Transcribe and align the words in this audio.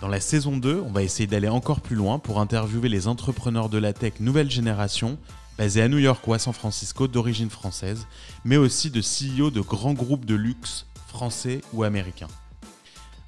Dans 0.00 0.06
la 0.06 0.20
saison 0.20 0.56
2, 0.56 0.80
on 0.86 0.92
va 0.92 1.02
essayer 1.02 1.26
d'aller 1.26 1.48
encore 1.48 1.80
plus 1.80 1.96
loin 1.96 2.20
pour 2.20 2.38
interviewer 2.38 2.88
les 2.88 3.08
entrepreneurs 3.08 3.68
de 3.68 3.78
la 3.78 3.92
tech 3.92 4.20
nouvelle 4.20 4.48
génération, 4.48 5.18
basés 5.58 5.82
à 5.82 5.88
New 5.88 5.98
York 5.98 6.24
ou 6.28 6.34
à 6.34 6.38
San 6.38 6.52
Francisco 6.52 7.08
d'origine 7.08 7.50
française, 7.50 8.06
mais 8.44 8.56
aussi 8.56 8.92
de 8.92 9.00
CEO 9.00 9.50
de 9.50 9.60
grands 9.60 9.94
groupes 9.94 10.24
de 10.24 10.36
luxe 10.36 10.86
français 11.08 11.62
ou 11.72 11.82
américains. 11.82 12.28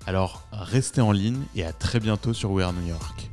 Alors 0.06 0.46
restez 0.52 1.00
en 1.00 1.10
ligne 1.10 1.42
et 1.56 1.64
à 1.64 1.72
très 1.72 1.98
bientôt 1.98 2.32
sur 2.32 2.52
We 2.52 2.64
Are 2.64 2.72
New 2.72 2.86
York. 2.86 3.30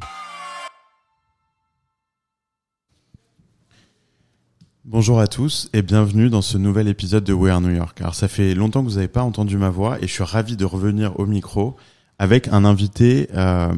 Bonjour 4.84 5.20
à 5.20 5.28
tous 5.28 5.70
et 5.74 5.84
bienvenue 5.84 6.32
dans 6.32 6.42
ce 6.42 6.58
nouvel 6.58 6.88
épisode 6.88 7.24
de 7.24 7.34
We 7.34 7.52
Are 7.52 7.62
New 7.62 7.76
York. 7.76 8.02
Alors 8.02 8.16
ça 8.16 8.28
fait 8.28 8.56
longtemps 8.56 8.84
que 8.84 8.90
vous 8.90 8.96
n'avez 8.96 9.08
pas 9.08 9.22
entendu 9.22 9.58
ma 9.58 9.70
voix 9.70 10.00
et 10.00 10.08
je 10.08 10.14
suis 10.14 10.24
ravi 10.24 10.58
de 10.58 10.66
revenir 10.66 11.20
au 11.20 11.28
micro 11.28 11.76
avec 12.20 12.48
un 12.50 12.66
invité 12.66 13.28
euh, 13.36 13.72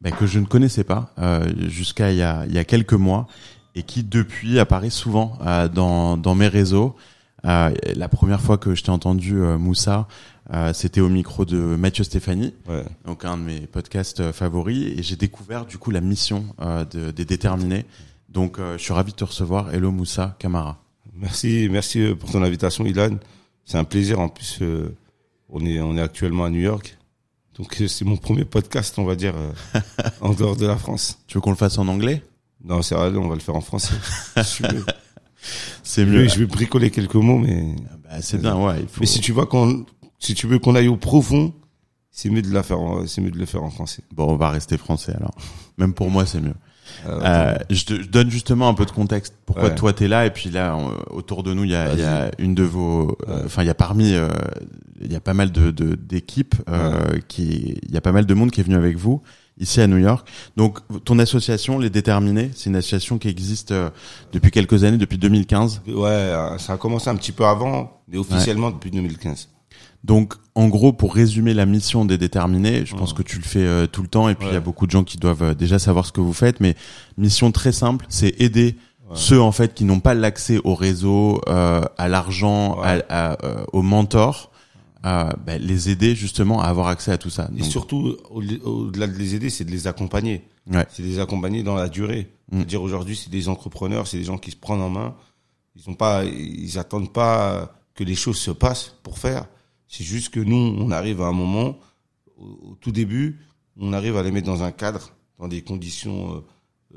bah, 0.00 0.10
que 0.10 0.26
je 0.26 0.38
ne 0.38 0.46
connaissais 0.46 0.84
pas 0.84 1.12
euh, 1.18 1.50
jusqu'à 1.68 2.10
il, 2.12 2.18
y 2.18 2.22
a, 2.22 2.44
il 2.46 2.54
y 2.54 2.58
a 2.58 2.64
quelques 2.64 2.92
mois 2.94 3.26
et 3.74 3.82
qui 3.82 4.02
depuis 4.02 4.58
apparaît 4.58 4.90
souvent 4.90 5.38
euh, 5.46 5.68
dans, 5.68 6.16
dans 6.16 6.34
mes 6.34 6.48
réseaux. 6.48 6.96
Euh, 7.44 7.70
la 7.94 8.08
première 8.08 8.40
fois 8.40 8.58
que 8.58 8.74
je 8.74 8.82
t'ai 8.82 8.90
entendu 8.90 9.34
Moussa, 9.34 10.08
euh, 10.52 10.72
c'était 10.72 11.00
au 11.00 11.08
micro 11.08 11.44
de 11.44 11.56
Mathieu 11.58 12.02
Stéphanie, 12.04 12.54
Ouais. 12.68 12.84
donc 13.04 13.24
un 13.24 13.36
de 13.36 13.42
mes 13.42 13.60
podcasts 13.60 14.32
favoris, 14.32 14.98
et 14.98 15.02
j'ai 15.02 15.16
découvert 15.16 15.66
du 15.66 15.76
coup 15.76 15.90
la 15.90 16.00
mission 16.00 16.46
euh, 16.60 16.84
de, 16.84 17.10
des 17.10 17.24
déterminés. 17.24 17.84
Donc 18.28 18.58
euh, 18.58 18.76
je 18.78 18.82
suis 18.82 18.92
ravi 18.92 19.12
de 19.12 19.16
te 19.16 19.24
recevoir. 19.24 19.72
Hello 19.74 19.90
Moussa 19.90 20.36
Camara. 20.38 20.78
Merci, 21.14 21.68
merci 21.70 22.14
pour 22.18 22.30
ton 22.30 22.42
invitation, 22.42 22.84
Ilan. 22.86 23.16
C'est 23.64 23.78
un 23.78 23.84
plaisir. 23.84 24.20
En 24.20 24.28
plus, 24.28 24.58
euh, 24.62 24.94
on 25.48 25.64
est, 25.64 25.80
on 25.80 25.96
est 25.96 26.02
actuellement 26.02 26.44
à 26.44 26.50
New 26.50 26.60
York. 26.60 26.95
Donc, 27.58 27.80
euh, 27.80 27.88
c'est 27.88 28.04
mon 28.04 28.16
premier 28.16 28.44
podcast, 28.44 28.98
on 28.98 29.04
va 29.04 29.16
dire, 29.16 29.34
euh, 29.36 29.80
en 30.20 30.30
dehors 30.34 30.56
de 30.56 30.66
la 30.66 30.76
France. 30.76 31.18
Tu 31.26 31.36
veux 31.38 31.40
qu'on 31.40 31.50
le 31.50 31.56
fasse 31.56 31.78
en 31.78 31.88
anglais? 31.88 32.22
Non, 32.64 32.82
c'est 32.82 32.94
vrai, 32.94 33.08
on 33.16 33.28
va 33.28 33.34
le 33.34 33.40
faire 33.40 33.54
en 33.56 33.60
français. 33.60 33.94
C'est 35.82 36.04
mieux. 36.04 36.22
vais- 36.22 36.28
je 36.28 36.38
vais 36.40 36.46
bricoler 36.46 36.90
quelques 36.90 37.14
mots, 37.14 37.38
mais, 37.38 37.74
Bah, 38.02 38.20
c'est 38.20 38.40
bien, 38.40 38.56
ouais. 38.56 38.80
Il 38.80 38.88
faut... 38.88 39.00
mais 39.00 39.06
si 39.06 39.20
tu 39.20 39.30
vois 39.32 39.46
qu'on, 39.46 39.86
si 40.18 40.34
tu 40.34 40.46
veux 40.48 40.58
qu'on 40.58 40.74
aille 40.74 40.88
au 40.88 40.96
profond, 40.96 41.54
c'est 42.10 42.30
mieux 42.30 42.42
de 42.42 42.52
la 42.52 42.62
faire, 42.64 42.78
c'est 43.06 43.20
mieux 43.20 43.30
de 43.30 43.38
le 43.38 43.46
faire 43.46 43.62
en 43.62 43.70
français. 43.70 44.02
Bon, 44.12 44.26
on 44.32 44.36
va 44.36 44.50
rester 44.50 44.76
français 44.76 45.12
alors. 45.16 45.34
Même 45.78 45.94
pour 45.94 46.10
moi, 46.10 46.26
c'est 46.26 46.40
mieux. 46.40 46.54
Euh, 47.06 47.20
Euh, 47.22 47.54
je, 47.70 47.84
te, 47.84 47.94
je 48.02 48.08
donne 48.08 48.30
justement 48.30 48.68
un 48.68 48.74
peu 48.74 48.84
de 48.84 48.90
contexte. 48.90 49.34
Pourquoi 49.46 49.68
Ouais. 49.70 49.74
toi 49.74 49.92
t'es 49.92 50.08
là? 50.08 50.26
Et 50.26 50.30
puis 50.30 50.50
là 50.50 50.76
on- 50.76 50.92
autour 51.16 51.42
de 51.42 51.52
nous 51.54 51.64
il 51.64 51.70
y 51.70 51.74
a, 51.74 51.94
y 51.94 52.02
a 52.02 52.30
une 52.38 52.54
de 52.54 52.62
vos, 52.62 53.16
euh, 53.28 53.36
Ouais. 53.38 53.42
enfin 53.46 53.62
il 53.62 53.66
y 53.66 53.70
a 53.70 53.74
parmi, 53.74 54.14
euh, 54.14 54.28
il 55.00 55.12
y 55.12 55.16
a 55.16 55.20
pas 55.20 55.34
mal 55.34 55.52
de 55.52 55.70
de- 55.70 55.94
d'équipes 55.94 56.54
euh, 56.68 57.18
qui, 57.28 57.78
il 57.82 57.92
y 57.92 57.96
a 57.96 58.00
pas 58.00 58.12
mal 58.12 58.26
de 58.26 58.34
monde 58.34 58.50
qui 58.50 58.60
est 58.60 58.64
venu 58.64 58.76
avec 58.76 58.96
vous 58.96 59.22
ici 59.58 59.80
à 59.80 59.86
New 59.86 59.98
York. 59.98 60.28
Donc 60.56 60.80
ton 61.04 61.18
association 61.18 61.78
les 61.78 61.88
Déterminés, 61.90 62.50
c'est 62.54 62.68
une 62.70 62.76
association 62.76 63.18
qui 63.18 63.28
existe 63.28 63.72
depuis 64.32 64.50
quelques 64.50 64.84
années, 64.84 64.98
depuis 64.98 65.18
2015. 65.18 65.82
ouais, 65.88 66.32
ça 66.58 66.74
a 66.74 66.76
commencé 66.76 67.08
un 67.08 67.16
petit 67.16 67.32
peu 67.32 67.44
avant, 67.46 68.00
mais 68.08 68.18
officiellement 68.18 68.70
depuis 68.70 68.90
2015. 68.90 69.48
Donc 70.06 70.34
en 70.54 70.68
gros 70.68 70.92
pour 70.92 71.14
résumer 71.14 71.52
la 71.52 71.66
mission 71.66 72.04
des 72.04 72.16
Déterminés, 72.16 72.86
je 72.86 72.94
pense 72.94 73.12
que 73.12 73.22
tu 73.22 73.38
le 73.38 73.42
fais 73.44 73.58
euh, 73.66 73.86
tout 73.88 74.02
le 74.02 74.08
temps 74.08 74.28
et 74.28 74.34
puis 74.36 74.46
il 74.48 74.54
y 74.54 74.56
a 74.56 74.60
beaucoup 74.60 74.86
de 74.86 74.92
gens 74.92 75.02
qui 75.04 75.18
doivent 75.18 75.42
euh, 75.42 75.54
déjà 75.54 75.78
savoir 75.80 76.06
ce 76.06 76.12
que 76.12 76.20
vous 76.20 76.32
faites, 76.32 76.60
mais 76.60 76.76
mission 77.18 77.50
très 77.50 77.72
simple, 77.72 78.06
c'est 78.08 78.40
aider 78.40 78.76
Ouais. 79.08 79.12
ceux 79.14 79.40
en 79.40 79.52
fait 79.52 79.72
qui 79.72 79.84
n'ont 79.84 80.00
pas 80.00 80.14
l'accès 80.14 80.58
au 80.64 80.74
réseau, 80.74 81.40
euh, 81.48 81.80
à 81.96 82.08
l'argent, 82.08 82.80
Ouais. 82.80 83.04
à, 83.08 83.34
à, 83.34 83.46
euh, 83.46 83.64
aux 83.72 83.82
mentors, 83.82 84.50
euh, 85.04 85.30
ben, 85.46 85.62
les 85.62 85.90
aider 85.90 86.16
justement 86.16 86.60
à 86.60 86.66
avoir 86.66 86.88
accès 86.88 87.12
à 87.12 87.16
tout 87.16 87.30
ça. 87.30 87.48
Et 87.56 87.60
Donc, 87.60 87.70
surtout, 87.70 88.16
au- 88.30 88.42
au-delà 88.68 89.06
de 89.06 89.16
les 89.16 89.36
aider, 89.36 89.48
c'est 89.48 89.64
de 89.64 89.70
les 89.70 89.86
accompagner. 89.86 90.42
Ouais. 90.68 90.84
C'est 90.90 91.02
de 91.04 91.06
les 91.06 91.20
accompagner 91.20 91.62
dans 91.62 91.76
la 91.76 91.88
durée. 91.88 92.32
Mm. 92.50 92.56
C'est-à-dire 92.56 92.82
aujourd'hui, 92.82 93.14
c'est 93.14 93.30
des 93.30 93.48
entrepreneurs, 93.48 94.08
c'est 94.08 94.18
des 94.18 94.24
gens 94.24 94.38
qui 94.38 94.50
se 94.50 94.56
prennent 94.56 94.80
en 94.82 94.90
main. 94.90 95.14
Ils 95.76 95.88
ont 95.88 95.94
pas, 95.94 96.24
ils 96.24 96.76
attendent 96.76 97.12
pas 97.12 97.72
que 97.94 98.02
les 98.02 98.16
choses 98.16 98.38
se 98.38 98.50
passent 98.50 98.92
pour 99.04 99.18
faire. 99.18 99.44
C'est 99.88 100.04
juste 100.04 100.30
que 100.30 100.40
nous, 100.40 100.76
on 100.78 100.90
arrive 100.90 101.20
à 101.22 101.26
un 101.26 101.32
moment, 101.32 101.78
au, 102.36 102.76
tout 102.80 102.92
début, 102.92 103.38
on 103.78 103.92
arrive 103.92 104.16
à 104.16 104.22
les 104.22 104.30
mettre 104.30 104.46
dans 104.46 104.62
un 104.62 104.72
cadre, 104.72 105.12
dans 105.38 105.48
des 105.48 105.62
conditions, 105.62 106.34
euh, 106.34 106.40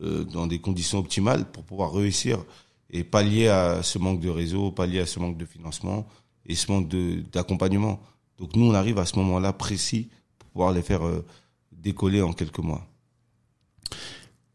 euh, 0.02 0.24
dans 0.24 0.48
des 0.48 0.60
conditions 0.60 1.00
optimales 1.00 1.50
pour 1.52 1.64
pouvoir 1.64 1.94
réussir 1.94 2.44
et 2.90 3.04
pallier 3.04 3.48
à 3.48 3.84
ce 3.84 4.00
manque 4.00 4.20
de 4.20 4.30
réseau, 4.30 4.72
pallier 4.72 5.00
à 5.00 5.06
ce 5.06 5.20
manque 5.20 5.38
de 5.38 5.46
financement 5.46 6.08
et 6.46 6.56
ce 6.56 6.72
manque 6.72 6.90
d'accompagnement. 7.32 8.02
Donc 8.38 8.56
nous, 8.56 8.66
on 8.66 8.74
arrive 8.74 8.98
à 8.98 9.06
ce 9.06 9.18
moment-là 9.18 9.54
précis 9.54 10.10
pour 10.40 10.50
pouvoir 10.50 10.72
les 10.72 10.82
faire 10.82 11.06
euh, 11.06 11.26
décoller 11.72 12.22
en 12.22 12.34
quelques 12.34 12.60
mois. 12.60 12.88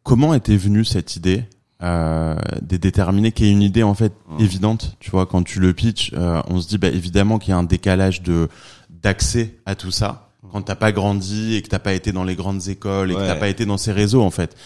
comment 0.02 0.34
était 0.34 0.56
venue 0.56 0.84
cette 0.84 1.16
idée? 1.16 1.44
Euh, 1.82 2.36
des 2.62 2.78
déterminés, 2.78 3.32
qui 3.32 3.44
est 3.46 3.50
une 3.50 3.62
idée 3.62 3.82
en 3.82 3.94
fait 3.94 4.12
Mm. 4.28 4.40
évidente, 4.40 4.96
tu 5.00 5.10
vois, 5.10 5.26
quand 5.26 5.42
tu 5.42 5.60
le 5.60 5.72
pitch, 5.74 6.12
euh, 6.14 6.40
on 6.48 6.60
se 6.60 6.68
dit 6.68 6.78
bah, 6.78 6.88
évidemment 6.88 7.38
qu'il 7.38 7.50
y 7.50 7.52
a 7.52 7.58
un 7.58 7.62
décalage 7.64 8.22
de 8.22 8.48
d'accès 8.90 9.56
à 9.66 9.74
tout 9.74 9.90
ça 9.90 10.30
quand 10.50 10.62
t'as 10.62 10.76
pas 10.76 10.92
grandi 10.92 11.54
et 11.56 11.62
que 11.62 11.68
t'as 11.68 11.78
pas 11.80 11.92
été 11.94 12.12
dans 12.12 12.22
les 12.24 12.36
grandes 12.36 12.68
écoles 12.68 13.10
et 13.10 13.14
que 13.14 13.20
Ouais. 13.20 13.26
t'as 13.26 13.34
pas 13.34 13.48
été 13.48 13.66
dans 13.66 13.76
ces 13.76 13.92
réseaux 13.92 14.22
en 14.22 14.30
fait. 14.30 14.56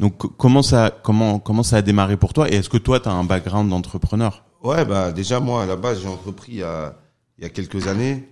Donc 0.00 0.18
co- 0.18 0.28
comment 0.28 0.62
ça 0.62 0.90
comment 1.02 1.38
comment 1.38 1.62
ça 1.62 1.76
a 1.76 1.82
démarré 1.82 2.16
pour 2.16 2.32
toi 2.34 2.50
et 2.50 2.56
est-ce 2.56 2.68
que 2.68 2.76
toi 2.78 2.98
t'as 3.00 3.12
un 3.12 3.24
background 3.24 3.70
d'entrepreneur? 3.70 4.44
Ouais, 4.64 4.84
bah 4.84 5.12
déjà 5.12 5.38
moi 5.40 5.62
à 5.62 5.66
la 5.66 5.76
base 5.76 6.00
j'ai 6.02 6.08
entrepris 6.08 6.52
il 6.52 6.58
y 6.58 6.62
a, 6.62 6.96
il 7.38 7.44
y 7.44 7.46
a 7.46 7.50
quelques 7.50 7.86
années. 7.86 8.28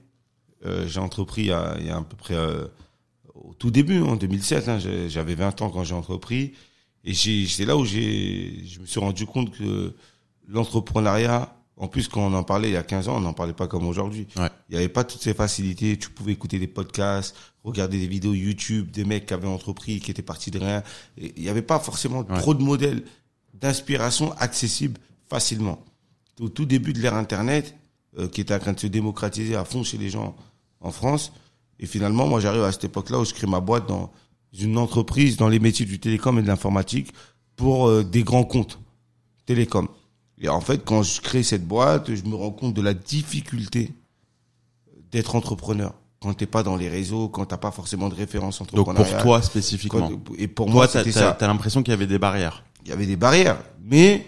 Euh, 0.66 0.86
j'ai 0.88 0.98
entrepris 1.00 1.42
il 1.42 1.48
y 1.48 1.52
a, 1.52 1.76
il 1.78 1.86
y 1.86 1.90
a 1.90 1.96
à 1.96 2.00
peu 2.02 2.16
près 2.16 2.34
euh, 2.34 2.64
au 3.34 3.54
tout 3.54 3.70
début 3.70 4.02
en 4.02 4.16
2007. 4.16 4.68
Hein, 4.68 4.78
j'avais 5.08 5.34
20 5.34 5.62
ans 5.62 5.70
quand 5.70 5.84
j'ai 5.84 5.94
entrepris 5.94 6.52
et 7.04 7.12
j'ai 7.12 7.46
c'est 7.46 7.64
là 7.64 7.76
où 7.76 7.84
j'ai 7.84 8.62
je 8.66 8.80
me 8.80 8.86
suis 8.86 9.00
rendu 9.00 9.26
compte 9.26 9.50
que 9.56 9.94
l'entrepreneuriat 10.48 11.54
en 11.76 11.88
plus 11.88 12.06
quand 12.08 12.20
on 12.24 12.32
en 12.34 12.44
parlait 12.44 12.68
il 12.70 12.74
y 12.74 12.76
a 12.76 12.82
15 12.82 13.08
ans 13.08 13.16
on 13.16 13.20
n'en 13.20 13.32
parlait 13.32 13.52
pas 13.52 13.66
comme 13.66 13.86
aujourd'hui. 13.86 14.26
Ouais. 14.36 14.48
Il 14.68 14.72
n'y 14.72 14.78
avait 14.78 14.88
pas 14.88 15.02
toutes 15.04 15.20
ces 15.22 15.34
facilités. 15.34 15.96
Tu 15.98 16.08
pouvais 16.10 16.32
écouter 16.32 16.58
des 16.58 16.68
podcasts, 16.68 17.34
regarder 17.64 17.98
des 17.98 18.06
vidéos 18.06 18.32
YouTube 18.34 18.90
des 18.92 19.04
mecs 19.04 19.26
qui 19.26 19.34
avaient 19.34 19.48
entrepris, 19.48 19.98
qui 20.00 20.10
étaient 20.10 20.22
partis 20.22 20.50
de 20.52 20.58
rien. 20.60 20.82
Et 21.18 21.32
il 21.36 21.42
n'y 21.42 21.48
avait 21.48 21.62
pas 21.62 21.78
forcément 21.80 22.20
Ouais. 22.28 22.38
trop 22.38 22.54
de 22.54 22.62
modèles 22.62 23.02
d'inspiration 23.54 24.32
accessibles 24.38 25.00
facilement. 25.28 25.84
Au 26.40 26.48
tout 26.48 26.64
début 26.64 26.92
de 26.92 27.00
l'ère 27.00 27.14
Internet, 27.14 27.74
euh, 28.18 28.28
qui 28.28 28.40
était 28.40 28.54
en 28.54 28.58
train 28.60 28.72
de 28.72 28.80
se 28.80 28.86
démocratiser 28.86 29.56
à 29.56 29.64
fond 29.64 29.82
chez 29.82 29.98
les 29.98 30.10
gens 30.10 30.36
en 30.80 30.90
France. 30.92 31.32
Et 31.80 31.86
finalement, 31.86 32.26
moi, 32.28 32.40
j'arrive 32.40 32.62
à 32.62 32.70
cette 32.72 32.84
époque-là 32.84 33.18
où 33.18 33.24
je 33.24 33.34
crée 33.34 33.46
ma 33.48 33.60
boîte 33.60 33.88
dans 33.88 34.12
une 34.62 34.78
entreprise 34.78 35.36
dans 35.36 35.48
les 35.48 35.58
métiers 35.58 35.86
du 35.86 35.98
télécom 35.98 36.38
et 36.38 36.42
de 36.42 36.46
l'informatique 36.46 37.12
pour 37.56 37.88
euh, 37.88 38.04
des 38.04 38.22
grands 38.22 38.44
comptes 38.44 38.78
télécom. 39.46 39.88
Et 40.40 40.48
en 40.48 40.60
fait, 40.60 40.84
quand 40.84 41.02
je 41.02 41.20
crée 41.20 41.42
cette 41.42 41.66
boîte, 41.66 42.14
je 42.14 42.22
me 42.24 42.34
rends 42.34 42.50
compte 42.50 42.74
de 42.74 42.82
la 42.82 42.94
difficulté 42.94 43.90
d'être 45.10 45.34
entrepreneur. 45.36 45.94
Quand 46.20 46.32
t'es 46.34 46.46
pas 46.46 46.62
dans 46.62 46.76
les 46.76 46.88
réseaux, 46.88 47.28
quand 47.28 47.44
t'as 47.44 47.56
pas 47.58 47.70
forcément 47.70 48.08
de 48.08 48.14
référence 48.14 48.58
Donc 48.58 48.70
pour 48.70 48.80
entrepreneuriale. 48.88 49.22
toi 49.22 49.42
spécifiquement. 49.42 50.08
Quand- 50.08 50.34
et 50.38 50.48
pour 50.48 50.66
Toi 50.66 50.74
moi, 50.74 50.88
c'était 50.88 51.12
ça. 51.12 51.36
t'as 51.38 51.46
l'impression 51.46 51.82
qu'il 51.82 51.92
y 51.92 51.94
avait 51.94 52.06
des 52.06 52.18
barrières. 52.18 52.64
Il 52.84 52.88
y 52.88 52.92
avait 52.92 53.06
des 53.06 53.16
barrières, 53.16 53.58
mais 53.82 54.26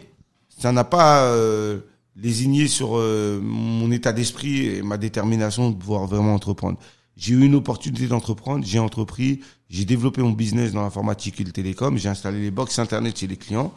ça 0.48 0.72
n'a 0.72 0.84
pas 0.84 1.24
euh, 1.24 1.80
lésigné 2.14 2.68
sur 2.68 2.96
euh, 2.98 3.40
mon 3.42 3.90
état 3.90 4.12
d'esprit 4.12 4.66
et 4.66 4.82
ma 4.82 4.98
détermination 4.98 5.70
de 5.70 5.76
pouvoir 5.76 6.06
vraiment 6.06 6.34
entreprendre. 6.34 6.78
J'ai 7.16 7.32
eu 7.34 7.44
une 7.46 7.54
opportunité 7.54 8.06
d'entreprendre, 8.08 8.64
j'ai 8.64 8.78
entrepris, 8.78 9.40
J'ai 9.68 9.84
développé 9.84 10.22
mon 10.22 10.30
business 10.30 10.72
dans 10.72 10.82
l'informatique 10.82 11.40
et 11.40 11.44
le 11.44 11.52
télécom. 11.52 11.96
J'ai 11.98 12.08
installé 12.08 12.40
les 12.40 12.50
box 12.50 12.78
internet 12.78 13.18
chez 13.18 13.26
les 13.26 13.36
clients. 13.36 13.74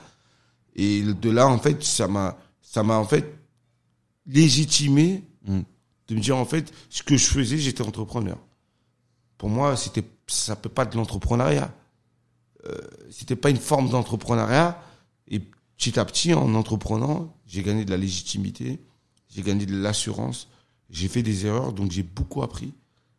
Et 0.76 1.02
de 1.02 1.30
là, 1.30 1.48
en 1.48 1.58
fait, 1.58 1.84
ça 1.84 2.08
m'a, 2.08 2.38
ça 2.62 2.84
m'a 2.84 2.98
en 2.98 3.06
fait 3.06 3.36
légitimé 4.28 5.24
Mm. 5.46 5.62
de 6.08 6.16
me 6.16 6.20
dire 6.20 6.38
en 6.38 6.46
fait 6.46 6.72
ce 6.90 7.04
que 7.04 7.18
je 7.18 7.26
faisais, 7.26 7.58
j'étais 7.58 7.82
entrepreneur. 7.82 8.38
Pour 9.38 9.50
moi, 9.50 9.78
c'était, 9.78 10.04
ça 10.28 10.56
peut 10.56 10.70
pas 10.70 10.86
de 10.86 10.96
l'entrepreneuriat. 10.98 11.74
Euh, 12.66 12.78
c'était 13.10 13.36
pas 13.36 13.50
une 13.50 13.58
forme 13.58 13.90
d'entrepreneuriat. 13.90 14.82
Et 15.30 15.40
petit 15.78 16.00
à 16.00 16.06
petit, 16.06 16.34
en 16.34 16.54
entreprenant, 16.56 17.34
j'ai 17.46 17.64
gagné 17.64 17.86
de 17.86 17.92
la 17.92 17.98
légitimité, 17.98 18.80
j'ai 19.30 19.42
gagné 19.42 19.66
de 19.66 19.78
l'assurance, 19.78 20.50
j'ai 20.90 21.08
fait 21.08 21.24
des 21.24 21.46
erreurs, 21.46 21.72
donc 21.72 21.92
j'ai 21.92 22.04
beaucoup 22.04 22.42
appris. 22.42 22.74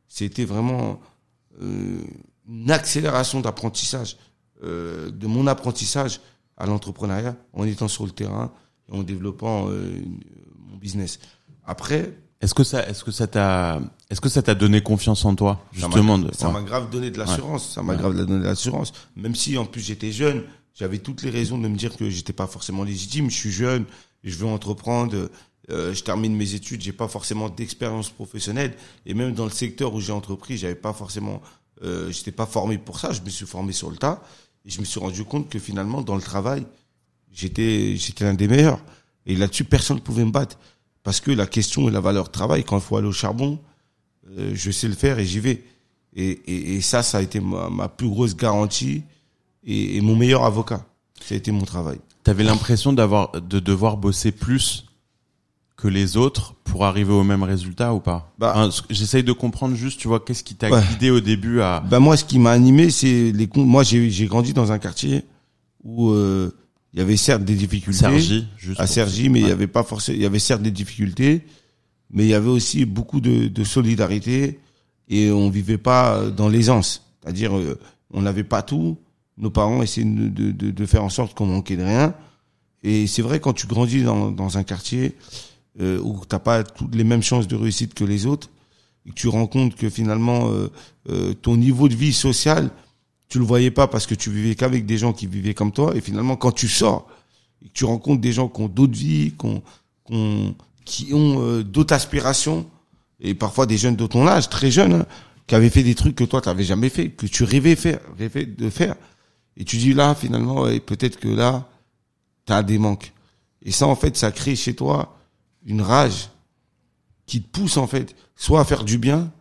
C'était 0.08 0.44
vraiment 0.44 1.00
euh, 1.62 2.02
accélération 2.70 3.40
d'apprentissage, 3.40 4.16
euh, 4.62 5.10
de 5.10 5.26
mon 5.26 5.46
apprentissage 5.46 6.20
à 6.56 6.66
l'entrepreneuriat 6.66 7.36
en 7.52 7.64
étant 7.64 7.88
sur 7.88 8.04
le 8.04 8.10
terrain 8.12 8.52
et 8.88 8.96
en 8.96 9.02
développant 9.02 9.68
euh, 9.68 9.96
une- 9.96 10.20
mon 10.70 10.76
business. 10.76 11.18
Après, 11.64 12.12
Est-ce 12.42 12.54
que 12.54 12.64
ça, 12.64 12.86
est-ce 12.88 13.04
que 13.04 13.10
ça 13.10 13.26
t'a, 13.26 13.80
est-ce 14.08 14.20
que 14.20 14.30
ça 14.30 14.40
t'a 14.42 14.54
donné 14.54 14.82
confiance 14.82 15.24
en 15.26 15.34
toi, 15.34 15.62
Ça 15.74 15.88
m'a- 15.88 15.94
justement 15.94 16.18
Ça 16.32 16.46
ouais. 16.48 16.52
m'a 16.54 16.62
grave 16.62 16.88
donné 16.90 17.10
de 17.10 17.18
l'assurance. 17.18 17.74
Ça 17.74 17.82
m'a 17.82 17.92
Ouais. 17.92 17.98
grave 17.98 18.16
donné 18.16 18.38
de 18.40 18.44
l'assurance. 18.44 18.92
Même 19.14 19.34
si 19.34 19.58
en 19.58 19.66
plus 19.66 19.82
j'étais 19.82 20.10
jeune, 20.10 20.44
j'avais 20.74 20.98
toutes 20.98 21.22
les 21.22 21.28
raisons 21.30 21.58
de 21.58 21.68
me 21.68 21.76
dire 21.76 21.94
que 21.98 22.08
j'étais 22.08 22.32
pas 22.32 22.46
forcément 22.46 22.82
légitime. 22.82 23.28
Je 23.30 23.36
suis 23.36 23.50
jeune, 23.52 23.84
je 24.24 24.34
veux 24.36 24.46
entreprendre. 24.46 25.28
euh, 25.68 25.94
je 25.94 26.02
termine 26.02 26.34
mes 26.34 26.54
études, 26.54 26.80
j'ai 26.80 26.92
pas 26.92 27.06
forcément 27.06 27.48
d'expérience 27.48 28.08
professionnelle. 28.10 28.74
Et 29.06 29.14
même 29.14 29.34
dans 29.34 29.44
le 29.44 29.50
secteur 29.52 29.94
où 29.94 30.00
j'ai 30.00 30.10
entrepris, 30.12 30.56
j'avais 30.56 30.74
pas 30.74 30.92
forcément, 30.92 31.40
euh, 31.82 32.10
j'étais 32.10 32.32
pas 32.32 32.46
formé 32.46 32.78
pour 32.78 32.98
ça. 32.98 33.12
Je 33.12 33.20
me 33.22 33.30
suis 33.30 33.46
formé 33.46 33.72
sur 33.72 33.90
le 33.90 33.96
tas. 33.96 34.22
Et 34.64 34.70
je 34.70 34.80
me 34.80 34.84
suis 34.84 35.00
rendu 35.00 35.24
compte 35.24 35.48
que 35.48 35.58
finalement, 35.58 36.02
dans 36.02 36.16
le 36.16 36.22
travail, 36.22 36.66
j'étais, 37.32 37.96
j'étais 37.96 38.24
l'un 38.24 38.34
des 38.34 38.48
meilleurs. 38.48 38.80
Et 39.26 39.36
là-dessus, 39.36 39.64
personne 39.64 39.96
ne 39.96 40.02
pouvait 40.02 40.24
me 40.24 40.30
battre. 40.30 40.58
Parce 41.02 41.20
que 41.20 41.30
la 41.30 41.46
question 41.46 41.88
et 41.88 41.90
la 41.90 42.00
valeur 42.00 42.30
travail, 42.30 42.64
quand 42.64 42.76
il 42.76 42.82
faut 42.82 42.96
aller 42.96 43.08
au 43.08 43.12
charbon, 43.12 43.58
euh, 44.38 44.52
je 44.54 44.70
sais 44.70 44.88
le 44.88 44.94
faire 44.94 45.18
et 45.18 45.24
j'y 45.24 45.40
vais. 45.40 45.64
Et, 46.14 46.30
et, 46.30 46.76
et 46.76 46.80
ça, 46.80 47.02
ça 47.02 47.18
a 47.18 47.22
été 47.22 47.40
ma, 47.40 47.88
plus 47.88 48.08
grosse 48.08 48.36
garantie 48.36 49.02
et, 49.64 49.96
et 49.96 50.00
mon 50.00 50.16
meilleur 50.16 50.44
avocat. 50.44 50.84
Ça 51.22 51.34
a 51.34 51.38
été 51.38 51.52
mon 51.52 51.64
travail. 51.64 52.00
T'avais 52.22 52.44
l'impression 52.44 52.92
d'avoir, 52.92 53.32
de 53.40 53.60
devoir 53.60 53.96
bosser 53.96 54.32
plus 54.32 54.89
que 55.80 55.88
les 55.88 56.16
autres 56.16 56.54
pour 56.64 56.84
arriver 56.84 57.12
au 57.12 57.24
même 57.24 57.42
résultat 57.42 57.94
ou 57.94 58.00
pas 58.00 58.32
Bah- 58.38 58.52
Hein, 58.56 58.68
J'essaye 58.90 59.22
de 59.24 59.32
comprendre 59.32 59.74
juste, 59.74 59.98
tu 60.00 60.08
vois, 60.08 60.20
qu'est-ce 60.20 60.44
qui 60.44 60.54
t'a 60.54 60.68
guidé 60.82 61.10
au 61.10 61.20
début 61.20 61.60
à. 61.60 61.80
Ben 61.80 61.98
moi, 61.98 62.16
ce 62.16 62.24
qui 62.24 62.38
m'a 62.38 62.50
animé, 62.52 62.90
c'est 62.90 63.32
les 63.32 63.48
Moi, 63.56 63.82
j'ai 63.82 64.26
grandi 64.26 64.52
dans 64.52 64.70
un 64.72 64.78
quartier 64.78 65.24
où 65.82 66.10
euh, 66.10 66.50
il 66.92 66.98
y 66.98 67.02
avait 67.02 67.16
certes 67.16 67.44
des 67.44 67.54
difficultés. 67.54 67.98
Sergi, 67.98 68.46
juste. 68.56 68.80
à 68.80 68.86
Sergi, 68.86 69.28
mais 69.28 69.40
il 69.40 69.44
Ouais. 69.44 69.48
y 69.50 69.52
avait 69.52 69.66
pas 69.66 69.82
forcément, 69.82 70.16
il 70.18 70.22
y 70.22 70.26
avait 70.26 70.38
certes 70.38 70.62
des 70.62 70.70
difficultés, 70.70 71.46
mais 72.10 72.24
il 72.24 72.28
y 72.28 72.34
avait 72.34 72.48
aussi 72.50 72.84
beaucoup 72.84 73.20
de, 73.20 73.48
de 73.48 73.64
solidarité 73.64 74.58
et 75.08 75.30
on 75.30 75.48
vivait 75.50 75.78
pas 75.78 76.26
dans 76.30 76.48
l'aisance. 76.48 77.04
C'est-à-dire, 77.22 77.56
euh, 77.56 77.78
on 78.12 78.22
n'avait 78.22 78.44
pas 78.44 78.62
tout. 78.62 78.98
Nos 79.38 79.50
parents 79.50 79.82
essayaient 79.82 80.04
de, 80.06 80.28
de, 80.28 80.50
de, 80.52 80.70
de 80.70 80.86
faire 80.86 81.02
en 81.04 81.08
sorte 81.08 81.34
qu'on 81.34 81.46
manquait 81.46 81.76
de 81.76 81.82
rien. 81.84 82.14
Et 82.82 83.06
c'est 83.06 83.22
vrai 83.22 83.40
quand 83.40 83.52
tu 83.52 83.66
grandis 83.66 84.02
dans, 84.02 84.30
dans 84.30 84.56
un 84.58 84.62
quartier 84.62 85.14
euh, 85.80 86.00
où 86.00 86.22
t'as 86.26 86.38
pas 86.38 86.64
toutes 86.64 86.94
les 86.94 87.04
mêmes 87.04 87.22
chances 87.22 87.46
de 87.46 87.56
réussite 87.56 87.94
que 87.94 88.04
les 88.04 88.26
autres, 88.26 88.48
et 89.06 89.10
que 89.10 89.14
tu 89.14 89.28
rends 89.28 89.46
compte 89.46 89.76
que 89.76 89.88
finalement 89.88 90.50
euh, 90.50 90.68
euh, 91.08 91.34
ton 91.34 91.56
niveau 91.56 91.88
de 91.88 91.94
vie 91.94 92.12
sociale, 92.12 92.70
tu 93.28 93.38
le 93.38 93.44
voyais 93.44 93.70
pas 93.70 93.86
parce 93.86 94.06
que 94.06 94.14
tu 94.14 94.30
vivais 94.30 94.54
qu'avec 94.54 94.86
des 94.86 94.98
gens 94.98 95.12
qui 95.12 95.26
vivaient 95.26 95.54
comme 95.54 95.72
toi. 95.72 95.94
Et 95.94 96.00
finalement, 96.00 96.36
quand 96.36 96.52
tu 96.52 96.68
sors 96.68 97.06
tu 97.72 97.84
rencontres 97.84 98.20
des 98.20 98.32
gens 98.32 98.48
qui 98.48 98.62
ont 98.62 98.68
d'autres 98.68 98.96
vies, 98.96 99.32
qui 99.38 99.46
ont, 99.46 99.62
qui 100.06 100.14
ont, 100.14 100.54
qui 100.84 101.14
ont, 101.14 101.42
euh, 101.42 101.62
d'autres 101.62 101.94
aspirations, 101.94 102.68
et 103.20 103.34
parfois 103.34 103.66
des 103.66 103.76
jeunes 103.76 103.96
de 103.96 104.06
ton 104.06 104.26
âge, 104.26 104.48
très 104.48 104.70
jeunes, 104.70 104.94
hein, 104.94 105.06
qui 105.46 105.54
avaient 105.54 105.70
fait 105.70 105.82
des 105.82 105.94
trucs 105.94 106.16
que 106.16 106.24
toi, 106.24 106.40
tu 106.40 106.48
n'avais 106.48 106.64
jamais 106.64 106.88
fait, 106.88 107.10
que 107.10 107.26
tu 107.26 107.44
rêvais, 107.44 107.76
faire, 107.76 108.00
rêvais 108.18 108.46
de 108.46 108.70
faire. 108.70 108.94
Et 109.56 109.64
tu 109.64 109.76
dis 109.76 109.92
là, 109.92 110.14
finalement, 110.14 110.62
ouais, 110.62 110.80
peut-être 110.80 111.18
que 111.18 111.28
là, 111.28 111.68
tu 112.46 112.52
as 112.52 112.62
des 112.62 112.78
manques. 112.78 113.12
Et 113.62 113.72
ça, 113.72 113.86
en 113.86 113.96
fait, 113.96 114.16
ça 114.16 114.32
crée 114.32 114.56
chez 114.56 114.74
toi 114.74 115.19
une 115.70 115.82
rage 115.82 116.28
qui 117.26 117.40
te 117.42 117.48
pousse, 117.48 117.76
en 117.76 117.86
fait, 117.86 118.14
soit 118.36 118.60
à 118.60 118.64
faire 118.64 118.84
du 118.84 118.98
bien, 118.98 119.32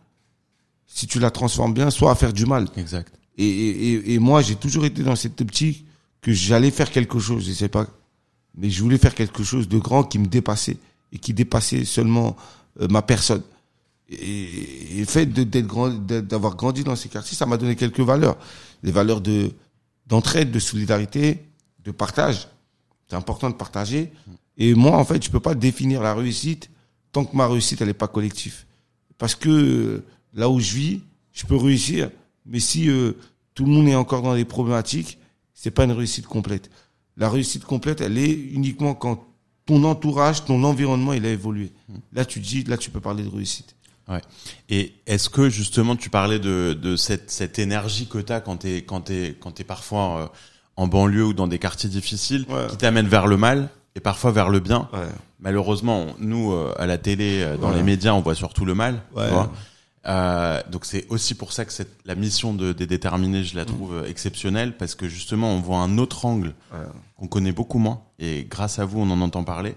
si 0.86 1.06
tu 1.06 1.18
la 1.20 1.30
transformes 1.30 1.74
bien, 1.74 1.90
soit 1.90 2.10
à 2.10 2.14
faire 2.14 2.32
du 2.32 2.46
mal. 2.46 2.68
Exact. 2.76 3.12
Et, 3.36 3.46
et, 3.46 4.14
et- 4.14 4.18
moi, 4.18 4.42
j'ai 4.42 4.56
toujours 4.56 4.84
été 4.84 5.02
dans 5.02 5.16
cette 5.16 5.40
optique 5.40 5.84
que 6.20 6.32
j'allais 6.32 6.70
faire 6.70 6.90
quelque 6.90 7.18
chose, 7.18 7.46
je 7.46 7.52
sais 7.52 7.68
pas. 7.68 7.86
Mais 8.56 8.68
je 8.70 8.82
voulais 8.82 8.98
faire 8.98 9.14
quelque 9.14 9.42
chose 9.44 9.68
de 9.68 9.78
grand 9.78 10.02
qui 10.04 10.18
me 10.18 10.26
dépassait 10.26 10.76
et 11.12 11.18
qui 11.18 11.32
dépassait 11.32 11.84
seulement 11.84 12.36
euh, 12.80 12.88
ma 12.88 13.02
personne. 13.02 13.42
Et, 14.08 14.96
et 14.96 15.00
le 15.00 15.06
fait 15.06 15.26
de- 15.26 15.44
d'être 15.44 15.66
grand, 15.66 15.88
d'avoir 15.90 16.56
grandi 16.56 16.82
dans 16.84 16.96
ces 16.96 17.08
quartiers, 17.08 17.36
ça 17.36 17.46
m'a 17.46 17.56
donné 17.56 17.76
quelques 17.76 18.00
valeurs. 18.00 18.36
Des 18.82 18.92
valeurs 18.92 19.20
de, 19.20 19.52
d'entraide, 20.06 20.50
de 20.50 20.58
solidarité, 20.58 21.42
de 21.84 21.90
partage. 21.92 22.48
C'est 23.10 23.16
important 23.16 23.50
de 23.50 23.56
partager. 23.56 24.12
Et 24.56 24.74
moi, 24.74 24.96
en 24.96 25.04
fait, 25.04 25.22
je 25.22 25.30
peux 25.30 25.40
pas 25.40 25.54
définir 25.54 26.00
la 26.00 26.14
réussite 26.14 26.70
tant 27.12 27.24
que 27.24 27.36
ma 27.36 27.46
réussite, 27.46 27.80
elle 27.80 27.88
est 27.88 27.94
pas 27.94 28.08
collective. 28.08 28.64
Parce 29.18 29.34
que 29.34 29.48
euh, 29.48 30.04
là 30.34 30.48
où 30.48 30.60
je 30.60 30.74
vis, 30.74 31.00
je 31.32 31.46
peux 31.46 31.56
réussir, 31.56 32.10
mais 32.46 32.60
si 32.60 32.88
euh, 32.88 33.12
tout 33.54 33.64
le 33.64 33.70
monde 33.70 33.88
est 33.88 33.94
encore 33.94 34.22
dans 34.22 34.34
des 34.34 34.44
problématiques, 34.44 35.18
c'est 35.54 35.70
pas 35.70 35.84
une 35.84 35.92
réussite 35.92 36.26
complète. 36.26 36.70
La 37.16 37.28
réussite 37.28 37.64
complète, 37.64 38.00
elle 38.00 38.16
est 38.16 38.30
uniquement 38.32 38.94
quand 38.94 39.24
ton 39.66 39.84
entourage, 39.84 40.44
ton 40.44 40.64
environnement, 40.64 41.12
il 41.12 41.26
a 41.26 41.30
évolué. 41.30 41.72
Là, 42.12 42.24
tu 42.24 42.40
dis, 42.40 42.64
là, 42.64 42.78
tu 42.78 42.90
peux 42.90 43.00
parler 43.00 43.22
de 43.22 43.28
réussite. 43.28 43.76
Ouais. 44.08 44.22
Et 44.68 44.94
est-ce 45.06 45.28
que 45.28 45.48
justement 45.48 45.94
tu 45.94 46.10
parlais 46.10 46.40
de, 46.40 46.76
de 46.80 46.96
cette, 46.96 47.30
cette 47.30 47.60
énergie 47.60 48.08
que 48.08 48.18
t'as 48.18 48.40
quand 48.40 48.56
t'es 48.56 48.82
quand 48.82 49.02
t'es 49.02 49.36
quand 49.38 49.52
t'es 49.52 49.62
parfois 49.62 50.18
euh, 50.18 50.26
en 50.76 50.86
banlieue 50.86 51.26
ou 51.26 51.32
dans 51.32 51.46
des 51.48 51.58
quartiers 51.58 51.90
difficiles 51.90 52.46
Ouais. 52.48 52.66
qui 52.68 52.76
t'amènent 52.76 53.08
vers 53.08 53.26
le 53.26 53.36
mal 53.36 53.68
et 53.94 54.00
parfois 54.00 54.30
vers 54.32 54.48
le 54.50 54.60
bien. 54.60 54.88
Ouais. 54.92 55.00
Malheureusement, 55.40 56.00
on- 56.08 56.14
nous 56.18 56.52
euh, 56.52 56.72
à 56.78 56.86
la 56.86 56.98
télé, 56.98 57.42
euh, 57.42 57.56
dans 57.56 57.70
Ouais. 57.70 57.76
les 57.76 57.82
médias, 57.82 58.12
on 58.12 58.20
voit 58.20 58.34
surtout 58.34 58.64
le 58.64 58.74
mal. 58.74 59.00
tu 59.16 59.22
vois. 59.30 59.50
Euh, 60.06 60.62
donc 60.72 60.86
c'est 60.86 61.04
aussi 61.10 61.34
pour 61.34 61.52
ça 61.52 61.66
que 61.66 61.72
cette, 61.72 61.92
la 62.06 62.14
mission 62.14 62.54
de, 62.54 62.72
des 62.72 62.86
déterminés, 62.86 63.44
je 63.44 63.54
la 63.54 63.66
trouve 63.66 63.94
euh, 63.96 64.06
exceptionnelle 64.08 64.74
parce 64.74 64.94
que 64.94 65.08
justement 65.08 65.52
on 65.52 65.60
voit 65.60 65.76
un 65.78 65.98
autre 65.98 66.24
angle 66.24 66.54
qu'on 67.18 67.26
connaît 67.26 67.52
beaucoup 67.52 67.78
moins 67.78 68.00
et 68.18 68.46
grâce 68.48 68.78
à 68.78 68.86
vous 68.86 68.98
on 69.00 69.10
en 69.10 69.20
entend 69.20 69.44
parler. 69.44 69.74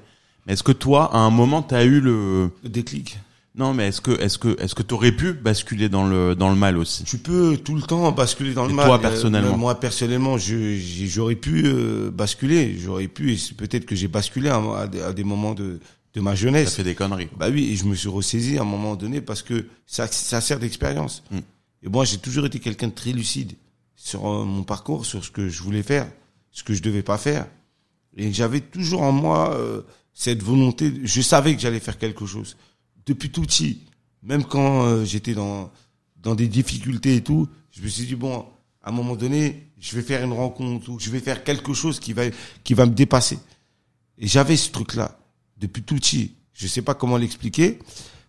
Mais 0.48 0.54
est-ce 0.54 0.64
que 0.64 0.72
toi, 0.72 1.14
à 1.14 1.18
un 1.20 1.30
moment, 1.30 1.62
t'as 1.62 1.84
eu 1.84 2.00
le 2.00 2.52
Le 2.64 2.70
déclic? 2.70 3.20
Non, 3.56 3.74
mais 3.74 3.90
est-ce 3.90 4.02
que 4.02 4.12
est-ce 4.20 4.38
que 4.40 4.60
est-ce 4.60 4.74
que 4.74 4.82
t'aurais 4.82 5.12
pu 5.12 5.34
basculer 5.34 5.88
dans 5.90 6.08
le 6.08 6.34
dans 6.36 6.50
le 6.50 6.56
mal 6.56 6.78
aussi? 6.78 7.04
Tu 7.04 7.20
peux 7.20 7.56
tout 7.58 7.76
le 7.76 7.84
temps 7.84 8.12
basculer 8.12 8.54
dans 8.54 8.66
le 8.66 8.74
mal. 8.74 8.88
toi, 8.88 8.96
Euh, 8.96 9.00
personnellement? 9.02 9.58
Moi, 9.58 9.80
personnellement, 9.80 10.38
je- 10.40 10.76
j'aurais 11.06 11.36
pu 11.36 11.64
euh, 11.66 12.10
basculer. 12.10 12.78
J'aurais 12.80 13.08
pu, 13.08 13.38
peut-être 13.58 13.86
que 13.86 13.96
j'ai 13.96 14.08
basculé 14.08 14.50
à, 14.50 14.58
à 14.78 14.88
des- 14.88 15.02
à 15.02 15.14
des 15.14 15.24
moments 15.24 15.54
de, 15.54 15.80
de 16.16 16.22
ma 16.22 16.34
jeunesse. 16.36 16.76
fait 16.76 16.84
des 16.84 16.96
conneries. 16.96 17.30
Bah 17.38 17.50
oui, 17.52 17.70
et 17.72 17.76
je 17.76 17.86
me 17.86 17.94
suis 17.96 18.10
ressaisi 18.10 18.58
à 18.58 18.62
un 18.62 18.66
moment 18.66 18.96
donné 18.96 19.22
parce 19.22 19.44
que 19.44 19.66
ça, 19.86 20.08
ça 20.08 20.42
sert 20.42 20.60
d'expérience. 20.60 21.24
Mm. 21.30 21.38
Et 21.84 21.90
moi, 21.90 22.06
j'ai 22.06 22.18
toujours 22.18 22.46
été 22.48 22.60
quelqu'un 22.60 22.88
de 22.88 22.94
très 22.94 23.12
lucide 23.12 23.54
sur 23.96 24.26
euh, 24.28 24.46
mon 24.46 24.64
parcours, 24.64 25.06
sur 25.06 25.24
ce 25.24 25.30
que 25.30 25.48
je 25.50 25.62
voulais 25.62 25.84
faire, 25.84 26.08
ce 26.52 26.64
que 26.64 26.74
je 26.74 26.82
devais 26.82 27.04
pas 27.04 27.18
faire. 27.20 27.46
Et 28.18 28.34
j'avais 28.34 28.62
toujours 28.62 29.02
en 29.04 29.12
moi 29.12 29.54
euh, 29.54 29.82
cette 30.14 30.42
volonté. 30.42 30.92
Je 31.04 31.22
savais 31.22 31.56
que 31.56 31.62
j'allais 31.62 31.80
faire 31.80 31.98
quelque 32.00 32.26
chose 32.26 32.56
depuis 33.06 33.30
tout 33.30 33.42
petit. 33.42 33.82
Même 34.22 34.44
quand 34.44 34.86
euh, 34.86 35.06
j'étais 35.06 35.34
dans 35.34 35.72
dans 36.22 36.36
des 36.36 36.48
difficultés 36.48 37.18
et 37.18 37.22
tout, 37.22 37.50
je 37.72 37.82
me 37.82 37.88
suis 37.88 38.06
dit 38.06 38.16
bon, 38.16 38.46
à 38.82 38.90
un 38.90 38.92
moment 38.94 39.16
donné, 39.16 39.68
je 39.80 39.96
vais 39.96 40.02
faire 40.02 40.24
une 40.24 40.32
rencontre 40.32 40.90
ou 40.90 41.00
je 41.00 41.10
vais 41.10 41.20
faire 41.20 41.44
quelque 41.44 41.74
chose 41.74 42.00
qui 42.00 42.14
va 42.14 42.24
qui 42.64 42.74
va 42.74 42.86
me 42.86 42.94
dépasser. 42.94 43.40
Et 44.18 44.28
j'avais 44.28 44.56
ce 44.56 44.72
truc-là 44.72 45.18
depuis 45.58 45.84
tout 45.84 45.96
petit. 45.96 46.34
Je 46.54 46.68
sais 46.68 46.82
pas 46.82 46.94
comment 46.94 47.18
l'expliquer. 47.18 47.80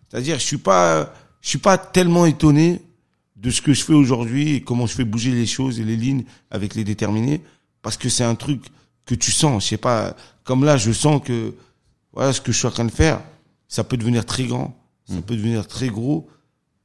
C'est-à-dire, 0.09 0.39
je 0.39 0.45
suis 0.45 0.57
pas, 0.57 1.13
je 1.41 1.49
suis 1.49 1.57
pas 1.57 1.77
tellement 1.77 2.25
étonné 2.25 2.81
de 3.35 3.51
ce 3.51 3.61
que 3.61 3.73
je 3.73 3.83
fais 3.83 3.93
aujourd'hui 3.93 4.55
et 4.55 4.61
comment 4.61 4.87
je 4.87 4.93
fais 4.93 5.03
bouger 5.03 5.31
les 5.31 5.45
choses 5.45 5.79
et 5.79 5.83
les 5.83 5.95
lignes 5.95 6.23
avec 6.49 6.73
les 6.75 6.83
déterminés 6.83 7.41
parce 7.81 7.97
que 7.97 8.09
c'est 8.09 8.23
un 8.23 8.35
truc 8.35 8.63
que 9.05 9.13
tu 9.13 9.31
sens. 9.31 9.63
Je 9.63 9.69
sais 9.69 9.77
pas, 9.77 10.15
comme 10.43 10.63
là, 10.63 10.77
je 10.77 10.91
sens 10.91 11.21
que 11.23 11.53
voilà 12.13 12.33
ce 12.33 12.41
que 12.41 12.51
je 12.51 12.57
suis 12.57 12.67
en 12.67 12.71
train 12.71 12.85
de 12.85 12.91
faire, 12.91 13.21
ça 13.67 13.83
peut 13.83 13.97
devenir 13.97 14.25
très 14.25 14.45
grand, 14.45 14.77
ça 15.07 15.21
peut 15.21 15.35
devenir 15.35 15.67
très 15.67 15.87
gros 15.89 16.27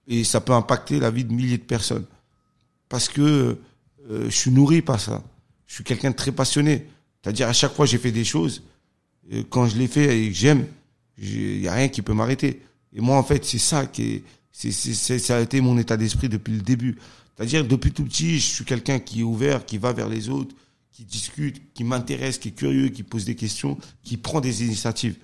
et 0.08 0.25
ça 0.25 0.40
peut 0.40 0.52
impacter 0.52 0.99
la 1.00 1.10
vie 1.10 1.25
de 1.25 1.32
milliers 1.32 1.58
de 1.58 1.62
personnes 1.62 2.04
parce 2.88 3.08
que 3.08 3.58
euh, 4.10 4.25
je 4.25 4.34
suis 4.34 4.50
nourri 4.50 4.82
par 4.82 5.00
ça. 5.00 5.22
Je 5.66 5.75
suis 5.75 5.84
quelqu'un 5.84 6.10
de 6.10 6.16
très 6.16 6.32
passionné. 6.32 6.87
C'est-à-dire 7.22 7.49
à 7.49 7.52
chaque 7.52 7.75
fois 7.75 7.87
j'ai 7.87 7.99
fait 7.99 8.12
des 8.12 8.25
choses, 8.25 8.62
quand 9.50 9.66
je 9.66 9.76
les 9.76 9.87
fais 9.88 10.20
et 10.25 10.28
que 10.28 10.34
j'aime, 10.34 10.66
il 11.18 11.60
y 11.60 11.68
a 11.68 11.75
rien 11.75 11.88
qui 11.88 12.02
peut 12.02 12.14
m'arrêter. 12.14 12.60
Et 12.92 13.00
moi 13.00 13.16
en 13.16 13.22
fait 13.22 13.44
c'est 13.44 13.58
ça 13.58 13.87
qui 13.87 14.02
est, 14.02 14.22
c'est, 14.52 14.72
c'est, 14.72 14.94
c'est- 14.94 15.18
ça 15.18 15.37
a 15.37 15.40
été 15.40 15.60
mon 15.60 15.78
état 15.78 15.96
d'esprit 15.96 16.28
depuis 16.28 16.54
le 16.54 16.62
début. 16.62 16.96
C'est-à-dire, 17.37 17.66
depuis 17.66 17.90
tout 17.92 18.04
petit, 18.04 18.38
je 18.38 18.44
suis 18.46 18.64
quelqu'un 18.66 18.99
qui 18.99 19.20
est 19.20 19.22
ouvert, 19.22 19.64
qui 19.64 19.78
va 19.78 19.94
vers 19.94 20.10
les 20.10 20.28
autres, 20.28 20.54
qui 20.92 21.04
discute, 21.06 21.72
qui 21.72 21.84
m'intéresse, 21.84 22.37
qui 22.37 22.49
est 22.49 22.52
curieux, 22.52 22.88
qui 22.88 23.02
pose 23.02 23.25
des 23.25 23.34
questions, 23.34 23.78
qui 24.02 24.18
prend 24.18 24.42
des 24.42 24.62
initiatives. 24.62 25.16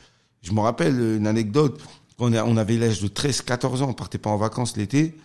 Je 0.47 0.53
me 0.53 0.61
rappelle 0.61 0.95
une 1.17 1.27
anecdote, 1.27 1.83
on 2.21 2.57
avait 2.57 2.77
l'âge 2.77 3.03
de 3.03 3.09
13, 3.09 3.43
14 3.43 3.83
ans, 3.83 3.89
on 3.89 3.95
partait 3.95 4.17
pas 4.17 4.31
en 4.31 4.37
vacances 4.37 4.77
l'été, 4.77 5.17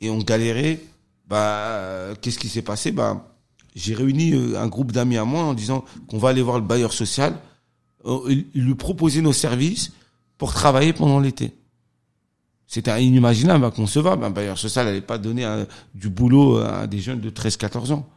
et 0.00 0.08
on 0.08 0.16
galérait, 0.16 0.80
bah, 1.28 2.14
qu'est-ce 2.22 2.38
qui 2.38 2.48
s'est 2.48 2.62
passé? 2.62 2.90
Bah, 2.90 3.28
j'ai 3.74 3.92
réuni 3.92 4.32
euh, 4.32 4.58
un 4.58 4.66
groupe 4.66 4.92
d'amis 4.92 5.18
à 5.18 5.26
moi 5.26 5.42
en 5.42 5.52
disant 5.52 5.84
qu'on 6.08 6.16
va 6.16 6.30
aller 6.30 6.40
voir 6.40 6.56
le 6.56 6.64
bailleur 6.64 6.94
social, 6.94 7.38
euh, 8.06 8.44
lui 8.54 8.74
proposer 8.74 9.20
nos 9.20 9.34
services 9.34 9.92
pour 10.38 10.54
travailler 10.54 10.94
pendant 10.94 11.20
l'été. 11.20 11.52
C'était 12.66 13.04
inimaginable, 13.04 13.66
inconcevable. 13.66 14.24
Un 14.24 14.30
bailleur 14.30 14.56
social 14.56 14.86
n'allait 14.86 15.02
pas 15.02 15.18
donner 15.18 15.46
du 15.94 16.08
boulot 16.08 16.56
à 16.56 16.86
des 16.86 16.98
jeunes 16.98 17.20
de 17.20 17.28
13-14 17.28 17.92
ans. 17.92 18.08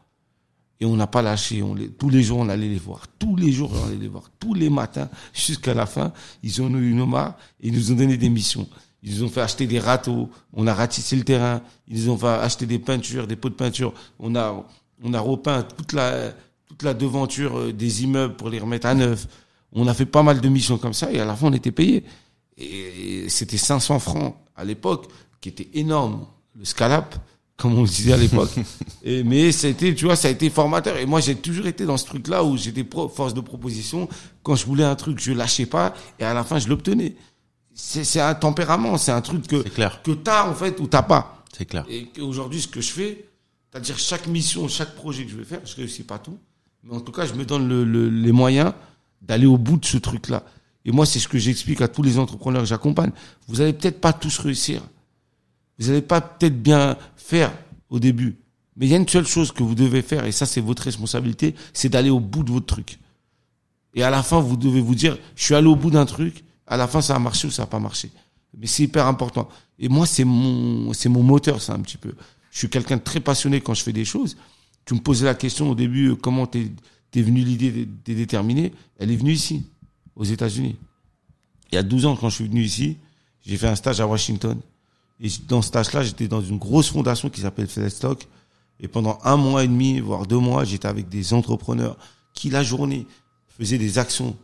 Et 0.81 0.86
on 0.86 0.95
n'a 0.95 1.07
pas 1.07 1.21
lâché. 1.21 1.62
On 1.62 1.75
tous 1.98 2.09
les 2.09 2.24
jours, 2.24 2.39
on 2.39 2.50
allait 2.50 2.69
les 2.69 2.77
voir. 2.77 3.05
Tous 3.19 3.36
les 3.36 3.51
jours, 3.51 3.71
on 3.74 3.88
allait 3.88 3.98
les 3.98 4.07
voir. 4.07 4.29
Tous 4.39 4.53
les 4.53 4.69
matins, 4.69 5.09
jusqu'à 5.33 5.74
la 5.74 5.86
fin, 5.86 6.13
ils 6.41 6.62
ont 6.62 6.69
eu 6.69 6.91
une 6.91 7.05
marre 7.05 7.36
et 7.62 7.67
ils 7.67 7.74
nous 7.74 7.91
ont 7.91 7.95
donné 7.95 8.17
des 8.17 8.29
missions. 8.29 8.67
Ils 9.03 9.15
nous 9.15 9.24
ont 9.24 9.29
fait 9.29 9.41
acheter 9.41 9.67
des 9.67 9.79
râteaux. 9.79 10.29
On 10.53 10.67
a 10.67 10.74
ratissé 10.74 11.15
le 11.15 11.24
terrain. 11.24 11.62
Ils 11.88 12.03
nous 12.03 12.09
ont 12.09 12.17
fait 12.17 12.27
acheter 12.27 12.65
des 12.65 12.79
peintures, 12.79 13.27
des 13.27 13.36
pots 13.36 13.50
de 13.50 13.55
peinture. 13.55 13.93
On 14.19 14.36
a, 14.36 14.65
on 15.03 15.13
a 15.13 15.19
repeint 15.19 15.63
toute 15.63 15.93
la, 15.93 16.31
toute 16.67 16.83
la 16.83 16.93
devanture 16.93 17.57
euh, 17.57 17.74
des 17.74 18.03
immeubles 18.03 18.36
pour 18.36 18.50
les 18.50 18.59
remettre 18.59 18.88
à 18.88 18.93
neuf. 18.93 19.27
On 19.71 19.88
a 19.88 19.93
fait 19.93 20.05
pas 20.05 20.24
mal 20.24 20.41
de 20.41 20.50
missions 20.50 20.77
comme 20.77 20.93
ça 20.93 21.12
et 21.12 21.19
à 21.19 21.25
la 21.25 21.36
fin, 21.36 21.48
on 21.48 21.53
était 21.53 21.71
payé. 21.71 22.03
Et 22.57 23.29
c'était 23.29 23.57
500 23.57 24.00
francs 24.00 24.36
à 24.55 24.65
l'époque, 24.65 25.07
qui 25.39 25.50
était 25.50 25.69
énorme. 25.74 26.25
Le 26.57 26.65
scalap, 26.65 27.15
comme 27.59 27.75
on 27.77 27.81
le 27.83 27.87
disait 27.87 28.13
à 28.13 28.17
l'époque. 28.25 28.51
et, 29.03 29.23
mais 29.23 29.51
c'était, 29.51 29.93
tu 29.93 30.05
vois, 30.05 30.15
ça 30.15 30.27
a 30.27 30.31
été 30.31 30.49
formateur. 30.49 30.97
Et 30.97 31.05
moi, 31.05 31.19
j'ai 31.19 31.35
toujours 31.35 31.67
été 31.67 31.85
dans 31.85 31.97
ce 31.97 32.05
truc-là 32.05 32.43
où 32.43 32.57
j'étais 32.57 32.85
force 33.13 33.33
de 33.33 33.41
proposition. 33.41 34.07
Quand 34.43 34.55
je 34.55 34.65
voulais 34.65 34.83
un 34.83 34.95
truc, 34.95 35.19
je 35.19 35.31
lâchais 35.33 35.65
pas. 35.65 35.93
Et 36.19 36.23
à 36.23 36.33
la 36.33 36.43
fin, 36.43 36.57
je 36.59 36.67
l'obtenais. 36.67 37.15
C'est 37.73 38.19
un 38.19 38.33
tempérament. 38.33 38.97
C'est 38.97 39.11
un 39.11 39.21
truc 39.21 39.47
que, 39.47 39.61
clair. 39.69 40.01
que 40.01 40.11
t'as, 40.11 40.49
en 40.49 40.53
fait, 40.55 40.79
ou 40.79 40.87
t'as 40.87 41.03
pas. 41.03 41.43
C'est 41.55 41.65
clair. 41.65 41.85
Et 41.89 42.07
qu'aujourd'hui, 42.07 42.61
ce 42.61 42.67
que 42.67 42.81
je 42.81 42.91
fais, 42.91 43.25
c'est-à-dire 43.71 43.97
chaque 43.99 44.27
mission, 44.27 44.67
chaque 44.67 44.95
projet 44.95 45.25
que 45.25 45.31
je 45.31 45.37
vais 45.37 45.43
faire, 45.43 45.61
je 45.65 45.75
réussis 45.75 46.03
pas 46.03 46.17
tout. 46.17 46.37
Mais 46.83 46.95
en 46.95 47.01
tout 47.01 47.11
cas, 47.11 47.25
je 47.25 47.33
me 47.33 47.45
donne 47.45 47.67
le, 47.67 48.09
les 48.09 48.31
moyens 48.31 48.73
d'aller 49.21 49.45
au 49.45 49.57
bout 49.57 49.77
de 49.77 49.85
ce 49.85 49.97
truc-là. 49.97 50.43
Et 50.85 50.91
moi, 50.91 51.05
c'est 51.05 51.19
ce 51.19 51.27
que 51.27 51.37
j'explique 51.37 51.81
à 51.81 51.87
tous 51.87 52.01
les 52.01 52.17
entrepreneurs 52.17 52.61
que 52.61 52.67
j'accompagne. 52.67 53.11
Vous 53.47 53.61
allez 53.61 53.73
peut-être 53.73 53.99
pas 53.99 54.13
tous 54.13 54.39
réussir. 54.39 54.81
Vous 55.79 55.88
n'allez 55.88 56.01
pas 56.01 56.21
peut-être 56.21 56.62
bien 56.62 56.98
faire 57.15 57.51
au 57.89 58.00
début. 58.00 58.38
Mais 58.75 58.86
il 58.86 58.91
y 58.91 58.93
a 58.93 58.98
une 58.98 59.07
seule 59.07 59.27
chose 59.27 59.51
que 59.51 59.63
vous 59.63 59.75
devez 59.75 60.01
faire, 60.01 60.25
et 60.25 60.31
ça, 60.31 60.45
c'est 60.45 60.62
votre 60.62 60.83
responsabilité, 60.83 61.55
c'est 61.74 61.89
d'aller 61.89 62.09
au 62.09 62.19
bout 62.19 62.43
de 62.43 62.51
votre 62.51 62.65
truc. 62.65 63.00
Et 63.93 64.03
à 64.03 64.09
la 64.09 64.24
fin, 64.24 64.39
vous 64.39 64.55
devez 64.55 64.81
vous 64.81 64.95
dire, 64.95 65.17
je 65.36 65.43
suis 65.43 65.55
allé 65.55 65.67
au 65.67 65.75
bout 65.75 65.91
d'un 65.91 66.05
truc, 66.05 66.43
à 66.67 66.77
la 66.77 66.88
fin, 66.88 67.01
ça 67.01 67.15
a 67.15 67.19
marché 67.19 67.48
ou 67.48 67.51
ça 67.51 67.63
n'a 67.63 67.67
pas 67.67 67.79
marché. 67.79 68.12
Mais 68.57 68.67
c'est 68.67 68.83
hyper 68.83 69.07
important. 69.07 69.50
Et 69.79 69.89
moi, 69.89 70.05
c'est 70.05 70.24
mon, 70.24 70.93
c'est 70.93 71.09
mon 71.09 71.24
moteur, 71.24 71.62
ça, 71.62 71.74
un 71.74 71.79
petit 71.79 71.98
peu. 71.98 72.13
Je 72.51 72.59
suis 72.59 72.69
quelqu'un 72.69 72.98
de 72.98 73.01
très 73.01 73.19
passionné 73.19 73.62
quand 73.62 73.74
je 73.74 73.83
fais 73.83 73.93
des 73.93 74.05
choses. 74.05 74.38
Tu 74.86 74.93
me 74.93 75.00
posais 75.00 75.25
la 75.25 75.36
question 75.36 75.69
au 75.69 75.75
début, 75.75 76.15
comment 76.15 76.48
t'es, 76.48 76.71
t'es 77.12 77.21
venu 77.21 77.41
l'idée 77.41 77.71
de 77.86 78.13
déterminer? 78.13 78.74
Elle 78.98 79.12
est 79.12 79.15
venue 79.15 79.33
ici 79.33 79.63
aux 80.15 80.24
États-Unis. 80.24 80.75
Il 81.71 81.75
y 81.75 81.77
a 81.77 81.83
12 81.83 82.05
ans, 82.05 82.15
quand 82.15 82.29
je 82.29 82.36
suis 82.36 82.48
venu 82.48 82.63
ici, 82.63 82.98
j'ai 83.45 83.57
fait 83.57 83.67
un 83.67 83.75
stage 83.75 84.00
à 84.01 84.07
Washington. 84.07 84.59
Et 85.21 85.29
dans 85.47 85.61
ce 85.61 85.67
stage-là, 85.69 86.03
j'étais 86.03 86.27
dans 86.27 86.41
une 86.41 86.57
grosse 86.57 86.89
fondation 86.89 87.29
qui 87.29 87.41
s'appelle 87.41 87.67
Fedstock. 87.67 88.27
Et 88.79 88.88
pendant 88.88 89.19
un 89.23 89.35
mois 89.35 89.63
et 89.63 89.67
demi, 89.67 89.99
voire 89.99 90.25
deux 90.25 90.38
mois, 90.38 90.63
j'étais 90.63 90.88
avec 90.88 91.09
des 91.09 91.33
entrepreneurs 91.33 91.97
qui, 92.33 92.49
la 92.49 92.63
journée, 92.63 93.05
faisaient 93.47 93.77
des 93.77 93.97
actions 93.97 94.38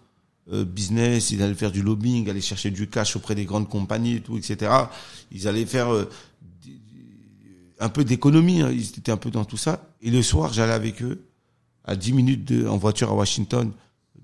euh, 0.52 0.66
business, 0.66 1.32
ils 1.32 1.42
allaient 1.42 1.54
faire 1.54 1.72
du 1.72 1.82
lobbying, 1.82 2.30
aller 2.30 2.42
chercher 2.42 2.70
du 2.70 2.88
cash 2.88 3.16
auprès 3.16 3.36
des 3.36 3.46
grandes 3.46 3.70
compagnies 3.70 4.16
et 4.16 4.22
tout, 4.22 4.38
etc. 4.38 4.72
Ils 5.32 5.48
allaient 5.48 5.66
faire 5.66 5.94
euh, 5.94 6.10
un 7.80 7.90
peu 7.90 8.04
d'économie, 8.04 8.62
hein. 8.62 8.72
ils 8.72 8.90
étaient 8.98 9.12
un 9.12 9.18
peu 9.18 9.32
dans 9.32 9.46
tout 9.46 9.58
ça. 9.58 9.88
Et 10.02 10.12
le 10.12 10.22
soir, 10.22 10.54
j'allais 10.54 10.74
avec 10.74 11.02
eux 11.02 11.24
à 11.84 11.96
10 11.96 12.14
minutes 12.14 12.46
de, 12.46 12.68
en 12.68 12.78
voiture 12.78 13.12
à 13.12 13.14
Washington 13.14 13.72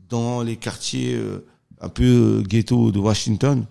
dans 0.10 0.42
les 0.42 0.58
quartiers 0.58 1.16
euh, 1.16 1.46
un 1.80 1.90
peu 1.90 2.04
euh, 2.04 2.42
ghetto 2.44 2.92
de 2.92 3.00
Washington, 3.00 3.66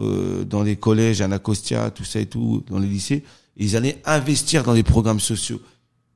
euh, 0.00 0.44
dans 0.44 0.62
les 0.62 0.76
collèges, 0.76 1.20
Anacostia, 1.20 1.90
tout 1.90 2.04
ça 2.04 2.20
et 2.20 2.26
tout, 2.26 2.62
dans 2.68 2.78
les 2.78 2.88
lycées, 2.88 3.24
ils 3.56 3.76
allaient 3.76 4.00
investir 4.04 4.62
dans 4.62 4.72
les 4.72 4.82
programmes 4.82 5.20
sociaux. 5.20 5.60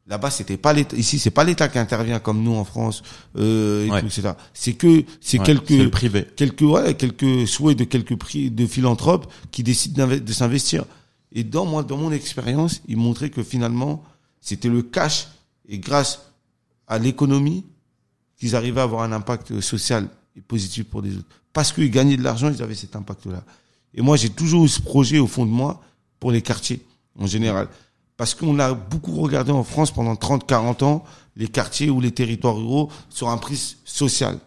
Là-bas, 0.07 0.31
c'était 0.31 0.57
pas 0.57 0.73
l'État. 0.73 0.97
Ici, 0.97 1.19
c'est 1.19 1.31
pas 1.31 1.45
l'État 1.45 1.69
qui 1.69 1.79
intervient 1.79 2.19
comme 2.19 2.43
nous 2.43 2.55
en 2.55 2.65
France, 2.65 3.03
euh, 3.37 3.87
et 3.87 4.01
tout, 4.01 4.07
etc. 4.07 4.33
C'est 4.53 4.75
que 4.75 5.05
c'est 5.21 5.39
quelques 5.39 5.91
privé. 5.91 6.27
quelques 6.37 6.63
ouais, 6.63 6.95
quelques 6.95 7.47
souhaits 7.47 7.79
de 7.79 7.85
quelques 7.85 8.17
prix 8.17 8.51
de 8.51 8.67
philanthropes 8.67 9.33
qui 9.53 9.63
décident 9.63 10.07
de 10.07 10.33
s'investir. 10.33 10.85
Et 11.33 11.45
dans 11.45 11.65
moi, 11.65 11.83
dans 11.83 11.97
mon 11.97 12.13
expérience, 12.13 12.83
ils 12.89 12.97
montraient 12.97 13.31
que 13.31 13.43
finalement, 13.43 14.03
c'était 14.41 14.69
le 14.69 14.83
cash 14.83 15.29
et 15.69 15.79
grâce 15.79 16.21
à 16.89 16.99
l'économie 16.99 17.65
qu'ils 18.37 18.57
arrivaient 18.57 18.81
à 18.81 18.85
avoir 18.85 19.03
un 19.03 19.13
impact 19.13 19.61
social 19.61 20.09
et 20.37 20.41
positif 20.41 20.85
pour 20.85 21.01
des 21.01 21.17
autres. 21.17 21.29
Parce 21.53 21.73
qu'ils 21.73 21.91
gagnaient 21.91 22.17
de 22.17 22.23
l'argent, 22.23 22.51
ils 22.53 22.63
avaient 22.63 22.75
cet 22.75 22.97
impact-là. 22.97 23.45
Et 23.95 24.01
moi, 24.01 24.17
j'ai 24.17 24.31
toujours 24.31 24.65
eu 24.65 24.69
ce 24.69 24.81
projet 24.81 25.19
au 25.19 25.27
fond 25.27 25.45
de 25.45 25.51
moi 25.51 25.81
pour 26.21 26.33
les 26.33 26.43
quartiers, 26.43 26.81
en 27.19 27.27
général. 27.27 27.69
Parce 28.17 28.35
qu'on 28.35 28.59
a 28.59 28.75
beaucoup 28.75 29.21
regardé 29.21 29.53
en 29.53 29.65
France 29.65 29.91
pendant 29.91 30.17
30, 30.17 30.47
40 30.47 30.83
ans 30.83 31.05
les 31.37 31.49
quartiers 31.49 31.91
ou 31.91 32.01
les 32.01 32.13
territoires 32.13 32.57
ruraux 32.57 32.91
sur 33.09 33.31
un 33.31 33.39
prix 33.39 33.77
social, 33.85 34.39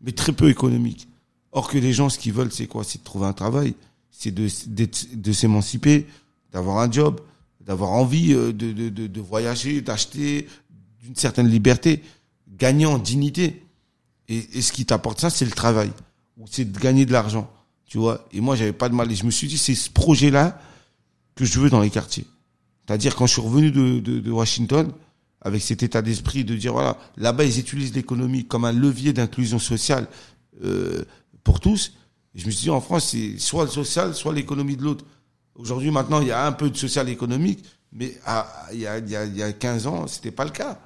mais 0.00 0.12
très 0.12 0.32
peu 0.32 0.50
économique. 0.50 1.08
Or 1.52 1.68
que 1.68 1.78
les 1.78 1.92
gens, 1.92 2.08
ce 2.08 2.18
qu'ils 2.18 2.32
veulent, 2.32 2.52
c'est 2.52 2.66
quoi? 2.66 2.82
C'est 2.82 2.98
de 2.98 3.04
trouver 3.04 3.26
un 3.26 3.32
travail, 3.32 3.74
c'est 4.10 4.32
de, 4.32 5.32
s'émanciper, 5.32 6.06
d'avoir 6.52 6.78
un 6.78 6.90
job, 6.90 7.20
d'avoir 7.60 7.90
envie 7.90 8.32
euh, 8.32 8.52
de, 8.52 9.20
voyager, 9.20 9.80
d'acheter, 9.80 10.48
d'une 11.02 11.16
certaine 11.16 11.48
liberté 11.48 12.02
gagner 12.56 12.86
en 12.86 12.98
dignité. 12.98 13.62
Et 14.28 14.62
ce 14.62 14.72
qui 14.72 14.86
t'apporte 14.86 15.20
ça, 15.20 15.30
c'est 15.30 15.44
le 15.44 15.50
travail. 15.50 15.90
Ou 16.38 16.46
c'est 16.50 16.64
de 16.64 16.78
gagner 16.78 17.04
de 17.06 17.12
l'argent. 17.12 17.50
Et 18.32 18.40
moi, 18.40 18.56
j'avais 18.56 18.72
pas 18.72 18.88
de 18.88 18.94
mal. 18.94 19.10
Et 19.10 19.14
je 19.14 19.24
me 19.24 19.30
suis 19.30 19.46
dit, 19.46 19.58
c'est 19.58 19.74
ce 19.74 19.90
projet-là 19.90 20.58
que 21.34 21.44
je 21.44 21.58
veux 21.58 21.70
dans 21.70 21.80
les 21.80 21.90
quartiers. 21.90 22.26
C'est-à-dire, 22.86 23.14
quand 23.16 23.26
je 23.26 23.32
suis 23.32 23.42
revenu 23.42 23.70
de, 23.70 24.30
Washington, 24.30 24.92
avec 25.40 25.62
cet 25.62 25.82
état 25.82 26.02
d'esprit 26.02 26.44
de 26.44 26.54
dire, 26.54 26.72
voilà, 26.72 26.96
là-bas, 27.16 27.44
ils 27.44 27.58
utilisent 27.58 27.94
l'économie 27.94 28.44
comme 28.46 28.64
un 28.64 28.72
levier 28.72 29.12
d'inclusion 29.12 29.58
sociale 29.58 30.08
euh, 30.64 31.04
pour 31.42 31.60
tous. 31.60 31.92
Et 32.34 32.40
je 32.40 32.46
me 32.46 32.50
suis 32.50 32.64
dit, 32.64 32.70
en 32.70 32.80
France, 32.80 33.10
c'est 33.10 33.38
soit 33.38 33.64
le 33.64 33.70
social, 33.70 34.14
soit 34.14 34.32
l'économie 34.32 34.76
de 34.76 34.82
l'autre. 34.82 35.04
Aujourd'hui, 35.54 35.90
maintenant, 35.90 36.20
il 36.20 36.28
y 36.28 36.32
a 36.32 36.46
un 36.46 36.52
peu 36.52 36.70
de 36.70 36.76
social 36.76 37.08
économique, 37.08 37.64
mais 37.92 38.18
il 38.72 38.80
y 38.80 38.86
a 38.86 39.52
15 39.52 39.86
ans, 39.86 40.06
c'était 40.06 40.32
pas 40.32 40.44
le 40.44 40.50
cas. 40.50 40.78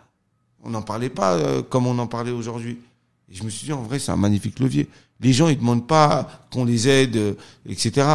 On 0.62 0.70
n'en 0.70 0.82
parlait 0.82 1.08
pas 1.08 1.34
euh, 1.34 1.62
comme 1.62 1.86
on 1.86 1.98
en 1.98 2.06
parlait 2.06 2.32
aujourd'hui. 2.32 2.78
Et 3.30 3.34
je 3.34 3.44
me 3.44 3.50
suis 3.50 3.66
dit, 3.66 3.72
en 3.72 3.82
vrai, 3.82 3.98
c'est 3.98 4.12
un 4.12 4.16
magnifique 4.16 4.58
levier. 4.58 4.88
Les 5.20 5.32
gens, 5.32 5.48
ils 5.48 5.58
demandent 5.58 5.87
pas 5.87 6.28
qu'on 6.52 6.64
les 6.64 6.88
aide, 6.88 7.16
euh, 7.16 7.34
etc. 7.68 8.06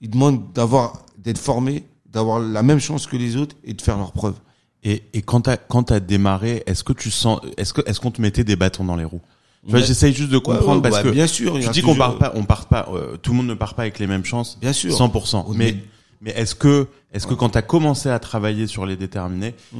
Ils 0.00 0.10
demandent 0.10 0.52
d'avoir, 0.52 1.04
d'être 1.18 1.38
formés, 1.38 1.84
d'avoir 2.06 2.38
la 2.38 2.62
même 2.62 2.78
chance 2.78 3.06
que 3.06 3.16
les 3.16 3.36
autres 3.36 3.56
et 3.64 3.74
de 3.74 3.82
faire 3.82 3.98
leurs 3.98 4.12
preuves. 4.12 4.38
Et, 4.84 5.02
et 5.12 5.22
quand 5.22 5.42
t'as 5.42 5.56
quand 5.56 5.84
t'as 5.84 5.98
démarré, 5.98 6.62
est-ce 6.66 6.84
que 6.84 6.92
tu 6.92 7.10
sens, 7.10 7.40
est-ce 7.56 7.72
que 7.72 7.80
est-ce 7.86 7.98
qu'on 7.98 8.12
te 8.12 8.22
mettait 8.22 8.44
des 8.44 8.54
bâtons 8.54 8.84
dans 8.84 8.94
les 8.94 9.04
roues? 9.04 9.20
J'essaye 9.66 10.14
juste 10.14 10.30
de 10.30 10.38
comprendre 10.38 10.82
parce 10.82 11.02
que 11.02 11.08
bien 11.08 11.26
sûr, 11.26 11.58
tu 11.58 11.68
dis 11.70 11.82
qu'on 11.82 11.96
part 11.96 12.16
pas, 12.16 12.32
on 12.36 12.44
part 12.44 12.66
pas, 12.66 12.88
euh, 12.92 13.16
tout 13.16 13.32
le 13.32 13.38
monde 13.38 13.48
ne 13.48 13.54
part 13.54 13.74
pas 13.74 13.82
avec 13.82 13.98
les 13.98 14.06
mêmes 14.06 14.24
chances. 14.24 14.56
Bien 14.60 14.72
sûr, 14.72 14.96
100%. 14.96 15.52
Mais 15.56 15.76
mais 16.20 16.30
est-ce 16.30 16.54
que 16.54 16.86
est-ce 17.12 17.26
que 17.26 17.34
quand 17.34 17.50
t'as 17.50 17.62
commencé 17.62 18.08
à 18.08 18.20
travailler 18.20 18.68
sur 18.68 18.86
les 18.86 18.96
déterminés, 18.96 19.54
hmm. 19.72 19.78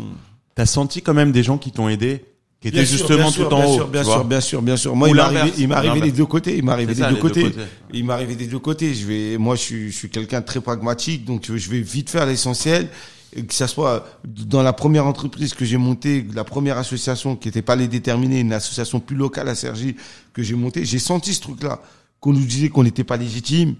T'as 0.58 0.66
senti 0.66 1.02
quand 1.02 1.14
même 1.14 1.30
des 1.30 1.44
gens 1.44 1.56
qui 1.56 1.70
t'ont 1.70 1.88
aidé 1.88 2.24
qui 2.60 2.68
étaient 2.68 2.84
justement 2.84 3.30
tout 3.30 3.42
en 3.44 3.64
haut. 3.64 3.84
Bien 3.84 4.04
sûr, 4.04 4.24
bien 4.24 4.40
sûr, 4.40 4.62
bien 4.62 4.76
sûr. 4.76 4.96
Moi, 4.96 5.08
il 5.10 5.14
m'est 5.14 5.74
arrivé, 5.74 6.00
des 6.00 6.12
deux 6.12 6.26
côtés. 6.26 6.56
Il 6.56 6.64
m'est 6.64 6.72
arrivé 6.72 6.94
des, 6.94 7.02
deux 7.02 7.16
côtés. 7.16 7.52
Il 7.92 8.04
m'est 8.04 8.12
arrivé 8.12 8.34
des 8.34 8.46
deux 8.46 8.58
côtés. 8.58 8.94
Je 8.94 9.06
vais, 9.06 9.38
moi, 9.38 9.54
je 9.54 9.60
suis, 9.60 9.90
je 9.92 9.96
suis 9.96 10.10
quelqu'un 10.10 10.40
de 10.40 10.46
très 10.46 10.60
pragmatique, 10.60 11.24
donc 11.24 11.44
je 11.46 11.70
vais 11.70 11.80
vite 11.80 12.10
faire 12.10 12.26
l'essentiel. 12.26 12.88
Que 13.30 13.52
ça 13.52 13.68
soit 13.68 14.08
dans 14.24 14.62
la 14.62 14.72
première 14.72 15.06
entreprise 15.06 15.52
que 15.52 15.66
j'ai 15.66 15.76
montée, 15.76 16.26
la 16.34 16.44
première 16.44 16.78
association 16.78 17.36
qui 17.36 17.48
n'était 17.48 17.60
pas 17.60 17.76
les 17.76 17.86
déterminés, 17.86 18.40
une 18.40 18.54
association 18.54 19.00
plus 19.00 19.16
locale 19.16 19.48
à 19.50 19.54
Sergi 19.54 19.96
que 20.32 20.42
j'ai 20.42 20.54
montée, 20.54 20.86
j'ai 20.86 20.98
senti 20.98 21.34
ce 21.34 21.42
truc-là, 21.42 21.82
qu'on 22.20 22.32
nous 22.32 22.46
disait 22.46 22.70
qu'on 22.70 22.84
n'était 22.84 23.04
pas 23.04 23.18
légitime, 23.18 23.74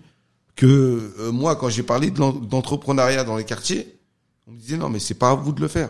que 0.54 1.14
euh, 1.18 1.32
moi, 1.32 1.56
quand 1.56 1.70
j'ai 1.70 1.82
parlé 1.82 2.10
d'entrepreneuriat 2.10 3.24
dans 3.24 3.38
les 3.38 3.44
quartiers, 3.44 3.96
on 4.46 4.52
me 4.52 4.58
disait 4.58 4.76
non, 4.76 4.90
mais 4.90 4.98
c'est 4.98 5.14
pas 5.14 5.30
à 5.30 5.34
vous 5.34 5.52
de 5.52 5.62
le 5.62 5.68
faire 5.68 5.88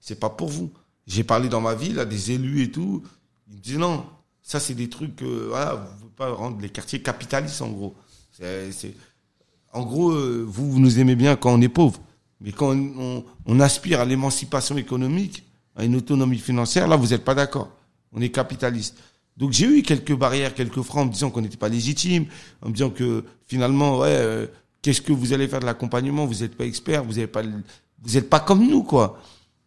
c'est 0.00 0.18
pas 0.18 0.30
pour 0.30 0.48
vous. 0.48 0.70
J'ai 1.06 1.24
parlé 1.24 1.48
dans 1.48 1.60
ma 1.60 1.74
ville 1.74 1.98
à 1.98 2.04
des 2.04 2.32
élus 2.32 2.62
et 2.62 2.70
tout. 2.70 3.02
Ils 3.48 3.56
me 3.56 3.60
disaient 3.60 3.78
non, 3.78 4.04
ça 4.42 4.60
c'est 4.60 4.74
des 4.74 4.88
trucs, 4.88 5.16
que 5.16 5.48
voilà, 5.48 5.74
vous 5.74 5.92
ne 5.92 5.98
pouvez 6.00 6.12
pas 6.16 6.32
rendre 6.32 6.60
les 6.60 6.68
quartiers 6.68 7.02
capitalistes 7.02 7.62
en 7.62 7.70
gros. 7.70 7.94
C'est, 8.32 8.94
en 9.72 9.82
gros, 9.84 10.10
euh, 10.10 10.44
vous, 10.46 10.70
vous 10.70 10.80
nous 10.80 10.98
aimez 10.98 11.14
bien 11.14 11.36
quand 11.36 11.52
on 11.52 11.60
est 11.60 11.68
pauvre. 11.68 12.00
Mais 12.40 12.52
quand 12.52 12.74
on, 12.74 13.24
on, 13.44 13.60
aspire 13.60 14.00
à 14.00 14.04
l'émancipation 14.04 14.76
économique, 14.76 15.44
à 15.76 15.84
une 15.84 15.94
autonomie 15.94 16.38
financière, 16.38 16.88
là, 16.88 16.96
vous 16.96 17.08
n'êtes 17.08 17.24
pas 17.24 17.34
d'accord. 17.34 17.70
On 18.12 18.20
est 18.20 18.30
capitaliste. 18.30 18.96
Donc 19.36 19.52
j'ai 19.52 19.66
eu 19.66 19.82
quelques 19.82 20.14
barrières, 20.14 20.54
quelques 20.54 20.82
freins 20.82 21.02
en 21.02 21.06
me 21.06 21.12
disant 21.12 21.30
qu'on 21.30 21.40
n'était 21.40 21.56
pas 21.56 21.68
légitime, 21.68 22.26
en 22.62 22.68
me 22.68 22.74
disant 22.74 22.90
que 22.90 23.24
finalement, 23.46 23.98
ouais, 23.98 24.08
euh, 24.10 24.46
qu'est-ce 24.82 25.00
que 25.00 25.12
vous 25.12 25.32
allez 25.32 25.48
faire 25.48 25.60
de 25.60 25.66
l'accompagnement? 25.66 26.26
Vous 26.26 26.42
n'êtes 26.42 26.56
pas 26.56 26.64
expert, 26.64 27.04
vous 27.04 27.14
n'êtes 27.14 27.32
pas, 27.32 27.42
pas 28.28 28.40
comme 28.40 28.66
nous, 28.66 28.82
quoi. 28.82 29.20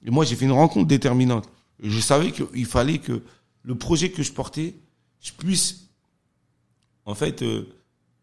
Et 0.05 0.11
moi, 0.11 0.25
j'ai 0.25 0.35
fait 0.35 0.45
une 0.45 0.51
rencontre 0.51 0.87
déterminante. 0.87 1.47
Et 1.81 1.89
je 1.89 1.99
savais 1.99 2.31
qu'il 2.31 2.65
fallait 2.65 2.99
que 2.99 3.21
le 3.63 3.75
projet 3.75 4.09
que 4.11 4.23
je 4.23 4.31
portais, 4.31 4.75
je 5.21 5.31
puisse, 5.31 5.87
en 7.05 7.15
fait, 7.15 7.41
euh, 7.41 7.67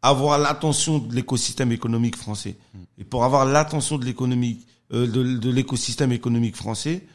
avoir 0.03 0.39
l'attention 0.39 0.99
de 0.99 1.15
l'écosystème 1.15 1.73
économique 1.73 2.17
français. 2.17 2.57
Et 2.99 3.05
pour 3.05 3.25
avoir 3.25 3.45
l'attention 3.47 3.99
de 3.99 4.05
l'économie, 4.05 4.67
euh, 4.93 5.07
de, 5.07 5.39
de 5.39 5.51
l'écosystème 5.51 6.13
économique 6.13 6.57
français, 6.57 7.07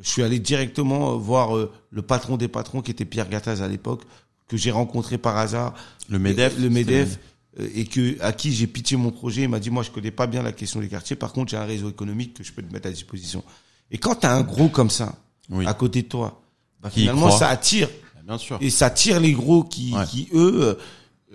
je 0.00 0.08
suis 0.08 0.22
allé 0.22 0.38
directement 0.38 1.16
voir 1.16 1.56
euh, 1.56 1.72
le 1.90 2.02
patron 2.02 2.36
des 2.36 2.48
patrons, 2.48 2.82
qui 2.82 2.90
était 2.90 3.04
Pierre 3.04 3.28
Gattaz 3.28 3.62
à 3.62 3.68
l'époque, 3.68 4.02
que 4.46 4.56
j'ai 4.56 4.70
rencontré 4.70 5.18
par 5.18 5.36
hasard. 5.36 5.74
Le 6.08 6.18
Medef. 6.18 6.58
Le 6.58 6.70
Medef. 6.70 7.18
euh, 7.60 7.68
Et 7.74 7.84
que, 7.84 8.20
à 8.20 8.32
qui 8.32 8.52
j'ai 8.52 8.66
pitché 8.66 8.96
mon 8.96 9.10
projet. 9.10 9.42
Il 9.42 9.48
m'a 9.48 9.58
dit, 9.60 9.70
moi, 9.70 9.82
je 9.82 9.90
connais 9.90 10.10
pas 10.12 10.26
bien 10.26 10.42
la 10.42 10.52
question 10.52 10.80
des 10.80 10.88
quartiers. 10.88 11.16
Par 11.16 11.32
contre, 11.32 11.50
j'ai 11.50 11.56
un 11.56 11.64
réseau 11.64 11.90
économique 11.90 12.34
que 12.34 12.44
je 12.44 12.52
peux 12.52 12.62
te 12.62 12.72
mettre 12.72 12.88
à 12.88 12.90
disposition. 12.90 13.42
Et 13.90 13.98
quand 13.98 14.16
tu 14.16 14.26
as 14.26 14.34
un 14.34 14.42
gros 14.42 14.68
comme 14.68 14.90
ça, 14.90 15.14
Oui. 15.50 15.66
à 15.66 15.74
côté 15.74 16.02
de 16.02 16.08
toi, 16.08 16.40
bah, 16.80 16.90
finalement, 16.90 17.30
ça 17.30 17.48
attire. 17.48 17.88
Bien 18.24 18.36
sûr. 18.38 18.58
Et 18.60 18.68
ça 18.70 18.90
tire 18.90 19.18
les 19.20 19.32
gros 19.32 19.64
qui, 19.64 19.94
Ouais. 19.94 20.04
qui 20.06 20.28
eux, 20.34 20.60
euh, 20.62 20.74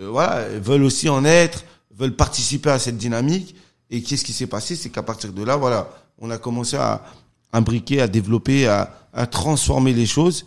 euh, 0.00 0.08
voilà, 0.10 0.48
veulent 0.60 0.84
aussi 0.84 1.08
en 1.08 1.24
être, 1.24 1.64
veulent 1.96 2.14
participer 2.14 2.70
à 2.70 2.78
cette 2.78 2.96
dynamique. 2.96 3.54
Et 3.90 4.02
qu'est-ce 4.02 4.24
qui 4.24 4.32
s'est 4.32 4.46
passé? 4.46 4.76
C'est 4.76 4.90
qu'à 4.90 5.02
partir 5.02 5.32
de 5.32 5.42
là, 5.42 5.56
voilà, 5.56 5.88
on 6.18 6.30
a 6.30 6.38
commencé 6.38 6.76
à 6.76 7.04
imbriquer, 7.52 8.00
à 8.00 8.06
développer, 8.08 8.66
à, 8.68 8.94
à 9.12 9.26
transformer 9.26 9.92
les 9.92 10.06
choses. 10.06 10.46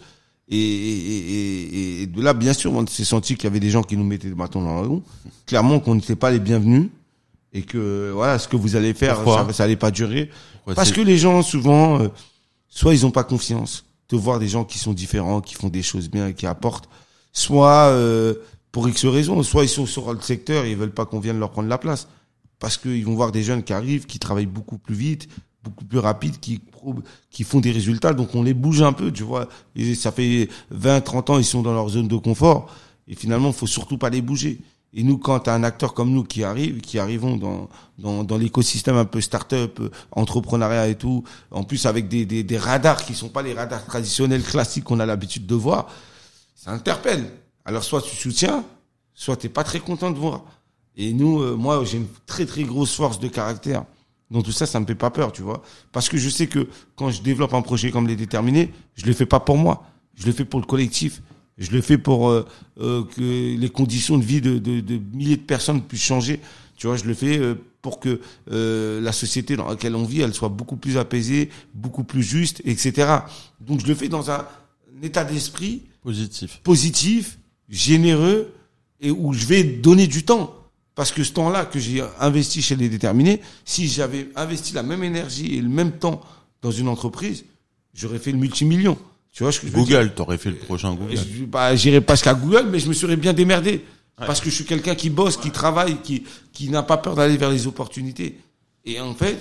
Et, 0.50 0.58
et, 0.58 1.18
et- 1.18 2.02
et 2.04 2.08
de 2.08 2.22
là, 2.22 2.34
bien 2.34 2.54
sûr, 2.54 2.72
on 2.74 2.88
s'est 2.88 3.04
senti 3.04 3.36
qu'il 3.36 3.44
y 3.44 3.48
avait 3.48 3.60
des 3.60 3.70
gens 3.70 3.84
qui 3.84 3.98
nous 3.98 4.06
mettaient 4.06 4.30
des 4.30 4.34
bâtons 4.36 4.62
dans 4.64 4.82
la 4.82 4.88
roue. 4.88 5.04
Clairement 5.46 5.82
qu'on 5.82 5.96
n'était 5.96 6.16
pas 6.16 6.32
les 6.32 6.40
bienvenus. 6.40 6.88
Et 7.58 7.64
que, 7.64 8.12
voilà, 8.14 8.38
ce 8.38 8.48
que 8.48 8.56
vous 8.56 8.76
allez 8.76 8.94
faire, 8.94 9.16
Pourquoi 9.16 9.48
ça, 9.48 9.54
ça 9.54 9.64
allait 9.64 9.76
pas 9.76 9.90
durer. 9.90 10.30
Parce 10.76 10.92
que 10.92 11.02
les 11.02 11.18
gens, 11.18 11.42
souvent, 11.42 12.00
euh, 12.00 12.08
soit 12.68 12.94
ils 12.94 13.04
ont 13.06 13.12
pas 13.12 13.24
confiance 13.24 13.86
de 14.10 14.16
voir 14.16 14.38
des 14.38 14.48
gens 14.48 14.64
qui 14.64 14.78
sont 14.78 14.94
différents, 14.94 15.42
qui 15.42 15.56
font 15.56 15.70
des 15.70 15.82
choses 15.82 16.08
bien, 16.10 16.34
qui 16.34 16.46
apportent, 16.46 16.88
soit 17.34 17.88
euh, 17.88 18.36
pour 18.72 18.88
X 18.88 19.06
raisons, 19.06 19.42
soit 19.42 19.64
ils 19.64 19.70
sont 19.70 19.88
sur 19.88 20.14
le 20.14 20.22
secteur 20.22 20.66
et 20.66 20.72
ils 20.72 20.78
veulent 20.78 20.94
pas 20.94 21.08
qu'on 21.08 21.20
vienne 21.20 21.40
leur 21.40 21.50
prendre 21.50 21.68
la 21.68 21.80
place. 21.80 22.08
Parce 22.60 22.78
qu'ils 22.78 23.06
vont 23.06 23.16
voir 23.16 23.32
des 23.32 23.42
jeunes 23.42 23.64
qui 23.64 23.74
arrivent, 23.74 24.06
qui 24.06 24.20
travaillent 24.20 24.46
beaucoup 24.46 24.78
plus 24.78 24.96
vite, 24.96 25.28
beaucoup 25.64 25.86
plus 25.86 26.00
rapide, 26.00 26.40
qui, 26.40 26.62
font 27.44 27.60
des 27.60 27.72
résultats, 27.72 28.14
donc 28.14 28.36
on 28.36 28.44
les 28.44 28.54
bouge 28.54 28.84
un 28.84 28.94
peu, 28.94 29.12
tu 29.12 29.24
vois. 29.24 29.50
Et 29.76 29.96
ça 29.96 30.12
fait 30.12 30.48
20, 30.70 31.02
30 31.02 31.30
ans, 31.32 31.38
ils 31.40 31.46
sont 31.46 31.64
dans 31.64 31.74
leur 31.74 31.90
zone 31.90 32.08
de 32.08 32.16
confort, 32.18 32.74
et 33.08 33.16
finalement, 33.16 33.50
il 33.50 33.54
faut 33.54 33.68
surtout 33.68 33.98
pas 33.98 34.10
les 34.10 34.22
bouger. 34.22 34.60
Et 34.94 35.04
nous, 35.04 35.18
quand 35.18 35.42
tu 35.42 35.50
un 35.50 35.64
acteur 35.64 35.94
comme 35.94 36.12
nous 36.12 36.24
qui 36.24 36.44
arrive, 36.44 36.80
qui 36.80 36.98
arrivons 36.98 37.36
dans, 37.36 37.70
dans, 38.00 38.24
dans 38.24 38.38
l'écosystème 38.38 38.96
un 38.96 39.06
peu 39.06 39.22
start-up, 39.22 39.80
euh, 39.80 39.90
entrepreneuriat 40.12 40.88
et 40.88 40.96
tout, 40.96 41.24
en 41.52 41.64
plus 41.64 41.86
avec 41.86 42.08
des, 42.08 42.26
des, 42.26 42.44
des 42.44 42.58
radars 42.58 43.06
qui 43.06 43.14
sont 43.14 43.30
pas 43.30 43.42
les 43.42 43.54
radars 43.54 43.86
traditionnels 43.86 44.44
classiques 44.44 44.86
qu'on 44.86 45.00
a 45.00 45.06
l'habitude 45.06 45.46
de 45.46 45.56
voir, 45.56 45.88
ça 46.56 46.72
interpelle. 46.72 47.30
Alors 47.66 47.84
soit 47.84 48.02
tu 48.02 48.16
soutiens, 48.16 48.64
soit 49.14 49.36
t'es 49.36 49.50
pas 49.50 49.64
très 49.64 49.80
content 49.80 50.10
de 50.10 50.18
voir. 50.18 50.44
Et 50.96 51.14
nous, 51.14 51.42
euh, 51.42 51.56
moi, 51.56 51.84
j'ai 51.84 51.98
une 51.98 52.08
très 52.26 52.46
très 52.46 52.64
grosse 52.64 52.96
force 52.96 53.20
de 53.20 53.28
caractère. 53.28 53.84
Donc 54.32 54.46
tout 54.46 54.52
ça, 54.52 54.66
ça 54.66 54.80
me 54.80 54.86
fait 54.86 54.96
pas 54.96 55.10
peur, 55.10 55.32
tu 55.32 55.42
vois. 55.42 55.62
Parce 55.92 56.10
que 56.10 56.18
je 56.18 56.30
sais 56.30 56.48
que 56.48 56.68
quand 56.96 57.12
je 57.12 57.22
développe 57.22 57.54
un 57.54 57.62
projet 57.62 57.92
comme 57.92 58.08
les 58.08 58.16
déterminés, 58.16 58.74
je 58.96 59.06
le 59.06 59.14
fais 59.14 59.26
pas 59.26 59.40
pour 59.40 59.58
moi. 59.58 59.84
Je 60.16 60.26
le 60.26 60.32
fais 60.32 60.46
pour 60.46 60.60
le 60.60 60.66
collectif. 60.66 61.22
Je 61.58 61.72
le 61.72 61.82
fais 61.82 61.98
pour 61.98 62.30
euh, 62.30 62.46
euh, 62.80 63.04
que 63.04 63.56
les 63.58 63.70
conditions 63.70 64.18
de 64.18 64.24
vie 64.24 64.42
de, 64.42 64.60
de, 64.60 64.80
de 64.80 65.00
milliers 65.14 65.38
de 65.38 65.42
personnes 65.42 65.82
puissent 65.82 66.04
changer. 66.04 66.40
Tu 66.78 66.86
vois, 66.88 66.96
je 66.98 67.06
le 67.06 67.14
fais 67.16 67.40
euh, 67.40 67.56
pour 67.82 68.00
que 68.00 68.20
euh, 68.52 69.02
la 69.02 69.12
société 69.12 69.56
dans 69.56 69.68
laquelle 69.68 69.96
on 69.96 70.04
vit, 70.04 70.22
elle 70.22 70.34
soit 70.34 70.50
beaucoup 70.50 70.76
plus 70.76 70.98
apaisée, 70.98 71.50
beaucoup 71.74 72.04
plus 72.04 72.22
juste, 72.22 72.62
etc. 72.66 73.20
Donc 73.60 73.82
je 73.82 73.88
le 73.88 73.96
fais 73.96 74.10
dans 74.10 74.30
un, 74.30 74.40
un 74.40 75.02
état 75.02 75.24
d'esprit 75.24 75.84
Positif. 76.04 76.62
positif, 76.64 77.40
généreux 77.68 78.54
et 79.02 79.12
où 79.12 79.34
je 79.34 79.46
vais 79.46 79.64
donner 79.64 80.08
du 80.08 80.24
temps. 80.24 80.54
Parce 80.96 81.12
que 81.12 81.24
ce 81.24 81.32
temps-là 81.34 81.66
que 81.66 81.80
j'ai 81.80 82.04
investi 82.20 82.62
chez 82.62 82.76
les 82.76 82.90
déterminés, 82.90 83.42
si 83.66 83.88
j'avais 83.88 84.30
investi 84.36 84.74
la 84.74 84.84
même 84.84 85.04
énergie 85.04 85.56
et 85.56 85.62
le 85.62 85.70
même 85.70 85.92
temps 85.92 86.22
dans 86.62 86.72
une 86.72 86.88
entreprise, 86.88 87.46
j'aurais 87.94 88.20
fait 88.20 88.32
le 88.32 88.38
multimillion. 88.38 88.98
Tu 89.38 89.44
vois 89.44 89.52
ce 89.52 89.60
que 89.60 89.68
je 89.68 89.72
veux 89.72 89.84
dire 89.84 90.00
Google, 90.00 90.14
t'aurais 90.16 90.40
fait 90.40 90.50
le 90.50 90.56
prochain 90.56 90.96
Google. 90.96 91.16
je, 91.16 91.46
bah, 91.46 91.76
j'irai 91.76 92.02
pas 92.02 92.16
jusqu'à 92.16 92.34
Google, 92.34 92.70
mais 92.72 92.80
je 92.80 92.88
me 92.90 92.94
serais 92.94 93.16
bien 93.16 93.34
démerdé. 93.34 93.86
Parce 94.16 94.42
que 94.42 94.50
je 94.50 94.56
suis 94.56 94.66
quelqu'un 94.66 94.96
qui 94.96 95.12
bosse, 95.12 95.38
qui 95.38 95.52
travaille, 95.52 96.02
qui, 96.02 96.24
qui 96.52 96.70
n'a 96.70 96.82
pas 96.82 96.98
peur 96.98 97.14
d'aller 97.14 97.38
vers 97.38 97.52
les 97.52 97.68
opportunités. 97.68 98.40
Et 98.84 99.00
en 99.00 99.14
fait, 99.14 99.38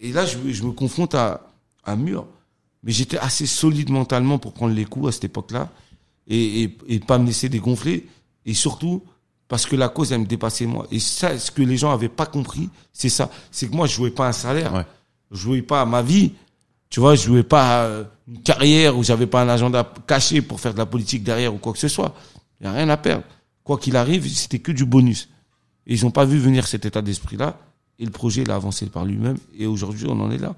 et 0.00 0.12
là, 0.12 0.24
je, 0.24 0.38
me- 0.38 0.52
je 0.52 0.62
me 0.62 0.70
confronte 0.70 1.16
à 1.16 1.40
un 1.84 1.96
mur. 1.96 2.28
Mais 2.84 2.92
j'étais 2.92 3.18
assez 3.18 3.46
solide 3.46 3.90
mentalement 3.90 4.38
pour 4.38 4.52
prendre 4.52 4.72
les 4.72 4.84
coups 4.84 5.08
à 5.08 5.12
cette 5.12 5.24
époque-là. 5.24 5.68
Et, 6.28 6.62
et, 6.62 6.78
et 6.86 7.00
pas 7.00 7.18
me 7.18 7.26
laisser 7.26 7.48
dégonfler. 7.48 8.06
Et 8.46 8.54
surtout, 8.54 9.02
parce 9.48 9.66
que 9.66 9.74
la 9.74 9.88
cause, 9.88 10.12
elle 10.12 10.20
me 10.20 10.26
dépassait 10.26 10.66
moi. 10.66 10.86
Et 10.92 11.00
ça, 11.00 11.36
ce 11.40 11.50
que 11.50 11.62
les 11.62 11.76
gens 11.76 11.90
avaient 11.92 12.08
pas 12.08 12.26
compris, 12.26 12.70
c'est 12.92 13.08
ça. 13.08 13.32
C'est 13.50 13.66
que 13.68 13.74
moi, 13.74 13.88
je 13.88 13.94
jouais 13.96 14.12
pas 14.12 14.28
un 14.28 14.32
salaire. 14.32 14.72
Ouais. 14.74 14.86
Je 15.32 15.38
jouais 15.38 15.62
pas 15.62 15.80
à 15.80 15.86
ma 15.86 16.02
vie. 16.02 16.34
Tu 16.94 17.00
vois, 17.00 17.16
je 17.16 17.22
jouais 17.24 17.42
pas 17.42 17.86
à 17.86 17.88
une 18.28 18.40
carrière 18.44 18.96
où 18.96 19.02
j'avais 19.02 19.26
pas 19.26 19.42
un 19.42 19.48
agenda 19.48 19.84
caché 20.06 20.42
pour 20.42 20.60
faire 20.60 20.74
de 20.74 20.78
la 20.78 20.86
politique 20.86 21.24
derrière 21.24 21.52
ou 21.52 21.58
quoi 21.58 21.72
que 21.72 21.80
ce 21.80 21.88
soit. 21.88 22.14
Il 22.60 22.68
y 22.68 22.70
a 22.70 22.72
rien 22.72 22.88
à 22.88 22.96
perdre. 22.96 23.24
Quoi 23.64 23.78
qu'il 23.78 23.96
arrive, 23.96 24.28
c'était 24.32 24.60
que 24.60 24.70
du 24.70 24.84
bonus. 24.84 25.28
Et 25.88 25.94
ils 25.94 26.06
ont 26.06 26.12
pas 26.12 26.24
vu 26.24 26.38
venir 26.38 26.68
cet 26.68 26.86
état 26.86 27.02
d'esprit-là. 27.02 27.56
Et 27.98 28.04
le 28.04 28.12
projet, 28.12 28.42
il 28.42 28.50
a 28.52 28.54
avancé 28.54 28.86
par 28.86 29.04
lui-même. 29.04 29.38
Et 29.58 29.66
aujourd'hui, 29.66 30.06
on 30.08 30.20
en 30.20 30.30
est 30.30 30.38
là. 30.38 30.54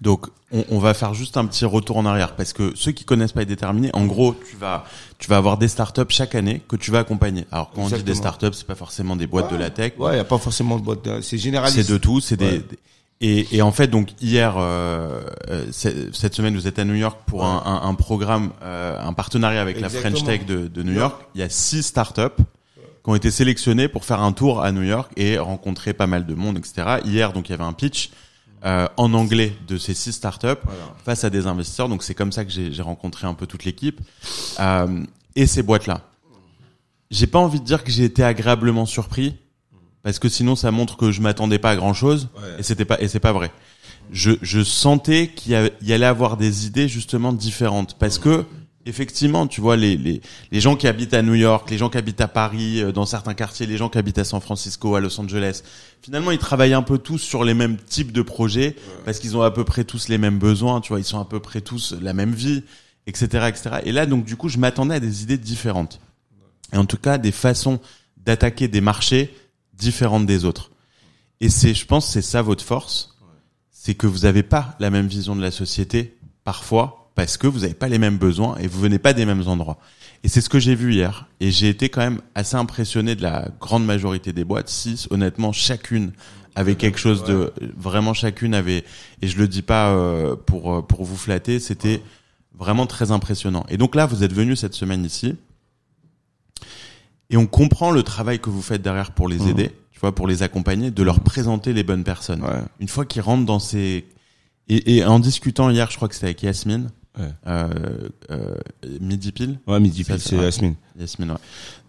Donc, 0.00 0.28
on, 0.52 0.64
on 0.70 0.78
va 0.78 0.94
faire 0.94 1.14
juste 1.14 1.36
un 1.36 1.46
petit 1.46 1.64
retour 1.64 1.96
en 1.96 2.06
arrière 2.06 2.36
parce 2.36 2.52
que 2.52 2.70
ceux 2.76 2.92
qui 2.92 3.02
connaissent 3.04 3.32
pas 3.32 3.44
déterminé, 3.44 3.90
en 3.92 4.06
gros, 4.06 4.36
tu 4.48 4.54
vas, 4.56 4.84
tu 5.18 5.28
vas 5.28 5.36
avoir 5.36 5.58
des 5.58 5.66
startups 5.66 6.02
chaque 6.10 6.36
année 6.36 6.62
que 6.68 6.76
tu 6.76 6.92
vas 6.92 7.00
accompagner. 7.00 7.44
Alors, 7.50 7.72
quand 7.72 7.80
on 7.82 7.86
dit 7.86 7.94
des 7.94 7.98
Exactement. 8.12 8.34
startups, 8.34 8.56
c'est 8.56 8.66
pas 8.68 8.76
forcément 8.76 9.16
des 9.16 9.26
boîtes 9.26 9.50
de 9.50 9.56
la 9.56 9.70
tech. 9.70 9.94
Ouais, 9.98 10.14
il 10.14 10.18
y 10.18 10.20
a 10.20 10.24
pas 10.24 10.38
forcément 10.38 10.78
de 10.78 10.84
boîte. 10.84 11.04
de- 11.04 11.20
C'est 11.22 11.38
généraliste. 11.38 11.82
C'est 11.84 11.92
de 11.92 11.98
tout, 11.98 12.20
c'est 12.20 12.36
des, 12.36 12.44
Ouais. 12.46 12.58
des- 12.58 12.78
et, 13.22 13.56
et 13.56 13.62
en 13.62 13.72
fait 13.72 13.86
donc 13.88 14.10
hier 14.20 14.54
euh, 14.58 15.22
euh, 15.48 15.66
cette 15.72 16.34
semaine 16.34 16.54
vous 16.54 16.66
êtes 16.66 16.78
à 16.78 16.84
New 16.84 16.94
York 16.94 17.20
pour 17.26 17.44
un, 17.46 17.62
un, 17.64 17.88
un 17.88 17.94
programme 17.94 18.50
un 18.60 18.96
un 19.08 19.12
partenariat 19.14 19.62
avec 19.62 19.80
la. 19.80 19.88
French 19.88 20.24
Tech 20.24 20.44
de, 20.46 20.66
de 20.68 20.82
New 20.82 20.92
York. 20.92 21.14
Il 21.34 21.40
y 21.40 21.44
a 21.44 21.48
six 21.48 21.82
startups 21.82 22.42
qui 22.76 23.10
ont 23.10 23.14
été 23.14 23.30
sélectionnées 23.30 23.88
pour 23.88 24.04
faire 24.04 24.20
un 24.20 24.32
tour 24.32 24.62
à 24.62 24.70
New 24.72 24.82
York 24.82 25.10
et 25.16 25.38
rencontrer 25.38 25.92
pas 25.92 26.06
mal 26.06 26.24
de 26.26 26.34
monde, 26.34 26.58
etc. 26.58 26.98
Hier 27.04 27.32
donc 27.32 27.48
il 27.48 27.52
y 27.52 27.54
avait 27.54 27.64
un 27.64 27.72
pitch 27.72 28.10
euh, 28.64 28.86
en 28.96 29.12
anglais 29.14 29.52
de 29.66 29.76
ces 29.76 29.92
six 29.94 30.12
startups 30.12 30.46
Voilà. 30.64 30.94
face 31.04 31.24
à 31.24 31.30
des 31.30 31.46
investisseurs. 31.48 31.88
Donc 31.88 32.02
c'est 32.04 32.14
comme 32.14 32.30
ça 32.32 32.44
que 32.44 32.50
j'ai 32.50 32.82
rencontré 32.82 33.26
un 33.26 33.34
peu 33.34 33.46
toute 33.46 33.64
l'équipe 33.64 34.00
euh, 34.60 35.02
et 35.34 35.46
ces 35.46 35.62
boîtes 35.62 35.86
là. 35.86 36.02
J'ai 37.10 37.26
pas 37.26 37.40
envie 37.40 37.60
de 37.60 37.64
dire 37.64 37.82
que 37.84 37.90
j'ai 37.90 38.04
été 38.04 38.22
agréablement 38.24 38.86
surpris 38.86 39.36
parce 40.02 40.18
que 40.18 40.28
sinon 40.28 40.56
ça 40.56 40.70
montre 40.70 40.96
que 40.96 41.10
je 41.12 41.20
m'attendais 41.20 41.58
pas 41.58 41.70
à 41.70 41.76
grand 41.76 41.94
chose 41.94 42.28
Ouais. 42.36 42.60
et 42.60 42.62
c'était 42.62 42.84
pas 42.84 43.00
et 43.00 43.08
c'est 43.08 43.20
pas 43.20 43.32
vrai. 43.32 43.50
Je, 44.10 44.32
je 44.42 44.62
sentais 44.62 45.28
qu'il 45.28 45.52
y, 45.52 45.86
y 45.86 45.92
allait 45.92 46.06
avoir 46.06 46.36
des 46.36 46.66
idées 46.66 46.88
justement 46.88 47.32
différentes 47.32 47.96
parce 47.98 48.18
que 48.18 48.44
effectivement, 48.84 49.46
tu 49.46 49.60
vois 49.60 49.76
les, 49.76 49.96
les 49.96 50.20
les 50.50 50.60
gens 50.60 50.74
qui 50.74 50.88
habitent 50.88 51.14
à 51.14 51.22
New 51.22 51.34
York, 51.36 51.70
les 51.70 51.78
gens 51.78 51.88
qui 51.88 51.98
habitent 51.98 52.20
à 52.20 52.26
Paris, 52.26 52.82
euh, 52.82 52.90
dans 52.90 53.06
certains 53.06 53.32
quartiers, 53.34 53.64
les 53.66 53.76
gens 53.76 53.88
qui 53.88 53.96
habitent 53.98 54.18
à 54.18 54.24
San 54.24 54.40
Francisco, 54.40 54.96
à 54.96 55.00
Los 55.00 55.20
Angeles, 55.20 55.62
finalement 56.02 56.32
ils 56.32 56.38
travaillent 56.38 56.74
un 56.74 56.82
peu 56.82 56.98
tous 56.98 57.18
sur 57.18 57.44
les 57.44 57.54
mêmes 57.54 57.76
types 57.76 58.10
de 58.10 58.22
projets 58.22 58.74
parce 59.04 59.20
qu'ils 59.20 59.36
ont 59.36 59.42
à 59.42 59.52
peu 59.52 59.62
près 59.64 59.84
tous 59.84 60.08
les 60.08 60.18
mêmes 60.18 60.38
besoins, 60.40 60.80
tu 60.80 60.88
vois, 60.88 60.98
ils 60.98 61.04
sont 61.04 61.20
à 61.20 61.24
peu 61.24 61.38
près 61.38 61.60
tous 61.60 61.94
la 62.02 62.12
même 62.12 62.32
vie, 62.34 62.64
etc., 63.06 63.46
etc. 63.48 63.70
Et 63.84 63.92
là 63.92 64.04
donc 64.04 64.24
du 64.24 64.34
coup 64.36 64.48
je 64.48 64.58
m'attendais 64.58 64.96
à 64.96 65.00
des 65.00 65.22
idées 65.22 65.38
différentes 65.38 66.00
et 66.72 66.76
en 66.76 66.84
tout 66.84 66.96
cas 66.98 67.18
des 67.18 67.32
façons 67.32 67.78
d'attaquer 68.16 68.66
des 68.66 68.80
marchés 68.80 69.32
différentes 69.82 70.26
des 70.26 70.44
autres. 70.44 70.70
Et 71.40 71.48
c'est, 71.48 71.74
je 71.74 71.86
pense, 71.86 72.08
c'est 72.08 72.22
ça 72.22 72.40
votre 72.40 72.64
force, 72.64 73.18
c'est 73.70 73.94
que 73.94 74.06
vous 74.06 74.20
n'avez 74.20 74.42
pas 74.42 74.76
la 74.78 74.90
même 74.90 75.08
vision 75.08 75.34
de 75.36 75.42
la 75.42 75.50
société 75.50 76.16
parfois 76.44 77.10
parce 77.14 77.36
que 77.36 77.46
vous 77.46 77.60
n'avez 77.60 77.74
pas 77.74 77.88
les 77.88 77.98
mêmes 77.98 78.16
besoins 78.16 78.56
et 78.58 78.66
vous 78.66 78.80
venez 78.80 78.98
pas 78.98 79.12
des 79.12 79.26
mêmes 79.26 79.46
endroits. 79.46 79.78
Et 80.24 80.28
c'est 80.28 80.40
ce 80.40 80.48
que 80.48 80.60
j'ai 80.60 80.76
vu 80.76 80.94
hier. 80.94 81.26
Et 81.40 81.50
j'ai 81.50 81.68
été 81.68 81.88
quand 81.88 82.00
même 82.00 82.20
assez 82.34 82.56
impressionné 82.56 83.16
de 83.16 83.22
la 83.22 83.48
grande 83.60 83.84
majorité 83.84 84.32
des 84.32 84.44
boîtes. 84.44 84.68
Six, 84.68 85.08
honnêtement, 85.10 85.52
chacune 85.52 86.12
avait 86.54 86.76
quelque 86.76 86.98
chose 86.98 87.24
de 87.24 87.52
vraiment 87.76 88.14
chacune 88.14 88.54
avait. 88.54 88.84
Et 89.20 89.26
je 89.26 89.36
le 89.36 89.48
dis 89.48 89.62
pas 89.62 89.90
euh, 89.90 90.36
pour 90.36 90.86
pour 90.86 91.04
vous 91.04 91.16
flatter, 91.16 91.58
c'était 91.58 92.02
vraiment 92.56 92.86
très 92.86 93.10
impressionnant. 93.10 93.66
Et 93.68 93.76
donc 93.76 93.96
là, 93.96 94.06
vous 94.06 94.22
êtes 94.22 94.32
venu 94.32 94.54
cette 94.54 94.74
semaine 94.74 95.04
ici. 95.04 95.34
Et 97.32 97.36
on 97.36 97.46
comprend 97.46 97.90
le 97.90 98.02
travail 98.04 98.38
que 98.38 98.50
vous 98.50 98.62
faites 98.62 98.82
derrière 98.82 99.10
pour 99.12 99.28
les 99.28 99.38
Mhm. 99.40 99.48
aider. 99.48 99.70
vois, 100.00 100.12
pour 100.12 100.26
les 100.26 100.42
accompagner, 100.42 100.90
de 100.90 101.02
leur 101.04 101.20
présenter 101.20 101.72
les 101.72 101.84
bonnes 101.84 102.02
personnes. 102.02 102.42
Ouais. 102.42 102.58
Une 102.80 102.88
fois 102.88 103.04
qu'ils 103.06 103.22
rentrent 103.22 103.46
dans 103.46 103.60
ces 103.60 104.04
et, 104.68 104.96
et 104.96 105.04
en 105.04 105.20
discutant 105.20 105.70
hier, 105.70 105.90
je 105.92 105.96
crois 105.96 106.08
que 106.08 106.14
c'était 106.14 106.26
avec 106.26 106.42
Yasmine, 106.42 106.90
Ouais. 107.16 107.28
euh, 107.46 107.68
euh, 108.32 108.56
midi 109.00 109.30
pile. 109.30 109.60
Ouais, 109.68 109.78
midi 109.78 110.02
pile, 110.02 110.18
c'est. 110.18 110.34
Yasmine. 110.34 110.74
Yasmine, 110.98 111.30
ouais. 111.30 111.36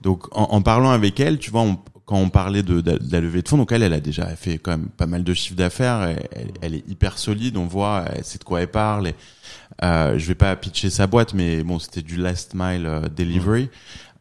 Donc, 0.03 0.27
en, 0.38 0.43
en 0.43 0.62
parlant 0.62 0.91
avec 0.91 1.19
elle, 1.19 1.39
tu 1.39 1.49
vois, 1.49 1.62
on- 1.62 1.79
quand 2.06 2.17
on 2.17 2.29
parlait 2.29 2.62
de, 2.62 2.82
de, 2.82 2.97
de 2.99 3.12
la 3.12 3.19
levée 3.19 3.41
de 3.41 3.47
fonds, 3.49 3.58
donc 3.58 3.71
elle, 3.71 3.82
elle 3.82 3.93
a 3.93 3.99
déjà 3.99 4.27
fait 4.36 4.60
quand 4.60 4.71
même 4.71 4.89
pas 4.89 5.08
mal 5.08 5.23
de 5.23 5.34
chiffres 5.34 5.56
d'affaires. 5.56 6.03
Elle, 6.03 6.27
elle, 6.34 6.51
elle 6.62 6.75
est 6.75 6.88
hyper 6.88 7.17
solide. 7.17 7.58
On 7.58 7.65
voit, 7.65 8.06
elle 8.13 8.23
sait 8.23 8.38
de 8.38 8.43
quoi 8.43 8.62
elle 8.62 8.67
parle. 8.69 9.08
Et, 9.08 9.15
euh, 9.84 10.19
je 10.19 10.25
vais 10.27 10.36
pas 10.36 10.56
pitcher 10.56 10.91
sa 10.91 11.08
boîte, 11.08 11.34
mais 11.34 11.63
bon, 11.63 11.79
c'était 11.79 12.03
du 12.03 12.17
last 12.17 12.53
mile 12.53 12.86
euh, 12.86 13.08
delivery. 13.10 13.69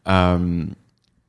Euh, 0.07 0.65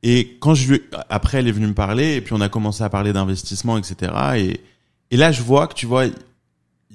et 0.07 0.37
quand 0.39 0.53
je 0.53 0.71
lui, 0.73 0.81
après, 1.09 1.39
elle 1.39 1.47
est 1.47 1.51
venue 1.51 1.67
me 1.67 1.73
parler, 1.73 2.15
et 2.15 2.21
puis 2.21 2.33
on 2.33 2.41
a 2.41 2.49
commencé 2.49 2.83
à 2.83 2.89
parler 2.89 3.11
d'investissement, 3.11 3.77
etc. 3.77 4.11
Et, 4.37 4.61
et 5.11 5.17
là, 5.17 5.31
je 5.31 5.41
vois 5.41 5.67
que 5.67 5.73
tu 5.73 5.85
vois, 5.87 6.05
il 6.05 6.13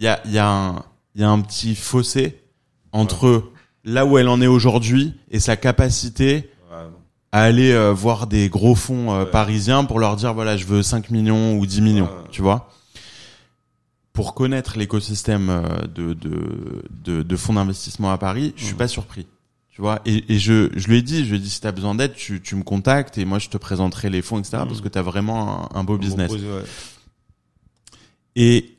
y 0.00 0.06
a, 0.06 0.20
il 0.26 0.32
y 0.32 0.38
a 0.38 0.48
un, 0.48 0.84
il 1.16 1.20
y 1.20 1.24
a 1.24 1.28
un 1.30 1.40
petit 1.40 1.74
fossé 1.74 2.40
entre 2.92 3.50
là 3.84 4.06
où 4.06 4.16
elle 4.18 4.28
en 4.28 4.40
est 4.40 4.46
aujourd'hui 4.46 5.14
et 5.30 5.40
sa 5.40 5.56
capacité 5.56 6.50
à 7.32 7.42
aller 7.42 7.72
euh, 7.72 7.92
voir 7.92 8.26
des 8.26 8.48
gros 8.48 8.74
fonds 8.74 9.12
euh, 9.12 9.24
Ouais. 9.24 9.30
parisiens 9.30 9.84
pour 9.84 9.98
leur 10.00 10.16
dire 10.16 10.34
voilà 10.34 10.56
je 10.56 10.66
veux 10.66 10.82
5 10.82 11.10
millions 11.10 11.56
ou 11.58 11.64
10 11.66 11.80
millions 11.80 12.08
tu 12.32 12.42
vois 12.42 12.68
pour 14.12 14.34
connaître 14.34 14.76
l'écosystème 14.76 15.48
euh, 15.50 15.62
de, 15.94 16.12
de, 16.14 16.82
de, 17.04 17.22
de 17.22 17.36
fonds 17.36 17.54
d'investissement 17.54 18.10
à 18.10 18.18
Paris 18.18 18.52
je 18.56 18.64
suis 18.64 18.72
Ouais. 18.72 18.78
pas 18.78 18.88
surpris 18.88 19.26
tu 19.80 19.84
vois 19.84 20.02
et, 20.04 20.34
et 20.34 20.38
je, 20.38 20.68
je 20.76 20.88
lui 20.88 20.98
ai 20.98 21.02
dit 21.02 21.24
je 21.24 21.30
lui 21.30 21.36
ai 21.36 21.40
dit 21.40 21.48
si 21.48 21.58
t'as 21.62 21.72
besoin 21.72 21.94
d'aide 21.94 22.12
tu, 22.12 22.42
tu 22.42 22.54
me 22.54 22.62
contactes 22.62 23.16
et 23.16 23.24
moi 23.24 23.38
je 23.38 23.48
te 23.48 23.56
présenterai 23.56 24.10
les 24.10 24.20
fonds 24.20 24.38
etc 24.38 24.58
parce 24.68 24.82
que 24.82 24.88
t'as 24.88 25.00
vraiment 25.00 25.74
un, 25.74 25.80
un 25.80 25.84
beau 25.84 25.96
business 25.96 26.30
ouais. 26.30 26.38
et 28.36 28.76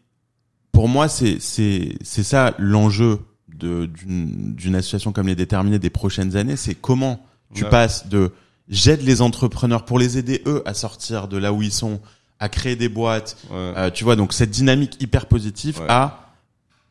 pour 0.72 0.88
moi, 0.88 1.10
c'est 1.10 1.40
c'est 1.42 1.96
c'est 2.02 2.24
ça 2.24 2.54
l'enjeu 2.58 3.20
de 3.54 3.88
d'une 3.88 4.54
d'une 4.56 4.76
association 4.76 5.12
comme 5.12 5.28
les 5.28 5.36
Déterminés 5.36 5.80
des 5.80 5.90
prochaines 5.90 6.36
années, 6.38 6.56
c'est 6.56 6.76
comment 6.76 7.26
tu 7.54 7.64
Ouais. 7.66 7.70
passes 7.70 8.08
de 8.08 8.32
j'aide 8.70 9.02
les 9.02 9.22
entrepreneurs 9.22 9.84
pour 9.86 10.00
les 10.00 10.18
aider 10.18 10.42
eux 10.46 10.62
à 10.66 10.74
sortir 10.74 11.28
de 11.28 11.38
là 11.38 11.52
où 11.52 11.62
ils 11.62 11.74
sont, 11.74 12.00
à 12.40 12.48
créer 12.48 12.76
des 12.78 12.88
boîtes, 12.90 13.36
Ouais. 13.50 13.56
euh, 13.58 13.90
tu 13.92 14.04
vois 14.06 14.16
donc 14.16 14.32
cette 14.34 14.52
dynamique 14.52 15.02
hyper 15.02 15.26
positive 15.26 15.82
à 15.90 16.31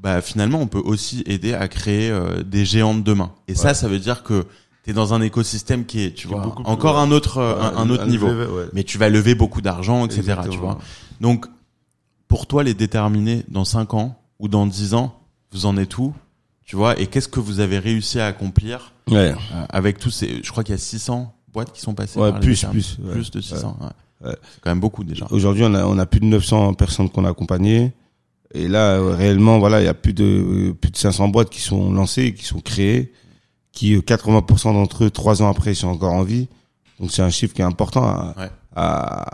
bah 0.02 0.20
finalement 0.22 0.60
on 0.60 0.66
peut 0.66 0.82
aussi 0.82 1.22
aider 1.26 1.52
à 1.54 1.68
créer 1.68 2.10
euh, 2.10 2.42
des 2.42 2.64
géants 2.64 2.94
de 2.94 3.02
demain. 3.02 3.32
Et 3.48 3.54
ça, 3.54 3.68
Ouais. 3.68 3.74
ça 3.74 3.86
veut 3.88 3.98
dire 3.98 4.22
que 4.22 4.46
tu 4.84 4.90
es 4.90 4.92
dans 4.94 5.12
un 5.12 5.20
écosystème 5.20 5.84
qui 5.84 6.02
est 6.02 6.14
tu 6.14 6.26
est 6.26 6.30
vois 6.30 6.40
plus- 6.42 6.64
encore 6.64 6.98
un 6.98 7.10
autre 7.10 7.38
euh, 7.38 7.60
un, 7.60 7.76
un 7.76 7.90
autre 7.90 8.06
niveau. 8.06 8.28
ouais. 8.28 8.66
Mais 8.72 8.82
tu 8.84 8.96
vas 8.98 9.08
lever 9.10 9.34
beaucoup 9.34 9.60
d'argent, 9.60 10.06
etc. 10.06 10.38
Tu 10.50 10.56
vois. 10.58 10.78
Donc, 11.20 11.46
pour 12.28 12.46
toi, 12.46 12.62
les 12.64 12.74
déterminés 12.74 13.44
dans 13.48 13.64
5 13.64 13.92
ans 13.94 14.16
ou 14.38 14.48
dans 14.48 14.66
10 14.66 14.94
ans, 14.94 15.18
vous 15.52 15.66
en 15.66 15.76
êtes 15.76 15.98
où 15.98 16.14
Tu 16.64 16.76
vois 16.76 16.98
Et 16.98 17.06
qu'est-ce 17.08 17.28
que 17.28 17.40
vous 17.40 17.60
avez 17.60 17.78
réussi 17.78 18.20
à 18.20 18.26
accomplir 18.26 18.92
Ouais. 19.10 19.32
euh, 19.32 19.34
avec 19.70 19.98
tous 19.98 20.10
ces... 20.12 20.40
Je 20.42 20.50
crois 20.52 20.62
qu'il 20.64 20.72
y 20.72 20.76
a 20.76 20.78
600 20.78 21.34
boîtes 21.52 21.72
qui 21.72 21.80
sont 21.80 21.94
passées 21.94 22.18
Ouais, 22.20 22.30
par 22.30 22.38
plus, 22.40 22.64
plus. 22.70 22.96
Plus 23.10 23.30
de 23.32 23.40
600, 23.40 23.76
ouais. 23.80 24.28
Ouais. 24.28 24.36
C'est 24.54 24.60
quand 24.62 24.70
même 24.70 24.80
beaucoup 24.80 25.02
déjà. 25.02 25.26
Aujourd'hui, 25.30 25.64
on 25.64 25.74
a, 25.74 25.84
on 25.84 25.98
a 25.98 26.06
plus 26.06 26.20
de 26.20 26.26
900 26.26 26.74
personnes 26.74 27.10
qu'on 27.10 27.24
a 27.24 27.30
accompagnées. 27.30 27.92
Et 28.54 28.66
là, 28.68 28.94
euh, 28.94 29.14
réellement, 29.14 29.58
voilà, 29.58 29.80
il 29.80 29.84
y 29.84 29.88
a 29.88 29.94
plus 29.94 30.12
de, 30.12 30.24
euh, 30.24 30.72
plus 30.74 30.90
de 30.90 30.96
500 30.96 31.28
boîtes 31.28 31.50
qui 31.50 31.60
sont 31.60 31.92
lancées, 31.92 32.34
qui 32.34 32.44
sont 32.44 32.60
créées, 32.60 33.12
qui, 33.72 33.94
euh, 33.94 34.00
80% 34.00 34.72
d'entre 34.72 35.04
eux, 35.04 35.10
trois 35.10 35.42
ans 35.42 35.48
après, 35.48 35.74
sont 35.74 35.88
encore 35.88 36.12
en 36.12 36.22
vie. 36.24 36.48
Donc, 36.98 37.10
c'est 37.12 37.22
un 37.22 37.30
chiffre 37.30 37.54
qui 37.54 37.62
est 37.62 37.64
important 37.64 38.02
à, 38.04 38.34
Ouais. 38.38 38.50
à, 38.74 39.24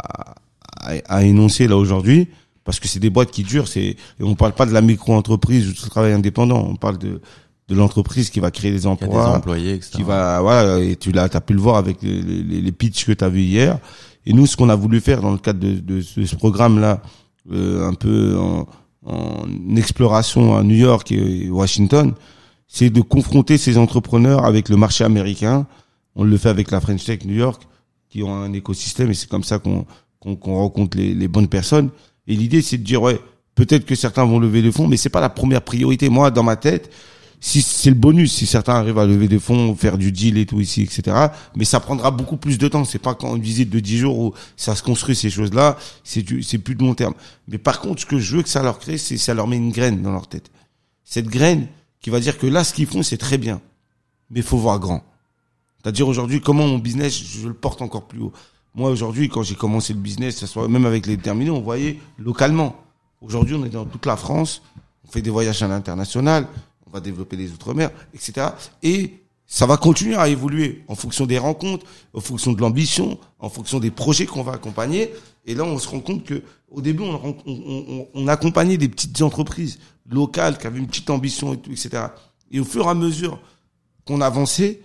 à, 0.83 0.92
à 1.09 1.22
énoncer 1.24 1.66
là 1.66 1.76
aujourd'hui. 1.76 2.29
Parce 2.64 2.81
que 2.81 2.88
c'est 2.88 2.98
des 2.98 3.11
boîtes 3.11 3.31
qui 3.31 3.44
durent, 3.44 3.68
c'est, 3.68 3.94
on 4.20 4.35
parle 4.35 4.52
pas 4.52 4.66
de 4.66 4.72
la 4.72 4.81
micro-entreprise 4.81 5.68
ou 5.68 5.72
du 5.72 5.79
travail 5.88 6.12
indépendant. 6.12 6.66
On 6.68 6.74
parle 6.74 6.98
de, 6.98 7.20
de 7.68 7.74
l'entreprise 7.76 8.29
qui 8.29 8.40
va 8.40 8.50
créer 8.50 8.72
des 8.72 8.79
a 8.79 8.81
des 8.81 8.87
emplois, 8.88 9.37
employés, 9.37 9.74
etc. 9.74 9.92
qui 9.94 10.02
va 10.02 10.40
voilà 10.40 10.81
et 10.81 10.96
tu 10.96 11.11
l'as 11.12 11.29
t'as 11.29 11.40
pu 11.40 11.52
le 11.52 11.61
voir 11.61 11.76
avec 11.76 12.02
les, 12.02 12.20
les, 12.22 12.61
les 12.61 12.72
pitchs 12.72 13.05
que 13.07 13.12
tu 13.12 13.24
as 13.24 13.29
vu 13.29 13.40
hier 13.40 13.79
et 14.24 14.33
nous 14.33 14.46
ce 14.46 14.57
qu'on 14.57 14.68
a 14.68 14.74
voulu 14.76 15.00
faire 15.00 15.20
dans 15.20 15.31
le 15.33 15.38
cadre 15.38 15.59
de, 15.61 15.74
de, 15.81 16.00
ce- 16.00 16.24
ce 16.26 16.35
programme 16.37 16.79
là 16.81 17.00
un 17.52 17.94
peu 17.94 18.37
en, 18.38 18.66
en 19.07 19.77
exploration 19.77 20.57
à 20.57 20.62
New 20.62 20.75
York 20.77 21.11
et 21.12 21.49
Washington 21.49 22.14
c'est 22.69 22.90
de 22.90 23.01
confronter 23.01 23.59
ces 23.59 23.79
entrepreneurs 23.79 24.45
avec 24.45 24.69
le 24.69 24.77
marché 24.77 25.05
américain. 25.05 25.66
On 26.16 26.25
le 26.25 26.37
fait 26.37 26.49
avec 26.49 26.71
la 26.71 26.81
French 26.81 27.05
Tech 27.05 27.25
New 27.25 27.35
York 27.35 27.62
qui 28.09 28.23
ont 28.23 28.35
un 28.35 28.53
écosystème 28.53 29.11
et 29.11 29.14
c'est 29.14 29.29
comme 29.29 29.45
ça 29.45 29.59
qu'on 29.59 29.87
qu'on 30.21 30.57
rencontre 30.57 30.97
les, 30.97 31.14
les 31.14 31.29
bonnes 31.29 31.47
personnes. 31.47 31.90
Et 32.27 32.35
l'idée 32.35 32.62
c'est 32.62 32.79
de 32.79 32.83
dire 32.83 33.01
ouais 33.03 33.21
peut-être 33.55 33.87
que 33.87 33.95
certains 33.95 34.25
vont 34.25 34.40
lever 34.40 34.61
des 34.62 34.73
fonds 34.73 34.88
mais 34.88 34.97
c'est 34.97 35.09
pas 35.11 35.21
la 35.21 35.29
première 35.31 35.62
priorité. 35.62 36.09
Moi 36.09 36.31
dans 36.31 36.42
ma 36.42 36.57
tête 36.57 36.90
si 37.40 37.62
c'est 37.62 37.90
le 37.90 37.96
bonus, 37.96 38.33
si 38.33 38.46
certains 38.46 38.75
arrivent 38.75 38.99
à 38.99 39.07
lever 39.07 39.29
des 39.29 39.38
fonds, 39.38 39.75
faire 39.75 39.99
du 39.99 40.12
deal 40.12 40.38
et 40.38 40.46
tout 40.46 40.61
ici, 40.61 40.83
etc. 40.83 41.29
Mais 41.55 41.64
ça 41.64 41.81
prendra 41.81 42.11
beaucoup 42.11 42.37
plus 42.37 42.59
de 42.59 42.68
temps. 42.68 42.85
C'est 42.85 42.99
pas 42.99 43.14
quand 43.14 43.37
une 43.37 43.42
visite 43.42 43.70
de 43.70 43.81
10 43.81 43.99
jours 43.99 44.18
où 44.18 44.35
ça 44.57 44.75
se 44.75 44.83
construit 44.83 45.14
ces 45.14 45.31
choses-là. 45.31 45.77
C'est 46.03 46.25
c'est 46.42 46.59
plus 46.59 46.75
de 46.75 46.83
long 46.83 46.94
terme. 46.94 47.14
Mais 47.49 47.59
par 47.59 47.81
contre, 47.81 48.01
ce 48.01 48.07
que 48.07 48.18
je 48.18 48.37
veux 48.37 48.42
que 48.42 48.49
ça 48.49 48.62
leur 48.62 48.79
crée, 48.79 48.99
c'est 48.99 49.16
ça 49.16 49.35
leur 49.35 49.46
met 49.46 49.57
une 49.57 49.70
graine 49.70 50.03
dans 50.03 50.12
leur 50.12 50.29
tête. 50.29 50.51
Cette 51.05 51.27
graine 51.27 51.68
qui 52.01 52.11
va 52.11 52.20
dire 52.20 52.38
que 52.38 52.46
là, 52.46 52.64
ce 52.64 52.72
qu'ils 52.72 52.87
font, 52.87 53.03
c'est 53.03 53.16
très 53.16 53.38
bien. 53.38 53.61
Mais 54.31 54.42
faut 54.42 54.59
voir 54.59 54.81
grand. 54.81 55.03
C'est-à-dire 55.83 56.09
aujourd'hui, 56.09 56.40
comment 56.40 56.66
mon 56.66 56.79
business, 56.79 57.16
je 57.16 57.46
le 57.46 57.55
porte 57.55 57.81
encore 57.81 58.09
plus 58.09 58.20
haut. 58.20 58.33
Moi, 58.75 58.90
aujourd'hui, 58.90 59.29
quand 59.29 59.42
j'ai 59.42 59.55
commencé 59.55 59.92
le 59.92 60.01
business, 60.01 60.37
ça 60.37 60.46
soit 60.46 60.68
même 60.68 60.85
avec 60.85 61.07
les 61.07 61.16
terminaux, 61.16 61.57
on 61.57 61.61
voyait 61.61 61.99
localement. 62.18 62.77
Aujourd'hui, 63.20 63.55
on 63.55 63.64
est 63.64 63.70
dans 63.70 63.85
toute 63.85 64.05
la 64.05 64.16
France. 64.16 64.62
On 65.07 65.11
fait 65.11 65.22
des 65.22 65.31
voyages 65.31 65.62
à 65.62 65.68
l'international. 65.68 66.46
On 66.87 66.90
va 66.90 67.01
développer 67.01 67.37
les 67.37 67.51
outre-mer, 67.53 67.90
etc. 68.14 68.49
Et 68.83 69.14
ça 69.46 69.66
va 69.66 69.77
continuer 69.77 70.16
à 70.16 70.29
évoluer 70.29 70.85
en 70.88 70.94
fonction 70.94 71.27
des 71.27 71.38
rencontres, 71.38 71.87
en 72.12 72.20
fonction 72.20 72.53
de 72.53 72.61
l'ambition, 72.61 73.18
en 73.38 73.49
fonction 73.49 73.79
des 73.79 73.90
projets 73.90 74.27
qu'on 74.27 74.42
va 74.42 74.53
accompagner. 74.53 75.12
Et 75.44 75.55
là, 75.55 75.64
on 75.64 75.79
se 75.79 75.88
rend 75.88 76.01
compte 76.01 76.25
que 76.25 76.42
au 76.68 76.81
début, 76.81 77.05
on, 77.05 78.29
accompagnait 78.29 78.77
des 78.77 78.88
petites 78.88 79.22
entreprises 79.22 79.79
locales 80.11 80.59
qui 80.59 80.66
avaient 80.66 80.81
une 80.81 80.88
petite 80.88 81.11
ambition, 81.11 81.55
et 81.55 81.59
tout, 81.59 81.70
etc. 81.70 82.07
Et 82.51 82.59
au 82.59 82.64
fur 82.64 82.87
et 82.87 82.88
à 82.88 82.94
mesure 82.94 83.40
qu'on 84.05 84.20
avançait, 84.20 84.81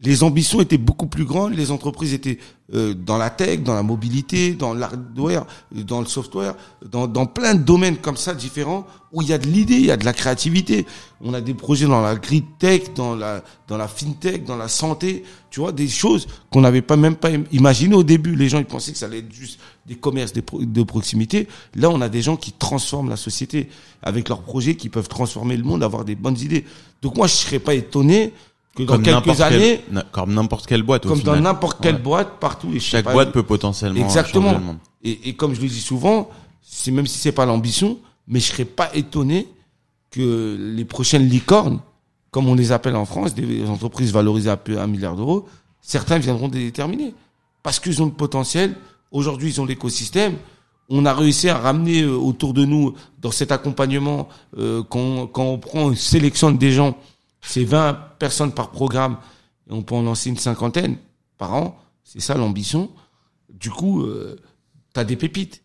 les 0.00 0.22
ambitions 0.22 0.60
étaient 0.60 0.78
beaucoup 0.78 1.06
plus 1.06 1.24
grandes, 1.24 1.54
les 1.54 1.72
entreprises 1.72 2.12
étaient 2.14 2.38
euh, 2.72 2.94
dans 2.94 3.18
la 3.18 3.30
tech, 3.30 3.62
dans 3.64 3.74
la 3.74 3.82
mobilité, 3.82 4.52
dans 4.52 4.72
l'hardware, 4.72 5.44
dans 5.72 6.00
le 6.00 6.06
software, 6.06 6.54
dans, 6.88 7.08
dans 7.08 7.26
plein 7.26 7.54
de 7.56 7.62
domaines 7.64 7.96
comme 7.96 8.16
ça 8.16 8.32
différents 8.34 8.86
où 9.10 9.22
il 9.22 9.28
y 9.28 9.32
a 9.32 9.38
de 9.38 9.46
l'idée, 9.48 9.74
il 9.74 9.86
y 9.86 9.90
a 9.90 9.96
de 9.96 10.04
la 10.04 10.12
créativité. 10.12 10.86
On 11.20 11.34
a 11.34 11.40
des 11.40 11.54
projets 11.54 11.86
dans 11.86 12.00
la 12.00 12.14
grid 12.14 12.44
tech, 12.60 12.94
dans 12.94 13.16
la 13.16 13.42
dans 13.66 13.76
la 13.76 13.88
fintech, 13.88 14.44
dans 14.44 14.56
la 14.56 14.68
santé, 14.68 15.24
tu 15.50 15.58
vois, 15.60 15.72
des 15.72 15.88
choses 15.88 16.28
qu'on 16.50 16.60
n'avait 16.60 16.82
pas 16.82 16.96
même 16.96 17.16
pas 17.16 17.30
im- 17.30 17.44
imaginé 17.50 17.94
au 17.96 18.04
début. 18.04 18.36
Les 18.36 18.48
gens 18.48 18.58
ils 18.58 18.66
pensaient 18.66 18.92
que 18.92 18.98
ça 18.98 19.06
allait 19.06 19.18
être 19.18 19.32
juste 19.32 19.58
des 19.86 19.96
commerces 19.96 20.32
pro- 20.42 20.62
de 20.62 20.82
proximité. 20.84 21.48
Là, 21.74 21.90
on 21.90 22.00
a 22.02 22.08
des 22.08 22.22
gens 22.22 22.36
qui 22.36 22.52
transforment 22.52 23.08
la 23.08 23.16
société 23.16 23.68
avec 24.02 24.28
leurs 24.28 24.42
projets, 24.42 24.76
qui 24.76 24.90
peuvent 24.90 25.08
transformer 25.08 25.56
le 25.56 25.64
monde, 25.64 25.82
avoir 25.82 26.04
des 26.04 26.14
bonnes 26.14 26.38
idées. 26.38 26.64
Donc 27.02 27.16
moi, 27.16 27.26
je 27.26 27.34
serais 27.34 27.58
pas 27.58 27.74
étonné 27.74 28.32
que 28.86 28.88
dans 28.92 28.98
quelques 28.98 29.08
n'importe 29.26 29.40
années, 29.40 29.80
comme 30.12 30.34
n'importe 30.34 30.66
quelle 30.66 30.82
boîte 30.82 31.06
au 31.06 31.10
comme 31.10 31.20
dans 31.20 31.36
n'importe 31.40 31.80
quelle 31.82 31.96
Ouais. 31.96 32.00
boîte 32.00 32.38
partout. 32.40 32.68
Et 32.74 32.80
Chaque 32.80 33.04
pas, 33.04 33.12
boîte 33.12 33.32
peut 33.32 33.42
potentiellement 33.42 34.00
Exactement. 34.04 34.46
changer 34.52 34.58
le 34.58 34.64
monde. 34.64 34.78
Et, 35.02 35.28
et 35.28 35.34
comme 35.34 35.54
je 35.54 35.60
le 35.60 35.68
dis 35.68 35.80
souvent, 35.80 36.28
c'est 36.62 36.90
même 36.90 37.06
si 37.06 37.18
c'est 37.18 37.32
pas 37.32 37.46
l'ambition, 37.46 37.98
mais 38.26 38.40
je 38.40 38.46
serais 38.52 38.64
pas 38.64 38.90
étonné 38.94 39.48
que 40.10 40.56
les 40.74 40.84
prochaines 40.84 41.28
licornes, 41.28 41.80
comme 42.30 42.48
on 42.48 42.54
les 42.54 42.72
appelle 42.72 42.96
en 42.96 43.04
France, 43.04 43.34
des 43.34 43.64
entreprises 43.66 44.12
valorisées 44.12 44.50
à 44.50 44.56
peu 44.56 44.78
un 44.78 44.86
milliard 44.86 45.16
d'euros, 45.16 45.46
certains 45.80 46.18
viendront 46.18 46.48
des 46.48 46.60
déterminés 46.64 47.14
parce 47.62 47.80
qu'ils 47.80 48.02
ont 48.02 48.06
le 48.06 48.12
potentiel. 48.12 48.74
Aujourd'hui, 49.10 49.50
ils 49.50 49.60
ont 49.60 49.64
l'écosystème. 49.64 50.34
On 50.90 51.04
a 51.04 51.12
réussi 51.12 51.48
à 51.50 51.58
ramener 51.58 52.02
euh, 52.02 52.14
autour 52.16 52.54
de 52.54 52.64
nous 52.64 52.94
dans 53.20 53.30
cet 53.30 53.52
accompagnement 53.52 54.28
euh, 54.58 54.82
quand, 54.88 55.26
quand 55.26 55.44
on 55.44 55.58
prend, 55.58 55.80
on 55.80 55.94
sélectionne 55.94 56.56
des 56.56 56.72
gens, 56.72 56.96
c'est 57.48 57.64
20 57.64 57.94
personnes 58.18 58.52
par 58.52 58.70
programme 58.70 59.16
et 59.70 59.72
on 59.72 59.82
peut 59.82 59.94
en 59.94 60.02
lancer 60.02 60.28
une 60.30 60.36
cinquantaine 60.36 60.96
par 61.38 61.54
an. 61.54 61.78
C'est 62.04 62.20
ça 62.20 62.34
l'ambition. 62.34 62.90
Du 63.52 63.70
coup, 63.70 64.02
euh, 64.02 64.36
tu 64.94 65.00
as 65.00 65.04
des 65.04 65.16
pépites. 65.16 65.62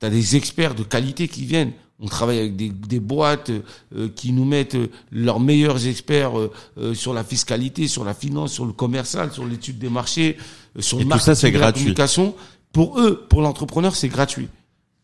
Tu 0.00 0.06
as 0.06 0.10
des 0.10 0.36
experts 0.36 0.74
de 0.74 0.82
qualité 0.82 1.28
qui 1.28 1.44
viennent. 1.44 1.72
On 2.00 2.06
travaille 2.08 2.38
avec 2.40 2.56
des, 2.56 2.70
des 2.70 3.00
boîtes 3.00 3.50
euh, 3.94 4.08
qui 4.14 4.32
nous 4.32 4.44
mettent 4.44 4.74
euh, 4.74 4.88
leurs 5.12 5.40
meilleurs 5.40 5.86
experts 5.86 6.38
euh, 6.38 6.52
euh, 6.78 6.94
sur 6.94 7.14
la 7.14 7.22
fiscalité, 7.22 7.86
sur 7.86 8.04
la 8.04 8.14
finance, 8.14 8.52
sur 8.52 8.66
le 8.66 8.72
commercial, 8.72 9.32
sur 9.32 9.46
l'étude 9.46 9.78
des 9.78 9.88
marchés, 9.88 10.36
euh, 10.76 10.82
sur 10.82 11.00
Et 11.00 11.04
le 11.04 11.10
tout 11.10 11.18
ça, 11.18 11.34
c'est 11.34 11.46
marketing 11.46 11.48
et 11.48 11.52
la 11.52 11.58
gratuit. 11.60 11.80
communication. 11.82 12.34
Pour 12.72 13.00
eux, 13.00 13.24
pour 13.28 13.42
l'entrepreneur, 13.42 13.94
c'est 13.94 14.08
gratuit. 14.08 14.48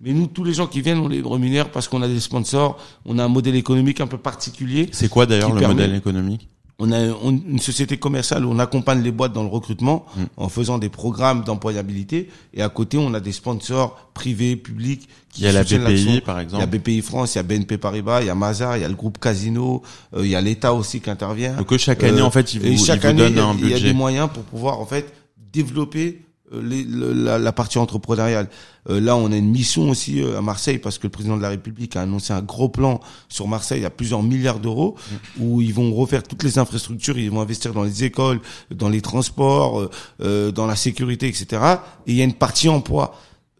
Mais 0.00 0.12
nous, 0.12 0.26
tous 0.26 0.44
les 0.44 0.54
gens 0.54 0.66
qui 0.66 0.80
viennent, 0.80 0.98
on 1.00 1.08
les 1.08 1.20
rémunère 1.22 1.70
parce 1.70 1.86
qu'on 1.88 2.00
a 2.02 2.08
des 2.08 2.20
sponsors, 2.20 2.78
on 3.04 3.18
a 3.18 3.24
un 3.24 3.28
modèle 3.28 3.54
économique 3.54 4.00
un 4.00 4.06
peu 4.06 4.18
particulier. 4.18 4.88
C'est 4.92 5.08
quoi 5.10 5.26
d'ailleurs 5.26 5.52
le 5.52 5.60
permet- 5.60 5.74
modèle 5.74 5.94
économique? 5.94 6.48
On 6.82 6.90
a 6.92 6.98
une 6.98 7.58
société 7.58 7.98
commerciale 7.98 8.46
où 8.46 8.50
on 8.50 8.58
accompagne 8.58 9.02
les 9.02 9.12
boîtes 9.12 9.34
dans 9.34 9.42
le 9.42 9.50
recrutement 9.50 10.06
Mm. 10.16 10.20
en 10.38 10.48
faisant 10.48 10.78
des 10.78 10.88
programmes 10.88 11.44
d'employabilité 11.44 12.30
et 12.54 12.62
à 12.62 12.70
côté 12.70 12.96
on 12.96 13.12
a 13.12 13.20
des 13.20 13.32
sponsors 13.32 14.10
privés, 14.14 14.56
publics 14.56 15.06
qui 15.30 15.42
Il 15.42 15.44
y 15.44 15.48
a 15.48 15.52
la 15.52 15.62
BPI, 15.62 16.22
par 16.22 16.36
Il 16.36 16.38
y 16.38 16.40
a 16.40 16.42
exemple. 16.44 16.78
BPI 16.78 17.02
France, 17.02 17.34
il 17.34 17.36
y 17.36 17.40
a 17.40 17.42
BNP 17.42 17.76
Paribas, 17.76 18.22
il 18.22 18.28
y 18.28 18.30
a 18.30 18.34
Mazar, 18.34 18.78
il 18.78 18.80
y 18.80 18.84
a 18.84 18.88
le 18.88 18.94
groupe 18.94 19.18
Casino, 19.18 19.82
euh, 20.16 20.24
il 20.24 20.30
y 20.30 20.34
a 20.34 20.40
l'État 20.40 20.72
aussi 20.72 21.02
qui 21.02 21.10
intervient. 21.10 21.52
Donc, 21.56 21.76
chaque 21.76 22.02
année, 22.02 22.20
Euh, 22.22 22.24
en 22.24 22.30
fait, 22.30 22.54
ils 22.54 22.60
vous, 22.60 22.66
ils 22.86 22.98
donnent 22.98 23.38
un 23.38 23.54
il 23.58 23.68
y 23.68 23.72
a 23.72 23.74
budget. 23.74 23.80
des 23.88 23.92
moyens 23.92 24.30
pour 24.32 24.44
pouvoir 24.44 24.80
en 24.80 24.86
fait 24.86 25.12
développer 25.52 26.22
les- 26.52 26.84
le- 26.84 27.12
la, 27.12 27.38
la 27.38 27.52
partie 27.52 27.78
entrepreneuriale. 27.78 28.48
Euh, 28.88 29.00
là, 29.00 29.14
on 29.16 29.30
a 29.30 29.36
une 29.36 29.50
mission 29.50 29.90
aussi 29.90 30.20
euh, 30.22 30.38
à 30.38 30.40
Marseille 30.42 30.78
parce 30.78 30.98
que 30.98 31.04
le 31.06 31.10
président 31.10 31.36
de 31.36 31.42
la 31.42 31.50
République 31.50 31.96
a 31.96 32.02
annoncé 32.02 32.32
un 32.32 32.42
gros 32.42 32.68
plan 32.68 33.00
sur 33.28 33.46
Marseille 33.46 33.84
à 33.84 33.90
plusieurs 33.90 34.22
milliards 34.22 34.58
d'euros 34.58 34.96
où 35.38 35.60
ils 35.60 35.74
vont 35.74 35.94
refaire 35.94 36.22
toutes 36.22 36.42
les 36.42 36.58
infrastructures, 36.58 37.18
ils 37.18 37.30
vont 37.30 37.40
investir 37.40 37.72
dans 37.72 37.82
les 37.84 38.04
écoles, 38.04 38.40
dans 38.70 38.88
les 38.88 39.00
transports, 39.02 39.80
euh, 39.80 39.90
euh, 40.22 40.50
dans 40.50 40.66
la 40.66 40.76
sécurité, 40.76 41.28
etc. 41.28 41.46
Et 42.06 42.12
il 42.12 42.16
y 42.16 42.20
a 42.22 42.24
une 42.24 42.32
partie 42.34 42.68
emploi 42.68 43.14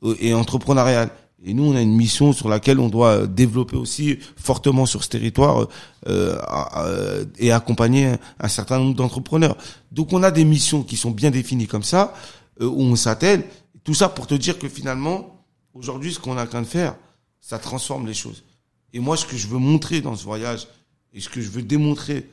euh, 0.04 0.14
et 0.20 0.32
entrepreneuriale. 0.34 1.10
Et 1.42 1.54
nous, 1.54 1.64
on 1.64 1.74
a 1.74 1.80
une 1.80 1.96
mission 1.96 2.34
sur 2.34 2.50
laquelle 2.50 2.78
on 2.80 2.88
doit 2.90 3.12
euh, 3.22 3.26
développer 3.26 3.76
aussi 3.76 4.18
fortement 4.36 4.84
sur 4.84 5.02
ce 5.04 5.08
territoire 5.08 5.68
euh, 6.06 7.24
et 7.38 7.52
accompagner 7.52 8.12
un, 8.38 8.48
certain 8.48 8.78
nombre 8.78 8.94
d'entrepreneurs. 8.94 9.56
Donc, 9.92 10.12
on 10.12 10.22
a 10.22 10.30
des 10.30 10.44
missions 10.44 10.82
qui 10.82 10.96
sont 10.96 11.10
bien 11.10 11.30
définies 11.30 11.66
comme 11.66 11.82
ça, 11.82 12.12
euh, 12.12 12.39
où 12.66 12.82
on 12.82 12.96
s'attelle. 12.96 13.44
Tout 13.84 13.94
ça 13.94 14.08
pour 14.08 14.26
te 14.26 14.34
dire 14.34 14.58
que 14.58 14.68
finalement, 14.68 15.44
aujourd'hui, 15.74 16.12
ce 16.12 16.18
qu'on 16.18 16.36
train 16.46 16.62
de 16.62 16.66
faire, 16.66 16.96
ça 17.40 17.58
transforme 17.58 18.06
les 18.06 18.14
choses. 18.14 18.44
Et 18.92 19.00
moi, 19.00 19.16
ce 19.16 19.26
que 19.26 19.36
je 19.36 19.46
veux 19.46 19.58
montrer 19.58 20.00
dans 20.00 20.16
ce 20.16 20.24
voyage 20.24 20.68
et 21.12 21.20
ce 21.20 21.28
que 21.28 21.40
je 21.40 21.50
veux 21.50 21.62
démontrer 21.62 22.28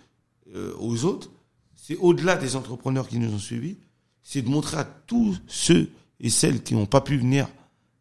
euh, 0.53 0.73
aux 0.79 1.05
autres, 1.05 1.29
c'est 1.75 1.97
au-delà 1.97 2.35
des 2.35 2.55
entrepreneurs 2.55 3.07
qui 3.07 3.19
nous 3.19 3.33
ont 3.33 3.39
suivis, 3.39 3.77
c'est 4.23 4.41
de 4.41 4.49
montrer 4.49 4.77
à 4.77 4.83
tous 4.83 5.37
ceux 5.47 5.89
et 6.19 6.29
celles 6.29 6.63
qui 6.63 6.75
n'ont 6.75 6.85
pas 6.85 7.01
pu 7.01 7.17
venir 7.17 7.47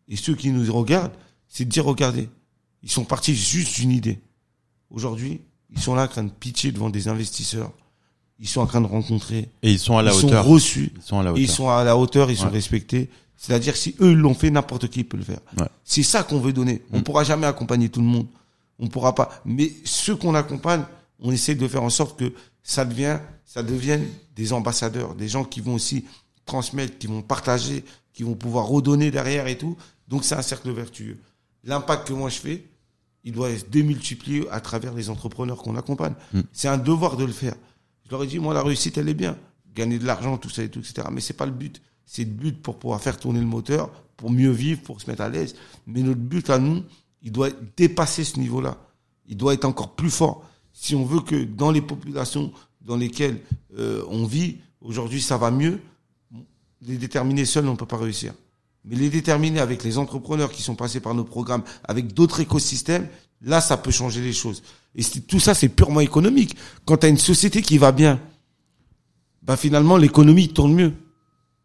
et 0.09 0.17
ceux 0.17 0.35
qui 0.35 0.51
nous 0.51 0.73
regardent, 0.73 1.15
c'est 1.49 1.65
de 1.65 1.71
dire, 1.71 1.85
regardez, 1.85 2.29
ils 2.83 2.91
sont 2.91 3.05
partis 3.05 3.35
juste 3.35 3.77
d'une 3.77 3.93
idée. 3.93 4.19
Aujourd'hui, 4.91 5.41
ils 5.71 5.81
sont 5.81 5.95
là 5.95 6.05
en 6.05 6.09
train 6.09 6.25
de 6.25 6.31
pitcher 6.31 6.73
devant 6.73 6.91
des 6.91 7.09
investisseurs. 7.09 7.73
Ils 8.38 8.49
sont 8.49 8.61
en 8.61 8.66
train 8.66 8.81
de 8.83 8.87
rencontrer. 8.87 9.49
Et 9.62 9.72
ils 9.72 9.79
sont 9.79 9.96
à 9.96 10.03
la 10.03 10.12
ils 10.12 10.25
hauteur. 10.25 10.44
sont 10.44 10.51
reçus. 10.51 10.92
Ils 10.96 11.03
sont 11.03 11.18
à 11.18 11.22
la 11.22 11.31
hauteur. 11.33 11.42
ils 11.42 11.51
sont 11.51 11.68
à 11.70 11.85
la 11.85 11.96
hauteur, 11.96 12.31
ils 12.31 12.37
sont 12.37 12.51
respectés. 12.51 13.09
C'est-à-dire 13.37 13.77
si 13.77 13.94
eux 14.01 14.12
l'ont 14.14 14.35
fait, 14.35 14.51
n'importe 14.51 14.88
qui 14.88 15.05
peut 15.05 15.16
le 15.16 15.22
faire. 15.22 15.40
Ouais. 15.59 15.66
C'est 15.85 16.03
ça 16.03 16.22
qu'on 16.22 16.40
veut 16.40 16.53
donner. 16.53 16.83
On 16.92 16.99
Mm. 16.99 17.03
pourra 17.03 17.25
jamais 17.25 17.46
accompagner 17.46 17.88
tout 17.88 18.01
le 18.01 18.07
monde. 18.07 18.27
On 18.79 18.88
pourra 18.88 19.14
pas. 19.14 19.31
Mais 19.44 19.72
ceux 19.85 20.16
qu'on 20.16 20.35
accompagne, 20.35 20.85
on 21.20 21.33
essaie 21.33 21.55
de 21.55 21.66
faire 21.68 21.83
en 21.83 21.90
sorte 21.90 22.18
que 22.18 22.33
ça 22.62 22.85
devient, 22.85 23.18
ça 23.44 23.62
devienne 23.62 24.07
des 24.35 24.53
ambassadeurs, 24.53 25.14
des 25.14 25.29
gens 25.29 25.44
qui 25.44 25.61
vont 25.61 25.75
aussi 25.75 26.05
transmettre, 26.44 26.99
qui 26.99 27.07
vont 27.07 27.22
partager, 27.22 27.85
qui 28.12 28.22
vont 28.22 28.35
pouvoir 28.35 28.66
redonner 28.66 29.11
derrière 29.11 29.46
et 29.46 29.57
tout. 29.57 29.77
Donc 30.09 30.25
c'est 30.25 30.35
un 30.35 30.42
cercle 30.42 30.70
vertueux. 30.72 31.18
L'impact 31.64 32.09
que 32.09 32.12
moi 32.12 32.29
je 32.31 32.38
fais, 32.38 32.64
il 33.25 33.33
doit 33.33 33.51
être 33.51 33.70
démultiplié 33.70 34.46
à 34.51 34.61
travers 34.61 34.94
les 34.94 35.09
entrepreneurs 35.11 35.59
qu'on 35.62 35.77
accompagne. 35.77 36.14
Mm. 36.33 36.40
C'est 36.53 36.68
un 36.68 36.79
devoir 36.79 37.16
de 37.16 37.25
le 37.25 37.33
faire. 37.33 37.55
Je 38.07 38.11
leur 38.12 38.23
ai 38.23 38.27
dit, 38.27 38.38
moi, 38.38 38.55
la 38.55 38.62
réussite, 38.62 38.97
elle 38.99 39.09
est 39.09 39.14
bien. 39.14 39.37
Gagner 39.75 39.99
de 39.99 40.07
l'argent, 40.07 40.38
tout 40.38 40.49
ça 40.49 40.62
et 40.62 40.69
tout, 40.69 40.79
etc. 40.79 41.09
Mais 41.11 41.21
c'est 41.21 41.35
pas 41.35 41.47
le 41.47 41.53
but. 41.53 41.83
C'est 42.07 42.25
le 42.25 42.31
but 42.31 42.62
pour 42.62 42.79
pouvoir 42.79 43.01
faire 43.01 43.19
tourner 43.19 43.40
le 43.40 43.47
moteur, 43.47 43.90
pour 44.16 44.31
mieux 44.31 44.51
vivre, 44.51 44.81
pour 44.83 45.01
se 45.01 45.11
mettre 45.11 45.23
à 45.23 45.29
l'aise. 45.29 45.57
Mais 45.87 46.03
notre 46.03 46.21
but 46.21 46.49
à 46.51 46.59
nous, 46.59 46.85
il 47.23 47.33
doit 47.33 47.51
dépasser 47.77 48.25
ce 48.25 48.38
niveau-là. 48.38 48.79
Il 49.27 49.37
doit 49.37 49.55
être 49.55 49.64
encore 49.64 49.95
plus 49.95 50.11
fort. 50.11 50.45
Si 50.73 50.95
on 50.95 51.05
veut 51.05 51.21
que 51.21 51.45
dans 51.45 51.73
les 51.73 51.83
populations 51.83 52.53
dans 52.81 52.97
lesquelles 52.97 53.40
euh, 53.77 54.05
on 54.09 54.25
vit, 54.25 54.59
aujourd'hui, 54.81 55.21
ça 55.21 55.37
va 55.37 55.51
mieux, 55.51 55.81
les 56.83 56.97
déterminer 56.97 57.45
seuls, 57.45 57.66
on 57.66 57.73
ne 57.73 57.77
peut 57.77 57.87
pas 57.87 57.97
réussir. 57.97 58.33
Mais 58.85 58.95
les 58.95 59.11
déterminer 59.11 59.59
avec 59.59 59.83
les 59.83 59.99
entrepreneurs 59.99 60.53
qui 60.53 60.62
sont 60.62 60.77
passés 60.77 61.01
par 61.01 61.14
nos 61.14 61.25
programmes, 61.25 61.64
avec 61.83 62.14
d'autres 62.14 62.38
écosystèmes, 62.38 63.09
là, 63.42 63.61
ça 63.61 63.77
peut 63.77 63.90
changer 63.90 64.23
les 64.23 64.33
choses. 64.33 64.62
Et 64.97 65.03
tout 65.05 65.41
ça, 65.41 65.55
c'est 65.55 65.69
purement 65.69 66.01
économique. 66.01 66.57
Quand 66.85 66.97
tu 66.99 67.07
as 67.07 67.09
une 67.09 67.19
société 67.19 67.63
qui 67.63 67.79
va 67.79 67.93
bien, 67.93 68.21
bah 69.43 69.57
finalement, 69.57 69.97
l'économie 69.97 70.49
tourne 70.49 70.75
mieux. 70.75 70.93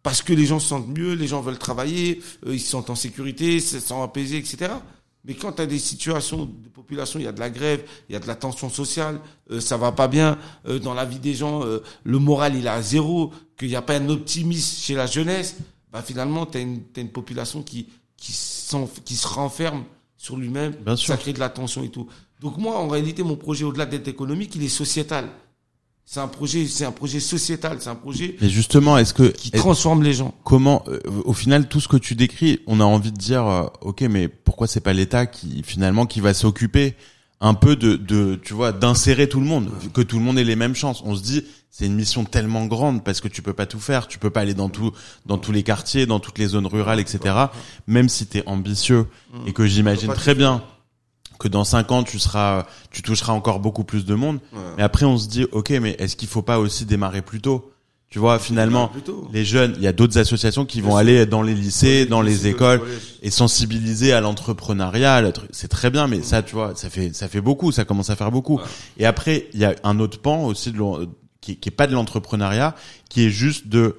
Parce 0.03 0.21
que 0.21 0.33
les 0.33 0.45
gens 0.45 0.59
se 0.59 0.67
sentent 0.67 0.87
mieux, 0.87 1.13
les 1.13 1.27
gens 1.27 1.41
veulent 1.41 1.59
travailler, 1.59 2.21
euh, 2.45 2.53
ils 2.53 2.59
se 2.59 2.69
sentent 2.69 2.89
en 2.89 2.95
sécurité, 2.95 3.59
se 3.59 3.79
sentent 3.79 4.03
apaisés, 4.03 4.37
etc. 4.37 4.71
Mais 5.25 5.35
quand 5.35 5.53
tu 5.53 5.61
as 5.61 5.65
des 5.67 5.79
situations 5.79 6.45
de 6.45 6.69
population, 6.69 7.19
il 7.19 7.25
y 7.25 7.27
a 7.27 7.31
de 7.31 7.39
la 7.39 7.49
grève, 7.49 7.83
il 8.09 8.13
y 8.13 8.15
a 8.15 8.19
de 8.19 8.27
la 8.27 8.35
tension 8.35 8.69
sociale, 8.69 9.19
euh, 9.51 9.59
ça 9.59 9.77
va 9.77 9.91
pas 9.91 10.07
bien, 10.07 10.37
euh, 10.67 10.79
dans 10.79 10.95
la 10.95 11.05
vie 11.05 11.19
des 11.19 11.35
gens, 11.35 11.63
euh, 11.63 11.83
le 12.03 12.17
moral 12.17 12.55
il 12.55 12.65
est 12.65 12.69
à 12.69 12.81
zéro, 12.81 13.31
qu'il 13.57 13.67
n'y 13.67 13.75
a 13.75 13.83
pas 13.83 13.97
un 13.97 14.09
optimisme 14.09 14.81
chez 14.81 14.95
la 14.95 15.05
jeunesse, 15.05 15.57
bah 15.91 16.01
finalement 16.01 16.45
tu 16.47 16.57
as 16.57 16.61
une, 16.61 16.83
t'as 16.85 17.01
une 17.01 17.11
population 17.11 17.61
qui, 17.61 17.87
qui, 18.17 18.33
qui 19.05 19.15
se 19.15 19.27
renferme 19.27 19.83
sur 20.17 20.37
lui-même, 20.37 20.73
ça 20.97 21.17
crée 21.17 21.33
de 21.33 21.39
la 21.39 21.49
tension 21.49 21.83
et 21.83 21.89
tout. 21.89 22.07
Donc 22.41 22.57
moi, 22.57 22.79
en 22.79 22.87
réalité, 22.87 23.21
mon 23.23 23.35
projet, 23.35 23.63
au-delà 23.63 23.85
d'être 23.85 24.07
économique, 24.07 24.55
il 24.55 24.63
est 24.63 24.67
sociétal. 24.67 25.29
C'est 26.03 26.19
un 26.19 26.27
projet, 26.27 26.65
c'est 26.65 26.83
un 26.83 26.91
projet 26.91 27.19
sociétal, 27.19 27.77
c'est 27.79 27.89
un 27.89 27.95
projet 27.95 28.35
Mais 28.41 28.49
justement, 28.49 28.97
est-ce 28.97 29.13
que 29.13 29.29
qui 29.29 29.51
transforme 29.51 30.01
les 30.01 30.13
gens. 30.13 30.33
comment, 30.43 30.83
euh, 30.87 30.99
au 31.23 31.33
final, 31.33 31.69
tout 31.69 31.79
ce 31.79 31.87
que 31.87 31.97
tu 31.97 32.15
décris, 32.15 32.59
on 32.65 32.79
a 32.79 32.83
envie 32.83 33.11
de 33.11 33.17
dire, 33.17 33.45
euh, 33.45 33.67
ok, 33.81 34.01
mais 34.09 34.27
pourquoi 34.27 34.65
c'est 34.65 34.81
pas 34.81 34.91
l'État 34.91 35.27
qui 35.27 35.61
finalement 35.63 36.07
qui 36.07 36.19
va 36.19 36.33
s'occuper 36.33 36.95
un 37.39 37.53
peu 37.53 37.75
de, 37.75 37.95
de, 37.95 38.39
tu 38.43 38.53
vois, 38.53 38.71
d'insérer 38.71 39.29
tout 39.29 39.39
le 39.39 39.45
monde, 39.45 39.69
que 39.93 40.01
tout 40.01 40.17
le 40.17 40.23
monde 40.23 40.39
ait 40.39 40.43
les 40.43 40.55
mêmes 40.55 40.75
chances? 40.75 41.03
On 41.05 41.15
se 41.15 41.21
dit, 41.21 41.43
c'est 41.69 41.85
une 41.85 41.95
mission 41.95 42.25
tellement 42.25 42.65
grande 42.65 43.03
parce 43.03 43.21
que 43.21 43.27
tu 43.27 43.43
peux 43.43 43.53
pas 43.53 43.67
tout 43.67 43.79
faire, 43.79 44.07
tu 44.07 44.17
peux 44.17 44.31
pas 44.31 44.41
aller 44.41 44.55
dans 44.55 44.69
tout, 44.69 44.91
dans 45.27 45.37
tous 45.37 45.51
les 45.51 45.63
quartiers, 45.63 46.07
dans 46.07 46.19
toutes 46.19 46.39
les 46.39 46.47
zones 46.47 46.67
rurales, 46.67 46.99
etc. 46.99 47.35
Même 47.87 48.09
si 48.09 48.25
tu 48.25 48.39
es 48.39 48.43
ambitieux 48.47 49.05
et 49.45 49.53
que 49.53 49.65
j'imagine 49.65 50.11
très 50.13 50.35
bien 50.35 50.63
que 51.41 51.47
dans 51.47 51.63
cinq 51.63 51.91
ans 51.91 52.03
tu 52.03 52.19
seras, 52.19 52.65
tu 52.91 53.01
toucheras 53.01 53.33
encore 53.33 53.59
beaucoup 53.59 53.83
plus 53.83 54.05
de 54.05 54.13
monde. 54.15 54.39
Ouais. 54.53 54.59
Mais 54.77 54.83
après, 54.83 55.05
on 55.05 55.17
se 55.17 55.27
dit, 55.27 55.45
ok, 55.51 55.71
mais 55.81 55.95
est-ce 55.99 56.15
qu'il 56.15 56.27
faut 56.27 56.43
pas 56.43 56.59
aussi 56.59 56.85
démarrer 56.85 57.21
plus 57.21 57.41
tôt? 57.41 57.71
Tu 58.09 58.19
vois, 58.19 58.39
finalement, 58.39 58.91
les 59.31 59.45
jeunes, 59.45 59.73
il 59.77 59.83
y 59.83 59.87
a 59.87 59.93
d'autres 59.93 60.17
associations 60.17 60.65
qui 60.65 60.81
vont 60.81 60.97
aller 60.97 61.25
dans 61.25 61.41
les 61.41 61.53
lycées, 61.55 62.05
dans 62.05 62.21
les 62.21 62.45
écoles 62.45 62.81
et 63.21 63.29
sensibiliser 63.31 64.11
à 64.11 64.19
l'entrepreneuriat. 64.19 65.31
C'est 65.51 65.69
très 65.69 65.89
bien, 65.89 66.07
mais 66.07 66.21
ça, 66.21 66.43
tu 66.43 66.53
vois, 66.53 66.73
ça 66.75 66.89
fait 66.89 67.15
ça 67.15 67.29
fait 67.29 67.39
beaucoup, 67.39 67.71
ça 67.71 67.85
commence 67.85 68.09
à 68.09 68.15
faire 68.17 68.29
beaucoup. 68.29 68.57
Ouais. 68.57 68.63
Et 68.97 69.05
après, 69.05 69.47
il 69.53 69.59
y 69.61 69.65
a 69.65 69.75
un 69.85 69.99
autre 69.99 70.19
pan 70.19 70.43
aussi 70.45 70.73
de 70.73 70.77
l'en- 70.77 70.99
qui, 71.39 71.55
qui 71.55 71.69
est 71.69 71.71
pas 71.71 71.87
de 71.87 71.93
l'entrepreneuriat, 71.93 72.75
qui 73.09 73.25
est 73.25 73.29
juste 73.29 73.67
de 73.69 73.95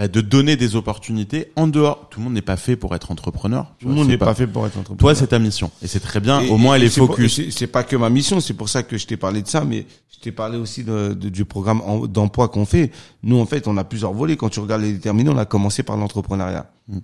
bah, 0.00 0.08
de 0.08 0.22
donner 0.22 0.56
des 0.56 0.76
opportunités 0.76 1.52
en 1.56 1.66
dehors. 1.66 2.08
Tout 2.08 2.20
le 2.20 2.24
monde 2.24 2.32
n'est 2.32 2.40
pas 2.40 2.56
fait 2.56 2.74
pour 2.74 2.94
être 2.94 3.10
entrepreneur. 3.10 3.66
Tout 3.78 3.88
le 3.88 3.92
monde 3.94 4.08
n'est 4.08 4.16
pas 4.16 4.34
fait 4.34 4.46
pour 4.46 4.66
être 4.66 4.78
entrepreneur. 4.78 4.98
Toi, 4.98 5.14
c'est 5.14 5.26
ta 5.26 5.38
mission 5.38 5.70
et 5.82 5.86
c'est 5.88 6.00
très 6.00 6.20
bien. 6.20 6.40
Et- 6.40 6.48
Au 6.48 6.56
moins, 6.56 6.76
elle 6.76 6.84
est 6.84 6.88
pas- 6.88 7.06
focus. 7.06 7.42
C'est 7.50 7.66
pas 7.66 7.84
que 7.84 7.96
ma 7.96 8.08
mission, 8.08 8.40
c'est 8.40 8.54
pour 8.54 8.70
ça 8.70 8.82
que 8.82 8.96
je 8.96 9.06
t'ai 9.06 9.18
parlé 9.18 9.42
de 9.42 9.46
ça, 9.48 9.62
mais 9.62 9.84
je 10.10 10.18
t'ai 10.20 10.32
parlé 10.32 10.56
aussi 10.56 10.84
de, 10.84 11.12
de- 11.12 11.28
du 11.28 11.44
programme 11.44 11.82
d'emploi 12.08 12.48
qu'on 12.48 12.64
fait. 12.64 12.90
Nous, 13.22 13.38
en 13.38 13.44
fait, 13.44 13.68
on 13.68 13.76
a 13.76 13.84
plusieurs 13.84 14.14
volets. 14.14 14.38
Quand 14.38 14.48
tu 14.48 14.60
regardes 14.60 14.80
les 14.80 14.92
déterminés, 14.94 15.28
on 15.28 15.36
a 15.36 15.44
commencé 15.44 15.82
par 15.82 15.98
l'entrepreneuriat. 15.98 16.70
Mm. 16.88 16.98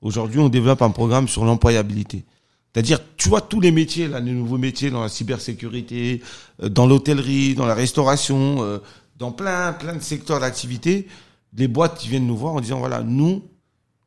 Aujourd'hui, 0.00 0.40
on 0.40 0.48
développe 0.48 0.80
un 0.80 0.88
programme 0.90 1.28
sur 1.28 1.44
l'employabilité. 1.44 2.24
C'est-à-dire, 2.72 3.00
tu 3.18 3.28
vois, 3.28 3.42
tous 3.42 3.60
les 3.60 3.70
métiers, 3.70 4.08
là, 4.08 4.18
les 4.18 4.32
nouveaux 4.32 4.56
métiers 4.56 4.90
dans 4.90 5.02
la 5.02 5.10
cybersécurité, 5.10 6.22
euh, 6.62 6.70
dans 6.70 6.86
l'hôtellerie, 6.86 7.54
dans 7.54 7.66
la 7.66 7.74
restauration, 7.74 8.62
euh, 8.62 8.78
dans 9.18 9.30
plein, 9.32 9.74
plein 9.74 9.94
de 9.94 10.00
secteurs 10.02 10.40
d'activité, 10.40 11.06
les 11.54 11.68
boîtes 11.68 11.98
qui 11.98 12.08
viennent 12.08 12.26
nous 12.26 12.36
voir 12.36 12.54
en 12.54 12.60
disant, 12.60 12.78
voilà, 12.78 13.02
nous, 13.02 13.42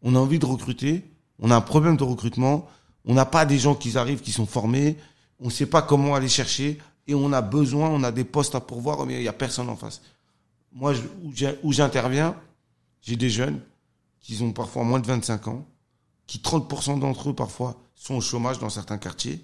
on 0.01 0.15
a 0.15 0.19
envie 0.19 0.39
de 0.39 0.45
recruter, 0.45 1.03
on 1.39 1.51
a 1.51 1.55
un 1.55 1.61
problème 1.61 1.97
de 1.97 2.03
recrutement, 2.03 2.67
on 3.05 3.13
n'a 3.13 3.25
pas 3.25 3.45
des 3.45 3.59
gens 3.59 3.75
qui 3.75 3.97
arrivent, 3.97 4.21
qui 4.21 4.31
sont 4.31 4.45
formés, 4.45 4.97
on 5.39 5.45
ne 5.45 5.51
sait 5.51 5.65
pas 5.65 5.81
comment 5.81 6.15
aller 6.15 6.29
chercher, 6.29 6.77
et 7.07 7.13
on 7.15 7.33
a 7.33 7.41
besoin, 7.41 7.89
on 7.89 8.03
a 8.03 8.11
des 8.11 8.23
postes 8.23 8.55
à 8.55 8.61
pourvoir, 8.61 9.05
mais 9.05 9.15
il 9.15 9.21
n'y 9.21 9.27
a 9.27 9.33
personne 9.33 9.69
en 9.69 9.75
face. 9.75 10.01
Moi, 10.71 10.93
où 11.63 11.73
j'interviens, 11.73 12.35
j'ai 13.01 13.15
des 13.15 13.29
jeunes 13.29 13.59
qui 14.21 14.41
ont 14.41 14.53
parfois 14.53 14.83
moins 14.83 14.99
de 14.99 15.07
25 15.07 15.49
ans, 15.49 15.65
qui 16.27 16.37
30% 16.37 16.99
d'entre 16.99 17.29
eux 17.29 17.33
parfois 17.35 17.75
sont 17.93 18.15
au 18.15 18.21
chômage 18.21 18.59
dans 18.59 18.69
certains 18.69 18.97
quartiers, 18.97 19.43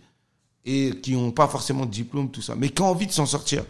et 0.65 0.99
qui 1.01 1.13
n'ont 1.13 1.31
pas 1.31 1.47
forcément 1.47 1.85
de 1.85 1.91
diplôme, 1.91 2.31
tout 2.31 2.41
ça, 2.41 2.55
mais 2.55 2.69
qui 2.69 2.81
ont 2.81 2.87
envie 2.87 3.07
de 3.07 3.11
s'en 3.11 3.25
sortir. 3.25 3.65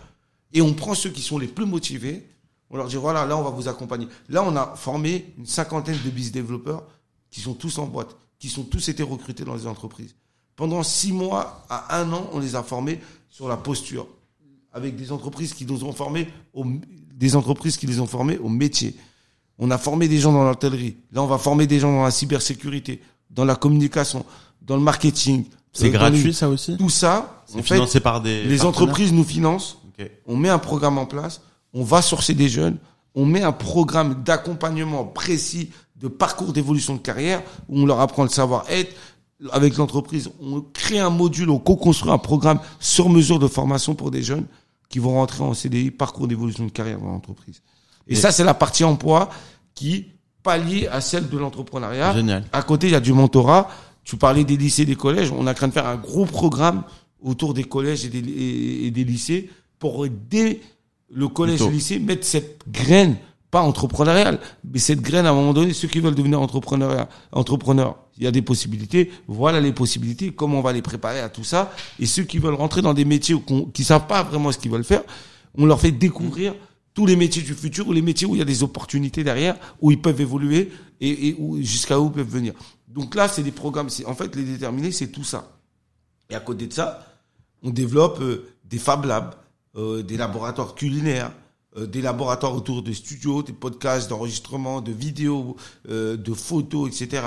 Et 0.54 0.62
on 0.62 0.74
prend 0.74 0.94
ceux 0.94 1.10
qui 1.10 1.22
sont 1.22 1.38
les 1.40 1.48
plus 1.48 1.66
motivés, 1.66 2.28
on 2.72 2.78
leur 2.78 2.88
dit, 2.88 2.96
voilà, 2.98 3.26
là, 3.26 3.36
on 3.38 3.42
va 3.42 3.50
vous 3.50 3.68
accompagner. 3.68 4.08
Là, 4.30 4.44
on 4.44 4.56
a 4.56 4.74
formé 4.76 5.34
une 5.38 5.46
cinquantaine 5.46 5.98
de 6.06 6.10
business 6.10 6.32
développeurs 6.32 6.84
qui 7.32 7.42
sont 7.42 7.54
tous 7.54 7.78
en 7.80 7.86
boîte, 7.88 8.16
qui 8.38 8.50
sont 8.50 8.64
tous 8.64 8.90
été 8.90 9.04
recrutés 9.04 9.44
dans 9.44 9.56
les 9.56 9.68
entreprises. 9.68 10.16
Pendant 10.56 10.84
six 10.84 11.12
mois 11.12 11.66
à 11.70 12.00
un 12.00 12.12
an, 12.14 12.30
on 12.34 12.40
les 12.40 12.56
a 12.56 12.64
formés 12.64 13.00
sur 13.30 13.48
la 13.48 13.58
posture, 13.58 14.08
avec 14.74 14.96
des 14.96 15.12
entreprises 15.12 15.54
qui 15.54 15.66
nous 15.66 15.84
ont 15.84 15.94
formés, 15.94 16.28
au, 16.54 16.66
des 17.16 17.36
entreprises 17.36 17.78
qui 17.78 17.88
les 17.88 18.00
ont 18.00 18.08
formés 18.08 18.38
au 18.38 18.50
métier. 18.50 18.96
On 19.58 19.72
a 19.72 19.78
formé 19.78 20.08
des 20.08 20.20
gens 20.20 20.32
dans 20.32 20.44
l'hôtellerie. 20.44 20.98
Là, 21.12 21.24
on 21.24 21.28
va 21.28 21.38
former 21.38 21.66
des 21.68 21.80
gens 21.80 21.92
dans 21.92 22.04
la 22.04 22.12
cybersécurité, 22.12 23.02
dans 23.30 23.46
la 23.46 23.56
communication, 23.56 24.26
dans 24.62 24.76
le 24.78 24.84
marketing. 24.84 25.46
C'est 25.74 25.88
euh, 25.88 25.92
gratuit, 25.92 26.24
les- 26.24 26.34
ça 26.34 26.50
aussi? 26.50 26.78
Tout 26.78 26.90
ça, 26.90 27.44
C'est 27.46 27.62
fait, 27.62 27.76
financé 27.76 28.00
par 28.00 28.22
des 28.22 28.44
les 28.44 28.64
entreprises 28.66 29.12
nous 29.14 29.24
financent 29.24 29.78
on 30.26 30.38
met 30.38 30.48
un 30.50 30.60
programme 30.60 30.98
en 30.98 31.06
place, 31.06 31.42
on 31.74 31.84
va 31.84 32.02
sourcer 32.02 32.34
des 32.34 32.50
jeunes, 32.50 32.78
on 33.16 33.26
met 33.26 33.44
un 33.44 33.52
programme 33.52 34.24
d'accompagnement 34.24 35.04
précis 35.04 35.72
de 35.96 36.08
parcours 36.08 36.54
d'évolution 36.54 36.96
de 36.96 37.00
carrière 37.00 37.42
où 37.68 37.80
on 37.80 37.86
leur 37.86 38.00
apprend 38.00 38.24
le 38.24 38.30
savoir-être 38.30 38.96
avec 39.52 39.78
l'entreprise. 39.78 40.30
On 40.42 40.62
crée 40.62 41.00
un 41.00 41.10
module, 41.10 41.50
on 41.50 41.60
co-construit 41.60 42.12
un 42.12 42.18
programme 42.18 42.60
sur 42.80 43.10
mesure 43.10 43.40
de 43.40 43.48
formation 43.48 43.96
pour 43.96 44.12
des 44.12 44.24
jeunes 44.24 44.46
qui 44.90 45.00
vont 45.00 45.14
rentrer 45.14 45.44
en 45.44 45.54
CDI, 45.54 45.92
parcours 45.92 46.28
d'évolution 46.28 46.66
de 46.66 46.72
carrière 46.72 47.00
dans 47.00 47.10
l'entreprise. 47.10 47.62
Et, 48.08 48.16
ça, 48.16 48.32
c'est 48.32 48.44
la 48.44 48.56
partie 48.56 48.84
emploi 48.84 49.30
qui 49.76 50.08
pallie 50.42 50.88
à 50.88 51.00
celle 51.00 51.30
de 51.30 51.38
l'entrepreneuriat. 51.38 52.14
Génial. 52.16 52.46
À 52.52 52.64
côté, 52.64 52.88
il 52.88 52.94
y 52.94 52.96
a 52.96 53.00
du 53.00 53.14
mentorat. 53.14 53.70
Tu 54.04 54.18
parlais 54.18 54.44
des 54.44 54.58
lycées, 54.58 54.86
des 54.86 54.96
collèges. 54.96 55.32
On 55.32 55.46
a 55.46 55.54
craint 55.54 55.68
de 55.68 55.74
faire 55.74 55.86
un 55.86 55.96
gros 55.96 56.26
programme 56.26 56.84
autour 57.22 57.54
des 57.54 57.66
collèges 57.66 58.06
et 58.06 58.10
des, 58.10 58.86
et 58.86 58.92
des 58.92 59.04
lycées 59.04 59.50
pour 59.78 60.06
aider 60.06 60.62
le 61.12 61.28
collège 61.28 61.62
le 61.62 61.72
lycée 61.72 62.00
mettre 62.00 62.26
cette 62.26 62.64
graine 62.70 63.18
pas 63.52 63.62
entrepreneuriale, 63.62 64.40
mais 64.64 64.78
cette 64.78 65.02
graine 65.02 65.26
à 65.26 65.32
un 65.32 65.34
moment 65.34 65.54
donné, 65.54 65.74
ceux 65.74 65.88
qui 65.88 66.00
veulent 66.00 66.14
devenir 66.14 66.40
entrepreneurs, 66.40 67.08
entrepreneurs, 67.32 67.98
il 68.18 68.24
y 68.24 68.28
a 68.28 68.32
des 68.32 68.44
possibilités. 68.44 69.12
Voilà 69.28 69.60
les 69.60 69.74
possibilités. 69.74 70.32
Comment 70.32 70.60
on 70.60 70.62
va 70.62 70.72
les 70.72 70.84
préparer 70.84 71.20
à 71.20 71.30
tout 71.30 71.44
ça 71.44 71.72
Et 72.00 72.06
ceux 72.06 72.24
qui 72.24 72.38
veulent 72.38 72.54
rentrer 72.54 72.84
dans 72.84 72.94
des 72.94 73.06
métiers 73.06 73.36
qui 73.74 73.84
savent 73.84 74.06
pas 74.06 74.22
vraiment 74.22 74.52
ce 74.52 74.60
qu'ils 74.60 74.70
veulent 74.70 74.84
faire, 74.84 75.02
on 75.58 75.66
leur 75.66 75.80
fait 75.80 75.92
découvrir 75.92 76.54
tous 76.94 77.08
les 77.08 77.16
métiers 77.16 77.42
du 77.42 77.56
futur 77.56 77.88
ou 77.88 77.94
les 77.94 78.02
métiers 78.04 78.28
où 78.28 78.36
il 78.36 78.40
y 78.40 78.42
a 78.42 78.46
des 78.46 78.62
opportunités 78.62 79.24
derrière, 79.24 79.56
où 79.82 79.90
ils 79.90 80.00
peuvent 80.00 80.22
évoluer 80.22 80.72
et, 81.02 81.30
et 81.30 81.38
jusqu'à 81.64 82.00
où 82.00 82.08
ils 82.08 82.12
peuvent 82.12 82.30
venir. 82.30 82.54
Donc 82.88 83.16
là, 83.16 83.28
c'est 83.28 83.44
des 83.44 83.52
programmes. 83.52 83.90
En 84.06 84.16
fait, 84.16 84.36
les 84.36 84.44
déterminés, 84.44 84.92
c'est 84.92 85.08
tout 85.08 85.24
ça. 85.24 85.58
Et 86.30 86.36
à 86.36 86.40
côté 86.40 86.68
de 86.68 86.74
ça, 86.74 87.06
on 87.64 87.70
développe 87.70 88.20
euh, 88.22 88.48
des 88.66 88.78
Fab 88.78 89.06
Labs, 89.06 89.34
euh, 89.76 90.02
des 90.02 90.18
laboratoires 90.18 90.74
culinaires, 90.74 91.32
euh, 91.78 91.86
des 91.86 92.02
laboratoires 92.02 92.56
autour 92.56 92.82
de 92.82 92.92
studios, 92.92 93.44
des 93.44 93.54
podcasts, 93.54 94.10
d'enregistrement, 94.10 94.82
de 94.82 94.92
vidéos, 94.92 95.58
euh, 95.88 96.18
de 96.18 96.34
photos, 96.34 96.90
etc. 96.90 97.22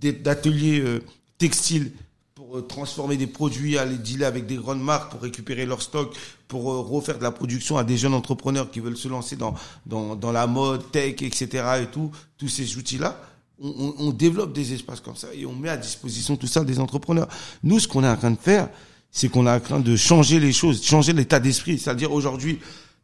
D'ateliers 0.00 1.00
textiles 1.38 1.90
pour 2.34 2.64
transformer 2.68 3.16
des 3.16 3.26
produits, 3.26 3.78
aller 3.78 3.98
dealer 3.98 4.26
avec 4.26 4.46
des 4.46 4.56
grandes 4.56 4.82
marques 4.82 5.10
pour 5.10 5.22
récupérer 5.22 5.66
leur 5.66 5.82
stock, 5.82 6.16
pour 6.46 6.64
refaire 6.88 7.18
de 7.18 7.22
la 7.24 7.32
production 7.32 7.76
à 7.76 7.84
des 7.84 7.96
jeunes 7.96 8.14
entrepreneurs 8.14 8.70
qui 8.70 8.78
veulent 8.78 8.96
se 8.96 9.08
lancer 9.08 9.36
dans, 9.36 9.54
dans, 9.86 10.32
la 10.32 10.46
mode, 10.46 10.88
tech, 10.92 11.22
etc. 11.22 11.82
et 11.82 11.86
tout, 11.86 12.10
tous 12.36 12.48
ces 12.48 12.76
outils-là. 12.76 13.20
On, 13.60 13.94
on, 13.98 14.10
développe 14.10 14.52
des 14.52 14.72
espaces 14.72 15.00
comme 15.00 15.14
ça 15.14 15.28
et 15.34 15.46
on 15.46 15.52
met 15.52 15.68
à 15.68 15.76
disposition 15.76 16.36
tout 16.36 16.48
ça 16.48 16.64
des 16.64 16.80
entrepreneurs. 16.80 17.28
Nous, 17.62 17.78
ce 17.78 17.86
qu'on 17.86 18.02
est 18.02 18.08
en 18.08 18.16
train 18.16 18.32
de 18.32 18.38
faire, 18.38 18.68
c'est 19.12 19.28
qu'on 19.28 19.46
a 19.46 19.56
en 19.56 19.60
train 19.60 19.78
de 19.78 19.94
changer 19.94 20.40
les 20.40 20.52
choses, 20.52 20.82
changer 20.82 21.12
l'état 21.12 21.38
d'esprit. 21.38 21.78
C'est-à-dire 21.78 22.10
aujourd'hui, 22.12 22.58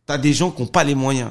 tu 0.06 0.12
as 0.12 0.18
des 0.18 0.32
gens 0.32 0.50
qui 0.50 0.62
n'ont 0.62 0.68
pas 0.68 0.82
les 0.82 0.94
moyens 0.94 1.30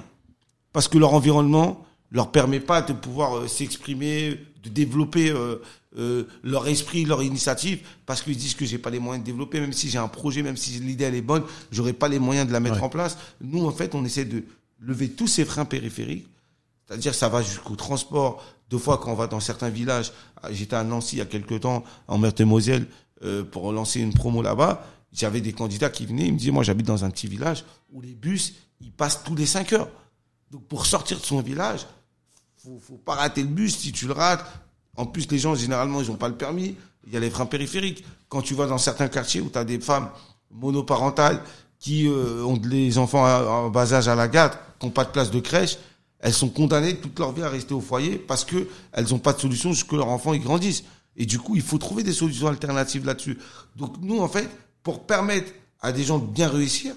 parce 0.72 0.88
que 0.88 1.00
leur 1.00 1.14
environnement 1.14 1.84
leur 2.12 2.32
permet 2.32 2.60
pas 2.60 2.82
de 2.82 2.94
pouvoir 2.94 3.38
euh, 3.38 3.48
s'exprimer, 3.48 4.40
de 4.64 4.70
développer 4.70 5.30
euh, 5.32 5.58
euh, 5.98 6.26
leur 6.44 6.68
esprit, 6.68 7.04
leur 7.04 7.24
initiative, 7.24 7.80
parce 8.06 8.22
qu'ils 8.22 8.38
disent 8.38 8.54
que 8.54 8.66
j'ai 8.66 8.78
pas 8.78 8.92
les 8.92 9.00
moyens 9.00 9.26
de 9.26 9.30
développer, 9.30 9.60
même 9.60 9.74
si 9.74 9.90
j'ai 9.90 9.98
un 9.98 10.08
projet, 10.08 10.44
même 10.44 10.56
si 10.56 10.72
l'idée 10.80 11.06
elle 11.06 11.16
est 11.16 11.22
bonne, 11.22 11.44
j'aurais 11.72 11.94
pas 11.94 12.08
les 12.08 12.20
moyens 12.20 12.48
de 12.48 12.54
la 12.54 12.60
mettre 12.60 12.84
en 12.84 12.90
place. 12.90 13.18
Nous, 13.42 13.66
en 13.66 13.72
fait, 13.72 13.96
on 13.96 14.06
essaie 14.06 14.26
de 14.26 14.44
lever 14.80 15.10
tous 15.10 15.28
ces 15.28 15.44
freins 15.44 15.66
périphériques, 15.66 16.28
c'est-à-dire 16.88 17.16
ça 17.16 17.28
va 17.28 17.42
jusqu'au 17.42 17.76
transport. 17.76 18.46
Deux 18.70 18.78
fois, 18.78 19.00
quand 19.00 19.12
on 19.12 19.16
va 19.16 19.28
dans 19.28 19.40
certains 19.40 19.70
villages, 19.70 20.14
j'étais 20.52 20.76
à 20.76 20.84
Nancy 20.84 21.16
il 21.16 21.20
y 21.20 21.22
a 21.22 21.26
quelques 21.26 21.62
temps, 21.62 21.84
en 22.08 22.18
Meurthe-et-Moselle, 22.20 22.86
euh, 23.24 23.44
pour 23.44 23.72
lancer 23.72 24.00
une 24.00 24.14
promo 24.14 24.42
là-bas, 24.42 24.86
j'avais 25.12 25.42
des 25.42 25.54
candidats 25.54 25.90
qui 25.90 26.06
venaient, 26.06 26.28
ils 26.28 26.34
me 26.34 26.38
disaient, 26.38 26.52
moi 26.52 26.64
j'habite 26.64 26.86
dans 26.86 27.04
un 27.04 27.10
petit 27.10 27.28
village 27.28 27.66
où 27.92 28.02
les 28.02 28.14
bus, 28.14 28.54
ils 28.82 28.92
passent 28.92 29.24
tous 29.24 29.36
les 29.36 29.46
5 29.46 29.74
heures. 29.74 29.90
Donc 30.52 30.66
pour 30.68 30.86
sortir 30.86 31.20
de 31.20 31.26
son 31.26 31.42
village, 31.42 31.86
faut, 32.58 32.80
faut 32.80 32.98
pas 32.98 33.16
rater 33.16 33.42
le 33.42 33.50
bus. 33.50 33.78
Si 33.78 33.92
tu 33.92 34.08
le 34.08 34.14
rates, 34.14 34.46
en 34.96 35.06
plus 35.06 35.30
les 35.30 35.40
gens 35.40 35.56
généralement 35.56 36.02
ils 36.02 36.12
ont 36.12 36.16
pas 36.16 36.30
le 36.30 36.36
permis. 36.36 36.76
Il 37.06 37.14
y 37.14 37.18
a 37.18 37.20
les 37.20 37.30
freins 37.30 37.46
périphériques. 37.46 38.04
Quand 38.30 38.42
tu 38.42 38.54
vas 38.54 38.68
dans 38.68 38.78
certains 38.78 39.08
quartiers 39.08 39.42
où 39.42 39.50
tu 39.50 39.58
as 39.58 39.64
des 39.64 39.80
femmes 39.80 40.10
monoparentales 40.52 41.42
qui 41.80 42.08
euh, 42.08 42.44
ont 42.44 42.58
des 42.58 42.98
enfants 42.98 43.24
en 43.26 43.70
bas 43.70 43.94
âge 43.94 44.08
à 44.08 44.16
la 44.16 44.28
garde, 44.28 44.54
qui 44.80 44.86
n'ont 44.86 44.92
pas 44.92 45.06
de 45.06 45.12
place 45.12 45.32
de 45.32 45.40
crèche, 45.40 45.78
elles 46.20 46.34
sont 46.34 46.50
condamnées 46.50 46.98
toute 46.98 47.18
leur 47.20 47.32
vie 47.32 47.44
à 47.44 47.50
rester 47.50 47.74
au 47.74 47.82
foyer 47.82 48.18
parce 48.18 48.44
que 48.44 48.68
elles 48.92 49.08
n'ont 49.10 49.20
pas 49.20 49.34
de 49.34 49.40
solution 49.40 49.72
jusqu'à 49.72 49.92
que 49.92 49.96
leur 49.96 50.10
enfant 50.10 50.34
ils 50.34 50.42
grandissent. 50.42 50.84
Et 51.18 51.26
du 51.26 51.40
coup, 51.40 51.56
il 51.56 51.62
faut 51.62 51.80
trouver 51.80 52.04
des 52.04 52.14
solutions 52.14 52.48
alternatives 52.48 53.06
là-dessus. 53.06 53.38
Donc 53.76 53.96
nous, 54.02 54.20
en 54.20 54.28
fait, 54.28 54.48
pour 54.84 55.06
permettre 55.06 55.52
à 55.82 55.92
des 55.92 56.04
gens 56.04 56.20
de 56.20 56.28
bien 56.28 56.48
réussir, 56.48 56.96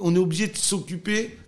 on 0.00 0.14
est 0.14 0.18
obligé 0.18 0.48
de 0.48 0.56
s'occuper 0.56 1.38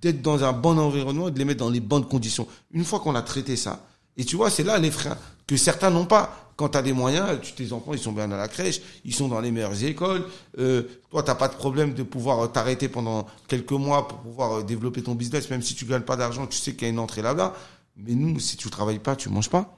d'être 0.00 0.22
dans 0.22 0.44
un 0.44 0.52
bon 0.52 0.78
environnement 0.78 1.28
et 1.28 1.30
de 1.32 1.38
les 1.38 1.44
mettre 1.44 1.60
dans 1.60 1.70
les 1.70 1.80
bonnes 1.80 2.06
conditions. 2.06 2.46
Une 2.70 2.84
fois 2.84 3.00
qu'on 3.00 3.14
a 3.14 3.22
traité 3.22 3.56
ça, 3.56 3.84
et 4.16 4.24
tu 4.24 4.36
vois, 4.36 4.50
c'est 4.50 4.64
là 4.64 4.78
les 4.78 4.90
freins 4.90 5.16
que 5.46 5.56
certains 5.56 5.90
n'ont 5.90 6.06
pas. 6.06 6.52
Quand 6.56 6.70
tu 6.70 6.78
as 6.78 6.82
des 6.82 6.92
moyens, 6.92 7.40
tu, 7.40 7.52
tes 7.52 7.72
enfants, 7.72 7.92
ils 7.92 8.00
sont 8.00 8.12
bien 8.12 8.30
à 8.32 8.36
la 8.36 8.48
crèche, 8.48 8.80
ils 9.04 9.14
sont 9.14 9.28
dans 9.28 9.40
les 9.40 9.52
meilleures 9.52 9.84
écoles. 9.84 10.24
Euh, 10.58 10.82
toi, 11.10 11.22
t'as 11.22 11.36
pas 11.36 11.46
de 11.46 11.54
problème 11.54 11.94
de 11.94 12.02
pouvoir 12.02 12.50
t'arrêter 12.50 12.88
pendant 12.88 13.26
quelques 13.46 13.70
mois 13.72 14.08
pour 14.08 14.18
pouvoir 14.18 14.52
euh, 14.54 14.62
développer 14.64 15.02
ton 15.02 15.14
business, 15.14 15.48
même 15.50 15.62
si 15.62 15.76
tu 15.76 15.84
gagnes 15.84 16.02
pas 16.02 16.16
d'argent, 16.16 16.48
tu 16.48 16.58
sais 16.58 16.74
qu'il 16.74 16.82
y 16.82 16.86
a 16.86 16.88
une 16.88 16.98
entrée 16.98 17.22
là-bas. 17.22 17.54
Mais 17.96 18.14
nous, 18.14 18.40
si 18.40 18.56
tu 18.56 18.68
travailles 18.70 18.98
pas, 18.98 19.14
tu 19.14 19.28
manges 19.28 19.50
pas. 19.50 19.76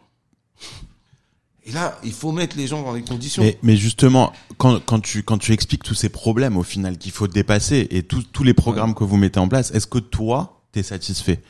Et 1.65 1.73
là, 1.73 1.99
il 2.05 2.13
faut 2.13 2.33
mettre 2.33 2.57
les 2.57 2.67
gens 2.67 2.83
dans 2.83 2.93
les 2.93 3.03
conditions. 3.03 3.43
Mais, 3.43 3.59
mais 3.63 3.77
justement, 3.77 4.33
quand, 4.57 4.81
quand, 4.85 5.01
tu, 5.01 5.23
quand 5.23 5.39
tu 5.39 5.53
expliques 5.53 5.83
tous 5.83 5.95
ces 5.95 6.09
problèmes 6.09 6.57
au 6.57 6.63
final 6.63 6.97
qu'il 6.97 7.13
faut 7.13 7.29
dépasser 7.29 7.87
et 7.91 8.03
tous 8.03 8.23
tous 8.23 8.45
les 8.45 8.55
programmes 8.55 8.95
que 8.95 9.05
vous 9.05 9.17
mettez 9.17 9.41
en 9.41 9.49
place, 9.49 9.71
est-ce 9.73 9.87
que 9.87 9.99
toi, 9.99 10.63
t'es 10.73 10.83
satisfait? 10.83 11.43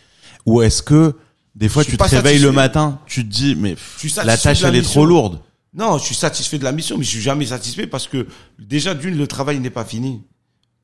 Ou 0.46 0.62
est-ce 0.62 0.82
que 0.82 1.14
des 1.54 1.68
fois 1.68 1.84
tu 1.84 1.96
te 1.96 2.02
réveilles 2.02 2.40
le 2.40 2.52
matin, 2.52 3.00
tu 3.06 3.24
te 3.24 3.32
dis 3.32 3.54
mais 3.54 3.76
la 4.24 4.36
tâche 4.36 4.62
elle 4.62 4.76
est 4.76 4.82
trop 4.82 5.04
lourde 5.04 5.40
Non, 5.74 5.98
je 5.98 6.04
suis 6.04 6.14
satisfait 6.14 6.58
de 6.58 6.64
la 6.64 6.72
mission, 6.72 6.98
mais 6.98 7.04
je 7.04 7.10
suis 7.10 7.20
jamais 7.20 7.46
satisfait 7.46 7.86
parce 7.86 8.08
que 8.08 8.26
déjà 8.58 8.94
d'une, 8.94 9.16
le 9.16 9.26
travail 9.26 9.60
n'est 9.60 9.70
pas 9.70 9.84
fini. 9.84 10.22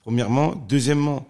Premièrement, 0.03 0.55
deuxièmement, 0.69 1.27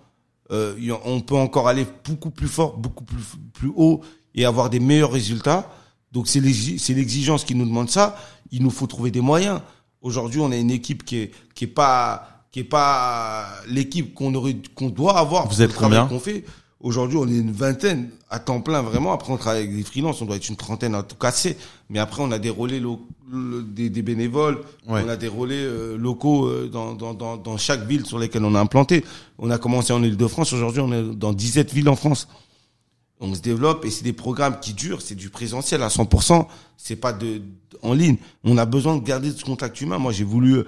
euh, 0.50 0.74
on 1.04 1.20
peut 1.20 1.34
encore 1.34 1.66
aller 1.66 1.86
beaucoup 2.04 2.30
plus 2.30 2.48
fort, 2.48 2.76
beaucoup 2.76 3.04
plus, 3.04 3.22
plus 3.54 3.72
haut 3.74 4.02
et 4.34 4.44
avoir 4.44 4.68
des 4.68 4.80
meilleurs 4.80 5.12
résultats. 5.12 5.70
Donc 6.12 6.28
c'est 6.28 6.40
l'exigence 6.40 7.44
qui 7.44 7.54
nous 7.54 7.66
demande 7.66 7.90
ça. 7.90 8.16
Il 8.50 8.62
nous 8.62 8.70
faut 8.70 8.86
trouver 8.86 9.10
des 9.10 9.20
moyens. 9.20 9.60
Aujourd'hui, 10.02 10.40
on 10.40 10.50
a 10.52 10.56
une 10.56 10.70
équipe 10.70 11.04
qui 11.04 11.16
est 11.18 11.30
qui 11.54 11.64
est 11.64 11.68
pas 11.68 12.44
qui 12.52 12.60
est 12.60 12.64
pas 12.64 13.46
l'équipe 13.68 14.14
qu'on 14.14 14.34
aurait 14.34 14.56
qu'on 14.74 14.88
doit 14.88 15.18
avoir. 15.18 15.48
Vous 15.48 15.62
êtes 15.62 15.74
combien 15.74 16.06
qu'on 16.06 16.20
fait 16.20 16.44
Aujourd'hui, 16.80 17.16
on 17.16 17.26
est 17.26 17.38
une 17.38 17.52
vingtaine 17.52 18.10
à 18.28 18.38
temps 18.38 18.60
plein 18.60 18.82
vraiment. 18.82 19.12
Après, 19.12 19.32
on 19.32 19.38
travaille 19.38 19.62
avec 19.62 19.74
des 19.76 19.82
freelances, 19.82 20.20
on 20.20 20.26
doit 20.26 20.36
être 20.36 20.48
une 20.48 20.56
trentaine 20.56 20.94
à 20.94 21.02
tout 21.02 21.16
casser. 21.16 21.56
Mais 21.88 21.98
après, 21.98 22.22
on 22.22 22.30
a 22.30 22.38
des 22.38 22.50
relais 22.50 22.82
des, 23.74 23.88
des, 23.88 24.02
bénévoles, 24.02 24.60
on 24.86 24.94
a 24.94 25.16
des 25.16 25.26
relais 25.26 25.54
euh, 25.56 25.96
locaux 25.96 26.46
euh, 26.46 26.68
dans, 26.70 26.92
dans, 26.92 27.14
dans, 27.14 27.38
dans, 27.38 27.56
chaque 27.56 27.86
ville 27.86 28.04
sur 28.04 28.18
lesquelles 28.18 28.44
on 28.44 28.54
a 28.54 28.60
implanté. 28.60 29.04
On 29.38 29.50
a 29.50 29.58
commencé 29.58 29.92
en 29.92 30.02
Ile-de-France. 30.02 30.52
Aujourd'hui, 30.52 30.80
on 30.80 30.92
est 30.92 31.02
dans 31.16 31.32
17 31.32 31.72
villes 31.72 31.88
en 31.88 31.96
France 31.96 32.28
on 33.20 33.34
se 33.34 33.40
développe 33.40 33.84
et 33.84 33.90
c'est 33.90 34.04
des 34.04 34.12
programmes 34.12 34.60
qui 34.60 34.74
durent, 34.74 35.02
c'est 35.02 35.14
du 35.14 35.30
présentiel 35.30 35.82
à 35.82 35.88
100%, 35.88 36.46
c'est 36.76 36.96
pas 36.96 37.12
de, 37.12 37.42
en 37.82 37.94
ligne. 37.94 38.16
On 38.44 38.58
a 38.58 38.66
besoin 38.66 38.96
de 38.96 39.04
garder 39.04 39.32
ce 39.32 39.44
contact 39.44 39.80
humain. 39.80 39.98
Moi, 39.98 40.12
j'ai 40.12 40.24
voulu, 40.24 40.62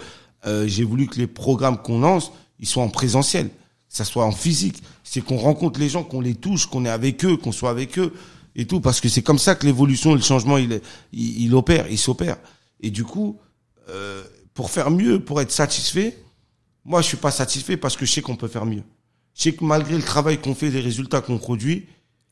euh, 0.47 0.67
j'ai 0.67 0.85
voulu 0.85 1.07
que 1.07 1.19
les 1.19 1.27
programmes 1.27 1.79
qu'on 1.79 2.01
lance, 2.01 2.33
ils 2.59 2.67
soient 2.67 2.83
en 2.83 2.89
présentiel, 2.89 3.49
que 3.49 3.55
ça 3.89 4.05
soit 4.05 4.25
en 4.25 4.33
physique. 4.33 4.83
C'est 5.05 5.21
qu'on 5.21 5.37
rencontre 5.37 5.79
les 5.79 5.89
gens, 5.89 6.05
qu'on 6.05 6.21
les 6.21 6.35
touche, 6.35 6.67
qu'on 6.67 6.85
est 6.85 6.91
avec 6.91 7.25
eux, 7.25 7.37
qu'on 7.37 7.53
soit 7.53 7.71
avec 7.71 7.99
eux 7.99 8.13
et 8.57 8.67
tout, 8.67 8.81
parce 8.81 9.01
que 9.01 9.09
c'est 9.09 9.23
comme 9.23 9.39
ça 9.39 9.55
que 9.55 9.67
l'évolution, 9.67 10.15
le 10.15 10.21
changement, 10.21 10.59
il, 10.59 10.81
il, 11.13 11.43
il 11.43 11.55
opère, 11.55 11.87
il 11.91 11.99
s'opère. 11.99 12.39
Et 12.81 12.91
du 12.91 13.05
coup, 13.05 13.39
euh, 13.89 14.23
pour 14.55 14.71
faire 14.71 14.91
mieux, 14.91 15.21
pour 15.21 15.41
être 15.41 15.53
satisfait, 15.53 16.19
moi, 16.85 17.03
je 17.03 17.07
suis 17.07 17.17
pas 17.17 17.31
satisfait 17.31 17.77
parce 17.77 17.97
que 17.97 18.07
je 18.07 18.13
sais 18.13 18.23
qu'on 18.23 18.37
peut 18.37 18.49
faire 18.49 18.65
mieux. 18.65 18.83
Je 19.35 19.43
sais 19.43 19.53
que 19.53 19.63
malgré 19.65 19.95
le 19.95 20.03
travail 20.03 20.39
qu'on 20.41 20.55
fait, 20.55 20.71
les 20.71 20.81
résultats 20.81 21.21
qu'on 21.21 21.39
produit, 21.39 21.87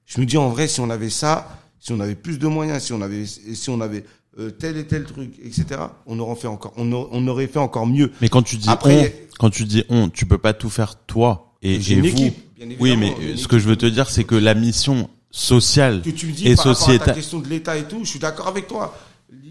je 0.07 0.21
me 0.21 0.27
dis 0.27 0.39
en 0.39 0.49
vrai, 0.49 0.69
si 0.69 0.81
on 0.81 0.89
avait 0.89 1.11
ça, 1.11 1.61
si 1.81 1.93
on 1.93 2.01
avait 2.01 2.15
plus 2.15 2.39
de 2.39 2.47
moyens, 2.47 2.83
si 2.85 2.93
on 2.93 3.03
avait, 3.03 3.27
si 3.27 3.71
on 3.71 3.81
avait 3.81 4.05
euh, 4.39 4.51
tel 4.51 4.77
et 4.77 4.87
tel 4.87 5.05
truc, 5.05 5.35
etc., 5.45 5.81
on 6.07 6.19
aurait 6.21 6.37
fait 6.37 6.47
encore, 6.47 6.73
on, 6.77 6.93
on 6.93 7.29
aurait 7.29 7.49
fait 7.49 7.59
encore 7.59 7.87
mieux. 7.87 8.13
Mais 8.21 8.29
quand 8.29 8.43
tu 8.43 8.57
dis 8.57 8.69
Après, 8.69 9.29
on, 9.33 9.37
quand 9.39 9.51
tu 9.51 9.65
dis 9.65 9.85
on, 9.89 10.09
tu 10.09 10.25
peux 10.27 10.39
pas 10.39 10.53
tout 10.53 10.71
faire 10.71 10.95
toi 11.07 11.55
et, 11.63 11.81
j'ai 11.81 11.95
une 11.95 12.03
vous. 12.03 12.07
Équipe, 12.07 12.37
oui, 12.81 12.97
mais 12.97 13.37
ce 13.37 13.49
que 13.49 13.59
je 13.59 13.69
veux 13.69 13.77
te 13.77 13.87
dire, 13.87 14.09
c'est 14.09 14.25
que 14.25 14.35
la 14.35 14.55
mission 14.55 15.11
sociale 15.31 16.03
que 16.03 16.11
tu 16.11 16.27
me 16.27 16.33
dis 16.33 16.49
et 16.49 16.57
sociétale. 16.57 17.09
La 17.09 17.15
question 17.15 17.41
de 17.41 17.49
l'État 17.49 17.77
et 17.77 17.85
tout, 17.85 18.01
je 18.05 18.11
suis 18.11 18.19
d'accord 18.19 18.49
avec 18.49 18.69
toi. 18.69 18.97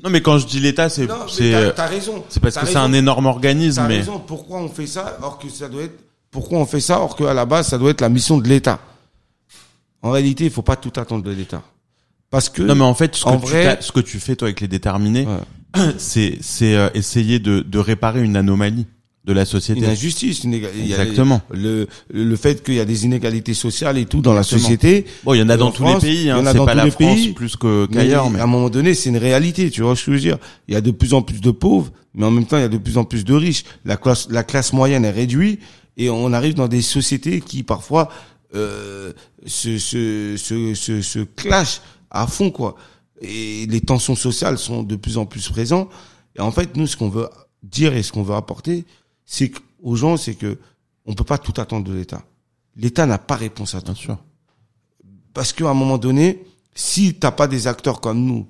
Non, 0.03 0.09
mais 0.09 0.21
quand 0.21 0.37
je 0.37 0.47
dis 0.47 0.59
l'État, 0.59 0.87
c'est 0.87 1.07
c'est 1.29 1.73
t'as 1.75 1.87
raison. 1.87 2.23
C'est 2.29 2.39
parce 2.39 2.57
que 2.57 2.65
c'est 2.65 2.77
un 2.77 2.93
énorme 2.93 3.25
organisme. 3.25 3.81
T'as 3.81 3.87
mais... 3.87 3.97
raison. 3.97 4.19
Pourquoi 4.19 4.59
on 4.59 4.69
fait 4.69 4.87
ça, 4.87 5.17
or 5.21 5.37
que 5.37 5.49
ça 5.49 5.67
doit 5.67 5.83
être 5.83 5.99
pourquoi 6.31 6.59
on 6.59 6.65
fait 6.65 6.81
ça, 6.81 6.99
or 6.99 7.15
qu'à 7.15 7.33
la 7.33 7.45
base, 7.45 7.69
ça 7.69 7.77
doit 7.77 7.91
être 7.91 8.01
la 8.01 8.09
mission 8.09 8.37
de 8.37 8.47
l'État? 8.47 8.79
En 10.05 10.11
réalité, 10.11 10.45
il 10.45 10.51
faut 10.51 10.61
pas 10.61 10.75
tout 10.75 10.93
attendre 10.97 11.23
de 11.23 11.31
l'État. 11.31 11.63
Parce 12.29 12.49
que 12.49 12.61
non 12.63 12.75
mais 12.75 12.83
en 12.83 12.93
fait 12.95 13.15
ce 13.15 13.23
que, 13.25 13.75
tu, 13.77 13.83
ce 13.85 13.91
que 13.91 13.99
tu 14.01 14.19
fais 14.19 14.35
toi 14.35 14.47
avec 14.47 14.59
les 14.61 14.67
déterminés, 14.67 15.27
c'est 15.97 16.37
c'est 16.41 16.75
euh, 16.75 16.89
essayer 16.93 17.39
de, 17.39 17.61
de 17.61 17.79
réparer 17.79 18.21
une 18.23 18.35
anomalie. 18.35 18.85
de 19.25 19.33
la 19.33 19.45
société. 19.45 19.79
Une 19.81 19.87
injustice. 19.89 20.43
Une 20.43 20.53
éga- 20.53 20.69
il 20.75 20.85
y 20.87 20.93
a 20.93 21.01
Exactement. 21.01 21.41
le, 21.51 21.87
le 22.13 22.35
fait 22.35 22.63
qu'il 22.63 22.75
y 22.75 22.79
a 22.79 22.85
des 22.85 23.05
inégalités 23.05 23.55
sociales 23.55 23.97
et 23.97 24.05
tout 24.05 24.21
dans 24.21 24.33
la 24.35 24.43
société. 24.43 25.05
Bon, 25.23 25.33
il 25.33 25.39
y 25.39 25.41
en 25.43 25.49
a 25.49 25.57
dans 25.57 25.67
en 25.69 25.71
tous 25.71 25.83
France, 25.83 26.03
les 26.03 26.09
pays, 26.09 26.21
il 26.21 26.27
y 26.27 26.29
hein. 26.29 26.37
en 26.39 26.45
a 26.45 26.51
c'est 26.51 26.57
dans 26.57 26.65
pas 26.65 26.73
tous 26.73 26.77
la 26.77 26.85
les 26.85 26.91
France 26.91 27.15
pays. 27.15 27.33
plus 27.33 27.55
que 27.55 27.87
Mais 27.89 27.95
qu'ailleurs, 27.95 28.29
mais 28.29 28.39
à 28.39 28.43
un 28.43 28.47
moment 28.47 28.69
donné, 28.69 28.93
c'est 28.93 29.09
une 29.09 29.17
réalité, 29.17 29.71
tu 29.71 29.81
vois 29.81 29.95
ce 29.95 30.05
que 30.05 30.11
je 30.11 30.17
veux 30.17 30.21
dire. 30.21 30.37
Il 30.67 30.73
y 30.75 30.77
a 30.77 30.81
de 30.81 30.91
plus 30.91 31.13
en 31.15 31.23
plus 31.23 31.41
de 31.41 31.49
pauvres, 31.51 31.91
mais 32.13 32.25
en 32.25 32.31
même 32.31 32.45
temps, 32.45 32.57
il 32.57 32.61
y 32.61 32.65
a 32.65 32.69
de 32.69 32.77
plus 32.77 32.97
en 32.99 33.03
plus 33.05 33.23
de 33.25 33.33
riches. 33.33 33.63
La 33.85 33.97
classe, 33.97 34.27
la 34.29 34.43
classe 34.43 34.73
moyenne 34.73 35.05
est 35.05 35.11
réduite 35.11 35.59
et 35.97 36.09
on 36.11 36.31
arrive 36.33 36.53
dans 36.53 36.67
des 36.67 36.81
sociétés 36.83 37.39
qui 37.41 37.63
parfois 37.63 38.09
euh, 38.55 39.13
se, 39.45 39.77
se, 39.77 40.37
se, 40.37 41.01
se, 41.01 41.19
clashent 41.19 41.81
à 42.09 42.27
fond, 42.27 42.51
quoi. 42.51 42.75
Et 43.21 43.65
les 43.67 43.81
tensions 43.81 44.15
sociales 44.15 44.57
sont 44.57 44.83
de 44.83 44.95
plus 44.95 45.17
en 45.17 45.25
plus 45.25 45.49
présentes. 45.49 45.89
Et 46.35 46.41
en 46.41 46.51
fait, 46.51 46.75
nous, 46.75 46.87
ce 46.87 46.97
qu'on 46.97 47.09
veut 47.09 47.29
dire 47.63 47.95
et 47.95 48.03
ce 48.03 48.11
qu'on 48.11 48.23
veut 48.23 48.35
apporter, 48.35 48.85
c'est 49.25 49.51
aux 49.81 49.95
gens, 49.95 50.17
c'est 50.17 50.35
que 50.35 50.57
on 51.05 51.13
peut 51.13 51.23
pas 51.23 51.37
tout 51.37 51.53
attendre 51.59 51.87
de 51.87 51.93
l'État. 51.93 52.23
L'État 52.75 53.05
n'a 53.05 53.17
pas 53.17 53.35
réponse 53.35 53.75
à 53.75 53.79
tout. 53.79 53.85
bien 53.85 53.95
sûr. 53.95 54.17
Parce 55.33 55.53
qu'à 55.53 55.69
un 55.69 55.73
moment 55.73 55.97
donné, 55.97 56.43
si 56.73 57.13
t'as 57.13 57.31
pas 57.31 57.47
des 57.47 57.67
acteurs 57.67 58.01
comme 58.01 58.23
nous 58.23 58.47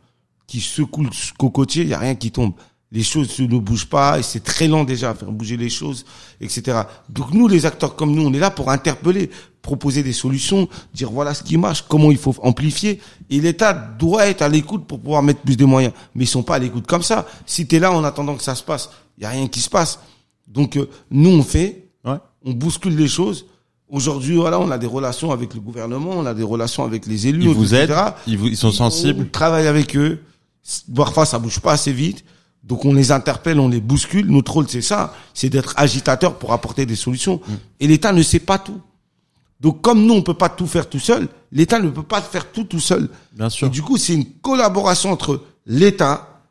qui 0.48 0.62
secouent 0.62 1.04
le 1.04 1.10
cocotier, 1.38 1.84
il 1.84 1.90
y 1.90 1.94
a 1.94 2.00
rien 2.00 2.16
qui 2.16 2.32
tombe. 2.32 2.54
Les 2.92 3.04
choses 3.04 3.38
ne 3.40 3.58
bougent 3.58 3.88
pas 3.90 4.20
et 4.20 4.24
c'est 4.24 4.44
très 4.44 4.68
lent 4.68 4.84
déjà 4.84 5.10
à 5.10 5.16
faire 5.16 5.32
bouger 5.32 5.58
les 5.58 5.70
choses, 5.70 6.06
etc. 6.40 6.82
Donc 7.10 7.34
nous, 7.34 7.48
les 7.48 7.66
acteurs 7.66 7.96
comme 7.96 8.14
nous, 8.14 8.24
on 8.26 8.34
est 8.34 8.40
là 8.40 8.52
pour 8.52 8.70
interpeller, 8.72 9.30
proposer 9.62 10.04
des 10.04 10.14
solutions, 10.14 10.70
dire 10.94 11.10
voilà 11.12 11.34
ce 11.34 11.44
qui 11.44 11.58
marche, 11.58 11.84
comment 11.90 12.12
il 12.12 12.18
faut 12.18 12.36
amplifier. 12.42 13.02
Et 13.30 13.42
l'État 13.42 13.74
doit 13.74 14.28
être 14.28 14.44
à 14.44 14.50
l'écoute 14.50 14.86
pour 14.86 15.00
pouvoir 15.00 15.24
mettre 15.24 15.42
plus 15.42 15.58
de 15.58 15.66
moyens. 15.66 15.94
Mais 16.14 16.24
ils 16.26 16.28
sont 16.28 16.44
pas 16.44 16.56
à 16.56 16.60
l'écoute 16.60 16.86
comme 16.88 17.02
ça. 17.02 17.26
Si 17.46 17.68
tu 17.68 17.76
es 17.76 17.80
là 17.80 17.92
en 17.92 18.04
attendant 18.04 18.36
que 18.36 18.44
ça 18.44 18.56
se 18.56 18.64
passe, 18.64 18.90
il 19.18 19.24
y 19.24 19.26
a 19.26 19.30
rien 19.30 19.48
qui 19.48 19.60
se 19.62 19.70
passe. 19.70 20.00
Donc 20.48 20.78
euh, 20.78 20.88
nous, 21.12 21.32
on 21.32 21.44
fait, 21.44 21.82
Ouais. 22.06 22.18
on 22.46 22.52
bouscule 22.54 22.96
les 22.96 23.08
choses. 23.08 23.48
Aujourd'hui, 23.90 24.36
voilà, 24.36 24.60
on 24.60 24.70
a 24.70 24.78
des 24.78 24.88
relations 24.88 25.32
avec 25.32 25.56
le 25.56 25.60
gouvernement, 25.60 26.12
on 26.12 26.26
a 26.28 26.34
des 26.36 26.44
relations 26.44 26.84
avec 26.84 27.08
les 27.08 27.28
élus, 27.28 27.44
Ils 27.44 27.50
vous 27.50 27.74
etc. 27.74 27.94
aident, 28.00 28.14
ils, 28.28 28.38
vous, 28.38 28.48
ils 28.48 28.58
sont 28.58 28.72
sensibles. 28.72 29.24
On 29.28 29.32
travaille 29.32 29.66
avec 29.68 29.96
eux. 29.98 30.20
Parfois, 30.96 31.26
ça 31.26 31.40
bouge 31.40 31.60
pas 31.60 31.74
assez 31.74 31.92
vite. 31.92 32.24
Donc, 32.66 32.84
on 32.84 32.94
les 32.94 33.12
interpelle, 33.12 33.60
on 33.60 33.70
les 33.70 33.80
bouscule. 33.80 34.26
Notre 34.28 34.54
rôle, 34.54 34.66
c'est 34.68 34.82
ça. 34.82 35.14
C'est 35.36 35.50
d'être 35.50 35.74
agitateur 35.78 36.38
pour 36.40 36.52
apporter 36.52 36.86
des 36.88 36.96
solutions. 36.96 37.40
Mm. 37.48 37.54
Et 37.82 37.88
l'État 37.88 38.12
ne 38.12 38.24
sait 38.24 38.40
pas 38.40 38.58
tout. 38.58 38.82
Donc, 39.62 39.82
comme 39.82 40.04
nous, 40.06 40.16
on 40.16 40.22
peut 40.24 40.34
pas 40.34 40.50
tout 40.50 40.66
faire 40.68 40.90
tout 40.90 41.00
seul, 41.00 41.28
l'État 41.52 41.80
ne 41.80 41.90
peut 41.90 42.04
pas 42.04 42.22
faire 42.22 42.52
tout 42.52 42.64
tout 42.64 42.80
seul. 42.80 43.10
Bien 43.34 43.48
Et 43.48 43.52
sûr. 43.52 43.70
du 43.70 43.82
coup, 43.84 43.98
c'est 43.98 44.14
une 44.16 44.26
collaboration 44.26 45.12
entre 45.12 45.44
l'État, 45.68 46.42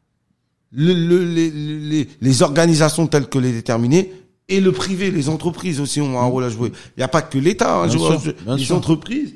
le- 0.70 0.94
le- 0.94 1.24
les, 1.24 1.50
les- 1.50 2.08
les 2.20 2.42
organisations 2.42 3.06
telles 3.06 3.28
que 3.28 3.38
les 3.38 3.52
déterminées 3.52 4.12
et 4.48 4.60
le 4.60 4.72
privé, 4.72 5.10
les 5.10 5.28
entreprises 5.28 5.80
aussi 5.80 6.00
ont 6.00 6.18
un 6.20 6.24
rôle 6.24 6.44
à 6.44 6.48
jouer. 6.48 6.70
Il 6.96 7.00
n'y 7.00 7.04
a 7.04 7.08
pas 7.08 7.22
que 7.22 7.38
l'État, 7.38 7.82
hein, 7.82 7.86
les 7.86 8.64
sûr. 8.64 8.76
entreprises 8.76 9.34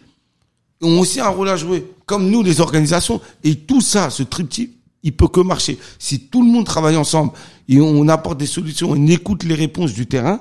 ont 0.81 0.99
aussi 1.01 1.21
un 1.21 1.29
rôle 1.29 1.49
à 1.49 1.57
jouer, 1.57 1.91
comme 2.07 2.31
nous, 2.31 2.43
les 2.43 2.61
organisations. 2.61 3.21
Et 3.45 3.57
tout 3.57 3.81
ça, 3.81 4.11
ce 4.11 4.23
triptyque, 4.23 4.78
il 5.09 5.17
peut 5.17 5.29
que 5.29 5.41
marcher. 5.41 5.79
Si 5.99 6.21
tout 6.21 6.43
le 6.45 6.51
monde 6.51 6.67
travaille 6.67 6.97
ensemble 6.97 7.33
et 7.69 7.81
on 7.81 8.07
apporte 8.09 8.39
des 8.39 8.47
solutions, 8.47 8.91
on 8.91 9.07
écoute 9.07 9.43
les 9.43 9.55
réponses 9.55 9.95
du 9.95 10.07
terrain, 10.07 10.41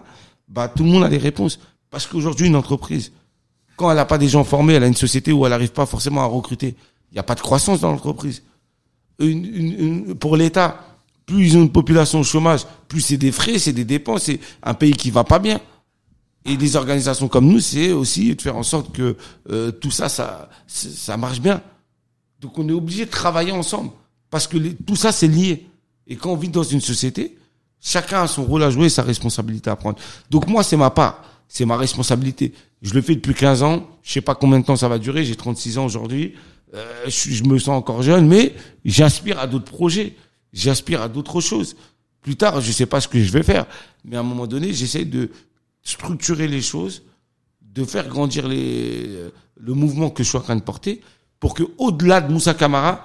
bah, 0.50 0.68
tout 0.68 0.84
le 0.84 0.90
monde 0.90 1.04
a 1.04 1.10
les 1.10 1.18
réponses. 1.18 1.60
Parce 1.90 2.06
qu'aujourd'hui, 2.06 2.48
une 2.48 2.56
entreprise, 2.56 3.14
quand 3.78 3.90
elle 3.90 3.96
n'a 3.96 4.06
pas 4.06 4.18
des 4.18 4.28
gens 4.28 4.44
formés, 4.44 4.74
elle 4.74 4.84
a 4.84 4.88
une 4.88 4.94
société 4.96 5.32
où 5.32 5.46
elle 5.46 5.52
n'arrive 5.52 5.72
pas 5.72 5.86
forcément 5.86 6.22
à 6.22 6.26
recruter. 6.26 6.76
Il 7.12 7.16
n'y 7.16 7.20
a 7.20 7.24
pas 7.24 7.36
de 7.36 7.40
croissance 7.40 7.80
dans 7.80 7.92
l'entreprise. 7.92 8.44
Pour 10.20 10.36
l'État, 10.36 10.84
plus 11.26 11.48
ils 11.48 11.58
ont 11.58 11.62
une 11.62 11.72
population 11.72 12.20
au 12.20 12.24
chômage, 12.24 12.66
plus 12.90 13.02
c'est 13.02 13.18
des 13.18 13.32
frais, 13.32 13.58
c'est 13.58 13.74
des 13.74 13.86
dépenses, 13.86 14.24
c'est 14.24 14.40
un 14.64 14.74
pays 14.74 14.94
qui 14.94 15.12
va 15.12 15.24
pas 15.24 15.40
bien. 15.40 15.62
Et 16.46 16.58
des 16.58 16.76
organisations 16.76 17.28
comme 17.30 17.48
nous, 17.48 17.60
c'est 17.60 17.92
aussi 17.92 18.36
de 18.36 18.42
faire 18.42 18.58
en 18.58 18.64
sorte 18.64 18.94
que 18.94 19.16
euh, 19.50 19.72
tout 19.72 19.92
ça, 19.92 20.10
ça, 20.10 20.50
ça 20.68 21.18
marche 21.18 21.40
bien. 21.40 21.62
Donc 22.40 22.58
on 22.60 22.68
est 22.68 22.74
obligé 22.74 23.06
de 23.06 23.12
travailler 23.12 23.52
ensemble 23.52 23.92
parce 24.38 24.46
que 24.48 24.58
les- 24.58 24.76
tout 24.76 24.96
ça 24.96 25.12
c'est 25.12 25.28
lié. 25.28 25.66
Et 26.06 26.16
quand 26.16 26.32
on 26.32 26.36
vit 26.36 26.50
dans 26.50 26.62
une 26.62 26.80
société, 26.80 27.40
chacun 27.82 28.22
a 28.22 28.28
son 28.28 28.44
rôle 28.44 28.62
à 28.62 28.70
jouer, 28.70 28.88
sa 28.88 29.02
responsabilité 29.02 29.68
à 29.72 29.76
prendre. 29.76 29.98
Donc 30.30 30.46
moi 30.48 30.62
c'est 30.62 30.78
ma 30.78 30.92
part, 30.92 31.24
c'est 31.48 31.66
ma 31.66 31.76
responsabilité. 31.76 32.54
Je 32.84 32.94
le 32.94 33.02
fais 33.02 33.16
depuis 33.16 33.34
15 33.34 33.64
ans. 33.64 33.88
Je 34.04 34.12
sais 34.14 34.22
pas 34.22 34.36
combien 34.36 34.60
de 34.60 34.66
temps 34.66 34.76
ça 34.76 34.88
va 34.88 35.00
durer. 35.00 35.26
J'ai 35.26 35.36
36 35.36 35.80
ans 35.80 35.86
aujourd'hui. 35.86 36.36
Euh, 36.76 36.86
je, 37.08 37.32
je 37.32 37.44
me 37.46 37.58
sens 37.58 37.70
encore 37.70 38.04
jeune, 38.04 38.28
mais 38.28 38.54
j'aspire 38.86 39.40
à 39.40 39.48
d'autres 39.48 39.72
projets. 39.72 40.16
J'aspire 40.54 41.02
à 41.02 41.10
d'autres 41.10 41.42
choses. 41.42 41.76
Plus 42.22 42.36
tard, 42.36 42.62
je 42.62 42.72
sais 42.72 42.86
pas 42.86 43.02
ce 43.02 43.08
que 43.08 43.20
je 43.20 43.32
vais 43.32 43.42
faire, 43.42 43.66
mais 44.06 44.18
à 44.18 44.20
un 44.20 44.24
moment 44.24 44.46
donné, 44.46 44.72
j'essaie 44.72 45.06
de 45.06 45.32
structurer 45.82 46.48
les 46.48 46.62
choses, 46.62 47.02
de 47.62 47.84
faire 47.86 48.08
grandir 48.08 48.48
les, 48.48 49.10
le 49.60 49.74
mouvement 49.74 50.12
que 50.12 50.24
je 50.24 50.30
suis 50.30 50.38
en 50.38 50.42
train 50.42 50.56
de 50.56 50.62
porter, 50.62 51.02
pour 51.40 51.56
que 51.56 51.64
au-delà 51.80 52.22
de 52.22 52.32
Moussa 52.32 52.54
Camara, 52.54 53.04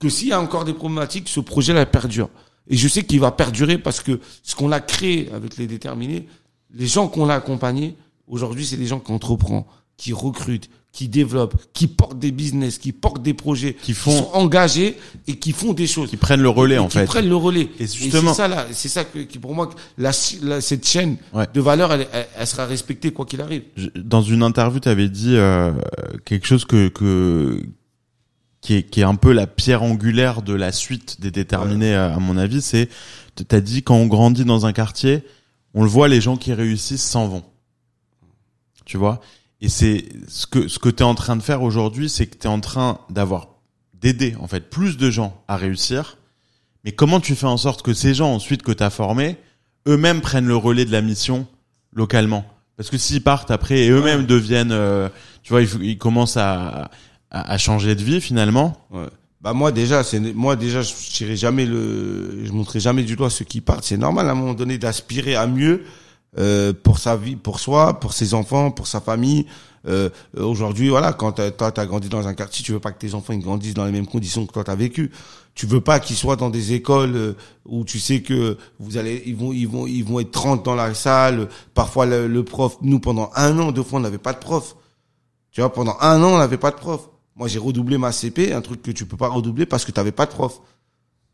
que 0.00 0.08
s'il 0.08 0.28
y 0.28 0.32
a 0.32 0.40
encore 0.40 0.64
des 0.64 0.72
problématiques, 0.74 1.28
ce 1.28 1.40
projet-là 1.40 1.86
perdure. 1.86 2.28
Et 2.68 2.76
je 2.76 2.88
sais 2.88 3.02
qu'il 3.04 3.20
va 3.20 3.30
perdurer 3.30 3.78
parce 3.78 4.00
que 4.00 4.18
ce 4.42 4.54
qu'on 4.56 4.72
a 4.72 4.80
créé 4.80 5.30
avec 5.32 5.56
les 5.56 5.66
déterminés, 5.66 6.26
les 6.74 6.86
gens 6.86 7.06
qu'on 7.08 7.28
a 7.28 7.34
accompagnés, 7.34 7.96
aujourd'hui, 8.26 8.64
c'est 8.66 8.76
des 8.76 8.86
gens 8.86 9.00
qui 9.00 9.12
entreprennent, 9.12 9.64
qui 9.96 10.12
recrutent, 10.12 10.70
qui 10.92 11.06
développent, 11.08 11.54
qui 11.72 11.86
portent 11.86 12.18
des 12.18 12.32
business, 12.32 12.78
qui 12.78 12.92
portent 12.92 13.22
des 13.22 13.34
projets, 13.34 13.74
Qui 13.74 13.92
font- 13.92 14.10
sont 14.24 14.30
engagés 14.32 14.96
et 15.28 15.36
qui 15.36 15.52
font 15.52 15.72
des 15.72 15.86
choses. 15.86 16.10
Qui 16.10 16.16
prennent 16.16 16.40
le 16.42 16.48
relais, 16.48 16.76
Et 16.76 16.78
en 16.78 16.88
qui 16.88 16.98
fait. 16.98 17.04
prennent 17.04 17.28
le 17.28 17.36
relais. 17.36 17.68
Et 17.78 17.86
justement- 17.86 18.32
c'est 18.32 18.42
ça 18.42 18.48
là, 18.48 18.66
c'est 18.72 18.88
ça 18.88 19.04
que, 19.04 19.20
qui 19.20 19.38
pour 19.38 19.54
moi, 19.54 19.70
la, 19.98 20.10
la- 20.42 20.60
cette 20.60 20.86
chaîne 20.86 21.16
Ouais. 21.32 21.46
de 21.52 21.60
valeur, 21.60 21.92
elle, 21.92 22.08
elle, 22.36 22.46
sera 22.46 22.66
respectée 22.66 23.12
quoi 23.12 23.24
qu'il 23.26 23.40
arrive. 23.40 23.62
Dans 23.96 24.22
une 24.22 24.42
interview, 24.42 24.80
tu 24.80 24.88
avais 24.88 25.08
dit 25.08 25.36
euh, 25.36 25.72
quelque 26.24 26.46
chose 26.46 26.64
que, 26.64 26.88
que 26.88 27.62
qui 28.60 28.74
est, 28.74 28.82
qui 28.82 29.00
est 29.00 29.04
un 29.04 29.14
peu 29.14 29.32
la 29.32 29.46
pierre 29.46 29.82
angulaire 29.82 30.42
de 30.42 30.54
la 30.54 30.72
suite 30.72 31.20
des 31.20 31.30
déterminés, 31.30 31.94
à, 31.94 32.14
à 32.14 32.18
mon 32.18 32.36
avis. 32.36 32.62
C'est, 32.62 32.88
t'as 33.48 33.60
dit 33.60 33.82
quand 33.82 33.96
on 33.96 34.06
grandit 34.06 34.44
dans 34.44 34.66
un 34.66 34.72
quartier, 34.72 35.22
on 35.74 35.82
le 35.82 35.88
voit, 35.88 36.08
les 36.08 36.20
gens 36.20 36.36
qui 36.36 36.52
réussissent 36.52 37.02
s'en 37.02 37.28
vont. 37.28 37.44
Tu 38.84 38.96
vois? 38.96 39.20
Et 39.60 39.68
c'est 39.68 40.08
ce 40.28 40.46
que 40.46 40.68
ce 40.68 40.78
que 40.78 40.88
t'es 40.88 41.04
en 41.04 41.14
train 41.14 41.36
de 41.36 41.42
faire 41.42 41.62
aujourd'hui, 41.62 42.08
c'est 42.08 42.26
que 42.26 42.36
t'es 42.36 42.48
en 42.48 42.60
train 42.60 42.98
d'avoir 43.10 43.48
d'aider 43.94 44.34
en 44.40 44.46
fait 44.46 44.70
plus 44.70 44.96
de 44.96 45.10
gens 45.10 45.42
à 45.48 45.56
réussir. 45.56 46.16
Mais 46.84 46.92
comment 46.92 47.20
tu 47.20 47.34
fais 47.34 47.46
en 47.46 47.58
sorte 47.58 47.82
que 47.82 47.92
ces 47.92 48.14
gens 48.14 48.32
ensuite 48.32 48.62
que 48.62 48.72
t'as 48.72 48.90
formés, 48.90 49.36
eux-mêmes 49.86 50.22
prennent 50.22 50.46
le 50.46 50.56
relais 50.56 50.86
de 50.86 50.92
la 50.92 51.02
mission 51.02 51.46
localement? 51.92 52.44
Parce 52.76 52.88
que 52.88 52.96
s'ils 52.96 53.22
partent 53.22 53.50
après 53.50 53.80
et 53.80 53.90
eux-mêmes 53.90 54.24
deviennent, 54.24 54.72
euh, 54.72 55.10
tu 55.42 55.52
vois, 55.52 55.60
ils, 55.60 55.68
ils 55.82 55.98
commencent 55.98 56.38
à, 56.38 56.90
à, 57.30 57.52
à 57.52 57.58
changer 57.58 57.94
de 57.94 58.02
vie 58.02 58.20
finalement. 58.20 58.76
Ouais. 58.90 59.06
Bah 59.40 59.54
moi 59.54 59.72
déjà, 59.72 60.04
c'est 60.04 60.20
moi 60.34 60.54
déjà, 60.54 60.82
je 60.82 60.92
tirerai 60.92 61.36
jamais 61.36 61.64
le, 61.64 62.44
je 62.44 62.52
montrerai 62.52 62.78
jamais 62.80 63.04
du 63.04 63.16
doigt 63.16 63.30
ceux 63.30 63.46
qui 63.46 63.62
partent. 63.62 63.84
C'est 63.84 63.96
normal 63.96 64.28
à 64.28 64.32
un 64.32 64.34
moment 64.34 64.52
donné 64.54 64.76
d'aspirer 64.76 65.34
à 65.34 65.46
mieux 65.46 65.82
euh, 66.38 66.74
pour 66.74 66.98
sa 66.98 67.16
vie, 67.16 67.36
pour 67.36 67.58
soi, 67.58 67.98
pour 68.00 68.12
ses 68.12 68.34
enfants, 68.34 68.70
pour 68.70 68.86
sa 68.86 69.00
famille. 69.00 69.46
Euh, 69.88 70.10
Aujourd'hui, 70.36 70.90
voilà, 70.90 71.14
quand 71.14 71.32
toi 71.56 71.72
t'as 71.72 71.86
grandi 71.86 72.10
dans 72.10 72.28
un 72.28 72.34
quartier, 72.34 72.62
tu 72.62 72.72
veux 72.72 72.80
pas 72.80 72.92
que 72.92 72.98
tes 72.98 73.14
enfants 73.14 73.32
ils 73.32 73.40
grandissent 73.40 73.72
dans 73.72 73.86
les 73.86 73.92
mêmes 73.92 74.06
conditions 74.06 74.44
que 74.44 74.52
toi 74.52 74.62
t'as 74.62 74.74
vécu. 74.74 75.10
Tu 75.54 75.64
veux 75.66 75.80
pas 75.80 76.00
qu'ils 76.00 76.16
soient 76.16 76.36
dans 76.36 76.50
des 76.50 76.74
écoles 76.74 77.16
euh, 77.16 77.32
où 77.64 77.84
tu 77.84 77.98
sais 77.98 78.20
que 78.20 78.58
vous 78.78 78.98
allez, 78.98 79.22
ils 79.24 79.34
vont, 79.34 79.52
ils 79.54 79.66
vont, 79.66 79.86
ils 79.86 80.04
vont 80.04 80.20
être 80.20 80.30
30 80.32 80.62
dans 80.64 80.74
la 80.74 80.92
salle. 80.92 81.48
Parfois 81.72 82.04
le, 82.04 82.28
le 82.28 82.44
prof, 82.44 82.76
nous 82.82 83.00
pendant 83.00 83.30
un 83.36 83.58
an, 83.58 83.72
deux 83.72 83.82
fois 83.82 84.00
on 84.00 84.02
n'avait 84.02 84.18
pas 84.18 84.34
de 84.34 84.38
prof. 84.38 84.76
Tu 85.50 85.62
vois, 85.62 85.72
pendant 85.72 85.96
un 86.00 86.22
an 86.22 86.34
on 86.34 86.38
n'avait 86.38 86.58
pas 86.58 86.70
de 86.72 86.76
prof. 86.76 87.08
Moi, 87.40 87.48
j'ai 87.48 87.58
redoublé 87.58 87.96
ma 87.96 88.12
CP, 88.12 88.52
un 88.52 88.60
truc 88.60 88.82
que 88.82 88.90
tu 88.90 89.06
peux 89.06 89.16
pas 89.16 89.28
redoubler 89.28 89.64
parce 89.64 89.86
que 89.86 89.90
tu 89.92 89.98
n'avais 89.98 90.12
pas 90.12 90.26
de 90.26 90.30
prof. 90.30 90.60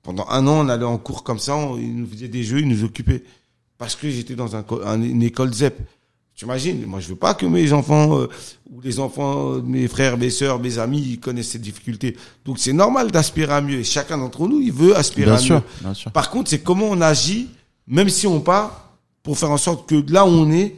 Pendant 0.05 0.25
un 0.29 0.47
an, 0.47 0.65
on 0.65 0.69
allait 0.69 0.85
en 0.85 0.99
cours 0.99 1.25
comme 1.25 1.41
ça, 1.41 1.57
on, 1.57 1.77
ils 1.77 1.95
nous 1.97 2.07
faisaient 2.07 2.29
des 2.29 2.45
jeux, 2.45 2.61
ils 2.61 2.69
nous 2.69 2.85
occupaient. 2.85 3.25
Parce 3.77 3.97
que 3.97 4.09
j'étais 4.09 4.37
dans 4.37 4.55
un, 4.55 4.63
co- 4.63 4.81
un- 4.85 5.03
une 5.03 5.25
école 5.25 5.53
ZEP. 5.53 5.77
Tu 6.37 6.45
imagines? 6.45 6.87
Moi, 6.87 7.01
je 7.01 7.09
veux 7.09 7.17
pas 7.17 7.35
que 7.35 7.45
mes 7.45 7.73
enfants, 7.73 8.19
euh, 8.21 8.29
ou 8.71 8.81
les 8.83 9.01
enfants, 9.01 9.57
de 9.57 9.63
mes 9.63 9.89
frères, 9.89 10.17
mes 10.17 10.31
sœurs, 10.31 10.61
mes 10.61 10.79
amis, 10.79 11.03
ils 11.03 11.19
connaissent 11.19 11.51
ces 11.51 11.59
difficultés. 11.59 12.17
Donc, 12.45 12.61
c'est 12.61 12.73
normal 12.73 13.11
d'aspirer 13.11 13.53
à 13.55 13.61
mieux. 13.61 13.81
Et 13.81 13.85
chacun 13.85 14.17
d'entre 14.17 14.47
nous, 14.47 14.61
il 14.61 14.71
veut 14.73 14.97
aspirer 14.97 15.27
Bien 15.27 15.35
à 15.35 15.39
sûr, 15.39 15.55
mieux. 15.57 15.63
bien 15.81 15.95
sûr. 15.95 16.13
Par 16.13 16.31
contre, 16.31 16.51
c'est 16.51 16.61
comment 16.61 16.87
on 16.89 17.01
agit, 17.01 17.49
même 17.89 18.11
si 18.11 18.29
on 18.29 18.39
part, 18.41 18.91
pour 19.25 19.37
faire 19.37 19.51
en 19.51 19.57
sorte 19.57 19.89
que 19.89 19.97
là 20.13 20.25
où 20.25 20.29
on 20.29 20.53
est, 20.53 20.77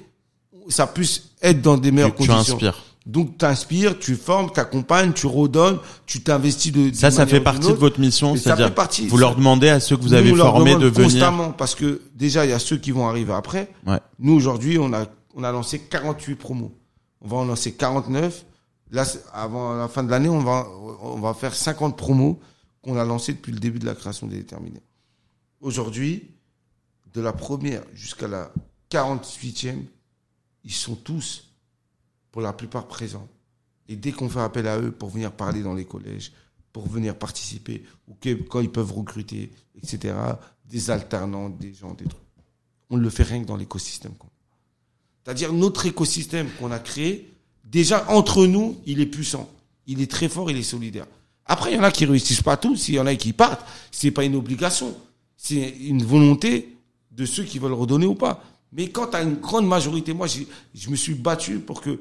ça 0.69 0.87
puisse 0.87 1.25
être 1.43 1.61
dans 1.61 1.77
des 1.77 1.91
meilleures 1.93 2.15
Tu, 2.15 2.23
tu 2.23 2.29
conditions. 2.29 2.55
inspires. 2.55 2.83
Donc, 3.09 3.39
t'inspires, 3.39 3.99
tu 3.99 4.17
formes, 4.17 4.53
t'accompagnes, 4.53 5.15
tu 5.15 5.27
redonnes, 5.27 5.79
tu 6.05 6.21
t'investis 6.21 6.73
de. 6.73 6.93
Ça, 6.95 7.11
ça 7.11 7.27
fait 7.27 7.41
partie 7.41 7.69
de 7.69 7.73
votre 7.73 7.99
mission, 7.99 8.37
c'est-à-dire 8.37 8.71
vous 9.09 9.17
leur 9.17 9.35
demandez 9.35 9.71
à 9.71 9.81
ceux 9.81 9.97
que 9.97 10.03
vous 10.03 10.09
Nous, 10.11 10.15
avez 10.15 10.37
formés 10.37 10.75
de 10.75 10.89
venir. 10.89 11.05
constamment 11.05 11.53
parce 11.53 11.75
que 11.75 12.03
déjà 12.15 12.45
il 12.45 12.51
y 12.51 12.53
a 12.53 12.59
ceux 12.59 12.77
qui 12.77 12.91
vont 12.91 13.09
arriver 13.09 13.33
après. 13.33 13.73
Ouais. 13.87 13.99
Nous 14.19 14.35
aujourd'hui, 14.35 14.79
on 14.79 14.93
a 14.93 15.07
on 15.35 15.43
a 15.43 15.51
lancé 15.51 15.79
48 15.79 16.35
promos. 16.37 16.77
On 17.23 17.29
va 17.29 17.39
en 17.39 17.45
lancer 17.47 17.73
49. 17.73 18.45
Là, 18.91 19.07
avant 19.33 19.75
la 19.75 19.89
fin 19.89 20.05
de 20.05 20.11
l'année, 20.11 20.29
on 20.29 20.41
va 20.41 20.67
on 21.01 21.19
va 21.19 21.33
faire 21.33 21.55
50 21.55 21.97
promos 21.97 22.39
qu'on 22.83 22.99
a 22.99 23.05
lancés 23.07 23.33
depuis 23.33 23.53
le 23.53 23.59
début 23.59 23.79
de 23.79 23.87
la 23.87 23.95
création 23.95 24.27
des 24.27 24.37
déterminés. 24.37 24.83
Aujourd'hui, 25.63 26.31
de 27.15 27.23
la 27.23 27.33
première 27.33 27.83
jusqu'à 27.95 28.29
la 28.29 28.53
48e, 28.91 29.77
ils 30.65 30.73
sont 30.73 30.95
tous, 30.95 31.48
pour 32.31 32.43
la 32.43 32.53
plupart, 32.53 32.87
présents. 32.87 33.29
Et 33.89 33.97
dès 33.97 34.13
qu'on 34.13 34.29
fait 34.29 34.41
appel 34.41 34.67
à 34.67 34.79
eux 34.79 34.93
pour 34.93 35.09
venir 35.09 35.33
parler 35.33 35.63
dans 35.63 35.75
les 35.75 35.85
collèges, 35.85 36.33
pour 36.73 36.89
venir 36.89 37.17
participer, 37.17 37.83
ou 38.07 38.15
que, 38.21 38.35
quand 38.35 38.61
ils 38.61 38.71
peuvent 38.71 38.93
recruter, 38.93 39.51
etc., 39.77 40.15
des 40.65 40.91
alternants, 40.91 41.49
des 41.49 41.73
gens, 41.73 41.95
des 41.95 42.05
trucs, 42.05 42.21
on 42.91 42.97
le 42.97 43.11
fait 43.11 43.23
rien 43.23 43.43
que 43.43 43.47
dans 43.47 43.57
l'écosystème. 43.57 44.13
C'est-à-dire 45.25 45.53
notre 45.53 45.87
écosystème 45.87 46.49
qu'on 46.59 46.71
a 46.71 46.79
créé, 46.79 47.33
déjà 47.65 48.05
entre 48.11 48.47
nous, 48.47 48.79
il 48.87 49.01
est 49.01 49.07
puissant. 49.07 49.51
Il 49.87 50.01
est 50.01 50.11
très 50.11 50.29
fort, 50.29 50.51
il 50.51 50.57
est 50.57 50.63
solidaire. 50.63 51.07
Après, 51.47 51.73
il 51.73 51.77
y 51.77 51.81
en 51.81 51.83
a 51.83 51.91
qui 51.91 52.05
réussissent 52.05 52.43
pas 52.43 52.59
tous, 52.59 52.89
il 52.89 52.97
y 52.97 53.01
en 53.01 53.07
a 53.07 53.15
qui 53.15 53.33
partent. 53.33 53.67
C'est 53.91 54.11
pas 54.11 54.25
une 54.25 54.37
obligation. 54.37 54.95
C'est 55.37 55.71
une 55.81 56.03
volonté 56.03 56.77
de 57.11 57.25
ceux 57.25 57.45
qui 57.45 57.59
veulent 57.59 57.73
redonner 57.73 58.07
ou 58.07 58.15
pas. 58.15 58.45
Mais 58.73 58.89
quand 58.91 59.15
as 59.15 59.23
une 59.23 59.37
grande 59.37 59.67
majorité, 59.67 60.13
moi, 60.13 60.27
je 60.27 60.91
me 60.91 60.97
suis 60.97 61.15
battu 61.15 61.59
pour 61.59 61.81
que 61.81 62.01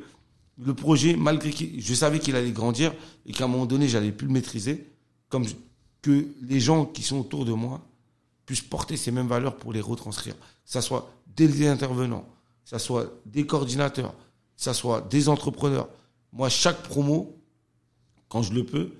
le 0.59 0.73
projet, 0.73 1.15
malgré 1.15 1.51
que 1.51 1.65
je 1.77 1.93
savais 1.93 2.19
qu'il 2.19 2.35
allait 2.35 2.51
grandir 2.51 2.93
et 3.25 3.31
qu'à 3.31 3.45
un 3.45 3.47
moment 3.47 3.65
donné, 3.65 3.87
j'allais 3.87 4.11
plus 4.11 4.27
le 4.27 4.33
maîtriser, 4.33 4.89
comme 5.29 5.45
que 6.01 6.27
les 6.41 6.59
gens 6.59 6.85
qui 6.85 7.03
sont 7.03 7.19
autour 7.19 7.45
de 7.45 7.53
moi 7.53 7.81
puissent 8.45 8.61
porter 8.61 8.97
ces 8.97 9.11
mêmes 9.11 9.27
valeurs 9.27 9.57
pour 9.57 9.73
les 9.73 9.81
retranscrire. 9.81 10.35
Que 10.35 10.41
ça 10.65 10.81
soit 10.81 11.11
des 11.35 11.67
intervenants, 11.67 12.27
ça 12.65 12.79
soit 12.79 13.11
des 13.25 13.45
coordinateurs, 13.45 14.13
ça 14.55 14.73
soit 14.73 15.01
des 15.01 15.29
entrepreneurs. 15.29 15.89
Moi, 16.33 16.49
chaque 16.49 16.81
promo, 16.83 17.35
quand 18.29 18.41
je 18.41 18.53
le 18.53 18.63
peux, 18.63 18.91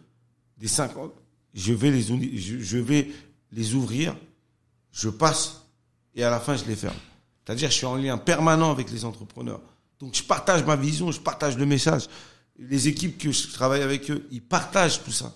des 0.58 0.68
50, 0.68 1.12
je 1.53 1.74
vais 1.74 1.91
les, 1.91 2.01
je 2.01 2.78
vais 2.78 3.10
les 3.51 3.74
ouvrir, 3.74 4.16
je 4.91 5.10
passe 5.10 5.64
et 6.16 6.24
à 6.24 6.30
la 6.30 6.39
fin, 6.39 6.55
je 6.55 6.66
les 6.66 6.76
ferme. 6.76 6.95
C'est-à-dire, 7.45 7.70
je 7.70 7.76
suis 7.76 7.86
en 7.86 7.95
lien 7.95 8.18
permanent 8.18 8.72
avec 8.72 8.91
les 8.91 9.05
entrepreneurs. 9.05 9.62
Donc, 10.00 10.16
je 10.16 10.24
partage 10.24 10.64
ma 10.66 10.76
vision, 10.76 11.12
je 11.12 11.20
partage 11.20 11.58
le 11.58 11.66
message. 11.66 12.08
Les 12.60 12.88
équipes 12.88 13.18
que 13.18 13.32
je 13.32 13.48
travaille 13.50 13.82
avec 13.82 14.10
eux, 14.12 14.28
ils 14.32 14.41
partagent 14.41 15.04
tout 15.04 15.12
ça. 15.12 15.34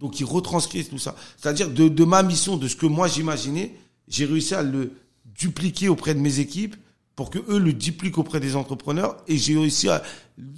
Donc, 0.00 0.18
ils 0.20 0.24
retranscrivent 0.24 0.88
tout 0.88 0.98
ça. 0.98 1.14
C'est-à-dire, 1.36 1.70
de, 1.70 1.88
de 1.88 2.04
ma 2.04 2.22
mission, 2.22 2.56
de 2.56 2.66
ce 2.68 2.76
que 2.76 2.86
moi 2.86 3.06
j'imaginais, 3.08 3.74
j'ai 4.08 4.24
réussi 4.24 4.54
à 4.54 4.62
le 4.62 4.92
dupliquer 5.24 5.88
auprès 5.88 6.14
de 6.14 6.20
mes 6.20 6.40
équipes 6.40 6.76
pour 7.16 7.30
que 7.30 7.38
eux 7.48 7.58
le 7.58 7.72
dupliquent 7.72 8.18
auprès 8.18 8.40
des 8.40 8.56
entrepreneurs 8.56 9.16
et 9.28 9.36
j'ai 9.36 9.56
réussi 9.56 9.88
à 9.88 10.02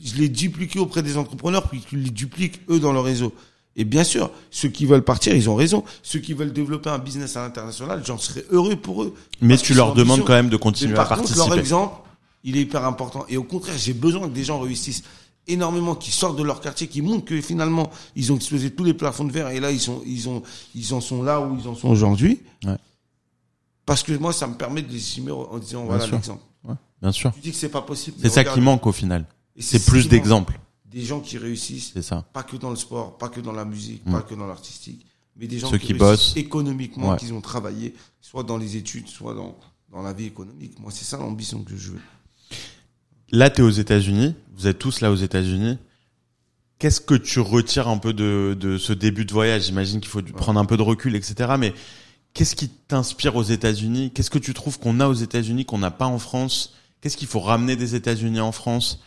je 0.02 0.14
l'ai 0.14 0.28
dupliqué 0.28 0.78
auprès 0.78 1.02
des 1.02 1.16
entrepreneurs 1.16 1.68
puis 1.68 1.80
qu'ils 1.80 2.02
les 2.02 2.10
dupliquent 2.10 2.60
eux 2.70 2.80
dans 2.80 2.92
leur 2.92 3.04
réseau. 3.04 3.34
Et 3.76 3.84
bien 3.84 4.04
sûr, 4.04 4.30
ceux 4.50 4.68
qui 4.68 4.86
veulent 4.86 5.02
partir, 5.02 5.34
ils 5.34 5.50
ont 5.50 5.56
raison. 5.56 5.82
Ceux 6.02 6.20
qui 6.20 6.32
veulent 6.32 6.52
développer 6.52 6.90
un 6.90 6.98
business 6.98 7.36
à 7.36 7.42
l'international, 7.42 8.02
j'en 8.06 8.18
serais 8.18 8.44
heureux 8.50 8.76
pour 8.76 9.02
eux. 9.02 9.14
Mais 9.40 9.56
tu 9.56 9.74
leur 9.74 9.94
demandes 9.94 10.24
quand 10.24 10.32
même 10.32 10.48
de 10.48 10.54
Mais 10.54 10.60
continuer 10.60 10.92
à 10.92 10.96
par 10.96 11.08
contre, 11.08 11.22
participer. 11.22 11.48
leur 11.48 11.58
exemple, 11.58 11.96
il 12.44 12.56
est 12.56 12.62
hyper 12.62 12.84
important. 12.84 13.24
Et 13.28 13.36
au 13.36 13.42
contraire, 13.44 13.76
j'ai 13.76 13.94
besoin 13.94 14.28
que 14.28 14.34
des 14.34 14.44
gens 14.44 14.60
réussissent 14.60 15.02
énormément, 15.46 15.94
qui 15.94 16.10
sortent 16.10 16.38
de 16.38 16.42
leur 16.42 16.60
quartier, 16.60 16.86
qui 16.86 17.02
montrent 17.02 17.24
que 17.26 17.40
finalement, 17.40 17.90
ils 18.16 18.32
ont 18.32 18.36
explosé 18.36 18.70
tous 18.70 18.84
les 18.84 18.94
plafonds 18.94 19.24
de 19.24 19.32
verre 19.32 19.48
et 19.48 19.60
là, 19.60 19.70
ils 19.72 19.80
sont, 19.80 20.02
ils 20.06 20.28
ont, 20.28 20.42
ils 20.74 20.94
en 20.94 21.00
sont 21.00 21.22
là 21.22 21.40
où 21.40 21.58
ils 21.58 21.66
en 21.68 21.74
sont 21.74 21.88
aujourd'hui. 21.88 22.40
Ouais. 22.64 22.76
Parce 23.86 24.02
que 24.02 24.12
moi, 24.14 24.32
ça 24.32 24.46
me 24.46 24.54
permet 24.54 24.80
de 24.82 24.88
les 24.90 24.96
estimer 24.96 25.32
en 25.32 25.58
disant, 25.58 25.84
voilà 25.84 26.06
l'exemple. 26.06 26.42
Ouais, 26.66 26.74
bien 27.02 27.12
sûr. 27.12 27.32
Tu 27.34 27.40
dis 27.40 27.50
que 27.50 27.56
c'est 27.56 27.68
pas 27.68 27.82
possible. 27.82 28.16
C'est 28.22 28.30
ça 28.30 28.40
regarde. 28.40 28.56
qui 28.56 28.62
manque 28.62 28.86
au 28.86 28.92
final. 28.92 29.26
C'est 29.58 29.78
ce 29.78 29.90
plus 29.90 30.08
d'exemples. 30.08 30.58
Des 30.86 31.02
gens 31.02 31.20
qui 31.20 31.36
réussissent, 31.38 31.90
C'est 31.92 32.02
ça. 32.02 32.24
pas 32.32 32.42
que 32.42 32.56
dans 32.56 32.70
le 32.70 32.76
sport, 32.76 33.18
pas 33.18 33.28
que 33.28 33.40
dans 33.40 33.52
la 33.52 33.64
musique, 33.64 34.02
pas 34.04 34.22
que 34.22 34.34
dans 34.34 34.46
l'artistique, 34.46 35.04
mais 35.36 35.46
des 35.46 35.58
gens 35.58 35.68
Ceux 35.68 35.78
qui, 35.78 35.88
qui 35.88 35.94
bossent. 35.94 36.34
économiquement, 36.36 37.10
Ouais. 37.10 37.16
qui 37.18 37.30
ont 37.32 37.40
travaillé, 37.40 37.94
soit 38.20 38.44
dans 38.44 38.56
les 38.56 38.76
études, 38.76 39.08
soit 39.08 39.34
dans, 39.34 39.56
dans 39.92 40.02
la 40.02 40.12
vie 40.12 40.26
économique. 40.26 40.78
Moi, 40.80 40.90
c'est 40.92 41.04
ça 41.04 41.18
l'ambition 41.18 41.62
que 41.62 41.76
je 41.76 41.90
veux. 41.92 42.00
Là, 43.30 43.50
tu 43.50 43.60
es 43.60 43.64
aux 43.64 43.70
États-Unis. 43.70 44.34
Vous 44.56 44.66
êtes 44.66 44.78
tous 44.78 45.00
là 45.00 45.10
aux 45.10 45.16
États-Unis. 45.16 45.78
Qu'est-ce 46.78 47.00
que 47.00 47.14
tu 47.14 47.40
retires 47.40 47.88
un 47.88 47.98
peu 47.98 48.12
de, 48.12 48.56
de 48.58 48.78
ce 48.78 48.92
début 48.92 49.24
de 49.24 49.32
voyage? 49.32 49.64
J'imagine 49.64 50.00
qu'il 50.00 50.10
faut 50.10 50.22
prendre 50.22 50.60
un 50.60 50.64
peu 50.64 50.76
de 50.76 50.82
recul, 50.82 51.16
etc. 51.16 51.54
Mais 51.58 51.72
qu'est-ce 52.34 52.56
qui 52.56 52.68
t'inspire 52.68 53.36
aux 53.36 53.42
États-Unis? 53.42 54.10
Qu'est-ce 54.12 54.30
que 54.30 54.38
tu 54.38 54.54
trouves 54.54 54.78
qu'on 54.78 55.00
a 55.00 55.08
aux 55.08 55.14
États-Unis 55.14 55.64
qu'on 55.64 55.78
n'a 55.78 55.90
pas 55.90 56.06
en 56.06 56.18
France? 56.18 56.74
Qu'est-ce 57.00 57.16
qu'il 57.16 57.28
faut 57.28 57.40
ramener 57.40 57.76
des 57.76 57.94
États-Unis 57.94 58.40
en 58.40 58.52
France? 58.52 59.00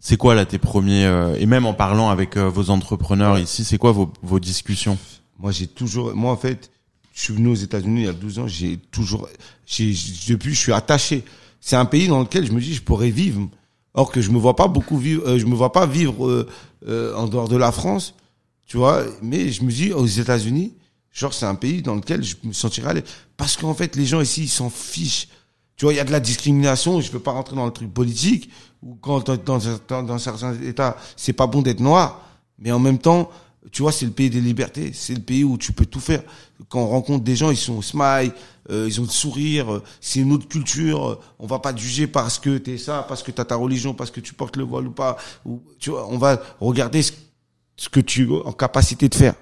C'est 0.00 0.18
quoi 0.18 0.34
là 0.34 0.44
tes 0.44 0.58
premiers 0.58 1.06
euh, 1.06 1.34
Et 1.38 1.46
même 1.46 1.64
en 1.64 1.72
parlant 1.72 2.10
avec 2.10 2.36
euh, 2.36 2.48
vos 2.48 2.68
entrepreneurs 2.68 3.38
ici, 3.38 3.64
c'est 3.64 3.78
quoi 3.78 3.92
vos, 3.92 4.12
vos 4.22 4.38
discussions? 4.38 4.98
Moi, 5.38 5.50
j'ai 5.50 5.66
toujours, 5.66 6.14
moi, 6.14 6.30
en 6.30 6.36
fait, 6.36 6.70
je 7.14 7.22
suis 7.22 7.32
venu 7.32 7.48
aux 7.48 7.54
États-Unis 7.54 8.02
il 8.02 8.06
y 8.06 8.08
a 8.08 8.12
12 8.12 8.38
ans, 8.40 8.46
j'ai 8.46 8.76
toujours, 8.76 9.28
j'ai, 9.66 9.94
depuis, 10.28 10.52
je 10.52 10.60
suis 10.60 10.72
attaché. 10.72 11.24
C'est 11.60 11.76
un 11.76 11.86
pays 11.86 12.06
dans 12.06 12.20
lequel 12.20 12.46
je 12.46 12.52
me 12.52 12.60
dis, 12.60 12.74
je 12.74 12.82
pourrais 12.82 13.10
vivre. 13.10 13.48
Or 13.94 14.10
que 14.10 14.20
je 14.20 14.30
me 14.30 14.38
vois 14.38 14.56
pas 14.56 14.66
beaucoup 14.66 14.98
vivre, 14.98 15.26
euh, 15.26 15.38
je 15.38 15.46
me 15.46 15.54
vois 15.54 15.72
pas 15.72 15.86
vivre 15.86 16.26
euh, 16.26 16.48
euh, 16.88 17.14
en 17.14 17.28
dehors 17.28 17.48
de 17.48 17.56
la 17.56 17.70
France, 17.70 18.14
tu 18.66 18.76
vois. 18.76 19.04
Mais 19.22 19.50
je 19.50 19.62
me 19.62 19.70
dis, 19.70 19.92
aux 19.92 20.06
États-Unis, 20.06 20.74
genre, 21.12 21.32
c'est 21.32 21.46
un 21.46 21.54
pays 21.54 21.80
dans 21.80 21.94
lequel 21.94 22.24
je 22.24 22.34
me 22.42 22.52
sentirais 22.52 22.94
l'aise. 22.94 23.04
Parce 23.36 23.56
qu'en 23.56 23.74
fait, 23.74 23.94
les 23.94 24.04
gens 24.04 24.20
ici, 24.20 24.42
ils 24.42 24.48
s'en 24.48 24.68
fichent. 24.68 25.28
Tu 25.76 25.84
vois, 25.84 25.92
il 25.92 25.96
y 25.96 26.00
a 26.00 26.04
de 26.04 26.12
la 26.12 26.20
discrimination. 26.20 27.00
Je 27.00 27.10
veux 27.10 27.20
pas 27.20 27.32
rentrer 27.32 27.54
dans 27.54 27.66
le 27.66 27.72
truc 27.72 27.92
politique. 27.92 28.50
Ou 28.82 28.96
quand 29.00 29.24
dans, 29.28 29.58
dans, 29.88 30.02
dans 30.02 30.18
certains 30.18 30.54
États, 30.60 30.96
c'est 31.16 31.32
pas 31.32 31.46
bon 31.46 31.62
d'être 31.62 31.80
noir. 31.80 32.20
Mais 32.58 32.72
en 32.72 32.78
même 32.78 32.98
temps, 32.98 33.30
tu 33.72 33.82
vois, 33.82 33.92
c'est 33.92 34.04
le 34.06 34.12
pays 34.12 34.30
des 34.30 34.40
libertés. 34.40 34.92
C'est 34.92 35.14
le 35.14 35.20
pays 35.20 35.44
où 35.44 35.56
tu 35.58 35.72
peux 35.72 35.86
tout 35.86 36.00
faire. 36.00 36.22
Quand 36.68 36.80
on 36.80 36.88
rencontre 36.88 37.24
des 37.24 37.34
gens, 37.36 37.50
ils 37.50 37.56
sont 37.56 37.82
smile, 37.82 38.32
euh, 38.70 38.86
ils 38.88 39.00
ont 39.00 39.04
le 39.04 39.08
sourire. 39.10 39.72
euh, 39.74 39.82
C'est 40.00 40.20
une 40.20 40.32
autre 40.32 40.46
culture. 40.48 41.08
euh, 41.08 41.20
On 41.38 41.46
va 41.46 41.58
pas 41.58 41.72
te 41.72 41.80
juger 41.80 42.06
parce 42.06 42.38
que 42.38 42.58
t'es 42.58 42.78
ça, 42.78 43.04
parce 43.08 43.22
que 43.22 43.30
t'as 43.30 43.44
ta 43.44 43.56
religion, 43.56 43.94
parce 43.94 44.10
que 44.10 44.20
tu 44.20 44.34
portes 44.34 44.56
le 44.56 44.64
voile 44.64 44.86
ou 44.86 44.90
pas. 44.92 45.16
Ou, 45.44 45.60
tu 45.78 45.90
vois, 45.90 46.06
on 46.10 46.18
va 46.18 46.40
regarder 46.60 47.02
ce, 47.02 47.88
que 47.90 48.00
tu 48.00 48.30
es 48.30 48.40
en 48.44 48.52
capacité 48.52 49.08
de 49.08 49.14
faire. 49.14 49.34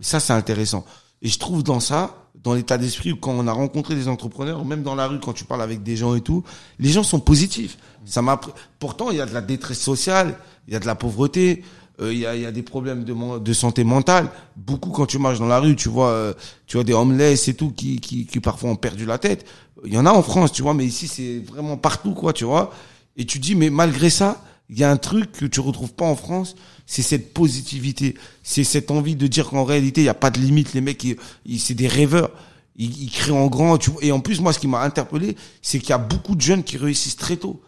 Ça, 0.00 0.20
c'est 0.20 0.32
intéressant. 0.32 0.84
Et 1.22 1.28
je 1.28 1.38
trouve 1.38 1.62
dans 1.62 1.80
ça, 1.80 2.28
dans 2.42 2.54
l'état 2.54 2.78
d'esprit, 2.78 3.12
quand 3.20 3.32
on 3.32 3.46
a 3.46 3.52
rencontré 3.52 3.94
des 3.94 4.08
entrepreneurs, 4.08 4.64
même 4.64 4.82
dans 4.82 4.94
la 4.94 5.06
rue, 5.06 5.20
quand 5.20 5.34
tu 5.34 5.44
parles 5.44 5.60
avec 5.60 5.82
des 5.82 5.96
gens 5.96 6.14
et 6.14 6.22
tout, 6.22 6.42
les 6.78 6.88
gens 6.88 7.02
sont 7.02 7.20
positifs. 7.20 7.76
Ça 8.06 8.22
m'a. 8.22 8.40
Pourtant, 8.78 9.10
il 9.10 9.18
y 9.18 9.20
a 9.20 9.26
de 9.26 9.34
la 9.34 9.42
détresse 9.42 9.80
sociale, 9.80 10.38
il 10.66 10.72
y 10.72 10.76
a 10.76 10.80
de 10.80 10.86
la 10.86 10.94
pauvreté, 10.94 11.62
euh, 12.00 12.12
il 12.12 12.18
y, 12.20 12.26
a, 12.26 12.34
y 12.36 12.46
a 12.46 12.52
des 12.52 12.62
problèmes 12.62 13.04
de, 13.04 13.38
de 13.38 13.52
santé 13.52 13.84
mentale. 13.84 14.30
Beaucoup 14.56 14.90
quand 14.90 15.06
tu 15.06 15.18
marches 15.18 15.38
dans 15.38 15.46
la 15.48 15.58
rue, 15.60 15.76
tu 15.76 15.88
vois, 15.88 16.08
euh, 16.10 16.34
tu 16.66 16.76
vois 16.76 16.84
des 16.84 16.92
homeless 16.94 17.48
et 17.48 17.54
tout 17.54 17.70
qui, 17.70 18.00
qui, 18.00 18.26
qui 18.26 18.40
parfois 18.40 18.70
ont 18.70 18.76
perdu 18.76 19.06
la 19.06 19.18
tête. 19.18 19.44
Il 19.84 19.92
y 19.92 19.98
en 19.98 20.06
a 20.06 20.10
en 20.12 20.22
France, 20.22 20.52
tu 20.52 20.62
vois, 20.62 20.74
mais 20.74 20.84
ici 20.86 21.08
c'est 21.08 21.38
vraiment 21.40 21.76
partout, 21.76 22.12
quoi, 22.14 22.32
tu 22.32 22.44
vois. 22.44 22.72
Et 23.16 23.24
tu 23.26 23.38
dis, 23.38 23.54
mais 23.54 23.70
malgré 23.70 24.10
ça, 24.10 24.42
il 24.68 24.78
y 24.78 24.84
a 24.84 24.90
un 24.90 24.96
truc 24.96 25.32
que 25.32 25.46
tu 25.46 25.60
retrouves 25.60 25.92
pas 25.92 26.04
en 26.04 26.14
France, 26.16 26.54
c'est 26.86 27.02
cette 27.02 27.34
positivité, 27.34 28.14
c'est 28.42 28.64
cette 28.64 28.90
envie 28.90 29.16
de 29.16 29.26
dire 29.26 29.48
qu'en 29.50 29.64
réalité, 29.64 30.00
il 30.02 30.04
n'y 30.04 30.10
a 30.10 30.14
pas 30.14 30.30
de 30.30 30.38
limite. 30.38 30.74
Les 30.74 30.80
mecs, 30.80 31.02
ils, 31.04 31.16
ils- 31.44 31.58
c'est 31.60 31.74
des 31.74 31.88
rêveurs. 31.88 32.30
Ils, 32.76 33.02
ils 33.04 33.10
créent 33.10 33.32
en 33.32 33.46
grand. 33.48 33.78
Tu 33.78 33.90
vois. 33.90 34.02
Et 34.04 34.12
en 34.12 34.20
plus, 34.20 34.40
moi, 34.40 34.52
ce 34.52 34.58
qui 34.58 34.68
m'a 34.68 34.80
interpellé, 34.82 35.36
c'est 35.60 35.78
qu'il 35.80 35.90
y 35.90 35.92
a 35.92 35.98
beaucoup 35.98 36.34
de 36.34 36.40
jeunes 36.40 36.62
qui 36.62 36.76
réussissent 36.76 37.16
très 37.16 37.36
tôt. 37.36 37.60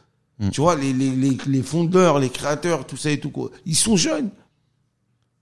Tu 0.51 0.61
vois, 0.61 0.74
les, 0.76 0.93
les, 0.93 1.11
les, 1.11 1.36
les 1.47 1.62
fondeurs, 1.62 2.18
les 2.18 2.30
créateurs, 2.30 2.86
tout 2.86 2.97
ça 2.97 3.11
et 3.11 3.20
tout, 3.20 3.30
quoi. 3.30 3.51
Ils 3.64 3.76
sont 3.76 3.97
jeunes. 3.97 4.30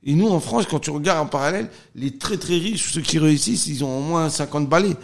Et 0.02 0.14
nous, 0.14 0.28
en 0.28 0.40
France, 0.40 0.66
quand 0.68 0.78
tu 0.80 0.90
regardes 0.90 1.26
en 1.26 1.28
parallèle, 1.28 1.70
les 1.94 2.16
très 2.16 2.36
très 2.38 2.56
riches, 2.56 2.92
ceux 2.92 3.02
qui 3.02 3.18
réussissent, 3.18 3.66
ils 3.66 3.84
ont 3.84 3.98
au 3.98 4.02
moins 4.02 4.28
50 4.30 4.68
balais. 4.68 4.96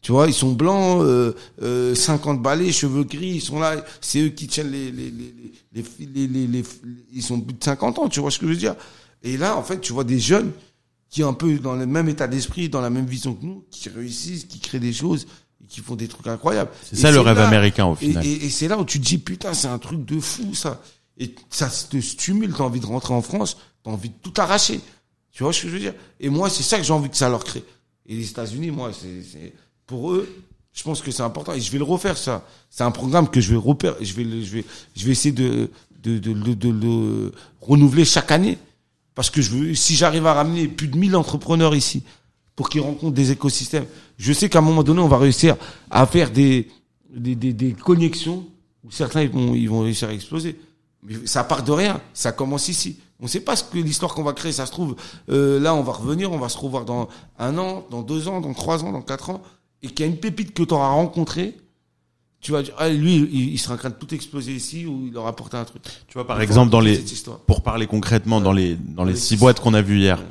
Tu 0.00 0.12
vois, 0.12 0.26
ils 0.26 0.34
sont 0.34 0.52
blancs, 0.52 1.02
euh, 1.02 1.32
euh, 1.62 1.94
50 1.94 2.42
balais, 2.42 2.70
cheveux 2.70 3.04
gris, 3.04 3.36
ils 3.36 3.40
sont 3.40 3.58
là, 3.58 3.82
c'est 4.00 4.20
eux 4.20 4.28
qui 4.28 4.46
tiennent 4.46 4.70
les 4.70 4.90
les, 4.90 5.12
les, 5.72 6.26
les, 6.26 6.46
les, 6.46 6.62
ils 7.12 7.22
sont 7.22 7.40
plus 7.40 7.54
de 7.54 7.64
50 7.64 7.98
ans, 7.98 8.08
tu 8.08 8.20
vois 8.20 8.30
ce 8.30 8.38
que 8.38 8.46
je 8.46 8.52
veux 8.52 8.58
dire. 8.58 8.76
Et 9.22 9.38
là, 9.38 9.56
en 9.56 9.62
fait, 9.62 9.80
tu 9.80 9.92
vois 9.92 10.04
des 10.04 10.20
jeunes 10.20 10.52
qui 11.08 11.22
un 11.22 11.32
peu 11.32 11.58
dans 11.58 11.74
le 11.74 11.86
même 11.86 12.08
état 12.08 12.26
d'esprit, 12.26 12.68
dans 12.68 12.80
la 12.80 12.90
même 12.90 13.06
vision 13.06 13.34
que 13.34 13.46
nous, 13.46 13.64
qui 13.70 13.88
réussissent, 13.88 14.44
qui 14.44 14.58
créent 14.58 14.80
des 14.80 14.92
choses, 14.92 15.26
qui 15.74 15.80
font 15.80 15.96
des 15.96 16.08
trucs 16.08 16.26
incroyables. 16.26 16.70
C'est 16.84 16.96
ça 16.96 17.10
le 17.10 17.20
rêve 17.20 17.36
là- 17.38 17.46
américain 17.48 17.86
au 17.86 17.94
final. 17.94 18.24
et, 18.24 18.32
et 18.46 18.50
c'est 18.50 18.68
là 18.68 18.78
où 18.78 18.84
tu 18.84 19.00
te 19.00 19.04
dis, 19.06 19.18
putain, 19.18 19.54
c'est 19.54 19.68
un 19.68 19.78
truc 19.78 20.04
de 20.04 20.20
fou, 20.20 20.54
ça. 20.54 20.80
Et 21.18 21.34
ça 21.50 21.68
te 21.68 22.00
stimule, 22.00 22.52
t'as 22.56 22.64
envie 22.64 22.80
de 22.80 22.86
rentrer 22.86 23.14
en 23.14 23.22
France, 23.22 23.56
t'as 23.84 23.90
envie 23.90 24.08
de 24.08 24.14
tout 24.22 24.32
arracher. 24.40 24.80
Tu 25.32 25.42
vois 25.42 25.52
ce 25.52 25.62
que 25.62 25.68
je 25.68 25.72
veux 25.74 25.80
dire? 25.80 25.94
Et 26.20 26.28
moi, 26.28 26.48
c'est 26.50 26.62
ça 26.62 26.78
que 26.78 26.84
j'ai 26.84 26.92
envie 26.92 27.10
que 27.10 27.16
ça 27.16 27.28
leur 27.28 27.44
crée. 27.44 27.64
Et 28.06 28.16
les 28.16 28.28
États-Unis, 28.30 28.70
moi, 28.70 28.90
c'est, 28.92 29.52
pour 29.86 30.12
eux, 30.12 30.28
je 30.72 30.82
pense 30.82 31.00
que 31.02 31.10
c'est 31.10 31.22
important. 31.22 31.52
Et 31.54 31.60
je 31.60 31.70
vais 31.70 31.78
le 31.78 31.84
refaire, 31.84 32.16
ça. 32.18 32.46
C'est 32.70 32.82
un 32.84 32.90
programme 32.90 33.28
que 33.28 33.40
je 33.40 33.50
vais 33.50 33.56
repérer, 33.56 34.04
je 34.04 34.12
vais, 34.14 34.24
je 34.42 34.56
vais, 34.56 34.64
je 34.96 35.04
vais 35.06 35.12
essayer 35.12 35.32
de, 35.32 35.70
de, 36.02 36.18
de, 36.18 36.32
de, 36.32 36.54
de 36.54 36.68
le 36.68 37.32
renouveler 37.60 38.04
chaque 38.04 38.30
année. 38.32 38.58
Parce 39.14 39.30
que 39.30 39.40
je 39.40 39.50
veux, 39.50 39.74
si 39.76 39.94
j'arrive 39.94 40.26
à 40.26 40.34
ramener 40.34 40.66
plus 40.66 40.88
de 40.88 40.96
1000 40.96 41.14
entrepreneurs 41.14 41.76
ici, 41.76 42.02
pour 42.56 42.68
qu'ils 42.68 42.80
rencontrent 42.82 43.14
des 43.14 43.30
écosystèmes, 43.32 43.86
je 44.16 44.32
sais 44.32 44.48
qu'à 44.48 44.58
un 44.60 44.62
moment 44.62 44.82
donné, 44.82 45.00
on 45.00 45.08
va 45.08 45.18
réussir 45.18 45.56
à 45.90 46.06
faire 46.06 46.30
des, 46.30 46.68
des, 47.14 47.34
des, 47.34 47.52
des 47.52 47.72
connexions 47.72 48.46
où 48.84 48.90
certains 48.90 49.22
ils 49.22 49.30
vont, 49.30 49.54
ils 49.54 49.68
vont 49.68 49.80
réussir 49.80 50.08
à 50.08 50.12
exploser. 50.12 50.58
Mais 51.02 51.14
ça 51.26 51.44
part 51.44 51.62
de 51.64 51.72
rien, 51.72 52.00
ça 52.14 52.32
commence 52.32 52.68
ici. 52.68 52.96
On 53.20 53.24
ne 53.24 53.28
sait 53.28 53.40
pas 53.40 53.56
ce 53.56 53.64
que 53.64 53.78
l'histoire 53.78 54.14
qu'on 54.14 54.22
va 54.22 54.32
créer, 54.32 54.52
ça 54.52 54.66
se 54.66 54.72
trouve. 54.72 54.96
euh, 55.30 55.58
là, 55.60 55.74
on 55.74 55.82
va 55.82 55.92
revenir, 55.92 56.30
on 56.32 56.38
va 56.38 56.48
se 56.48 56.58
revoir 56.58 56.84
dans 56.84 57.08
un 57.38 57.56
an, 57.58 57.84
dans 57.90 58.02
deux 58.02 58.28
ans, 58.28 58.40
dans 58.40 58.54
trois 58.54 58.84
ans, 58.84 58.92
dans 58.92 59.02
quatre 59.02 59.30
ans, 59.30 59.42
et 59.82 59.88
qu'il 59.88 60.00
y 60.06 60.08
a 60.08 60.12
une 60.12 60.18
pépite 60.18 60.54
que 60.54 60.62
tu 60.62 60.74
auras 60.74 60.88
rencontrée. 60.90 61.54
tu 62.40 62.52
vas 62.52 62.62
dire, 62.62 62.74
ah, 62.78 62.88
lui, 62.88 63.16
il, 63.16 63.52
il 63.54 63.58
sera 63.58 63.74
en 63.74 63.78
train 63.78 63.90
de 63.90 63.94
tout 63.94 64.12
exploser 64.14 64.52
ici 64.52 64.86
ou 64.86 65.06
il 65.08 65.16
aura 65.16 65.30
apporté 65.30 65.56
un 65.56 65.64
truc. 65.64 65.82
Tu 66.08 66.14
vois, 66.14 66.26
par 66.26 66.38
Il 66.40 66.42
exemple, 66.44 66.70
dans 66.70 66.80
les, 66.80 67.02
pour 67.46 67.62
parler 67.62 67.86
concrètement, 67.86 68.40
dans 68.40 68.52
les, 68.52 68.76
dans 68.76 69.04
les 69.04 69.12
les 69.12 69.18
six 69.18 69.28
six. 69.28 69.36
boîtes 69.36 69.60
qu'on 69.60 69.74
a 69.74 69.82
vues 69.82 69.98
hier, 70.00 70.18
Ouais. 70.18 70.24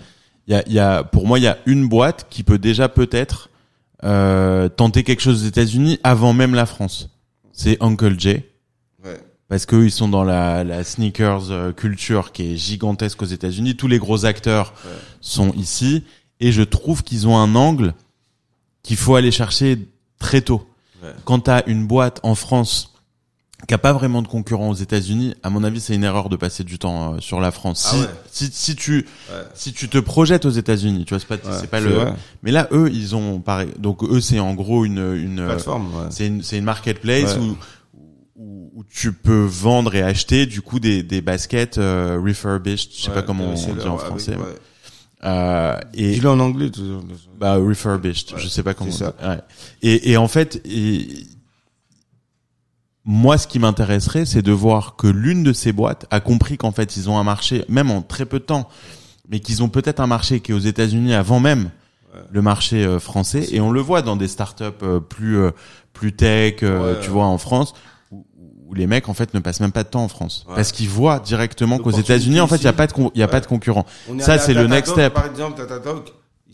Il 0.47 0.53
y 0.53 0.55
a, 0.57 0.63
y 0.69 0.79
a, 0.79 1.03
pour 1.03 1.25
moi, 1.27 1.39
il 1.39 1.43
y 1.43 1.47
a 1.47 1.57
une 1.65 1.87
boîte 1.87 2.27
qui 2.29 2.43
peut 2.43 2.57
déjà 2.57 2.89
peut-être 2.89 3.49
euh, 4.03 4.67
tenter 4.69 5.03
quelque 5.03 5.21
chose 5.21 5.43
aux 5.43 5.47
États-Unis 5.47 5.99
avant 6.03 6.33
même 6.33 6.53
la 6.55 6.65
France. 6.65 7.09
C'est 7.53 7.77
Uncle 7.81 8.19
J. 8.19 8.43
Ouais. 9.05 9.19
Parce 9.47 9.65
qu'eux, 9.65 9.85
ils 9.85 9.91
sont 9.91 10.09
dans 10.09 10.23
la, 10.23 10.63
la 10.63 10.83
sneakers 10.83 11.51
euh, 11.51 11.71
culture 11.71 12.31
qui 12.31 12.53
est 12.53 12.57
gigantesque 12.57 13.21
aux 13.21 13.25
États-Unis. 13.25 13.75
Tous 13.77 13.87
les 13.87 13.99
gros 13.99 14.25
acteurs 14.25 14.73
Ouais. 14.85 14.91
sont 15.21 15.53
ici. 15.53 16.03
Et 16.39 16.51
je 16.51 16.63
trouve 16.63 17.03
qu'ils 17.03 17.27
ont 17.27 17.37
un 17.37 17.55
angle 17.55 17.93
qu'il 18.81 18.97
faut 18.97 19.15
aller 19.15 19.31
chercher 19.31 19.77
très 20.19 20.41
tôt. 20.41 20.67
Ouais. 21.01 21.11
Quand 21.23 21.41
tu 21.41 21.51
as 21.51 21.63
une 21.69 21.85
boîte 21.87 22.19
en 22.23 22.35
France 22.35 22.92
qui 23.67 23.73
a 23.73 23.77
pas 23.77 23.93
vraiment 23.93 24.21
de 24.21 24.27
concurrent 24.27 24.69
aux 24.69 24.73
États-Unis, 24.75 25.35
à 25.43 25.49
mon 25.49 25.63
avis, 25.63 25.79
c'est 25.79 25.95
une 25.95 26.03
erreur 26.03 26.29
de 26.29 26.35
passer 26.35 26.63
du 26.63 26.77
temps 26.79 27.13
euh, 27.13 27.19
sur 27.19 27.39
la 27.39 27.51
France. 27.51 27.87
Ah 27.89 27.95
si, 27.95 28.01
ouais. 28.01 28.07
si, 28.31 28.49
si 28.51 28.75
tu 28.75 29.05
Ouais. 29.31 29.35
si 29.53 29.73
tu 29.73 29.87
te 29.89 29.97
projettes 29.97 30.45
aux 30.45 30.49
États-Unis, 30.49 31.05
tu 31.05 31.13
vois, 31.13 31.19
c'est 31.19 31.27
pas 31.27 31.35
Ouais, 31.49 31.57
c'est 31.59 31.69
pas 31.69 31.79
le. 31.79 31.89
vrai. 31.91 32.13
Mais 32.43 32.51
là, 32.51 32.67
eux, 32.71 32.89
ils 32.91 33.15
ont 33.15 33.39
pareil. 33.39 33.69
Donc 33.79 34.03
eux, 34.03 34.19
c'est 34.21 34.39
en 34.39 34.53
gros 34.53 34.85
une 34.85 35.13
une 35.15 35.39
euh, 35.39 35.47
Plateforme, 35.47 35.89
c'est 36.09 36.27
une 36.27 36.41
c'est 36.43 36.57
une 36.57 36.65
marketplace 36.65 37.37
où, 37.37 37.55
où 38.37 38.71
où 38.75 38.83
tu 38.89 39.13
peux 39.13 39.45
vendre 39.45 39.93
et 39.95 40.01
acheter 40.01 40.45
du 40.45 40.61
coup 40.61 40.79
des 40.79 41.03
des 41.03 41.21
baskets 41.21 41.77
euh, 41.77 42.19
refurbished, 42.23 42.89
je 42.95 43.01
sais 43.03 43.11
pas 43.11 43.21
comment 43.21 43.45
on 43.53 43.73
dit 43.75 43.87
en 43.87 43.97
français. 43.97 44.35
ouais. 44.35 44.43
Euh, 45.25 45.79
et 45.93 46.11
Dis-le 46.15 46.29
en 46.29 46.39
anglais, 46.41 46.69
bah 47.39 47.55
refurbished, 47.55 48.33
je 48.35 48.47
sais 48.49 48.61
pas 48.61 48.73
comment. 48.73 48.91
ça. 48.91 49.13
on 49.19 49.23
dit. 49.23 49.29
Ouais. 49.29 49.39
Et 49.81 50.11
et 50.11 50.17
en 50.17 50.27
fait, 50.27 50.61
et, 50.65 51.07
moi, 53.05 53.37
ce 53.37 53.47
qui 53.47 53.59
m'intéresserait, 53.59 54.25
c'est 54.25 54.41
de 54.41 54.51
voir 54.51 54.95
que 54.95 55.07
l'une 55.07 55.43
de 55.43 55.51
ces 55.53 55.73
boîtes 55.73 56.05
a 56.09 56.19
compris 56.21 56.57
qu'en 56.57 56.71
fait, 56.71 56.95
ils 56.97 57.09
ont 57.09 57.17
un 57.19 57.23
marché, 57.23 57.65
même 57.67 57.91
en 57.91 58.01
très 58.01 58.25
peu 58.25 58.39
de 58.39 58.45
temps, 58.45 58.69
mais 59.29 59.39
qu'ils 59.39 59.61
ont 59.63 59.69
peut-être 59.69 59.99
un 59.99 60.07
marché 60.07 60.39
qui 60.39 60.51
est 60.51 60.55
aux 60.55 60.59
États-Unis 60.59 61.13
avant 61.13 61.39
même 61.39 61.69
Ouais. 62.13 62.19
le 62.31 62.41
marché 62.43 62.85
euh, 62.85 62.99
français. 62.99 63.47
Et 63.51 63.59
on 63.59 63.71
le 63.71 63.81
voit 63.81 64.03
dans 64.03 64.15
des 64.15 64.27
startups 64.27 64.63
euh, 64.83 64.99
plus 64.99 65.37
euh, 65.37 65.49
plus 65.93 66.13
tech, 66.15 66.57
euh, 66.61 66.93
Ouais. 66.93 66.99
tu 67.01 67.09
vois, 67.09 67.25
en 67.25 67.39
France, 67.39 67.73
où, 68.11 68.23
où 68.67 68.73
les 68.75 68.85
mecs 68.85 69.09
en 69.09 69.15
fait 69.15 69.33
ne 69.33 69.39
passent 69.39 69.61
même 69.61 69.71
pas 69.71 69.83
de 69.83 69.89
temps 69.89 70.03
en 70.03 70.07
France, 70.07 70.45
Ouais. 70.47 70.53
parce 70.55 70.71
qu'ils 70.71 70.89
voient 70.89 71.19
directement 71.19 71.79
qu'aux 71.79 71.89
États-unis, 71.91 72.39
en 72.39 72.45
fait, 72.47 72.57
il 72.57 72.65
y 72.65 72.67
a 72.67 72.73
pas 72.73 72.85
de 72.85 72.93
il 73.15 73.19
y 73.19 73.23
a 73.23 73.25
Ouais. 73.25 73.31
pas 73.31 73.39
de 73.39 73.47
concurrent. 73.47 73.85
On 74.09 74.19
est 74.19 74.21
Ça, 74.21 74.37
c'est 74.37 74.53
le 74.53 74.67
next 74.67 74.91
step. 74.93 75.11
Par 75.13 75.25
exemple, 75.25 75.57
Datadog, 75.57 76.03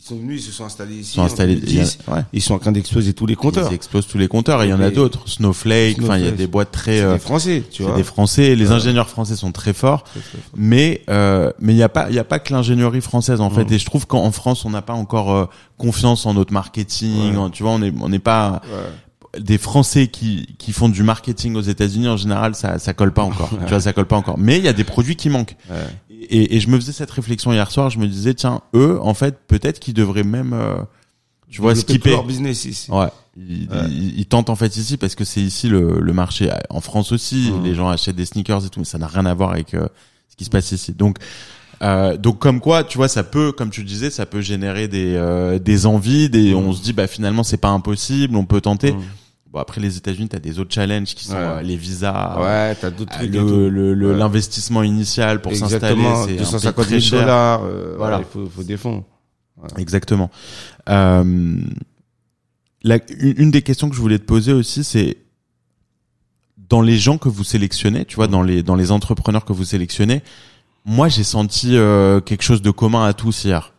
ils 0.02 0.08
sont 0.08 0.16
venus, 0.16 0.42
ils 0.42 0.46
se 0.46 0.52
sont 0.54 0.64
installés 0.64 0.96
ici. 0.96 1.12
Ils 1.12 1.16
sont 1.16 1.24
installés, 1.24 1.54
il 1.54 1.60
y 1.74 1.80
a- 1.80 1.84
2010. 1.84 1.98
ouais. 2.08 2.22
Ils 2.32 2.42
sont 2.42 2.54
en 2.54 2.60
train 2.60 2.72
d'exploser 2.72 3.14
tous 3.14 3.26
les 3.26 3.36
compteurs. 3.36 3.68
Ils 3.70 3.76
explosent 3.76 4.08
tous 4.08 4.18
les 4.18 4.30
compteurs 4.30 4.64
et 4.64 4.68
il 4.68 4.70
y 4.70 4.74
en 4.74 4.80
a 4.80 4.90
d'autres. 4.92 5.28
Snowflake, 5.28 5.98
enfin 6.02 6.18
il 6.18 6.26
y 6.26 6.28
a 6.28 6.32
des 6.32 6.48
boîtes 6.48 6.72
très 6.72 7.02
euh, 7.02 7.14
des 7.14 7.20
Français, 7.20 7.64
tu 7.70 7.84
vois. 7.84 7.96
des 7.98 8.04
Français, 8.04 8.56
les 8.56 8.72
ingénieurs 8.72 9.10
français 9.10 9.36
sont 9.36 9.52
très 9.52 9.74
forts, 9.74 10.04
Très, 10.06 10.20
très 10.22 10.38
fort. 10.38 10.52
mais 10.56 11.02
euh, 11.10 11.52
mais 11.60 11.74
il 11.74 11.78
y 11.78 11.84
a 11.84 11.90
pas 11.90 12.08
il 12.10 12.16
y 12.16 12.20
a 12.20 12.24
pas 12.24 12.40
que 12.40 12.54
l'ingénierie 12.54 13.02
française 13.02 13.42
en 13.42 13.50
fait 13.50 13.70
et 13.72 13.78
je 13.78 13.86
trouve 13.86 14.08
qu'en 14.08 14.32
France 14.32 14.64
on 14.64 14.70
n'a 14.70 14.82
pas 14.82 14.94
encore 14.94 15.34
euh, 15.36 15.46
confiance 15.78 16.26
en 16.26 16.34
notre 16.34 16.54
marketing, 16.54 17.32
Ouais. 17.32 17.38
en- 17.38 17.50
tu 17.50 17.64
vois 17.64 17.74
on 17.74 17.82
est 17.82 17.94
on 18.00 18.08
n'est 18.10 18.20
pas 18.20 18.62
Ouais. 18.72 18.90
Des 19.38 19.58
Français 19.58 20.08
qui 20.08 20.56
qui 20.58 20.72
font 20.72 20.90
du 20.90 21.04
marketing 21.04 21.56
aux 21.56 21.62
États-Unis 21.62 22.08
en 22.08 22.18
général 22.18 22.56
ça 22.56 22.80
ça 22.80 22.94
colle 22.94 23.14
pas 23.14 23.24
encore, 23.24 23.50
tu 23.66 23.70
vois 23.70 23.80
ça 23.82 23.94
colle 23.94 24.08
pas 24.08 24.18
encore. 24.18 24.38
Mais 24.38 24.58
il 24.58 24.64
y 24.64 24.68
a 24.68 24.74
des 24.74 24.84
produits 24.84 25.16
qui 25.16 25.30
manquent. 25.30 25.56
Ouais. 25.70 25.76
Et, 26.32 26.56
et 26.56 26.60
je 26.60 26.70
me 26.70 26.78
faisais 26.80 26.92
cette 26.92 27.12
réflexion 27.12 27.52
hier 27.54 27.70
soir, 27.72 27.90
je 27.90 28.00
me 28.00 28.08
disais 28.08 28.34
tiens 28.34 28.62
eux 28.76 29.00
en 29.02 29.14
fait 29.14 29.38
peut-être 29.48 29.80
qu'ils 29.80 29.94
devraient 29.94 30.24
même 30.24 30.54
euh, 30.54 30.76
tu 31.50 31.62
vois 31.62 31.76
skipper 31.76 32.12
leur 32.12 32.24
business 32.26 32.66
ici. 32.66 32.92
Ouais. 32.92 33.08
Ils, 33.38 33.68
Ouais. 33.72 33.88
ils- 33.90 34.20
ils 34.20 34.26
tentent 34.26 34.50
en 34.50 34.56
fait 34.56 34.76
ici 34.78 34.98
parce 34.98 35.16
que 35.16 35.24
c'est 35.24 35.42
ici 35.42 35.68
le, 35.70 36.00
le 36.02 36.14
marché. 36.14 36.50
En 36.70 36.82
France 36.82 37.12
aussi, 37.12 37.52
Mhm. 37.52 37.64
les 37.64 37.74
gens 37.76 37.88
achètent 37.90 38.16
des 38.18 38.26
sneakers 38.26 38.66
et 38.66 38.70
tout, 38.70 38.80
mais 38.80 38.86
ça 38.86 38.98
n'a 38.98 39.08
rien 39.08 39.26
à 39.26 39.34
voir 39.34 39.52
avec 39.52 39.74
euh, 39.74 39.88
ce 40.30 40.36
qui 40.36 40.44
se 40.46 40.50
passe 40.50 40.72
ici. 40.74 40.92
Donc, 40.94 41.18
euh, 41.82 42.18
donc 42.18 42.38
comme 42.40 42.60
quoi, 42.60 42.84
tu 42.84 42.98
vois, 42.98 43.08
ça 43.08 43.24
peut, 43.24 43.52
comme 43.54 43.70
tu 43.70 43.84
disais, 43.86 44.10
ça 44.10 44.26
peut 44.26 44.42
générer 44.42 44.88
des 44.90 45.16
euh, 45.16 45.58
des 45.58 45.86
envies, 45.86 46.30
des. 46.30 46.54
On 46.54 46.74
se 46.74 46.82
dit, 46.84 46.92
bah 46.94 47.08
finalement, 47.08 47.44
c'est 47.44 47.58
pas 47.58 47.70
impossible, 47.70 48.36
on 48.36 48.46
peut 48.46 48.62
tenter. 48.62 48.92
Mhm. 48.92 49.02
Bon 49.52 49.60
après 49.60 49.82
les 49.82 49.98
États-Unis, 49.98 50.30
t'as 50.30 50.38
des 50.40 50.60
autres 50.60 50.72
challenges 50.74 51.16
qui 51.16 51.26
sont 51.26 51.34
Ouais. 51.34 51.40
euh, 51.40 51.62
les 51.64 51.76
visas, 51.76 52.38
Ouais, 52.40 52.76
t'as 52.76 52.92
d'autres 52.92 53.14
euh, 53.16 53.18
trucs. 53.18 53.32
le 53.34 54.12
Ouais. 54.12 54.18
l'investissement 54.18 54.84
initial 54.84 55.42
pour 55.42 55.56
s'installer, 55.56 55.96
c'est 56.04 56.08
un 56.08 56.26
pays 56.28 56.38
250 56.38 56.86
très 56.86 57.00
000 57.00 57.02
cher. 57.02 57.20
dollars. 57.22 57.64
euh, 57.64 57.96
Voilà. 57.98 58.20
il 58.20 58.26
faut, 58.26 58.46
faut 58.48 58.64
des 58.64 58.78
fonds. 58.78 59.04
Exactement. 59.78 60.30
Euh, 60.88 61.58
la- 62.84 63.00
une, 63.20 63.34
une 63.38 63.52
des 63.52 63.62
questions 63.64 63.90
que 63.90 63.96
je 63.96 64.02
voulais 64.02 64.20
te 64.20 64.24
poser 64.26 64.54
aussi, 64.54 64.84
c'est 64.84 65.18
dans 66.70 66.82
les 66.82 66.98
gens 67.00 67.18
que 67.18 67.28
vous 67.28 67.44
sélectionnez, 67.44 68.06
tu 68.06 68.16
vois, 68.18 68.28
dans 68.28 68.44
les 68.44 68.62
dans 68.62 68.76
les 68.76 68.92
entrepreneurs 68.92 69.44
que 69.46 69.54
vous 69.54 69.64
sélectionnez, 69.66 70.22
moi 70.86 71.08
j'ai 71.10 71.24
senti 71.24 71.76
euh, 71.76 72.22
quelque 72.22 72.44
chose 72.44 72.62
de 72.62 72.70
commun 72.72 73.04
à 73.04 73.14
tous 73.14 73.44
hier. 73.46 73.74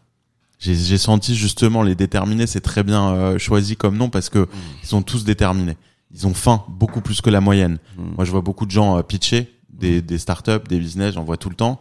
J'ai 0.61 0.75
j'ai 0.77 0.99
senti 0.99 1.35
justement 1.35 1.83
les 1.83 1.95
déterminés, 1.95 2.47
c'est 2.47 2.61
très 2.61 2.83
bien 2.83 3.13
euh, 3.15 3.39
choisi 3.39 3.77
comme 3.77 3.97
nom 3.97 4.09
parce 4.11 4.29
que 4.29 4.47
ils 4.83 4.89
sont 4.89 5.03
tous 5.03 5.25
déterminés. 5.25 5.77
Ils 6.15 6.27
ont 6.27 6.35
faim 6.35 6.63
beaucoup 6.69 7.01
plus 7.01 7.21
que 7.23 7.31
la 7.31 7.41
moyenne. 7.41 7.79
Mm. 7.97 8.03
Moi 8.17 8.25
je 8.25 8.31
vois 8.31 8.43
beaucoup 8.43 8.67
de 8.67 8.71
gens 8.71 8.99
euh, 8.99 9.03
pitcher 9.03 9.51
des 9.73 10.03
des 10.03 10.19
startups, 10.19 10.61
des 10.69 10.79
business, 10.79 11.15
j'en 11.15 11.25
vois 11.25 11.39
tout 11.39 11.49
le 11.49 11.57
temps. 11.57 11.81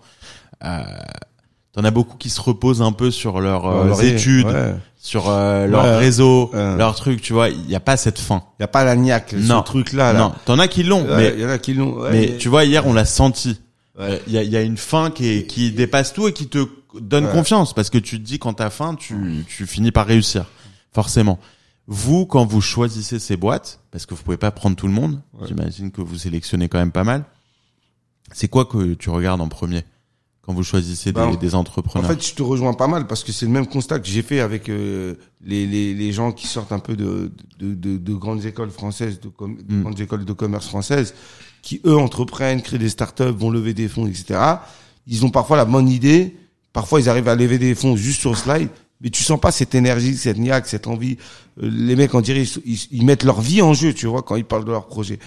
Euh, 0.63 0.81
T'en 1.71 1.83
as 1.83 1.91
beaucoup 1.91 2.17
qui 2.17 2.29
se 2.31 2.41
reposent 2.41 2.81
un 2.81 2.91
peu 2.91 3.11
sur 3.11 3.39
leurs 3.41 3.67
euh, 3.67 3.93
études, 4.01 4.47
ouais. 4.47 4.73
sur 4.97 5.29
euh, 5.29 5.67
leur 5.67 5.83
Ouais. 5.83 5.97
réseau, 5.97 6.49
Ouais. 6.51 6.75
leur 6.77 6.95
truc, 6.95 7.21
tu 7.21 7.31
vois, 7.31 7.49
il 7.49 7.61
n'y 7.67 7.75
a 7.75 7.79
pas 7.79 7.95
cette 7.95 8.17
fin. 8.17 8.41
Y 8.59 8.63
a 8.63 8.67
pas 8.67 8.83
la 8.83 8.95
niaque, 8.95 9.33
Non. 9.37 9.59
ce 9.59 9.65
truc-là, 9.65 10.11
là. 10.11 10.19
Non, 10.19 10.33
t'en 10.45 10.57
as 10.57 10.67
qui 10.67 10.81
l'ont, 10.83 11.05
mais 11.15 11.37
y 11.39 11.45
en 11.45 11.49
a 11.49 11.59
qui 11.59 11.75
l'ont. 11.75 11.99
ouais, 11.99 12.09
mais 12.11 12.37
tu 12.37 12.49
vois 12.49 12.65
hier 12.65 12.87
on 12.87 12.93
l'a 12.93 13.05
senti. 13.05 13.59
Il 13.99 14.33
y 14.33 14.37
a, 14.39 14.43
il 14.43 14.49
y 14.49 14.55
a 14.57 14.61
une 14.61 14.77
fin 14.77 15.11
qui 15.11 15.27
est, 15.27 15.45
qui 15.45 15.71
dépasse 15.71 16.11
tout 16.13 16.27
et 16.27 16.33
qui 16.33 16.47
te 16.47 16.65
donne 16.99 17.25
Ouais. 17.25 17.31
confiance 17.31 17.73
parce 17.73 17.89
que 17.89 17.97
tu 17.97 18.17
te 18.19 18.25
dis 18.25 18.39
quand 18.39 18.53
t'as 18.53 18.69
faim, 18.69 18.95
tu 18.95 19.43
tu 19.47 19.65
finis 19.67 19.91
par 19.91 20.05
réussir 20.07 20.45
forcément. 20.93 21.39
Vous 21.87 22.25
quand 22.25 22.45
vous 22.45 22.61
choisissez 22.61 23.19
ces 23.19 23.35
boîtes 23.37 23.79
parce 23.91 24.05
que 24.05 24.13
vous 24.13 24.23
pouvez 24.23 24.37
pas 24.37 24.51
prendre 24.51 24.75
tout 24.75 24.87
le 24.87 24.93
monde, 24.93 25.21
Ouais. 25.39 25.47
j'imagine 25.47 25.91
que 25.91 26.01
vous 26.01 26.17
sélectionnez 26.17 26.67
quand 26.69 26.77
même 26.79 26.91
pas 26.91 27.03
mal. 27.03 27.25
C'est 28.31 28.47
quoi 28.47 28.65
que 28.65 28.93
tu 28.93 29.09
regardes 29.09 29.41
en 29.41 29.47
premier 29.47 29.83
quand 30.41 30.53
vous 30.53 30.63
choisissez 30.63 31.11
des, 31.11 31.19
Ben, 31.19 31.35
des 31.35 31.55
En 31.55 31.59
entrepreneurs 31.59 32.09
fait, 32.09 32.25
je 32.25 32.33
te 32.33 32.41
rejoins 32.43 32.73
pas 32.73 32.87
mal 32.87 33.05
parce 33.07 33.23
que 33.23 33.31
c'est 33.31 33.45
le 33.45 33.51
même 33.51 33.67
constat 33.67 33.99
que 33.99 34.07
j'ai 34.07 34.21
fait 34.21 34.39
avec 34.39 34.69
euh, 34.69 35.15
les, 35.43 35.65
les, 35.67 35.93
les 35.93 36.11
gens 36.11 36.31
qui 36.31 36.47
sortent 36.47 36.71
un 36.71 36.79
peu 36.79 36.95
de, 36.95 37.31
de, 37.59 37.73
de, 37.73 37.97
de 37.97 38.13
grandes 38.13 38.45
écoles 38.45 38.69
françaises, 38.71 39.19
de, 39.19 39.27
com- 39.29 39.57
de 39.61 39.75
Mm. 39.75 39.81
grandes 39.81 39.99
écoles 39.99 40.25
de 40.25 40.33
commerce 40.33 40.67
françaises, 40.67 41.13
qui 41.61 41.81
eux 41.85 41.97
entreprennent, 41.97 42.61
créent 42.61 42.77
des 42.79 42.89
startups, 42.89 43.23
vont 43.35 43.49
lever 43.51 43.73
des 43.73 43.87
fonds, 43.87 44.07
etc. 44.07 44.39
Ils 45.07 45.25
ont 45.25 45.29
parfois 45.31 45.57
la 45.57 45.65
bonne 45.65 45.89
idée, 45.89 46.35
parfois 46.79 47.01
ils 47.01 47.09
arrivent 47.09 47.27
à 47.27 47.35
lever 47.35 47.57
des 47.57 47.75
fonds 47.75 47.97
juste 47.97 48.21
sur 48.21 48.29
le 48.29 48.37
slide, 48.37 48.69
mais 49.01 49.09
tu 49.09 49.21
sens 49.21 49.37
pas 49.37 49.51
cette 49.51 49.75
énergie, 49.75 50.15
cette 50.15 50.37
niaque, 50.37 50.65
cette 50.65 50.87
envie. 50.87 51.17
Euh, 51.61 51.69
Les 51.69 51.97
mecs, 51.97 52.13
on 52.13 52.21
dirait, 52.21 52.45
ils, 52.65 53.05
mettent 53.05 53.25
leur 53.25 53.41
vie 53.41 53.61
en 53.61 53.73
jeu, 53.73 53.93
tu 53.93 54.07
vois, 54.07 54.21
quand 54.21 54.37
ils 54.37 54.45
parlent 54.45 54.63
de 54.63 54.71
leur 54.71 54.87
projet. 54.87 55.19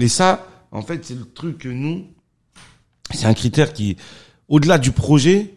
Et 0.00 0.08
ça, 0.08 0.44
en 0.72 0.82
fait, 0.82 1.04
c'est 1.04 1.14
le 1.14 1.24
truc 1.24 1.58
que 1.58 1.68
nous, 1.68 2.06
c'est 3.14 3.26
un 3.26 3.34
critère 3.34 3.72
qui, 3.72 3.96
au-delà 4.48 4.78
du 4.78 4.90
projet, 4.90 5.54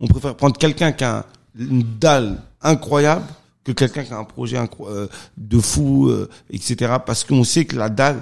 on 0.00 0.08
préfère 0.08 0.34
prendre 0.34 0.58
quelqu'un 0.58 0.90
qui 0.90 1.04
a 1.04 1.26
une 1.56 1.84
dalle 2.00 2.42
incroyable 2.60 3.24
que 3.62 3.70
quelqu'un 3.70 4.02
qui 4.02 4.12
a 4.12 4.18
un 4.18 4.24
projet 4.24 4.58
euh, 4.80 5.06
de 5.36 5.60
fou, 5.60 6.08
euh, 6.08 6.28
etc. 6.50 6.96
Parce 7.06 7.22
qu'on 7.22 7.44
sait 7.44 7.66
que 7.66 7.76
la 7.76 7.88
dalle, 7.88 8.20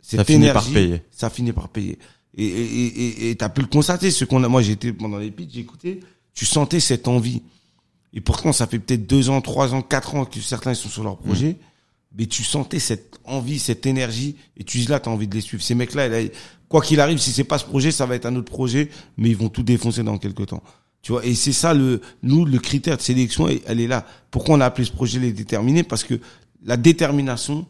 cette 0.00 0.20
Ça 0.20 0.24
finit 0.24 0.52
par 0.52 0.64
payer. 0.64 1.02
ça 1.10 1.28
finit 1.28 1.52
par 1.52 1.68
payer. 1.70 1.98
Et 2.36 2.46
et 2.46 3.30
et 3.30 3.36
t'as 3.36 3.48
pu 3.48 3.60
le 3.60 3.66
constater, 3.66 4.10
ce 4.10 4.24
qu'on 4.24 4.42
a. 4.42 4.48
Moi, 4.48 4.62
j'étais 4.62 4.92
pendant 4.92 5.18
les 5.18 5.30
pitchs, 5.30 5.54
j'écoutais. 5.54 6.00
Tu 6.34 6.46
sentais 6.46 6.80
cette 6.80 7.08
envie. 7.08 7.42
Et 8.14 8.20
pourtant, 8.20 8.52
ça 8.52 8.66
fait 8.66 8.78
peut-être 8.78 9.06
deux 9.06 9.30
ans, 9.30 9.40
trois 9.40 9.74
ans, 9.74 9.82
quatre 9.82 10.14
ans 10.14 10.24
que 10.24 10.40
certains 10.40 10.72
ils 10.72 10.76
sont 10.76 10.88
sur 10.88 11.04
leur 11.04 11.18
projet. 11.18 11.56
Mais 12.16 12.26
tu 12.26 12.44
sentais 12.44 12.78
cette 12.78 13.18
envie, 13.24 13.58
cette 13.58 13.86
énergie, 13.86 14.36
et 14.56 14.64
tu 14.64 14.78
dis 14.78 14.86
là, 14.86 15.00
t'as 15.00 15.10
envie 15.10 15.26
de 15.26 15.34
les 15.34 15.40
suivre. 15.40 15.62
Ces 15.62 15.74
mecs-là, 15.74 16.08
là, 16.08 16.18
quoi 16.68 16.82
qu'il 16.82 17.00
arrive, 17.00 17.18
si 17.18 17.32
c'est 17.32 17.44
pas 17.44 17.56
ce 17.56 17.64
projet, 17.64 17.90
ça 17.90 18.04
va 18.04 18.14
être 18.14 18.26
un 18.26 18.36
autre 18.36 18.50
projet, 18.50 18.90
mais 19.16 19.30
ils 19.30 19.36
vont 19.36 19.48
tout 19.48 19.62
défoncer 19.62 20.02
dans 20.02 20.18
quelques 20.18 20.46
temps. 20.46 20.62
Tu 21.00 21.12
vois, 21.12 21.24
et 21.24 21.34
c'est 21.34 21.52
ça 21.52 21.72
le, 21.72 22.00
nous, 22.22 22.44
le 22.44 22.58
critère 22.58 22.98
de 22.98 23.02
sélection, 23.02 23.48
elle 23.48 23.80
est 23.80 23.86
là. 23.86 24.06
Pourquoi 24.30 24.56
on 24.56 24.60
a 24.60 24.66
appelé 24.66 24.86
ce 24.86 24.92
projet 24.92 25.18
les 25.18 25.32
déterminés? 25.32 25.82
Parce 25.82 26.04
que 26.04 26.20
la 26.64 26.76
détermination, 26.76 27.66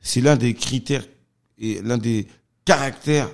c'est 0.00 0.20
l'un 0.20 0.36
des 0.36 0.54
critères 0.54 1.06
et 1.58 1.80
l'un 1.82 1.98
des 1.98 2.26
caractères 2.64 3.30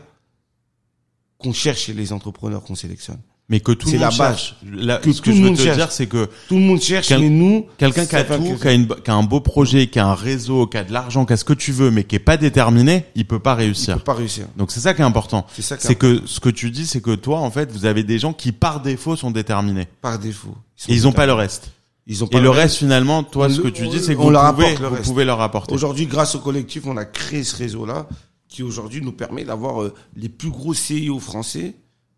qu'on 1.38 1.52
cherche 1.52 1.82
chez 1.82 1.92
les 1.94 2.12
entrepreneurs 2.12 2.62
qu'on 2.62 2.74
sélectionne. 2.74 3.18
Mais 3.50 3.60
que 3.60 3.72
tout 3.72 3.86
le 3.86 3.92
C'est 3.92 3.98
monde 3.98 4.10
la 4.10 4.16
base. 4.18 4.36
cherche. 4.36 4.56
La- 4.70 4.98
Que 4.98 5.10
ce 5.10 5.22
que 5.22 5.30
le 5.30 5.36
je 5.36 5.40
veux 5.40 5.48
monde 5.48 5.56
te 5.56 5.62
cherche. 5.62 5.76
dire, 5.78 5.90
c'est 5.90 6.06
que 6.06 6.28
Tout 6.48 6.56
le 6.56 6.60
monde 6.60 6.82
cherche, 6.82 7.08
mais 7.12 7.30
nous, 7.30 7.64
quelqu'un 7.78 8.04
qui 8.04 8.14
a 8.16 8.24
tout, 8.24 8.56
qui 8.60 8.68
a, 8.68 8.72
une, 8.74 8.86
qui 8.86 9.10
a 9.10 9.14
un 9.14 9.22
beau 9.22 9.40
projet, 9.40 9.86
qui 9.86 9.98
a 9.98 10.06
un 10.06 10.14
réseau, 10.14 10.66
qui 10.66 10.76
a 10.76 10.84
de 10.84 10.92
l'argent, 10.92 11.24
qui 11.24 11.32
a 11.32 11.36
ce 11.38 11.44
que 11.44 11.54
tu 11.54 11.72
veux, 11.72 11.90
mais 11.90 12.04
qui 12.04 12.16
est 12.16 12.18
pas 12.18 12.36
déterminé, 12.36 13.06
il 13.14 13.26
peut 13.26 13.38
pas 13.38 13.54
il 13.54 13.64
réussir. 13.64 13.94
peut 13.96 14.04
pas 14.04 14.12
réussir. 14.12 14.46
Donc 14.58 14.70
c'est 14.70 14.80
ça 14.80 14.92
qui 14.92 15.00
est 15.00 15.04
important. 15.04 15.46
C'est 15.58 15.94
que 15.94 16.20
ce 16.26 16.40
que 16.40 16.50
tu 16.50 16.70
dis, 16.70 16.86
c'est 16.86 17.00
que 17.00 17.14
toi, 17.14 17.38
en 17.38 17.50
fait, 17.50 17.72
vous 17.72 17.86
avez 17.86 18.02
des 18.02 18.18
gens 18.18 18.34
qui 18.34 18.52
par 18.52 18.80
défaut 18.82 19.16
sont 19.16 19.30
déterminés 19.30 19.86
par 20.02 20.18
défaut. 20.18 20.54
sont 20.76 20.92
et 20.92 20.94
ils 20.94 21.08
ont 21.08 21.12
pas 21.12 21.24
le 21.24 21.32
reste. 21.32 21.70
Ils 22.06 22.22
ont 22.24 22.26
Et 22.26 22.30
pas 22.30 22.40
le 22.40 22.50
reste, 22.50 22.76
finalement, 22.76 23.22
toi, 23.22 23.46
On 23.46 23.50
ce 23.50 23.60
que 23.62 23.68
tu 23.68 23.86
dis, 23.88 23.98
c'est 24.00 24.14
que 24.14 24.20
vous, 24.20 24.30
leur 24.30 24.54
pouvez, 24.54 24.74
vous 24.74 25.02
pouvez 25.04 25.24
leur 25.24 25.40
apporter. 25.40 25.72
Aujourd'hui, 25.74 26.06
grâce 26.06 26.34
au 26.34 26.38
collectif, 26.40 26.82
on 26.86 26.96
a 26.98 27.04
créé 27.06 27.44
ce 27.44 27.56
réseau-là 27.56 28.06
qui 28.48 28.62
aujourd'hui 28.62 29.00
nous 29.00 29.12
permet 29.12 29.44
d'avoir 29.44 29.82
euh, 29.82 29.94
les 30.16 30.28
plus 30.28 30.50
gros 30.50 30.74
CIO 30.74 31.18
français, 31.20 31.74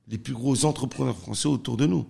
les 0.08 0.18
plus 0.18 0.32
gros 0.32 0.64
entrepreneurs 0.64 1.16
français 1.16 1.48
autour 1.48 1.76
de 1.76 1.86
nous. 1.86 2.06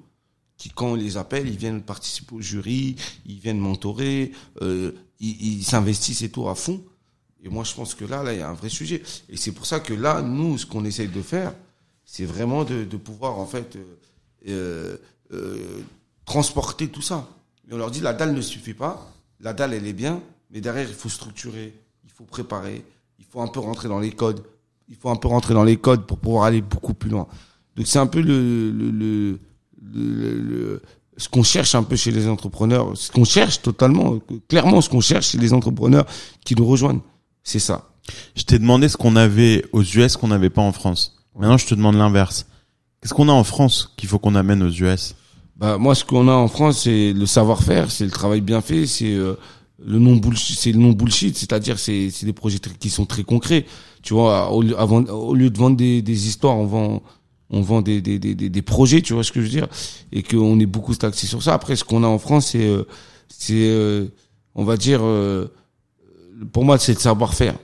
Qui, 0.57 0.69
quand 0.69 0.89
on 0.89 0.95
les 0.95 1.17
appelle, 1.17 1.49
ils 1.49 1.57
viennent 1.57 1.83
participer 1.83 2.35
au 2.35 2.41
jury, 2.41 2.97
ils 3.25 3.39
viennent 3.39 3.59
mentorer, 3.59 4.33
euh, 4.61 4.93
ils 5.19 5.65
s'investissent 5.65 6.23
et 6.23 6.31
tout 6.31 6.49
à 6.49 6.55
fond. 6.55 6.83
Et 7.43 7.49
moi, 7.49 7.65
je 7.65 7.75
pense 7.75 7.95
que 7.95 8.05
là, 8.05 8.23
là, 8.23 8.35
il 8.35 8.41
y 8.41 8.43
a 8.43 8.49
un 8.51 8.55
vrai 8.55 8.69
sujet. 8.69 9.03
Et 9.31 9.39
c'est 9.39 9.53
pour 9.53 9.65
ça 9.65 9.81
que 9.81 9.95
là, 9.95 10.21
nous, 10.21 10.59
ce 10.59 10.67
qu'on 10.67 10.85
essaye 10.85 11.09
de 11.09 11.23
faire, 11.23 11.55
c'est 12.05 12.27
vraiment 12.27 12.65
de, 12.65 12.85
pouvoir, 12.99 13.39
en 13.39 13.47
fait, 13.47 13.79
euh, 14.49 14.99
transporter 16.27 16.89
tout 16.89 17.03
ça. 17.03 17.27
Et 17.69 17.73
on 17.73 17.79
leur 17.79 17.91
dit, 17.91 18.01
la 18.01 18.13
dalle 18.13 18.35
ne 18.35 18.43
suffit 18.43 18.75
pas. 18.75 19.11
La 19.41 19.55
dalle, 19.55 19.73
elle 19.73 19.87
est 19.87 19.95
bien, 19.95 20.23
mais 20.51 20.61
derrière, 20.61 20.89
il 20.89 20.95
faut 20.95 21.09
structurer, 21.09 21.73
il 22.05 22.11
faut 22.11 22.25
préparer, 22.25 22.85
il 23.21 23.27
faut 23.31 23.41
un 23.41 23.47
peu 23.47 23.61
rentrer 23.61 23.89
dans 23.89 24.01
les 24.01 24.11
codes. 24.11 24.43
Il 24.89 24.97
faut 24.97 25.11
un 25.11 25.17
peu 25.17 25.29
rentrer 25.29 25.55
dans 25.55 25.63
les 25.63 25.77
codes 25.77 26.05
pour 26.07 26.19
pouvoir 26.19 26.45
aller 26.45 26.63
beaucoup 26.63 26.95
plus 26.95 27.11
loin. 27.11 27.29
Donc, 27.77 27.87
c'est 27.87 28.01
un 28.01 28.09
peu 28.09 28.21
le, 28.21 28.73
le, 28.73 28.91
le, 28.91 29.39
le- 29.93 30.83
ce 31.17 31.29
qu'on 31.29 31.43
cherche 31.45 31.75
un 31.75 31.83
peu 31.85 31.95
chez 31.97 32.11
les 32.11 32.27
entrepreneurs, 32.27 32.97
ce 32.97 33.13
qu'on 33.13 33.25
cherche 33.25 33.63
totalement, 33.63 34.19
clairement, 34.49 34.81
ce 34.81 34.89
qu'on 34.89 35.01
cherche 35.01 35.29
chez 35.29 35.39
les 35.39 35.53
entrepreneurs 35.53 36.07
qui 36.45 36.57
nous 36.57 36.67
rejoignent. 36.67 37.01
C'est 37.45 37.59
ça. 37.59 37.91
Je 38.35 38.43
t'ai 38.43 38.59
demandé 38.59 38.89
ce 38.89 38.97
qu'on 38.97 39.15
avait 39.17 39.65
aux 39.73 39.83
US 39.83 40.17
qu'on 40.17 40.29
n'avait 40.29 40.51
pas 40.51 40.63
en 40.63 40.73
France. 40.73 41.23
Maintenant, 41.39 41.59
je 41.59 41.67
te 41.67 41.75
demande 41.75 41.95
l'inverse. 41.97 42.47
Qu'est-ce 43.01 43.15
qu'on 43.15 43.29
a 43.29 43.33
en 43.33 43.45
France 43.45 43.93
qu'il 43.97 44.09
faut 44.09 44.19
qu'on 44.19 44.35
amène 44.35 44.63
aux 44.63 44.71
US? 44.71 45.15
Bah, 45.57 45.79
moi, 45.79 45.95
ce 45.95 46.05
qu'on 46.05 46.27
a 46.29 46.33
en 46.33 46.49
France, 46.49 46.83
c'est 46.85 47.13
le 47.13 47.27
savoir-faire, 47.27 47.91
c'est 47.91 48.05
le 48.05 48.11
travail 48.11 48.41
bien 48.41 48.61
fait, 48.63 48.87
c'est 48.87 49.15
euh, 49.15 49.35
le 49.85 49.99
non 49.99 50.17
bullshit, 50.17 50.59
c'est 50.59 50.73
le 50.73 50.79
non 50.79 50.93
bullshit, 50.93 51.37
c'est-à-dire 51.37 51.79
c'est 51.79 52.11
c'est 52.11 52.27
des 52.27 52.33
projets 52.33 52.59
qui 52.79 52.91
sont 52.91 53.07
très 53.07 53.25
concrets. 53.25 53.67
Tu 54.03 54.15
vois, 54.15 54.51
au 54.53 54.63
lieu, 54.63 54.79
avant, 54.79 55.03
au 55.05 55.35
lieu 55.35 55.51
de 55.51 55.59
vendre 55.59 55.77
des, 55.77 56.03
des 56.03 56.29
histoires, 56.29 56.57
on 56.57 56.67
vend 56.67 57.03
on 57.51 57.63
vend 57.63 57.83
des, 57.83 58.01
des, 58.01 58.19
des, 58.19 58.35
des, 58.35 58.63
projets, 58.63 59.03
tu 59.03 59.13
vois 59.13 59.25
ce 59.25 59.33
que 59.33 59.41
je 59.41 59.47
veux 59.47 59.51
dire, 59.51 59.67
et 60.13 60.23
qu'on 60.23 60.61
est 60.61 60.67
beaucoup 60.67 60.95
axé 61.03 61.27
sur 61.27 61.43
ça. 61.43 61.53
Après, 61.53 61.75
ce 61.75 61.83
qu'on 61.83 62.05
a 62.05 62.07
en 62.07 62.19
France, 62.19 62.49
c'est 62.53 62.65
euh, 62.65 62.85
c'est 63.29 63.69
euh, 63.69 64.07
on 64.55 64.65
va 64.65 64.77
dire, 64.77 65.01
euh, 65.03 65.49
pour 66.53 66.65
moi, 66.65 66.79
c'est 66.79 66.95
le 66.95 67.01
savoir-faire. 67.01 67.57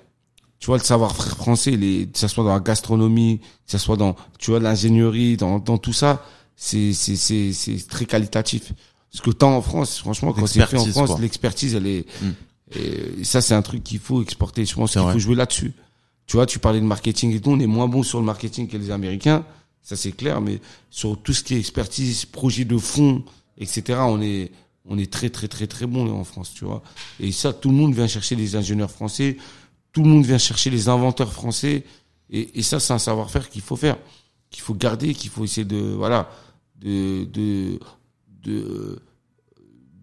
Tu 0.59 0.67
vois, 0.67 0.79
le 0.79 0.83
savoir-faire 0.83 1.37
français, 1.37 1.73
les, 1.73 2.09
que 2.09 2.19
ça 2.19 2.29
soit 2.29 2.43
dans 2.45 2.53
la 2.55 2.61
gastronomie, 2.61 3.39
que 3.39 3.71
ça 3.71 3.79
soit 3.79 3.97
dans, 3.97 4.17
tu 4.39 4.51
vois, 4.51 4.61
l'ingénierie, 4.61 5.37
dans, 5.37 5.59
dans 5.59 5.79
tout 5.79 5.93
ça, 5.93 6.25
c'est, 6.57 6.93
c'est, 6.93 7.17
c'est, 7.17 7.53
c'est 7.53 7.87
très 7.89 8.07
qualitatif. 8.07 8.73
Ce 9.17 9.23
que 9.23 9.31
t'as 9.31 9.47
en 9.47 9.63
France, 9.63 9.99
franchement, 9.99 10.33
quand 10.35 10.47
c'est 10.47 10.67
fait 10.67 10.77
en 10.77 10.85
France, 10.87 11.19
l'expertise, 11.21 11.75
elle 11.75 11.87
est, 11.87 12.05
Mm. 12.23 12.31
et 13.21 13.25
ça, 13.25 13.41
c'est 13.41 13.55
un 13.55 13.63
truc 13.63 13.83
qu'il 13.83 13.99
faut 13.99 14.23
exporter. 14.23 14.65
Je 14.67 14.75
pense 14.75 14.93
qu'il 14.93 15.01
faut 15.01 15.19
jouer 15.19 15.35
là-dessus. 15.37 15.73
Tu 16.27 16.37
vois, 16.37 16.45
tu 16.45 16.59
parlais 16.59 16.81
de 16.81 16.85
marketing 16.85 17.33
et 17.35 17.41
tout, 17.41 17.51
on 17.51 17.61
est 17.61 17.67
moins 17.67 17.89
bon 17.89 18.03
sur 18.03 18.19
le 18.19 18.25
marketing 18.27 18.69
que 18.69 18.77
les 18.77 18.91
Américains. 18.91 19.45
Ça, 19.83 19.95
c'est 19.97 20.13
clair, 20.13 20.41
mais 20.41 20.61
sur 20.91 21.17
tout 21.17 21.33
ce 21.33 21.43
qui 21.45 21.55
est 21.55 21.59
expertise, 21.61 22.25
projet 22.25 22.65
de 22.65 22.77
fond, 22.77 23.23
etc., 23.57 24.01
on 24.03 24.21
est, 24.21 24.51
on 24.85 24.99
est 24.99 25.11
très, 25.11 25.31
très, 25.31 25.47
très, 25.49 25.67
très 25.69 25.87
bon, 25.87 26.11
en 26.13 26.25
France, 26.25 26.53
tu 26.53 26.65
vois. 26.65 26.83
Et 27.21 27.31
ça, 27.33 27.53
tout 27.53 27.71
le 27.71 27.77
monde 27.77 27.95
vient 27.95 28.09
chercher 28.09 28.35
les 28.35 28.57
ingénieurs 28.57 28.91
français, 28.91 29.37
tout 29.93 30.03
le 30.03 30.09
monde 30.09 30.27
vient 30.27 30.39
chercher 30.39 30.69
les 30.71 30.89
inventeurs 30.89 31.33
français. 31.33 31.85
Et, 32.29 32.59
et 32.59 32.63
ça, 32.63 32.81
c'est 32.81 32.93
un 32.93 32.99
savoir-faire 32.99 33.49
qu'il 33.49 33.63
faut 33.63 33.77
faire, 33.77 33.97
qu'il 34.51 34.63
faut 34.63 34.75
garder, 34.75 35.15
qu'il 35.15 35.31
faut 35.31 35.45
essayer 35.45 35.65
de, 35.65 35.79
voilà, 35.79 36.29
de, 36.81 37.25
de, 37.33 37.79
de, 38.43 38.99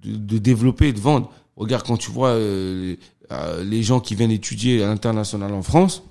de, 0.03 0.15
de 0.15 0.37
développer 0.37 0.89
et 0.89 0.93
de 0.93 0.99
vendre. 0.99 1.31
Regarde, 1.55 1.85
quand 1.85 1.97
tu 1.97 2.11
vois 2.11 2.29
euh, 2.29 2.81
les, 2.91 2.99
euh, 3.31 3.63
les 3.63 3.83
gens 3.83 3.99
qui 3.99 4.15
viennent 4.15 4.31
étudier 4.31 4.83
à 4.83 4.87
l'international 4.87 5.53
en 5.53 5.61
France, 5.61 6.03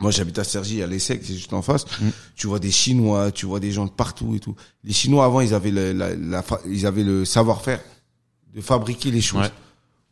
moi 0.00 0.10
j'habite 0.10 0.38
à 0.38 0.44
Cergy, 0.44 0.82
à 0.82 0.86
l'ESSEC, 0.86 1.22
c'est 1.24 1.34
juste 1.34 1.52
en 1.52 1.62
face, 1.62 1.84
Mm. 2.00 2.08
tu 2.36 2.46
vois 2.46 2.58
des 2.58 2.70
Chinois, 2.70 3.32
tu 3.32 3.46
vois 3.46 3.60
des 3.60 3.72
gens 3.72 3.86
de 3.86 3.90
partout 3.90 4.34
et 4.36 4.38
tout. 4.40 4.54
Les 4.84 4.92
Chinois, 4.92 5.24
avant, 5.24 5.40
ils 5.40 5.54
avaient 5.54 5.70
le, 5.72 5.92
la, 5.92 6.14
la 6.14 6.44
ils 6.68 6.86
avaient 6.86 7.02
le 7.04 7.24
savoir-faire 7.24 7.80
de 8.54 8.60
fabriquer 8.60 9.10
les 9.10 9.20
choses. 9.20 9.40
Ouais. 9.42 9.50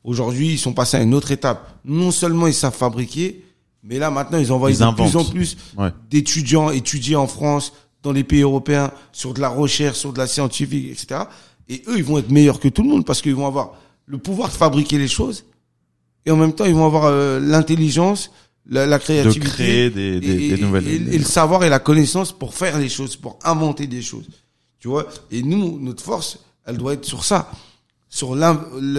Aujourd'hui, 0.04 0.52
ils 0.52 0.58
sont 0.58 0.72
passés 0.72 0.96
à 0.96 1.02
une 1.02 1.14
autre 1.14 1.30
étape. 1.32 1.80
Non 1.84 2.10
seulement 2.10 2.46
ils 2.46 2.54
savent 2.54 2.74
fabriquer, 2.76 3.44
mais 3.82 3.98
là 3.98 4.10
maintenant, 4.10 4.38
ils 4.38 4.52
envoient 4.52 4.70
Ils 4.70 4.78
de 4.78 4.94
plus 4.94 5.16
en 5.16 5.24
plus 5.24 5.56
Ouais. 5.76 5.90
d'étudiants 6.10 6.70
étudier 6.70 7.16
en 7.16 7.26
France, 7.26 7.72
dans 8.02 8.12
les 8.12 8.24
pays 8.24 8.42
européens, 8.42 8.92
sur 9.12 9.34
de 9.34 9.40
la 9.40 9.48
recherche, 9.48 9.98
sur 9.98 10.12
de 10.12 10.18
la 10.18 10.26
scientifique, 10.26 10.90
etc. 10.90 11.22
Et 11.68 11.82
eux, 11.88 11.96
ils 11.98 12.04
vont 12.04 12.18
être 12.18 12.30
meilleurs 12.30 12.60
que 12.60 12.68
tout 12.68 12.82
le 12.82 12.88
monde 12.88 13.04
parce 13.04 13.20
qu'ils 13.22 13.34
vont 13.34 13.46
avoir 13.46 13.74
le 14.06 14.18
pouvoir 14.18 14.48
de 14.50 14.54
fabriquer 14.54 14.98
les 14.98 15.08
choses 15.08 15.44
et 16.24 16.30
en 16.30 16.36
même 16.36 16.52
temps, 16.52 16.64
ils 16.64 16.74
vont 16.74 16.86
avoir 16.86 17.04
euh, 17.06 17.38
l'intelligence, 17.40 18.30
la, 18.68 18.84
la 18.86 18.98
De 18.98 19.02
créativité, 19.02 19.46
créer 19.48 19.90
des, 19.90 20.20
des, 20.20 20.44
et, 20.46 20.56
des 20.56 20.62
nouvelles. 20.62 20.86
et- 20.88 21.14
et 21.14 21.18
le 21.18 21.24
savoir 21.24 21.62
et 21.64 21.68
la 21.68 21.78
connaissance 21.78 22.32
pour 22.32 22.54
faire 22.54 22.78
les 22.78 22.88
choses, 22.88 23.14
pour 23.16 23.38
inventer 23.44 23.86
des 23.86 24.02
choses. 24.02 24.26
Tu 24.80 24.88
vois? 24.88 25.06
Et 25.30 25.42
nous, 25.42 25.78
notre 25.80 26.02
force, 26.02 26.38
elle 26.66 26.76
doit 26.78 26.94
être 26.94 27.04
sur 27.04 27.24
ça, 27.24 27.50
sur 28.08 28.36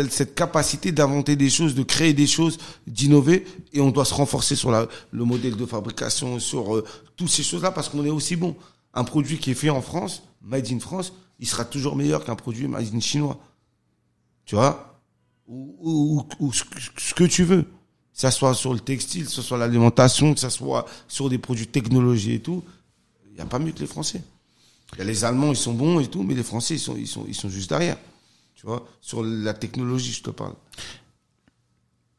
cette 0.09 0.35
capacité 0.35 0.91
d'inventer 0.91 1.35
des 1.35 1.49
choses, 1.49 1.75
de 1.75 1.83
créer 1.83 2.13
des 2.13 2.27
choses, 2.27 2.57
d'innover, 2.85 3.45
et 3.73 3.81
on 3.81 3.91
doit 3.91 4.05
se 4.05 4.13
renforcer 4.13 4.55
sur 4.55 4.71
la, 4.71 4.87
le 5.11 5.23
modèle 5.25 5.55
de 5.55 5.65
fabrication, 5.65 6.39
sur 6.39 6.75
euh, 6.77 6.83
toutes 7.15 7.29
ces 7.29 7.43
choses-là, 7.43 7.71
parce 7.71 7.89
qu'on 7.89 8.05
est 8.05 8.09
aussi 8.09 8.35
bon. 8.35 8.55
Un 8.93 9.03
produit 9.03 9.37
qui 9.37 9.51
est 9.51 9.53
fait 9.55 9.69
en 9.69 9.81
France, 9.81 10.23
made 10.41 10.67
in 10.71 10.79
France, 10.79 11.13
il 11.39 11.47
sera 11.47 11.65
toujours 11.65 11.95
meilleur 11.95 12.23
qu'un 12.25 12.35
produit 12.35 12.67
made 12.67 12.93
in 12.93 12.99
chinois. 12.99 13.39
Tu 14.45 14.55
vois? 14.55 14.99
Ou, 15.47 15.75
ou, 15.79 16.27
ou 16.45 16.53
ce, 16.53 16.63
que- 16.63 16.79
ce 16.97 17.23
tu 17.25 17.43
veux. 17.43 17.63
Que 17.63 18.21
ça 18.21 18.31
soit 18.31 18.53
sur 18.55 18.73
le 18.73 18.79
textile, 18.79 19.25
que 19.25 19.31
ce 19.31 19.41
soit 19.41 19.57
l'alimentation, 19.57 20.33
que 20.33 20.39
ça 20.39 20.49
soit 20.49 20.85
sur 21.07 21.29
des 21.29 21.37
produits 21.37 21.67
technologie 21.67 22.33
et 22.33 22.39
tout. 22.41 22.63
Il 23.29 23.33
n'y 23.35 23.41
a 23.41 23.45
pas 23.45 23.59
mieux 23.59 23.71
que 23.71 23.79
les 23.79 23.87
Français. 23.87 24.23
Y 24.97 25.01
a 25.01 25.03
les 25.03 25.23
Allemands, 25.23 25.51
ils 25.51 25.55
sont 25.57 25.73
bons 25.73 25.99
et 25.99 26.07
tout, 26.07 26.23
mais 26.23 26.33
les 26.33 26.43
Français, 26.43 26.75
ils 26.75 26.79
sont, 26.79 26.95
ils 26.97 27.07
sont, 27.07 27.25
ils 27.27 27.35
sont 27.35 27.49
juste 27.49 27.69
derrière. 27.69 27.97
Tu 28.55 28.65
vois, 28.65 28.87
sur 29.01 29.21
la 29.23 29.53
technologie, 29.53 30.13
je 30.13 30.23
te 30.23 30.29
parle. 30.31 30.53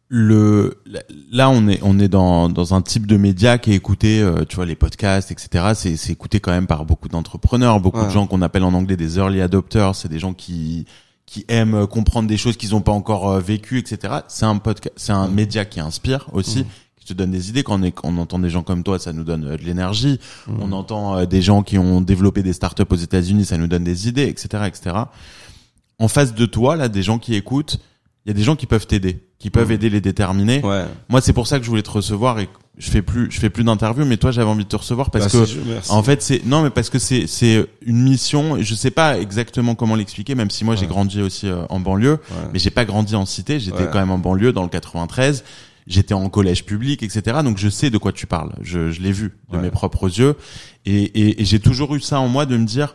Le 0.09 0.83
là 1.31 1.51
on 1.51 1.69
est 1.69 1.81
on 1.83 1.99
est 1.99 2.09
dans 2.09 2.49
dans 2.49 2.75
un 2.75 2.81
type 2.81 3.07
de 3.07 3.19
média 3.19 3.59
qui 3.59 3.73
est 3.73 3.75
écouté 3.75 4.23
euh, 4.23 4.45
tu 4.49 4.57
vois 4.57 4.65
les 4.65 4.75
podcasts 4.75 5.31
etc 5.31 5.73
c'est 5.75 5.97
c'est 5.97 6.13
écouté 6.13 6.41
quand 6.41 6.51
même 6.51 6.67
par 6.67 6.87
beaucoup 6.87 7.09
d'entrepreneurs 7.09 7.79
beaucoup 7.81 8.03
de 8.05 8.11
gens 8.11 8.27
qu'on 8.27 8.41
appelle 8.41 8.65
en 8.65 8.73
anglais 8.73 8.97
des 8.97 9.19
early 9.19 9.43
adopters. 9.43 9.95
C'est 9.95 10.09
des 10.09 10.19
gens 10.19 10.33
qui 10.33 10.87
qui 11.27 11.45
aiment 11.49 11.75
euh, 11.75 11.87
comprendre 11.87 12.27
des 12.27 12.39
choses 12.39 12.57
qu'ils 12.57 12.71
n'ont 12.71 12.81
pas 12.81 12.93
encore 12.93 13.31
euh, 13.31 13.41
vécues 13.41 13.79
etc 13.79 14.21
c'est 14.29 14.47
un 14.47 14.57
podcast 14.57 14.95
c'est 14.97 15.13
un 15.13 15.29
média 15.29 15.67
qui 15.67 15.79
inspire 15.79 16.27
aussi 16.33 16.65
qui 16.97 17.05
te 17.05 17.13
donne 17.13 17.31
des 17.31 17.49
idées. 17.49 17.63
Quand 17.63 17.81
on, 17.81 17.83
est, 17.83 17.95
on 18.03 18.17
entend 18.19 18.39
des 18.39 18.51
gens 18.51 18.63
comme 18.63 18.83
toi 18.83 18.99
ça 18.99 19.13
nous 19.13 19.25
donne 19.25 19.45
euh, 19.45 19.57
de 19.59 19.63
l'énergie. 19.63 20.19
On 20.59 20.73
entend 20.73 21.25
des 21.27 21.43
gens 21.43 21.63
qui 21.63 21.77
ont 21.77 22.01
développé 22.01 22.43
des 22.43 22.55
startups 22.55 22.83
aux 22.89 22.97
États-Unis 22.97 23.45
ça 23.45 23.59
nous 23.59 23.67
donne 23.67 23.85
des 23.85 24.09
idées 24.09 24.25
etc 24.27 24.65
etc 24.67 24.97
en 25.99 26.09
face 26.09 26.35
de 26.35 26.47
toi 26.47 26.77
là 26.77 26.89
des 26.89 27.03
gens 27.03 27.19
qui 27.19 27.35
écoutent 27.35 27.79
il 28.25 28.31
y 28.31 28.33
a 28.33 28.35
des 28.35 28.43
gens 28.43 28.57
qui 28.57 28.67
peuvent 28.67 28.87
t'aider 28.87 29.28
qui 29.39 29.51
peuvent 29.51 29.69
Mhm. 29.69 29.75
aider 29.75 29.91
les 29.91 30.01
déterminés 30.01 30.61
Ouais. 30.65 30.85
moi, 31.09 31.21
c'est 31.21 31.33
pour 31.33 31.47
ça 31.47 31.59
que 31.59 31.65
je 31.65 31.71
voulais 31.71 31.83
te 31.83 31.91
recevoir 31.91 32.39
et 32.41 32.49
je 32.77 32.91
fais 32.91 33.03
plus, 33.03 33.29
je 33.31 33.39
fais 33.41 33.51
plus 33.51 33.65
d'interviews, 33.65 34.05
mais 34.05 34.17
toi, 34.17 34.31
j'avais 34.31 34.49
envie 34.49 34.65
de 34.65 34.69
te 34.69 34.77
recevoir 34.77 35.11
parce 35.11 35.27
que, 35.33 35.91
en 35.91 36.03
fait, 36.03 36.23
c'est, 36.23 36.45
non, 36.47 36.63
mais 36.63 36.71
parce 36.71 36.91
que 36.91 36.99
c'est, 36.99 37.27
c'est 37.27 37.67
une 37.85 38.03
mission, 38.03 38.57
et 38.57 38.63
je 38.63 38.75
sais 38.75 38.91
pas 38.93 39.19
exactement 39.19 39.75
comment 39.75 39.95
l'expliquer, 39.97 40.35
même 40.37 40.51
si 40.51 40.65
moi, 40.65 40.77
j'ai 40.77 40.87
grandi 40.87 41.21
aussi 41.21 41.49
euh, 41.49 41.63
en 41.71 41.81
banlieue, 41.81 42.13
Ouais. 42.31 42.49
mais 42.53 42.59
j'ai 42.61 42.71
pas 42.71 42.85
grandi 42.85 43.15
en 43.17 43.27
cité, 43.27 43.59
j'étais 43.61 43.85
quand 43.93 43.99
même 43.99 44.11
en 44.13 44.19
banlieue 44.19 44.53
dans 44.53 44.63
le 44.63 44.69
93, 44.69 45.43
j'étais 45.89 46.15
en 46.15 46.29
collège 46.29 46.65
public, 46.65 47.03
etc. 47.03 47.39
Donc, 47.43 47.59
je 47.59 47.69
sais 47.69 47.91
de 47.91 47.99
quoi 47.99 48.13
tu 48.13 48.27
parles. 48.27 48.53
Je, 48.61 48.91
je 48.93 49.01
l'ai 49.03 49.13
vu 49.13 49.33
de 49.53 49.59
mes 49.59 49.71
propres 49.71 50.07
yeux. 50.07 50.35
Et, 50.87 51.03
et, 51.03 51.43
et 51.43 51.45
j'ai 51.45 51.59
toujours 51.61 51.95
eu 51.97 52.01
ça 52.01 52.21
en 52.21 52.29
moi 52.29 52.45
de 52.47 52.57
me 52.57 52.65
dire, 52.65 52.95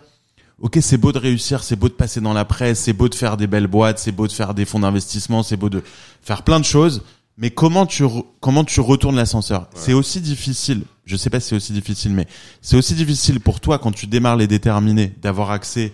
Ok, 0.60 0.78
c'est 0.82 0.98
beau 0.98 1.12
de 1.12 1.18
réussir, 1.20 1.64
c'est 1.64 1.76
beau 1.76 1.90
de 1.90 1.94
passer 1.94 2.22
dans 2.22 2.34
la 2.34 2.46
presse, 2.46 2.80
c'est 2.80 2.94
beau 2.94 3.10
de 3.10 3.16
faire 3.16 3.38
des 3.38 3.48
belles 3.48 3.68
boîtes, 3.68 4.00
c'est 4.00 4.12
beau 4.12 4.28
de 4.28 4.32
faire 4.32 4.54
des 4.54 4.66
fonds 4.66 4.80
d'investissement, 4.80 5.44
c'est 5.44 5.58
beau 5.58 5.70
de 5.70 5.84
faire 6.22 6.44
plein 6.44 6.60
de 6.60 6.66
choses. 6.66 7.02
Mais 7.38 7.50
comment 7.50 7.86
tu 7.88 8.06
comment 8.40 8.64
tu 8.64 8.80
retournes 8.80 9.16
l'ascenseur? 9.16 9.68
C'est 9.74 9.94
aussi 9.94 10.22
difficile. 10.22 10.84
Je 11.06 11.16
sais 11.18 11.30
pas 11.32 11.40
si 11.40 11.50
c'est 11.50 11.56
aussi 11.56 11.74
difficile, 11.74 12.14
mais 12.14 12.28
c'est 12.62 12.78
aussi 12.78 12.94
difficile 12.94 13.40
pour 13.40 13.60
toi 13.60 13.80
quand 13.80 13.92
tu 13.92 14.06
démarres 14.08 14.38
les 14.38 14.48
déterminés 14.48 15.14
d'avoir 15.22 15.50
accès 15.52 15.94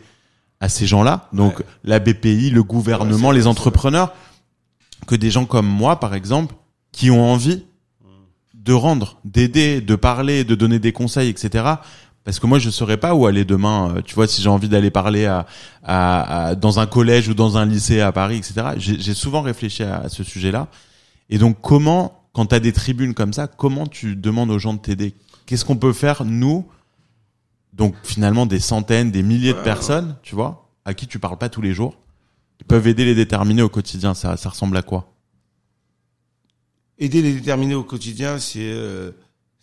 à 0.59 0.67
ces 0.67 0.85
gens-là. 0.85 1.29
Donc 1.31 1.59
Ouais. 1.59 1.65
la 1.85 1.99
BPI, 1.99 2.49
le 2.49 2.61
gouvernement, 2.61 3.29
Ouais, 3.29 3.35
les 3.35 3.47
entrepreneurs, 3.47 4.13
que 5.07 5.15
des 5.15 5.31
gens 5.31 5.45
comme 5.45 5.65
moi, 5.65 5.99
par 6.01 6.13
exemple, 6.13 6.53
qui 6.91 7.09
ont 7.09 7.31
envie 7.31 7.63
de 8.53 8.73
rendre, 8.73 9.17
d'aider, 9.23 9.79
de 9.79 9.95
parler, 9.95 10.43
de 10.43 10.53
donner 10.53 10.79
des 10.79 10.91
conseils, 10.91 11.29
etc. 11.29 11.63
Parce 12.29 12.39
que 12.39 12.45
moi, 12.45 12.59
je 12.59 12.69
saurais 12.69 12.97
pas 12.97 13.15
où 13.15 13.25
aller 13.25 13.43
demain. 13.43 13.95
Euh, 13.95 14.01
Tu 14.03 14.13
vois, 14.13 14.27
si 14.27 14.43
j'ai 14.43 14.49
envie 14.49 14.69
d'aller 14.69 14.91
parler 14.91 15.25
à, 15.25 15.47
à, 15.83 16.49
à- 16.49 16.55
dans 16.55 16.79
un 16.79 16.85
collège 16.85 17.27
ou 17.27 17.33
dans 17.33 17.57
un 17.57 17.65
lycée 17.65 18.01
à 18.01 18.11
Paris, 18.11 18.37
etc. 18.37 18.67
J'ai 18.77 19.15
souvent 19.15 19.41
réfléchi 19.41 19.81
à, 19.81 20.01
à 20.01 20.09
ce 20.09 20.23
sujet-là. 20.23 20.67
Et 21.31 21.39
donc, 21.39 21.57
comment, 21.59 22.21
quand 22.33 22.45
tu 22.45 22.53
as 22.53 22.59
des 22.59 22.71
tribunes 22.71 23.15
comme 23.15 23.33
ça, 23.33 23.47
comment 23.47 23.87
tu 23.87 24.15
demandes 24.15 24.51
aux 24.51 24.59
gens 24.59 24.75
de 24.75 24.79
t'aider? 24.79 25.15
Qu'est-ce 25.47 25.65
qu'on 25.65 25.77
peut 25.77 25.91
faire, 25.91 26.23
nous? 26.23 26.67
Donc, 27.73 27.95
finalement, 28.03 28.45
des 28.45 28.59
centaines, 28.59 29.09
des 29.09 29.23
milliers 29.23 29.53
de 29.53 29.63
personnes, 29.63 30.15
tu 30.21 30.35
vois, 30.35 30.69
à 30.85 30.93
qui 30.93 31.07
tu 31.07 31.17
parles 31.17 31.39
pas 31.39 31.49
tous 31.49 31.63
les 31.63 31.73
jours, 31.73 31.95
peuvent 32.67 32.85
aider 32.85 33.05
les 33.05 33.15
déterminés 33.15 33.63
au 33.63 33.69
quotidien. 33.69 34.13
Ça, 34.13 34.37
ça 34.37 34.49
ressemble 34.49 34.77
à 34.77 34.83
quoi? 34.83 35.11
Aider 36.99 37.23
les 37.23 37.33
déterminés 37.33 37.73
au 37.73 37.83
quotidien, 37.83 38.37
c'est 38.37 38.59
euh, 38.61 39.09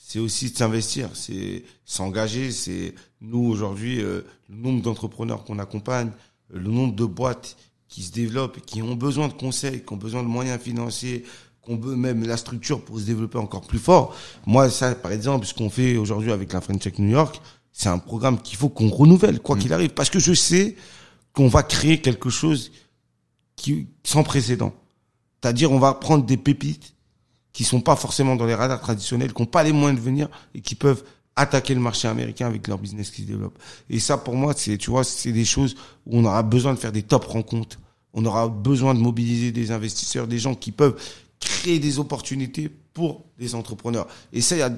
c'est 0.08 0.20
aussi 0.20 0.52
de 0.52 0.56
s'investir, 0.56 1.10
c'est 1.14 1.64
s'engager. 1.84 2.52
C'est 2.52 2.94
nous 3.20 3.40
aujourd'hui 3.40 4.00
euh, 4.00 4.20
le 4.48 4.54
nombre 4.54 4.80
d'entrepreneurs 4.80 5.42
qu'on 5.42 5.58
accompagne, 5.58 6.12
euh, 6.54 6.60
le 6.60 6.70
nombre 6.70 6.94
de 6.94 7.04
boîtes 7.04 7.56
qui 7.88 8.04
se 8.04 8.12
développent, 8.12 8.60
qui 8.64 8.82
ont 8.82 8.94
besoin 8.94 9.26
de 9.26 9.32
conseils, 9.32 9.84
qui 9.84 9.92
ont 9.92 9.96
besoin 9.96 10.22
de 10.22 10.28
moyens 10.28 10.60
financiers, 10.60 11.24
qu'on 11.60 11.76
veut 11.76 11.96
même 11.96 12.24
la 12.24 12.36
structure 12.36 12.84
pour 12.84 13.00
se 13.00 13.04
développer 13.04 13.38
encore 13.38 13.66
plus 13.66 13.80
fort. 13.80 14.14
Moi, 14.46 14.70
ça, 14.70 14.94
par 14.94 15.10
exemple, 15.10 15.44
ce 15.44 15.54
qu'on 15.54 15.70
fait 15.70 15.96
aujourd'hui 15.96 16.30
avec 16.30 16.52
la 16.52 16.60
French 16.60 16.82
Tech 16.82 17.00
New 17.00 17.10
York, 17.10 17.40
c'est 17.72 17.88
un 17.88 17.98
programme 17.98 18.40
qu'il 18.40 18.56
faut 18.56 18.68
qu'on 18.68 18.88
renouvelle, 18.88 19.40
quoi 19.40 19.56
mm. 19.56 19.58
qu'il 19.58 19.72
arrive, 19.72 19.90
parce 19.90 20.10
que 20.10 20.20
je 20.20 20.34
sais 20.34 20.76
qu'on 21.32 21.48
va 21.48 21.64
créer 21.64 22.00
quelque 22.00 22.30
chose 22.30 22.70
qui 23.56 23.88
sans 24.04 24.22
précédent. 24.22 24.72
C'est-à-dire, 25.42 25.72
on 25.72 25.80
va 25.80 25.94
prendre 25.94 26.24
des 26.24 26.36
pépites 26.36 26.94
qui 27.56 27.64
sont 27.64 27.80
pas 27.80 27.96
forcément 27.96 28.36
dans 28.36 28.44
les 28.44 28.54
radars 28.54 28.82
traditionnels, 28.82 29.32
qui 29.32 29.40
n'ont 29.40 29.46
pas 29.46 29.64
les 29.64 29.72
moyens 29.72 29.98
de 29.98 30.04
venir 30.04 30.28
et 30.54 30.60
qui 30.60 30.74
peuvent 30.74 31.02
attaquer 31.36 31.72
le 31.72 31.80
marché 31.80 32.06
américain 32.06 32.46
avec 32.46 32.68
leur 32.68 32.76
business 32.76 33.10
qui 33.10 33.22
se 33.22 33.26
développe. 33.26 33.58
Et 33.88 33.98
ça, 33.98 34.18
pour 34.18 34.34
moi, 34.34 34.52
c'est, 34.54 34.76
tu 34.76 34.90
vois, 34.90 35.04
c'est 35.04 35.32
des 35.32 35.46
choses 35.46 35.74
où 36.04 36.18
on 36.18 36.24
aura 36.26 36.42
besoin 36.42 36.74
de 36.74 36.78
faire 36.78 36.92
des 36.92 37.02
top 37.02 37.24
rencontres. 37.24 37.78
On 38.12 38.26
aura 38.26 38.48
besoin 38.48 38.92
de 38.92 38.98
mobiliser 39.00 39.52
des 39.52 39.70
investisseurs, 39.70 40.26
des 40.26 40.38
gens 40.38 40.54
qui 40.54 40.70
peuvent 40.70 40.96
créer 41.40 41.78
des 41.78 41.98
opportunités 41.98 42.70
pour 42.92 43.24
les 43.38 43.54
entrepreneurs. 43.54 44.06
Et 44.34 44.42
ça, 44.42 44.56
il 44.56 44.58
y 44.58 44.62
a, 44.62 44.72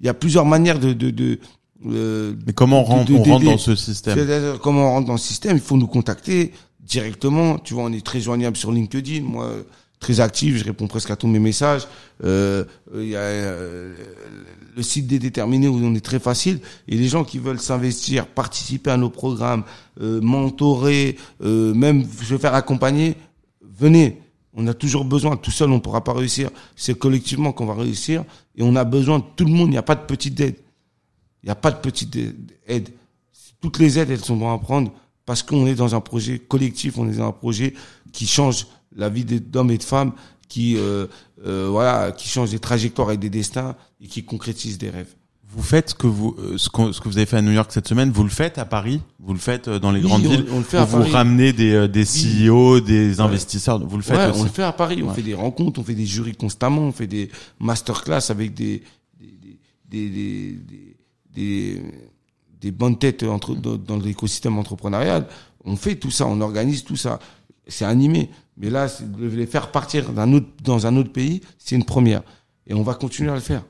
y 0.00 0.08
a 0.08 0.14
plusieurs 0.14 0.46
manières 0.46 0.78
de, 0.78 0.94
de, 0.94 1.10
de 1.10 1.38
euh, 1.86 2.34
Mais 2.46 2.54
comment 2.54 2.80
on 2.80 2.84
rentre, 2.84 3.12
on 3.12 3.22
rentre 3.22 3.44
dans 3.44 3.58
ce 3.58 3.76
système? 3.76 4.58
Comment 4.62 4.88
on 4.88 4.90
rentre 4.92 5.06
dans 5.08 5.12
le 5.12 5.18
système? 5.18 5.58
Il 5.58 5.62
faut 5.62 5.76
nous 5.76 5.86
contacter 5.86 6.52
directement. 6.80 7.58
Tu 7.58 7.74
vois, 7.74 7.84
on 7.84 7.92
est 7.92 8.04
très 8.04 8.22
joignable 8.22 8.56
sur 8.56 8.72
LinkedIn. 8.72 9.22
Moi, 9.22 9.52
très 10.00 10.20
actif, 10.20 10.56
je 10.56 10.64
réponds 10.64 10.86
presque 10.86 11.10
à 11.10 11.16
tous 11.16 11.26
mes 11.26 11.38
messages. 11.38 11.86
Euh, 12.24 12.64
il 12.94 13.08
y 13.08 13.16
a 13.16 13.20
euh, 13.20 13.94
le 14.76 14.82
site 14.82 15.06
des 15.06 15.18
déterminés 15.18 15.68
où 15.68 15.76
on 15.76 15.94
est 15.94 16.04
très 16.04 16.18
facile. 16.18 16.60
Et 16.88 16.96
les 16.96 17.08
gens 17.08 17.24
qui 17.24 17.38
veulent 17.38 17.60
s'investir, 17.60 18.26
participer 18.26 18.90
à 18.90 18.96
nos 18.96 19.10
programmes, 19.10 19.64
euh, 20.00 20.20
mentorer, 20.20 21.16
euh, 21.42 21.74
même 21.74 22.04
se 22.04 22.36
faire 22.38 22.54
accompagner, 22.54 23.16
venez. 23.78 24.20
On 24.58 24.66
a 24.66 24.74
toujours 24.74 25.04
besoin, 25.04 25.36
tout 25.36 25.50
seul 25.50 25.70
on 25.70 25.74
ne 25.74 25.80
pourra 25.80 26.02
pas 26.02 26.14
réussir. 26.14 26.50
C'est 26.76 26.98
collectivement 26.98 27.52
qu'on 27.52 27.66
va 27.66 27.74
réussir. 27.74 28.24
Et 28.54 28.62
on 28.62 28.74
a 28.76 28.84
besoin 28.84 29.18
de 29.18 29.24
tout 29.36 29.44
le 29.44 29.50
monde. 29.50 29.68
Il 29.68 29.72
n'y 29.72 29.78
a 29.78 29.82
pas 29.82 29.96
de 29.96 30.04
petite 30.06 30.38
aide. 30.40 30.56
Il 31.42 31.46
n'y 31.46 31.52
a 31.52 31.56
pas 31.56 31.70
de 31.70 31.78
petite 31.78 32.16
aide. 32.66 32.88
Toutes 33.60 33.78
les 33.78 33.98
aides, 33.98 34.10
elles 34.10 34.24
sont 34.24 34.36
bonnes 34.36 34.54
à 34.54 34.58
prendre 34.58 34.92
parce 35.26 35.42
qu'on 35.42 35.66
est 35.66 35.74
dans 35.74 35.94
un 35.94 36.00
projet 36.00 36.38
collectif, 36.38 36.96
on 36.98 37.08
est 37.08 37.16
dans 37.16 37.28
un 37.28 37.32
projet 37.32 37.74
qui 38.12 38.26
change 38.26 38.66
la 38.96 39.08
vie 39.08 39.24
d'hommes 39.24 39.70
et 39.70 39.78
de 39.78 39.82
femmes, 39.82 40.12
qui 40.48 40.76
euh, 40.76 41.06
euh, 41.46 41.68
voilà, 41.70 42.12
qui 42.12 42.28
change 42.28 42.50
des 42.50 42.58
trajectoires 42.58 43.10
et 43.12 43.16
des 43.16 43.30
destins 43.30 43.76
et 44.00 44.06
qui 44.06 44.24
concrétise 44.24 44.78
des 44.78 44.90
rêves. 44.90 45.14
Vous 45.48 45.62
faites 45.62 45.90
ce 45.90 45.94
que 45.94 46.06
vous 46.06 46.34
euh, 46.38 46.58
ce, 46.58 46.68
que, 46.68 46.92
ce 46.92 47.00
que 47.00 47.08
vous 47.08 47.16
avez 47.16 47.26
fait 47.26 47.36
à 47.36 47.42
New 47.42 47.52
York 47.52 47.70
cette 47.72 47.88
semaine, 47.88 48.10
vous 48.10 48.24
le 48.24 48.30
faites 48.30 48.58
à 48.58 48.64
Paris, 48.64 49.00
vous 49.20 49.32
le 49.32 49.38
faites 49.38 49.68
dans 49.68 49.92
les 49.92 50.00
grandes 50.00 50.22
villes, 50.22 50.46
on 50.52 50.58
le 50.58 50.64
fait 50.64 50.78
à 50.78 50.84
vous 50.84 51.02
ramenez 51.02 51.52
des 51.52 51.88
des 51.88 52.04
CEO, 52.04 52.80
des 52.80 53.20
investisseurs, 53.20 53.78
vous 53.78 53.96
le 53.96 54.02
faites 54.02 54.16
ouais, 54.16 54.38
On 54.38 54.42
le 54.42 54.50
fait 54.50 54.64
à 54.64 54.72
Paris, 54.72 55.02
on 55.02 55.12
fait 55.12 55.22
des 55.22 55.34
rencontres, 55.34 55.80
on 55.80 55.84
fait 55.84 55.94
des 55.94 56.06
jurys 56.06 56.34
constamment, 56.34 56.82
on 56.82 56.92
fait 56.92 57.06
des 57.06 57.30
masterclass 57.60 58.30
avec 58.30 58.54
des 58.54 58.82
des 59.88 60.08
des, 60.10 60.58
des, 61.34 61.82
des 62.60 62.70
bonnes 62.70 62.98
têtes 62.98 63.22
entre, 63.22 63.54
dans 63.54 63.96
l'écosystème 63.98 64.58
entrepreneurial. 64.58 65.26
On 65.64 65.76
fait 65.76 65.96
tout 65.96 66.10
ça, 66.10 66.26
on 66.26 66.40
organise 66.40 66.84
tout 66.84 66.96
ça. 66.96 67.18
C'est 67.68 67.84
animé. 67.84 68.30
Mais 68.56 68.70
là, 68.70 68.88
de 69.00 69.26
les 69.26 69.46
faire 69.46 69.70
partir 69.70 70.12
d'un 70.12 70.32
autre, 70.32 70.46
dans 70.62 70.86
un 70.86 70.96
autre 70.96 71.12
pays, 71.12 71.42
c'est 71.58 71.76
une 71.76 71.84
première. 71.84 72.22
Et 72.66 72.74
on 72.74 72.82
va 72.82 72.94
continuer 72.94 73.30
à 73.30 73.34
le 73.34 73.40
faire. 73.40 73.64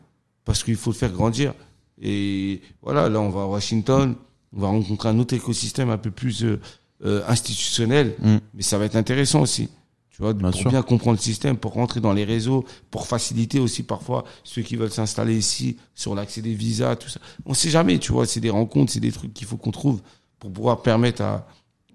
Parce 0.44 0.62
qu'il 0.62 0.76
faut 0.76 0.90
le 0.90 0.96
faire 0.96 1.12
grandir. 1.12 1.54
Et 2.00 2.60
voilà, 2.82 3.08
là, 3.08 3.20
on 3.20 3.30
va 3.30 3.42
à 3.42 3.46
Washington. 3.46 4.14
On 4.56 4.60
va 4.60 4.68
rencontrer 4.68 5.08
un 5.08 5.18
autre 5.18 5.34
écosystème 5.34 5.90
un 5.90 5.98
peu 5.98 6.10
plus 6.10 6.44
euh, 6.44 6.60
euh 7.04 7.22
institutionnel. 7.26 8.14
Mm. 8.20 8.36
Mais 8.54 8.62
ça 8.62 8.78
va 8.78 8.84
être 8.84 8.96
intéressant 8.96 9.40
aussi. 9.42 9.68
Tu 10.16 10.22
vois, 10.22 10.32
pour 10.32 10.70
bien 10.70 10.80
comprendre 10.80 11.18
le 11.18 11.22
système, 11.22 11.58
pour 11.58 11.74
rentrer 11.74 12.00
dans 12.00 12.14
les 12.14 12.24
réseaux, 12.24 12.64
pour 12.90 13.06
faciliter 13.06 13.60
aussi 13.60 13.82
parfois 13.82 14.24
ceux 14.44 14.62
qui 14.62 14.74
veulent 14.76 14.90
s'installer 14.90 15.36
ici 15.36 15.76
sur 15.94 16.14
l'accès 16.14 16.40
des 16.40 16.54
visas, 16.54 16.96
tout 16.96 17.10
ça. 17.10 17.20
On 17.44 17.52
sait 17.52 17.68
jamais, 17.68 17.98
tu 17.98 18.12
vois, 18.12 18.24
c'est 18.24 18.40
des 18.40 18.48
rencontres, 18.48 18.92
c'est 18.92 19.00
des 19.00 19.12
trucs 19.12 19.34
qu'il 19.34 19.46
faut 19.46 19.58
qu'on 19.58 19.72
trouve 19.72 20.00
pour 20.38 20.50
pouvoir 20.50 20.80
permettre 20.80 21.20
à, 21.20 21.46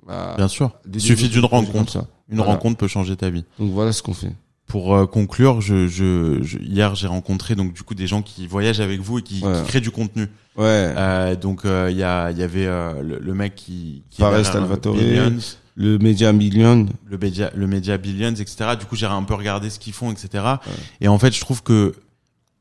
Bien 0.08 0.48
sûr. 0.48 0.72
Il 0.94 1.02
suffit 1.02 1.30
d'une 1.30 1.46
rencontre. 1.46 2.06
Une 2.30 2.42
rencontre 2.42 2.78
peut 2.78 2.88
changer 2.88 3.16
ta 3.16 3.30
vie. 3.30 3.46
Donc 3.60 3.72
voilà 3.72 3.92
ce 3.92 4.02
qu'on 4.02 4.14
fait. 4.14 4.34
Pour 4.68 4.96
euh, 4.96 5.06
conclure, 5.06 5.60
je, 5.60 5.88
je, 5.88 6.40
je 6.44 6.58
hier 6.60 6.96
j'ai 6.96 7.08
rencontré 7.08 7.56
donc 7.56 7.74
du 7.74 7.84
coup 7.84 7.94
des 7.94 8.08
gens 8.08 8.22
qui 8.22 8.48
voyagent 8.48 8.80
avec 8.80 9.02
vous 9.02 9.20
et 9.20 9.22
qui, 9.22 9.42
qui 9.42 9.64
créent 9.66 9.82
du 9.82 9.92
contenu. 9.92 10.30
Ouais. 10.58 10.94
Euh, 10.98 11.36
donc 11.36 11.66
euh, 11.66 11.90
il 11.92 11.98
y 11.98 12.04
a 12.04 12.32
il 12.32 12.38
y 12.38 12.44
avait 12.44 12.66
euh, 12.66 13.02
le, 13.02 13.34
mec 13.34 13.56
qui, 13.56 14.04
qui 14.10 14.22
Fares 14.22 14.46
Salvatore, 14.46 14.98
le 15.76 15.98
Media 15.98 16.34
Billion, 16.34 16.88
le 17.06 17.18
Media 17.18 17.52
le 17.56 17.68
Media 17.68 17.98
Billions, 17.98 18.36
etc. 18.36 18.72
Du 18.78 18.86
coup 18.86 18.96
j'ai 18.96 19.06
un 19.06 19.24
peu 19.24 19.34
regardé 19.34 19.70
ce 19.70 19.80
qu'ils 19.80 19.94
font, 19.94 20.12
etc. 20.12 20.44
Et 21.00 21.08
en 21.08 21.18
fait 21.20 21.34
je 21.34 21.40
trouve 21.40 21.64
que 21.64 21.96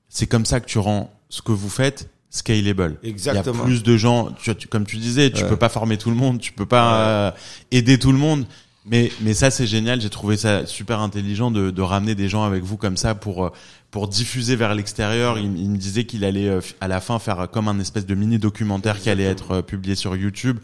c'est 0.08 0.26
comme 0.26 0.46
ça 0.46 0.60
que 0.60 0.66
tu 0.66 0.78
rends 0.78 1.12
ce 1.28 1.42
que 1.42 1.52
vous 1.52 1.68
faites 1.68 2.10
scalable. 2.30 2.96
Exactement. 3.02 3.54
Il 3.54 3.58
y 3.58 3.60
a 3.60 3.64
plus 3.64 3.82
de 3.82 3.96
gens, 3.96 4.30
tu, 4.40 4.68
comme 4.68 4.86
tu 4.86 4.96
disais, 4.96 5.30
tu 5.30 5.44
peux 5.44 5.56
pas 5.56 5.68
former 5.68 5.98
tout 5.98 6.10
le 6.10 6.16
monde, 6.16 6.38
tu 6.40 6.52
peux 6.52 6.66
pas 6.66 6.94
euh, 6.94 7.30
aider 7.70 7.98
tout 7.98 8.12
le 8.12 8.18
monde. 8.18 8.46
Mais, 8.86 9.12
mais 9.20 9.34
ça, 9.34 9.50
c'est 9.50 9.66
génial. 9.66 10.00
J'ai 10.00 10.08
trouvé 10.08 10.36
ça 10.38 10.64
super 10.64 11.00
intelligent 11.00 11.50
de, 11.50 11.70
de 11.70 11.82
ramener 11.82 12.14
des 12.14 12.28
gens 12.30 12.44
avec 12.44 12.62
vous 12.62 12.78
comme 12.78 12.96
ça 12.96 13.14
pour, 13.14 13.44
euh, 13.44 13.50
pour 13.90 14.08
diffuser 14.08 14.56
vers 14.56 14.74
l'extérieur. 14.74 15.38
Il, 15.38 15.58
il, 15.58 15.68
me 15.68 15.76
disait 15.76 16.04
qu'il 16.04 16.24
allait 16.24 16.48
euh, 16.48 16.60
à 16.80 16.88
la 16.88 17.00
fin 17.00 17.18
faire 17.18 17.48
comme 17.52 17.68
un 17.68 17.78
espèce 17.78 18.06
de 18.06 18.14
mini 18.14 18.38
documentaire 18.38 18.98
qui 18.98 19.10
allait 19.10 19.24
être 19.24 19.60
publié 19.60 19.96
sur 19.96 20.16
YouTube. 20.16 20.58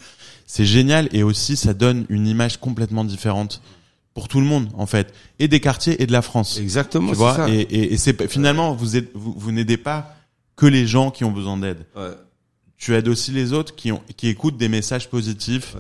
C'est 0.47 0.65
génial 0.65 1.09
et 1.13 1.25
aussi 1.25 1.57
ça 1.57 1.75
donne 1.75 2.07
une 2.09 2.27
image 2.27 2.59
complètement 2.59 3.05
différente 3.05 3.61
pour 4.15 4.29
tout 4.29 4.41
le 4.41 4.47
monde 4.47 4.69
en 4.79 4.87
fait 4.87 5.13
et 5.39 5.49
des 5.49 5.61
quartiers 5.61 6.01
et 6.03 6.07
de 6.07 6.13
la 6.13 6.23
France. 6.23 6.59
Exactement. 6.59 7.11
Tu 7.11 7.17
vois 7.17 7.35
ça. 7.35 7.51
et, 7.51 7.61
et, 7.61 7.93
et 7.93 7.97
c'est 7.99 8.29
finalement 8.31 8.73
vous 8.73 8.97
êtes 8.97 9.11
vous, 9.15 9.35
vous 9.37 9.53
n'aidez 9.53 9.77
pas 9.77 10.17
que 10.57 10.67
les 10.67 10.87
gens 10.87 11.11
qui 11.11 11.25
ont 11.25 11.33
besoin 11.33 11.57
d'aide. 11.57 11.87
Ouais. 11.95 12.11
Tu 12.77 12.95
aides 12.95 13.09
aussi 13.09 13.31
les 13.31 13.53
autres 13.53 13.75
qui, 13.75 13.93
ont, 13.93 14.03
qui 14.17 14.29
écoutent 14.29 14.57
des 14.57 14.69
messages 14.69 15.09
positifs 15.09 15.77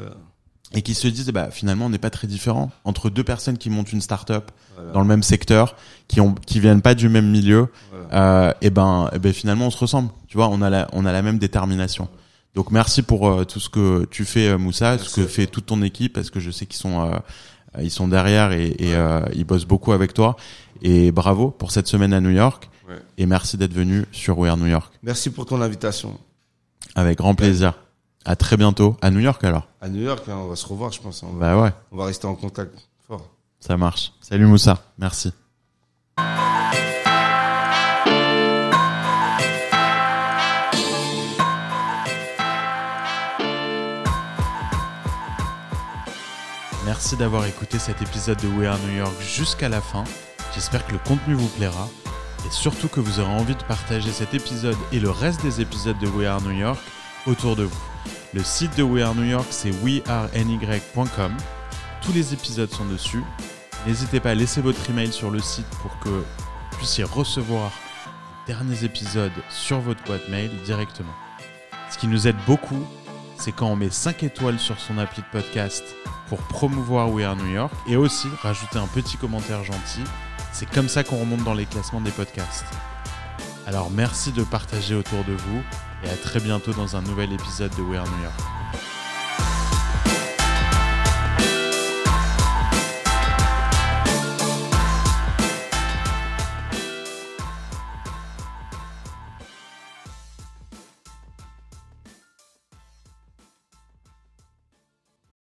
et 0.72 0.82
qui 0.82 0.94
se 0.94 1.08
disent 1.08 1.28
bah 1.28 1.50
finalement 1.50 1.86
on 1.86 1.90
n'est 1.90 1.98
pas 1.98 2.10
très 2.10 2.26
différent 2.26 2.70
entre 2.84 3.10
deux 3.10 3.24
personnes 3.24 3.58
qui 3.58 3.70
montent 3.70 3.92
une 3.92 4.00
start-up 4.00 4.50
dans 4.92 5.00
le 5.00 5.06
même 5.06 5.22
secteur, 5.22 5.76
qui 6.08 6.20
ont 6.20 6.34
qui 6.34 6.60
viennent 6.60 6.82
pas 6.82 6.94
du 6.94 7.08
même 7.08 7.30
milieu. 7.30 7.68
Euh, 8.12 8.52
et 8.60 8.70
ben 8.70 9.10
et 9.12 9.18
ben 9.18 9.32
finalement 9.32 9.66
on 9.66 9.70
se 9.70 9.78
ressemble. 9.78 10.10
Tu 10.28 10.36
vois, 10.36 10.48
on 10.48 10.60
a 10.62 10.70
la 10.70 10.88
on 10.92 11.06
a 11.06 11.12
la 11.12 11.22
même 11.22 11.38
détermination. 11.38 12.08
Donc 12.54 12.70
merci 12.70 13.02
pour 13.02 13.28
euh, 13.28 13.44
tout 13.44 13.60
ce 13.60 13.68
que 13.68 14.06
tu 14.06 14.24
fais 14.24 14.48
euh, 14.48 14.58
Moussa, 14.58 14.98
ce 14.98 15.14
que 15.14 15.26
fait 15.26 15.46
toute 15.46 15.66
ton 15.66 15.82
équipe 15.82 16.14
parce 16.14 16.30
que 16.30 16.40
je 16.40 16.50
sais 16.50 16.64
qu'ils 16.66 16.78
sont 16.78 17.02
euh, 17.02 17.16
ils 17.82 17.90
sont 17.90 18.08
derrière 18.08 18.52
et, 18.52 18.68
et 18.68 18.94
ils 19.34 19.44
bossent 19.44 19.66
beaucoup 19.66 19.92
avec 19.92 20.14
toi. 20.14 20.36
Et 20.80 21.12
bravo 21.12 21.50
pour 21.50 21.70
cette 21.70 21.88
semaine 21.88 22.14
à 22.14 22.20
New 22.20 22.30
York. 22.30 22.70
Et 23.18 23.26
merci 23.26 23.56
d'être 23.56 23.72
venu 23.72 24.04
sur 24.12 24.38
We 24.38 24.50
Are 24.50 24.56
New 24.56 24.66
York. 24.66 24.92
Merci 25.02 25.30
pour 25.30 25.46
ton 25.46 25.60
invitation. 25.60 26.18
Avec 26.94 27.18
grand 27.18 27.34
plaisir. 27.34 27.74
À 28.24 28.36
très 28.36 28.56
bientôt. 28.56 28.96
À 29.02 29.10
New 29.10 29.20
York 29.20 29.42
alors. 29.44 29.68
À 29.80 29.88
New 29.88 30.02
York, 30.02 30.28
hein, 30.28 30.36
on 30.38 30.48
va 30.48 30.56
se 30.56 30.66
revoir, 30.66 30.92
je 30.92 31.00
pense. 31.00 31.22
On 31.22 31.32
va, 31.32 31.54
bah 31.54 31.62
ouais. 31.62 31.72
On 31.92 31.96
va 31.96 32.06
rester 32.06 32.26
en 32.26 32.34
contact 32.34 32.76
fort. 33.06 33.30
Ça 33.60 33.76
marche. 33.76 34.12
Salut 34.20 34.46
Moussa. 34.46 34.82
Merci. 34.98 35.32
Merci 46.84 47.16
d'avoir 47.16 47.44
écouté 47.46 47.78
cet 47.78 48.00
épisode 48.00 48.40
de 48.40 48.48
We 48.48 48.66
Are 48.66 48.78
New 48.78 48.96
York 48.96 49.12
jusqu'à 49.20 49.68
la 49.68 49.80
fin. 49.80 50.04
J'espère 50.54 50.86
que 50.86 50.92
le 50.92 50.98
contenu 50.98 51.34
vous 51.34 51.48
plaira 51.48 51.88
et 52.46 52.50
surtout 52.50 52.88
que 52.88 53.00
vous 53.00 53.18
aurez 53.18 53.30
envie 53.30 53.56
de 53.56 53.62
partager 53.64 54.12
cet 54.12 54.32
épisode 54.32 54.76
et 54.92 55.00
le 55.00 55.10
reste 55.10 55.42
des 55.42 55.60
épisodes 55.60 55.98
de 55.98 56.06
We 56.06 56.28
Are 56.28 56.40
New 56.42 56.52
York 56.52 56.78
autour 57.26 57.56
de 57.56 57.64
vous. 57.64 57.82
Le 58.34 58.44
site 58.44 58.76
de 58.76 58.82
We 58.82 59.02
Are 59.02 59.14
New 59.14 59.24
York, 59.24 59.46
c'est 59.50 59.72
weareny.com. 59.82 61.36
Tous 62.02 62.12
les 62.12 62.32
épisodes 62.32 62.70
sont 62.70 62.84
dessus. 62.84 63.24
N'hésitez 63.86 64.20
pas 64.20 64.30
à 64.30 64.34
laisser 64.34 64.60
votre 64.60 64.88
email 64.88 65.12
sur 65.12 65.30
le 65.30 65.40
site 65.40 65.66
pour 65.82 65.98
que 65.98 66.08
vous 66.08 66.76
puissiez 66.76 67.04
recevoir 67.04 67.72
les 68.46 68.54
derniers 68.54 68.84
épisodes 68.84 69.32
sur 69.50 69.80
votre 69.80 70.04
boîte 70.04 70.28
mail 70.28 70.50
directement. 70.64 71.14
Ce 71.90 71.98
qui 71.98 72.06
nous 72.06 72.28
aide 72.28 72.36
beaucoup, 72.46 72.86
c'est 73.38 73.52
quand 73.52 73.66
on 73.66 73.76
met 73.76 73.90
5 73.90 74.22
étoiles 74.22 74.58
sur 74.58 74.78
son 74.78 74.98
appli 74.98 75.22
de 75.22 75.40
podcast 75.40 75.84
pour 76.28 76.38
promouvoir 76.38 77.10
We 77.10 77.24
Are 77.24 77.36
New 77.36 77.52
York 77.52 77.72
et 77.88 77.96
aussi 77.96 78.28
rajouter 78.42 78.78
un 78.78 78.86
petit 78.86 79.16
commentaire 79.16 79.64
gentil 79.64 80.04
c'est 80.58 80.64
comme 80.64 80.88
ça 80.88 81.04
qu'on 81.04 81.18
remonte 81.18 81.44
dans 81.44 81.52
les 81.52 81.66
classements 81.66 82.00
des 82.00 82.10
podcasts. 82.10 82.64
Alors 83.66 83.90
merci 83.90 84.32
de 84.32 84.42
partager 84.42 84.94
autour 84.94 85.22
de 85.24 85.34
vous 85.34 85.62
et 86.02 86.08
à 86.08 86.16
très 86.16 86.40
bientôt 86.40 86.72
dans 86.72 86.96
un 86.96 87.02
nouvel 87.02 87.30
épisode 87.30 87.76
de 87.76 87.82
We 87.82 87.98
Are 87.98 88.06
New 88.06 88.22
York. 88.22 88.40